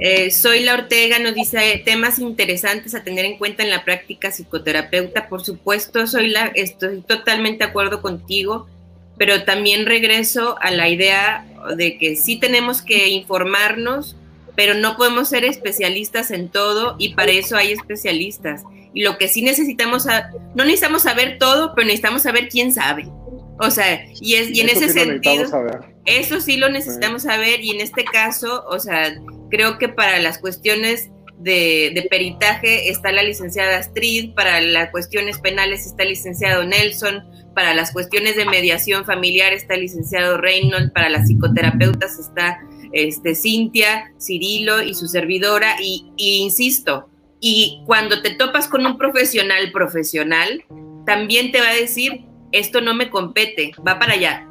Eh, 0.00 0.30
Soy 0.30 0.60
la 0.60 0.74
Ortega 0.74 1.18
nos 1.18 1.34
dice 1.34 1.80
temas 1.84 2.18
interesantes 2.18 2.94
a 2.94 3.04
tener 3.04 3.24
en 3.24 3.38
cuenta 3.38 3.62
en 3.62 3.70
la 3.70 3.84
práctica 3.84 4.30
psicoterapeuta. 4.30 5.28
Por 5.28 5.44
supuesto, 5.44 6.06
soy 6.06 6.28
la, 6.28 6.46
estoy 6.46 7.00
totalmente 7.02 7.64
de 7.64 7.70
acuerdo 7.70 8.02
contigo, 8.02 8.66
pero 9.16 9.44
también 9.44 9.86
regreso 9.86 10.56
a 10.60 10.70
la 10.70 10.88
idea 10.88 11.46
de 11.76 11.96
que 11.98 12.16
sí 12.16 12.38
tenemos 12.38 12.82
que 12.82 13.08
informarnos, 13.08 14.16
pero 14.56 14.74
no 14.74 14.96
podemos 14.96 15.28
ser 15.28 15.44
especialistas 15.44 16.30
en 16.30 16.48
todo 16.48 16.96
y 16.98 17.14
para 17.14 17.32
eso 17.32 17.56
hay 17.56 17.72
especialistas. 17.72 18.64
Y 18.92 19.02
lo 19.02 19.16
que 19.18 19.28
sí 19.28 19.42
necesitamos, 19.42 20.06
no 20.54 20.64
necesitamos 20.64 21.02
saber 21.02 21.38
todo, 21.38 21.72
pero 21.74 21.86
necesitamos 21.86 22.22
saber 22.22 22.48
quién 22.48 22.72
sabe. 22.72 23.06
O 23.58 23.70
sea, 23.70 24.06
y, 24.20 24.34
es, 24.34 24.50
y 24.50 24.60
en 24.60 24.68
ese 24.68 24.88
sentido, 24.88 25.46
eso 26.04 26.40
sí 26.40 26.56
lo 26.56 26.68
necesitamos 26.68 27.22
saber 27.22 27.60
y 27.62 27.70
en 27.70 27.80
este 27.80 28.04
caso, 28.04 28.64
o 28.68 28.78
sea, 28.78 29.14
creo 29.50 29.78
que 29.78 29.88
para 29.88 30.18
las 30.18 30.38
cuestiones 30.38 31.10
de, 31.38 32.06
peritaje 32.10 32.90
está 32.90 33.12
la 33.12 33.22
licenciada 33.22 33.78
Astrid, 33.78 34.34
para 34.34 34.60
las 34.60 34.90
cuestiones 34.90 35.38
penales 35.38 35.86
está 35.86 36.02
el 36.02 36.10
licenciado 36.10 36.64
Nelson, 36.64 37.24
para 37.54 37.74
las 37.74 37.92
cuestiones 37.92 38.36
de 38.36 38.44
mediación 38.44 39.04
familiar 39.04 39.52
está 39.52 39.74
el 39.74 39.82
licenciado 39.82 40.38
Reynolds, 40.38 40.92
para 40.92 41.08
las 41.08 41.26
psicoterapeutas 41.26 42.18
está 42.18 42.60
este, 42.92 43.34
Cintia, 43.34 44.12
Cirilo 44.20 44.82
y 44.82 44.94
su 44.94 45.06
servidora, 45.06 45.76
y, 45.80 46.10
y 46.16 46.38
insisto, 46.38 47.08
y 47.40 47.82
cuando 47.86 48.22
te 48.22 48.30
topas 48.30 48.68
con 48.68 48.86
un 48.86 48.96
profesional 48.96 49.70
profesional, 49.72 50.64
también 51.04 51.52
te 51.52 51.60
va 51.60 51.68
a 51.68 51.74
decir, 51.74 52.24
esto 52.52 52.80
no 52.80 52.94
me 52.94 53.10
compete, 53.10 53.72
va 53.86 53.98
para 53.98 54.14
allá, 54.14 54.48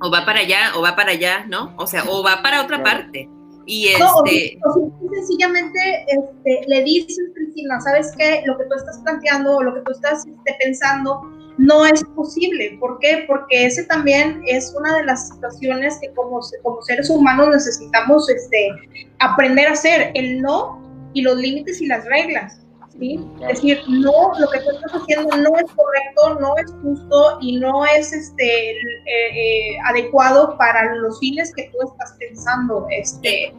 o 0.00 0.10
va 0.10 0.24
para 0.24 0.40
allá, 0.40 0.72
o 0.76 0.82
va 0.82 0.96
para 0.96 1.12
allá, 1.12 1.44
¿no? 1.46 1.74
O 1.76 1.86
sea, 1.86 2.04
o 2.08 2.22
va 2.22 2.42
para 2.42 2.62
otra 2.62 2.82
parte. 2.82 3.28
Y 3.66 3.88
este... 3.88 4.58
No, 4.64 4.90
sencillamente 5.12 6.04
este, 6.08 6.60
le 6.66 6.82
dices, 6.82 7.18
Cristina, 7.34 7.80
¿sabes 7.80 8.12
qué? 8.16 8.42
Lo 8.46 8.56
que 8.56 8.64
tú 8.64 8.74
estás 8.74 8.98
planteando 9.04 9.56
o 9.56 9.62
lo 9.62 9.74
que 9.74 9.80
tú 9.82 9.92
estás 9.92 10.26
este, 10.26 10.56
pensando 10.60 11.20
no 11.58 11.84
es 11.84 12.02
posible. 12.16 12.76
¿Por 12.80 12.98
qué? 13.00 13.24
Porque 13.26 13.66
ese 13.66 13.84
también 13.84 14.42
es 14.46 14.74
una 14.78 14.96
de 14.96 15.04
las 15.04 15.28
situaciones 15.28 15.98
que 16.00 16.10
como, 16.14 16.40
como 16.62 16.82
seres 16.82 17.10
humanos 17.10 17.48
necesitamos 17.52 18.28
este, 18.30 18.70
aprender 19.18 19.68
a 19.68 19.72
hacer, 19.72 20.10
el 20.14 20.40
no 20.40 20.80
y 21.12 21.22
los 21.22 21.36
límites 21.36 21.80
y 21.80 21.86
las 21.86 22.04
reglas. 22.06 22.60
Es 23.00 23.48
decir, 23.48 23.82
no, 23.88 24.32
lo 24.38 24.50
que 24.50 24.60
tú 24.60 24.70
estás 24.72 24.92
haciendo 24.92 25.36
no 25.36 25.56
es 25.56 25.70
correcto, 25.72 26.38
no 26.40 26.54
es 26.58 26.70
justo 26.82 27.38
y 27.40 27.56
no 27.56 27.86
es 27.86 28.12
este, 28.12 28.72
eh, 28.72 28.76
eh, 29.06 29.78
adecuado 29.86 30.56
para 30.58 30.94
los 30.96 31.18
fines 31.18 31.52
que 31.54 31.70
tú 31.72 31.78
estás 31.88 32.14
pensando 32.18 32.86
este, 32.90 33.54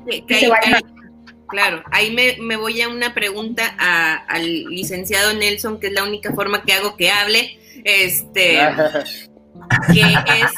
Claro, 1.48 1.84
ahí 1.92 2.16
me, 2.40 2.56
voy 2.56 2.82
a 2.82 2.88
una 2.88 3.14
pregunta 3.14 3.76
al 4.28 4.46
licenciado 4.66 5.34
Nelson, 5.34 5.80
que 5.80 5.88
es 5.88 5.94
la 5.94 6.04
única 6.04 6.32
forma 6.34 6.64
que 6.64 6.74
hago 6.74 6.96
que 6.96 7.12
hable. 7.12 7.60
Este. 7.84 8.58
que 9.94 10.02
es. 10.02 10.52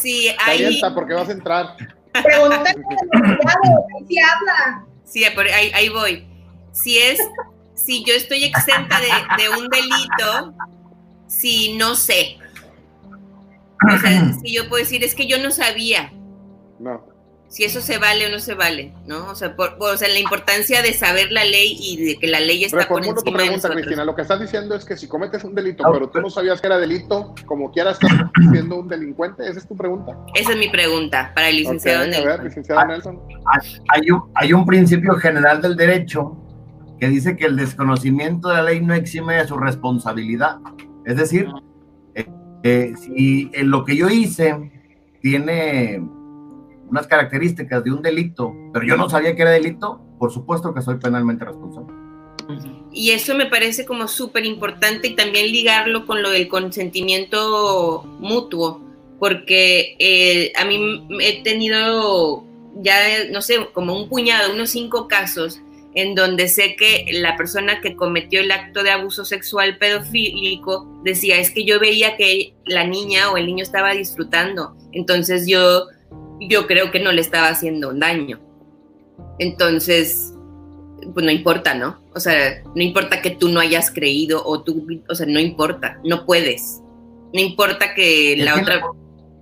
Sí, 0.00 0.34
ahí. 0.38 0.80
porque 0.94 1.12
vas 1.12 1.28
a 1.28 1.32
entrar. 1.32 1.76
Pregúntale, 2.12 2.82
si 4.08 4.18
habla. 4.20 4.86
Sí, 5.04 5.24
ahí, 5.24 5.72
ahí 5.74 5.88
voy 5.90 6.29
si 6.72 6.98
es, 6.98 7.20
si 7.74 8.04
yo 8.04 8.14
estoy 8.14 8.44
exenta 8.44 8.98
de, 9.00 9.48
un 9.48 9.68
delito, 9.68 10.54
si 11.26 11.76
no 11.76 11.94
sé. 11.94 12.38
O 13.92 13.98
sea, 13.98 14.32
si 14.34 14.52
yo 14.52 14.68
puedo 14.68 14.82
decir, 14.82 15.02
es 15.04 15.14
que 15.14 15.26
yo 15.26 15.42
no 15.42 15.50
sabía. 15.50 16.12
No. 16.78 17.08
Si 17.48 17.64
eso 17.64 17.80
se 17.80 17.98
vale 17.98 18.26
o 18.26 18.30
no 18.30 18.38
se 18.38 18.54
vale, 18.54 18.94
¿no? 19.06 19.28
O 19.28 19.34
sea, 19.34 19.56
por, 19.56 19.76
o 19.80 19.96
sea 19.96 20.06
la 20.06 20.20
importancia 20.20 20.82
de 20.82 20.92
saber 20.92 21.32
la 21.32 21.44
ley 21.44 21.76
y 21.80 22.04
de 22.04 22.16
que 22.16 22.28
la 22.28 22.38
ley 22.38 22.62
está 22.62 22.86
por 22.86 22.98
encima 22.98 23.20
tu 23.20 23.32
pregunta, 23.32 23.68
Cristina. 23.68 24.04
Lo 24.04 24.14
que 24.14 24.22
estás 24.22 24.38
diciendo 24.38 24.76
es 24.76 24.84
que 24.84 24.96
si 24.96 25.08
cometes 25.08 25.42
un 25.42 25.56
delito, 25.56 25.82
pero 25.92 26.08
tú 26.08 26.20
no 26.20 26.30
sabías 26.30 26.60
que 26.60 26.68
era 26.68 26.78
delito, 26.78 27.34
como 27.46 27.72
quieras 27.72 27.98
estás 28.00 28.30
siendo 28.52 28.76
un 28.76 28.86
delincuente, 28.86 29.48
¿esa 29.48 29.58
es 29.58 29.66
tu 29.66 29.76
pregunta? 29.76 30.16
Esa 30.32 30.52
es 30.52 30.58
mi 30.58 30.68
pregunta 30.68 31.32
para 31.34 31.48
el 31.48 31.56
licenciado 31.56 32.06
Nelson. 32.06 32.28
A 32.28 32.36
ver, 32.36 32.44
licenciado 32.44 32.86
Nelson. 32.86 33.20
Hay 33.88 34.10
un, 34.12 34.30
hay 34.36 34.52
un 34.52 34.64
principio 34.64 35.16
general 35.16 35.60
del 35.60 35.74
derecho 35.74 36.49
que 37.00 37.08
dice 37.08 37.36
que 37.36 37.46
el 37.46 37.56
desconocimiento 37.56 38.48
de 38.48 38.54
la 38.56 38.62
ley 38.64 38.80
no 38.80 38.94
exime 38.94 39.36
de 39.36 39.48
su 39.48 39.56
responsabilidad. 39.56 40.58
Es 41.06 41.16
decir, 41.16 41.48
eh, 42.14 42.26
eh, 42.62 42.92
si 43.00 43.50
en 43.54 43.70
lo 43.70 43.84
que 43.84 43.96
yo 43.96 44.08
hice 44.10 44.70
tiene 45.22 46.02
unas 46.88 47.06
características 47.06 47.82
de 47.82 47.92
un 47.92 48.02
delito, 48.02 48.54
pero 48.72 48.84
yo 48.84 48.96
no 48.96 49.08
sabía 49.08 49.34
que 49.34 49.42
era 49.42 49.50
delito, 49.50 50.00
por 50.18 50.30
supuesto 50.30 50.74
que 50.74 50.82
soy 50.82 50.98
penalmente 50.98 51.44
responsable. 51.44 51.94
Y 52.92 53.10
eso 53.10 53.34
me 53.34 53.46
parece 53.46 53.86
como 53.86 54.06
súper 54.08 54.44
importante 54.44 55.08
y 55.08 55.14
también 55.14 55.52
ligarlo 55.52 56.04
con 56.04 56.22
lo 56.22 56.30
del 56.30 56.48
consentimiento 56.48 58.04
mutuo, 58.18 58.82
porque 59.18 59.96
eh, 59.98 60.52
a 60.58 60.64
mí 60.64 61.06
he 61.20 61.42
tenido 61.42 62.44
ya, 62.82 62.94
no 63.30 63.40
sé, 63.40 63.68
como 63.72 63.96
un 63.96 64.08
puñado, 64.08 64.52
unos 64.52 64.70
cinco 64.70 65.08
casos 65.08 65.62
en 65.94 66.14
donde 66.14 66.48
sé 66.48 66.76
que 66.76 67.06
la 67.12 67.36
persona 67.36 67.80
que 67.80 67.96
cometió 67.96 68.40
el 68.40 68.52
acto 68.52 68.82
de 68.82 68.90
abuso 68.90 69.24
sexual 69.24 69.76
pedofílico 69.78 70.86
decía, 71.02 71.38
es 71.38 71.50
que 71.50 71.64
yo 71.64 71.80
veía 71.80 72.16
que 72.16 72.54
la 72.64 72.84
niña 72.84 73.30
o 73.30 73.36
el 73.36 73.46
niño 73.46 73.62
estaba 73.62 73.92
disfrutando, 73.92 74.76
entonces 74.92 75.46
yo, 75.48 75.86
yo 76.40 76.66
creo 76.66 76.90
que 76.90 77.00
no 77.00 77.12
le 77.12 77.20
estaba 77.20 77.48
haciendo 77.48 77.88
un 77.88 78.00
daño. 78.00 78.40
Entonces, 79.38 80.32
pues 81.12 81.24
no 81.24 81.32
importa, 81.32 81.74
¿no? 81.74 82.00
O 82.14 82.20
sea, 82.20 82.62
no 82.74 82.82
importa 82.82 83.20
que 83.20 83.30
tú 83.30 83.48
no 83.48 83.60
hayas 83.60 83.90
creído 83.90 84.42
o 84.44 84.62
tú, 84.62 84.86
o 85.08 85.14
sea, 85.14 85.26
no 85.26 85.40
importa, 85.40 85.98
no 86.04 86.24
puedes. 86.24 86.80
No 87.32 87.40
importa 87.40 87.94
que 87.94 88.36
la 88.38 88.56
otra... 88.56 88.80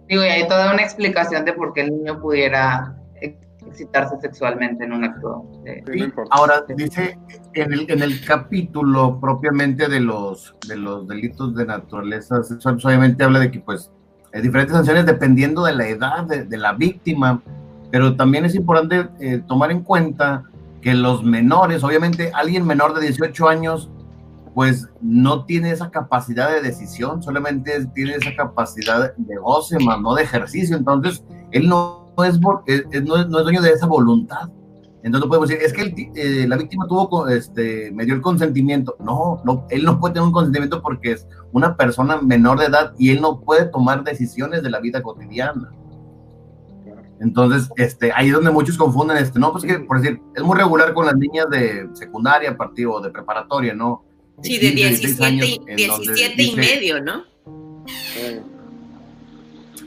Digo, 0.09 0.25
y 0.25 0.29
hay 0.29 0.49
toda 0.49 0.73
una 0.73 0.83
explicación 0.83 1.45
de 1.45 1.53
por 1.53 1.75
qué 1.75 1.83
el 1.83 1.91
niño 1.91 2.20
pudiera 2.20 2.98
excitarse 3.79 4.19
sexualmente 4.21 4.85
en 4.85 4.93
un 4.93 5.05
acto. 5.05 5.45
Ahora, 6.31 6.65
dice 6.77 7.19
en 7.55 7.73
el, 7.73 7.91
en 7.91 8.03
el 8.03 8.25
capítulo 8.25 9.21
propiamente 9.21 9.89
de 9.89 10.01
los, 10.01 10.55
de 10.67 10.77
los 10.77 11.07
delitos 11.07 11.55
de 11.55 11.67
naturaleza 11.67 12.43
sexual, 12.43 12.75
pues, 12.75 12.85
obviamente 12.85 13.25
habla 13.25 13.39
de 13.39 13.51
que 13.51 13.61
pues 13.61 13.91
hay 14.33 14.43
diferentes 14.43 14.75
sanciones 14.75 15.07
dependiendo 15.07 15.65
de 15.65 15.75
la 15.75 15.89
edad 15.89 16.25
de, 16.25 16.57
la 16.57 16.73
víctima, 16.73 17.41
pero 17.91 18.17
también 18.17 18.45
es 18.45 18.55
importante 18.55 19.09
eh, 19.21 19.43
tomar 19.47 19.71
en 19.71 19.83
cuenta 19.83 20.45
que 20.83 20.95
los 20.95 21.25
menores, 21.25 21.83
obviamente 21.83 22.31
alguien 22.35 22.67
menor 22.67 22.95
de 22.95 23.01
18 23.03 23.49
años, 23.49 23.91
pues 24.55 24.89
no 25.01 25.45
tiene 25.45 25.71
esa 25.71 25.91
capacidad 25.91 26.51
de 26.51 26.61
decisión, 26.61 27.23
solamente 27.23 27.87
tiene 27.95 28.15
esa 28.15 28.35
capacidad 28.35 29.15
de 29.17 29.37
goce, 29.37 29.79
más 29.79 30.01
no 30.01 30.15
de 30.15 30.25
ejercicio. 30.25 30.77
Entonces, 30.77 31.23
él 31.53 31.69
no, 31.69 32.07
es, 32.24 32.40
no, 32.40 32.62
es, 32.66 33.28
dueño 33.28 33.62
de 33.62 33.70
esa 33.70 33.86
voluntad. 33.86 34.49
Entonces 35.03 35.24
no 35.24 35.28
podemos 35.28 35.49
decir, 35.49 35.65
es 35.65 35.73
que 35.73 36.11
eh, 36.16 36.47
la 36.49 36.57
víctima 36.57 36.86
tuvo, 36.89 37.28
este, 37.28 37.93
me 37.93 38.05
dio 38.05 38.15
el 38.15 38.20
consentimiento. 38.20 38.97
No, 38.99 39.40
no, 39.45 39.66
él 39.70 39.85
no 39.85 40.01
puede 40.01 40.15
tener 40.15 40.27
un 40.27 40.32
consentimiento 40.32 40.82
porque 40.82 41.12
es 41.12 41.27
una 41.53 41.77
persona 41.77 42.20
menor 42.20 42.59
de 42.59 42.66
edad 42.66 42.93
y 42.99 43.11
él 43.11 43.20
no 43.20 43.40
puede 43.40 43.66
tomar 43.66 44.03
decisiones 44.03 44.62
de 44.62 44.70
la 44.70 44.81
vida 44.81 45.03
cotidiana. 45.03 45.70
Entonces, 47.20 47.69
este, 47.77 48.12
ahí 48.12 48.28
es 48.28 48.32
donde 48.32 48.51
muchos 48.51 48.77
confunden, 48.77 49.16
este, 49.16 49.39
no, 49.39 49.51
pues 49.53 49.65
que, 49.65 49.81
por 49.81 50.01
decir, 50.01 50.20
es 50.36 50.43
muy 50.43 50.57
regular 50.57 50.95
con 50.95 51.07
las 51.07 51.16
niñas 51.16 51.47
de 51.51 51.89
secundaria, 51.93 52.57
partido, 52.57 53.01
de 53.01 53.11
preparatoria, 53.11 53.74
¿no? 53.74 54.05
Sí, 54.43 54.59
de 54.59 54.70
17, 54.70 55.74
17 55.77 56.43
y 56.43 56.57
medio, 56.57 57.03
¿no? 57.03 57.24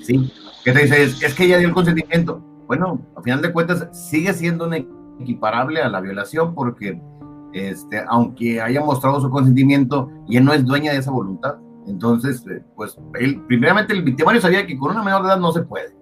Sí, 0.02 0.32
¿qué 0.64 0.72
te 0.72 0.82
dice? 0.82 1.04
Es, 1.04 1.36
que 1.36 1.46
ella 1.46 1.58
dio 1.58 1.68
el 1.68 1.74
consentimiento. 1.74 2.42
Bueno, 2.68 3.02
a 3.16 3.22
final 3.22 3.42
de 3.42 3.52
cuentas, 3.52 3.88
sigue 3.92 4.34
siendo 4.34 4.66
un 4.66 4.74
equiparable 5.20 5.82
a 5.82 5.90
la 5.90 6.00
violación 6.00 6.56
porque, 6.56 7.02
este, 7.54 8.04
aunque 8.08 8.62
haya 8.62 8.82
mostrado 8.82 9.20
su 9.20 9.30
consentimiento, 9.30 10.10
ella 10.30 10.42
no 10.42 10.54
es 10.54 10.66
dueña 10.66 10.94
de 10.94 11.00
esa 11.00 11.12
voluntad. 11.12 11.56
Entonces, 11.88 12.46
eh, 12.48 12.64
pues, 12.76 12.98
él, 13.20 13.42
primeramente 13.48 13.94
el 13.94 14.04
victimario 14.04 14.40
sabía 14.40 14.66
que 14.66 14.78
con 14.78 14.92
una 14.92 15.04
menor 15.04 15.24
de 15.24 15.30
edad 15.30 15.40
no 15.40 15.52
se 15.52 15.64
puede. 15.64 15.96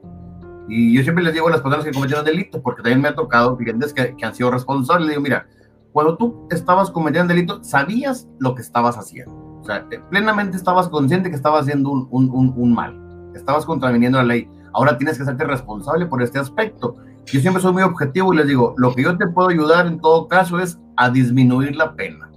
Y 0.68 0.94
yo 0.94 1.02
siempre 1.02 1.24
les 1.24 1.34
digo 1.34 1.48
a 1.48 1.52
las 1.52 1.62
personas 1.62 1.86
que 1.86 1.92
cometieron 1.92 2.24
delitos, 2.24 2.62
porque 2.62 2.84
también 2.84 3.02
me 3.02 3.08
ha 3.08 3.16
tocado 3.16 3.58
clientes 3.58 3.94
que, 3.94 4.16
que 4.16 4.26
han 4.26 4.36
sido 4.36 4.52
responsables, 4.52 5.08
le 5.08 5.14
digo, 5.14 5.24
mira, 5.24 5.48
cuando 5.92 6.18
tú 6.18 6.48
estabas 6.52 6.92
cometiendo 6.92 7.34
delito, 7.34 7.64
sabías 7.64 8.28
lo 8.40 8.54
que 8.54 8.62
estabas 8.62 8.98
haciendo. 8.98 9.34
O 9.60 9.64
sea, 9.64 9.88
plenamente 10.10 10.58
estabas 10.58 10.88
consciente 10.88 11.30
que 11.30 11.36
estabas 11.36 11.62
haciendo 11.64 11.90
un, 11.90 12.08
un, 12.12 12.54
un, 12.56 12.74
mal, 12.74 12.98
estabas 13.40 13.66
contraviniendo 13.66 14.18
la 14.18 14.24
ley. 14.24 14.50
Ahora 14.74 14.98
tienes 14.98 15.18
que 15.18 15.24
hacerte 15.24 15.44
responsable 15.46 16.06
por 16.06 16.22
este 16.22 16.40
aspecto. 16.40 16.98
Yo 17.26 17.40
siempre 17.42 17.62
soy 17.62 17.74
muy 17.74 17.84
objetivo 17.84 18.34
y 18.34 18.38
les 18.38 18.48
digo, 18.48 18.74
lo 18.78 18.94
que 18.94 19.04
yo 19.04 19.18
te 19.18 19.28
puedo 19.28 19.50
ayudar 19.50 19.88
en 19.88 20.00
todo 20.00 20.28
caso 20.28 20.60
es 20.60 20.80
a 20.96 21.10
disminuir 21.10 21.76
la 21.76 21.94
pena, 21.96 22.30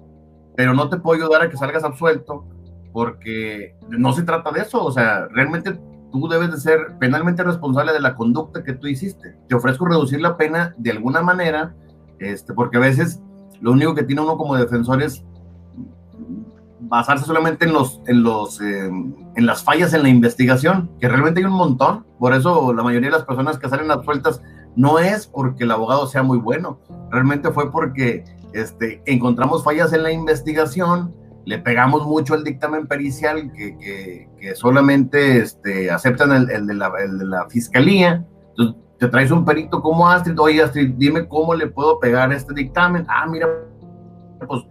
pero 0.56 0.74
no 0.74 0.88
te 0.88 0.98
puedo 0.98 1.22
ayudar 1.22 1.42
a 1.42 1.50
que 1.50 1.56
salgas 1.56 1.84
absuelto 1.84 2.44
porque 2.92 3.74
no 3.88 4.12
se 4.12 4.22
trata 4.22 4.50
de 4.50 4.60
eso. 4.60 4.84
O 4.84 4.92
sea, 4.92 5.26
realmente 5.28 5.78
tú 6.12 6.28
debes 6.28 6.50
de 6.52 6.58
ser 6.58 6.98
penalmente 6.98 7.42
responsable 7.42 7.92
de 7.92 8.00
la 8.00 8.14
conducta 8.14 8.62
que 8.62 8.74
tú 8.74 8.86
hiciste. 8.86 9.36
Te 9.48 9.54
ofrezco 9.54 9.86
reducir 9.86 10.20
la 10.20 10.36
pena 10.36 10.74
de 10.76 10.90
alguna 10.90 11.22
manera, 11.22 11.74
este, 12.18 12.52
porque 12.52 12.76
a 12.76 12.80
veces 12.80 13.20
lo 13.60 13.72
único 13.72 13.94
que 13.94 14.02
tiene 14.02 14.20
uno 14.20 14.36
como 14.36 14.56
defensor 14.56 15.02
es 15.02 15.24
basarse 16.92 17.24
solamente 17.24 17.64
en 17.64 17.72
los, 17.72 18.02
en 18.06 18.22
los, 18.22 18.60
eh, 18.60 18.86
en 18.86 19.46
las 19.46 19.64
fallas 19.64 19.94
en 19.94 20.02
la 20.02 20.10
investigación, 20.10 20.90
que 21.00 21.08
realmente 21.08 21.40
hay 21.40 21.46
un 21.46 21.54
montón. 21.54 22.04
Por 22.18 22.34
eso 22.34 22.74
la 22.74 22.82
mayoría 22.82 23.08
de 23.08 23.16
las 23.16 23.24
personas 23.24 23.58
que 23.58 23.70
salen 23.70 23.90
absueltas 23.90 24.42
no 24.76 24.98
es 24.98 25.26
porque 25.26 25.64
el 25.64 25.70
abogado 25.70 26.06
sea 26.06 26.22
muy 26.22 26.36
bueno, 26.36 26.80
realmente 27.10 27.50
fue 27.50 27.72
porque 27.72 28.24
este, 28.52 29.02
encontramos 29.06 29.64
fallas 29.64 29.94
en 29.94 30.02
la 30.02 30.12
investigación, 30.12 31.14
le 31.46 31.58
pegamos 31.60 32.06
mucho 32.06 32.34
al 32.34 32.44
dictamen 32.44 32.86
pericial 32.86 33.50
que, 33.54 33.78
que, 33.78 34.28
que 34.38 34.54
solamente 34.54 35.38
este, 35.38 35.90
aceptan 35.90 36.30
el, 36.32 36.50
el, 36.50 36.66
de 36.66 36.74
la, 36.74 36.92
el, 37.02 37.18
de 37.18 37.24
la, 37.24 37.48
fiscalía. 37.48 38.22
Entonces, 38.50 38.76
te 38.98 39.08
traes 39.08 39.30
un 39.30 39.46
perito 39.46 39.80
como 39.80 40.10
Astrid, 40.10 40.38
oye 40.38 40.62
Astrid, 40.62 40.90
dime 40.98 41.26
cómo 41.26 41.54
le 41.54 41.68
puedo 41.68 41.98
pegar 41.98 42.30
este 42.34 42.52
dictamen. 42.52 43.06
Ah, 43.08 43.26
mira, 43.26 43.48
pues 44.46 44.62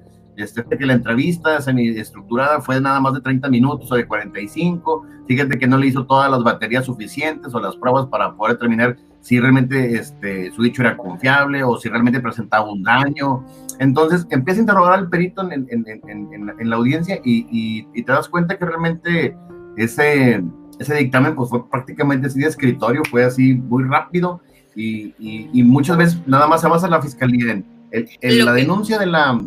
este, 0.42 0.64
que 0.64 0.86
la 0.86 0.94
entrevista 0.94 1.62
semi-estructurada 1.62 2.62
fue 2.62 2.80
nada 2.82 3.00
más 3.00 3.14
de 3.14 3.22
30 3.22 3.50
minutos 3.50 3.92
o 3.92 3.96
de 3.96 4.06
45. 4.06 5.06
Fíjate 5.28 5.58
que 5.58 5.68
no 5.68 5.78
le 5.78 5.88
hizo 5.88 6.06
todas 6.06 6.30
las 6.30 6.44
baterías 6.44 6.86
suficientes 6.86 7.54
o 7.54 7.60
las 7.60 7.76
pruebas 7.76 8.08
para 8.08 8.36
poder 8.36 8.56
determinar 8.56 8.98
si 9.22 9.40
realmente 9.40 9.96
este, 9.96 10.52
su 10.52 10.64
dicho 10.64 10.82
era 10.82 10.98
confiable 10.98 11.64
o 11.64 11.78
si 11.78 11.90
realmente 11.90 12.20
presentaba 12.20 12.72
un 12.72 12.84
daño. 12.84 13.46
Entonces 13.80 14.26
empieza 14.30 14.60
a 14.60 14.64
interrogar 14.64 14.94
al 14.94 15.10
perito 15.10 15.44
en, 15.44 15.68
en, 15.70 15.86
en, 15.88 16.50
en 16.60 16.70
la 16.70 16.76
audiencia 16.76 17.20
y, 17.24 17.46
y, 17.52 17.88
y, 17.94 18.04
te 18.04 18.12
das 18.12 18.28
cuenta 18.28 18.58
que 18.58 18.66
realmente 18.66 19.36
ese, 19.78 20.44
ese 20.80 20.96
dictamen 20.96 21.36
pues 21.36 21.50
fue 21.50 21.70
prácticamente 21.70 22.28
así 22.28 22.40
de 22.40 22.48
escritorio, 22.48 23.04
fue 23.10 23.24
así 23.24 23.54
muy 23.54 23.84
rápido 23.84 24.42
y, 24.76 25.14
y, 25.20 25.64
muchas 25.64 25.98
veces 25.98 26.22
nada 26.26 26.48
más 26.48 26.62
se 26.62 26.68
basa 26.68 26.88
en 26.88 26.92
la 26.92 27.02
fiscalía 27.02 27.62
en, 27.92 28.46
la 28.46 28.54
denuncia 28.54 28.98
de 28.98 29.06
la, 29.06 29.38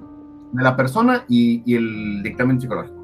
de 0.55 0.62
la 0.62 0.76
persona 0.76 1.24
y, 1.28 1.62
el 1.74 2.22
dictamen 2.22 2.60
psicológico. 2.60 3.02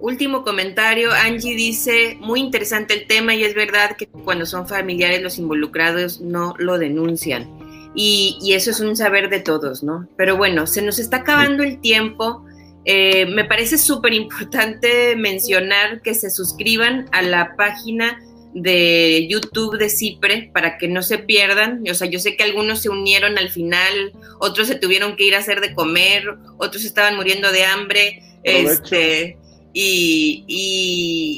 Último 0.00 0.42
comentario, 0.44 1.10
Angie 1.12 1.56
dice, 1.56 2.18
muy 2.20 2.40
interesante 2.40 2.94
el 2.94 3.06
tema 3.06 3.34
y 3.34 3.42
es 3.42 3.54
verdad 3.54 3.96
que 3.96 4.06
cuando 4.06 4.46
son 4.46 4.68
familiares 4.68 5.22
los 5.22 5.38
involucrados 5.38 6.20
no 6.20 6.54
lo 6.58 6.78
denuncian. 6.78 7.48
Y, 7.94 8.38
y 8.40 8.52
eso 8.52 8.70
es 8.70 8.80
un 8.80 8.94
saber 8.94 9.28
de 9.28 9.40
todos, 9.40 9.82
¿no? 9.82 10.06
Pero 10.16 10.36
bueno, 10.36 10.66
se 10.66 10.82
nos 10.82 10.98
está 10.98 11.18
acabando 11.18 11.64
el 11.64 11.80
tiempo. 11.80 12.44
Eh, 12.84 13.26
me 13.26 13.44
parece 13.44 13.76
súper 13.76 14.12
importante 14.14 15.16
mencionar 15.16 16.00
que 16.02 16.14
se 16.14 16.30
suscriban 16.30 17.06
a 17.10 17.22
la 17.22 17.56
página 17.56 18.20
de 18.54 19.26
YouTube 19.28 19.78
de 19.78 19.90
Cipre 19.90 20.50
para 20.52 20.78
que 20.78 20.88
no 20.88 21.02
se 21.02 21.18
pierdan. 21.18 21.82
O 21.90 21.94
sea, 21.94 22.08
yo 22.08 22.18
sé 22.18 22.36
que 22.36 22.44
algunos 22.44 22.80
se 22.80 22.88
unieron 22.88 23.38
al 23.38 23.50
final, 23.50 24.12
otros 24.40 24.68
se 24.68 24.74
tuvieron 24.74 25.16
que 25.16 25.24
ir 25.24 25.34
a 25.34 25.38
hacer 25.38 25.60
de 25.60 25.74
comer, 25.74 26.24
otros 26.58 26.84
estaban 26.84 27.16
muriendo 27.16 27.52
de 27.52 27.64
hambre, 27.64 28.22
este, 28.42 29.36
y, 29.72 30.44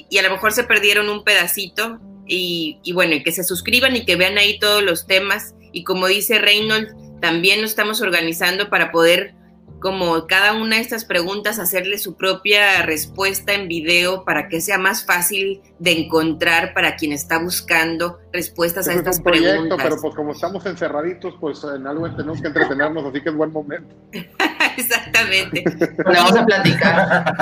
y, 0.09 0.19
a 0.19 0.23
lo 0.23 0.31
mejor 0.31 0.53
se 0.53 0.65
perdieron 0.65 1.09
un 1.09 1.25
pedacito. 1.25 1.99
Y, 2.27 2.79
y 2.85 2.93
bueno, 2.93 3.15
y 3.17 3.25
que 3.25 3.33
se 3.33 3.43
suscriban 3.43 3.97
y 3.97 4.05
que 4.05 4.15
vean 4.15 4.39
ahí 4.39 4.59
todos 4.61 4.83
los 4.85 5.07
temas. 5.07 5.55
Y 5.73 5.83
como 5.83 6.07
dice 6.07 6.39
Reynolds, 6.39 6.95
también 7.21 7.61
nos 7.61 7.71
estamos 7.71 8.01
organizando 8.01 8.71
para 8.71 8.93
poder 8.93 9.35
como 9.81 10.27
cada 10.27 10.53
una 10.53 10.77
de 10.77 10.83
estas 10.83 11.05
preguntas, 11.05 11.59
hacerle 11.59 11.99
su 11.99 12.17
propia 12.17 12.83
respuesta 12.83 13.55
en 13.55 13.67
video 13.67 14.25
para 14.25 14.49
que 14.49 14.61
sea 14.61 14.79
más 14.79 15.05
fácil 15.05 15.63
de 15.79 15.93
encontrar 15.93 16.75
para 16.75 16.97
quien 16.97 17.13
está 17.13 17.39
buscando 17.39 18.21
respuestas 18.33 18.89
a 18.89 18.93
estas 18.93 19.17
es 19.17 19.19
un 19.19 19.25
proyecto, 19.25 19.51
preguntas. 19.51 19.79
Pero 19.83 20.01
pues 20.01 20.15
como 20.15 20.33
estamos 20.33 20.65
encerraditos, 20.67 21.35
pues 21.41 21.65
en 21.65 21.87
algo 21.87 22.09
tenemos 22.15 22.41
que 22.41 22.49
entretenernos, 22.49 23.05
así 23.05 23.23
que 23.23 23.31
es 23.31 23.35
buen 23.35 23.53
momento. 23.53 23.95
Exactamente. 24.77 25.65
vamos 26.05 26.37
a 26.37 26.47
platicar. 26.47 27.35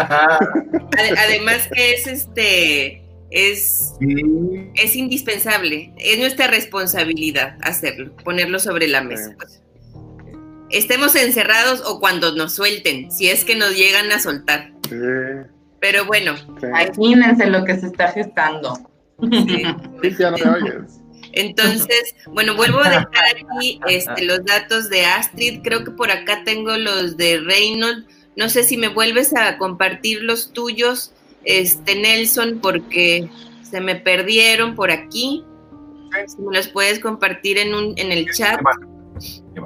Además 1.18 1.68
que 1.72 1.94
es 1.94 2.06
este 2.06 3.04
es, 3.30 3.94
es 4.74 4.96
indispensable, 4.96 5.92
es 5.98 6.18
nuestra 6.18 6.46
responsabilidad 6.46 7.58
hacerlo, 7.62 8.16
ponerlo 8.24 8.58
sobre 8.58 8.88
la 8.88 9.02
mesa 9.02 9.36
estemos 10.70 11.14
encerrados 11.14 11.82
o 11.86 12.00
cuando 12.00 12.34
nos 12.34 12.54
suelten, 12.54 13.10
si 13.10 13.28
es 13.28 13.44
que 13.44 13.56
nos 13.56 13.76
llegan 13.76 14.10
a 14.12 14.20
soltar. 14.20 14.72
Pero 15.80 16.04
bueno. 16.06 16.34
Imagínense 16.62 17.46
lo 17.46 17.64
que 17.64 17.78
se 17.78 17.86
está 17.86 18.08
gestando. 18.12 18.78
Sí. 19.20 19.62
ya 20.18 20.30
no 20.30 20.38
me 20.38 20.50
oyes. 20.50 21.00
Entonces, 21.32 22.14
bueno, 22.26 22.56
vuelvo 22.56 22.80
a 22.80 22.88
dejar 22.88 23.24
aquí 23.36 23.80
este, 23.88 24.24
los 24.24 24.44
datos 24.44 24.88
de 24.88 25.04
Astrid. 25.04 25.60
Creo 25.62 25.84
que 25.84 25.90
por 25.90 26.10
acá 26.10 26.42
tengo 26.44 26.76
los 26.76 27.16
de 27.16 27.40
Reynolds. 27.40 28.06
No 28.36 28.48
sé 28.48 28.62
si 28.64 28.76
me 28.76 28.88
vuelves 28.88 29.34
a 29.34 29.58
compartir 29.58 30.22
los 30.22 30.52
tuyos, 30.52 31.12
este 31.44 31.96
Nelson, 31.96 32.60
porque 32.60 33.28
se 33.68 33.80
me 33.80 33.96
perdieron 33.96 34.74
por 34.74 34.90
aquí. 34.90 35.44
Si 36.26 36.40
me 36.40 36.56
los 36.56 36.68
puedes 36.68 37.00
compartir 37.00 37.58
en, 37.58 37.74
un, 37.74 37.94
en 37.96 38.12
el 38.12 38.32
chat. 38.32 38.60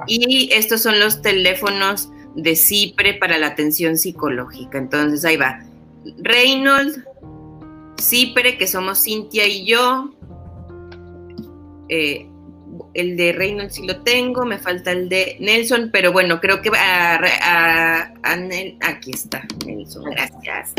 Y 0.07 0.49
estos 0.53 0.81
son 0.81 0.99
los 0.99 1.21
teléfonos 1.21 2.09
de 2.35 2.55
CIPRE 2.55 3.15
para 3.15 3.37
la 3.37 3.47
atención 3.47 3.97
psicológica. 3.97 4.77
Entonces 4.77 5.23
ahí 5.25 5.37
va. 5.37 5.63
Reynolds, 6.17 6.99
CIPRE, 8.01 8.57
que 8.57 8.67
somos 8.67 9.03
Cintia 9.03 9.47
y 9.47 9.65
yo. 9.65 10.13
Eh, 11.89 12.27
el 12.93 13.17
de 13.17 13.33
Reynolds 13.33 13.75
sí 13.75 13.85
lo 13.85 14.01
tengo, 14.01 14.45
me 14.45 14.57
falta 14.57 14.91
el 14.91 15.09
de 15.09 15.37
Nelson, 15.39 15.89
pero 15.91 16.11
bueno, 16.11 16.39
creo 16.39 16.61
que 16.61 16.71
aquí 18.81 19.11
está, 19.11 19.45
Nelson, 19.65 20.05
gracias. 20.05 20.73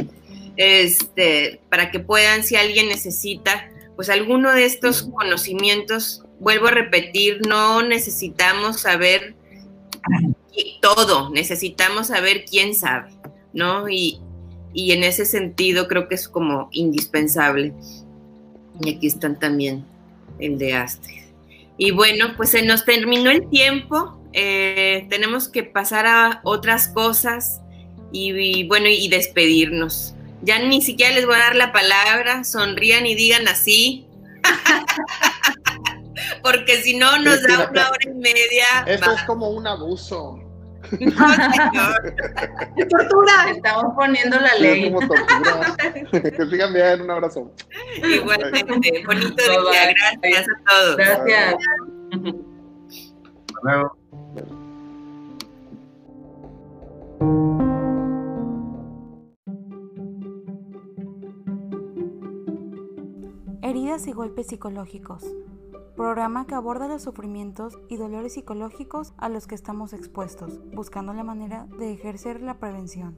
Este, 0.56 1.60
para 1.68 1.90
que 1.90 1.98
puedan, 2.00 2.44
si 2.44 2.56
alguien 2.56 2.88
necesita, 2.88 3.68
pues 3.96 4.08
alguno 4.08 4.52
de 4.52 4.64
estos 4.64 5.02
conocimientos 5.02 6.23
vuelvo 6.44 6.66
a 6.66 6.70
repetir, 6.70 7.40
no 7.48 7.82
necesitamos 7.82 8.82
saber 8.82 9.34
todo, 10.80 11.30
necesitamos 11.30 12.08
saber 12.08 12.44
quién 12.44 12.74
sabe, 12.74 13.10
¿no? 13.52 13.88
Y, 13.88 14.20
y 14.74 14.92
en 14.92 15.02
ese 15.02 15.24
sentido 15.24 15.88
creo 15.88 16.06
que 16.06 16.14
es 16.14 16.28
como 16.28 16.68
indispensable. 16.70 17.72
Y 18.80 18.94
aquí 18.94 19.06
están 19.06 19.38
también 19.38 19.84
el 20.38 20.58
de 20.58 20.74
Astrid. 20.74 21.22
Y 21.78 21.90
bueno, 21.90 22.34
pues 22.36 22.50
se 22.50 22.62
nos 22.62 22.84
terminó 22.84 23.30
el 23.30 23.48
tiempo, 23.48 24.20
eh, 24.32 25.06
tenemos 25.08 25.48
que 25.48 25.62
pasar 25.62 26.06
a 26.06 26.40
otras 26.44 26.88
cosas 26.88 27.62
y, 28.12 28.68
bueno, 28.68 28.88
y 28.88 29.08
despedirnos. 29.08 30.14
Ya 30.42 30.58
ni 30.58 30.82
siquiera 30.82 31.14
les 31.14 31.24
voy 31.24 31.36
a 31.36 31.38
dar 31.38 31.56
la 31.56 31.72
palabra, 31.72 32.44
sonrían 32.44 33.06
y 33.06 33.14
digan 33.14 33.48
así. 33.48 34.06
Porque 36.42 36.76
si 36.78 36.96
no 36.96 37.18
nos 37.18 37.42
da 37.42 37.68
una 37.70 37.88
hora 37.88 37.98
y 38.04 38.14
media. 38.14 38.84
Esto 38.86 39.12
es 39.12 39.22
como 39.24 39.50
un 39.50 39.66
abuso. 39.66 40.40
tortura. 42.90 43.50
Estamos 43.50 43.94
poniendo 43.96 44.38
la 44.38 44.54
ley. 44.56 44.92
como 44.92 45.08
tortura. 45.08 45.74
que 46.12 46.46
sigan 46.50 46.74
bien, 46.74 47.02
un 47.02 47.10
abrazo. 47.10 47.50
Igualmente, 47.96 49.02
bonito 49.06 49.42
día. 49.42 49.94
Gracias 50.20 50.46
a 50.48 50.70
todos. 50.70 50.96
Gracias. 50.96 51.54
Hasta 53.46 53.60
luego. 53.62 53.96
Heridas 63.62 64.06
y 64.06 64.12
golpes 64.12 64.48
psicológicos. 64.48 65.24
Programa 65.96 66.46
que 66.46 66.56
aborda 66.56 66.88
los 66.88 67.02
sufrimientos 67.02 67.78
y 67.88 67.96
dolores 67.96 68.34
psicológicos 68.34 69.12
a 69.16 69.28
los 69.28 69.46
que 69.46 69.54
estamos 69.54 69.92
expuestos, 69.92 70.60
buscando 70.72 71.14
la 71.14 71.22
manera 71.22 71.68
de 71.78 71.92
ejercer 71.92 72.42
la 72.42 72.58
prevención. 72.58 73.16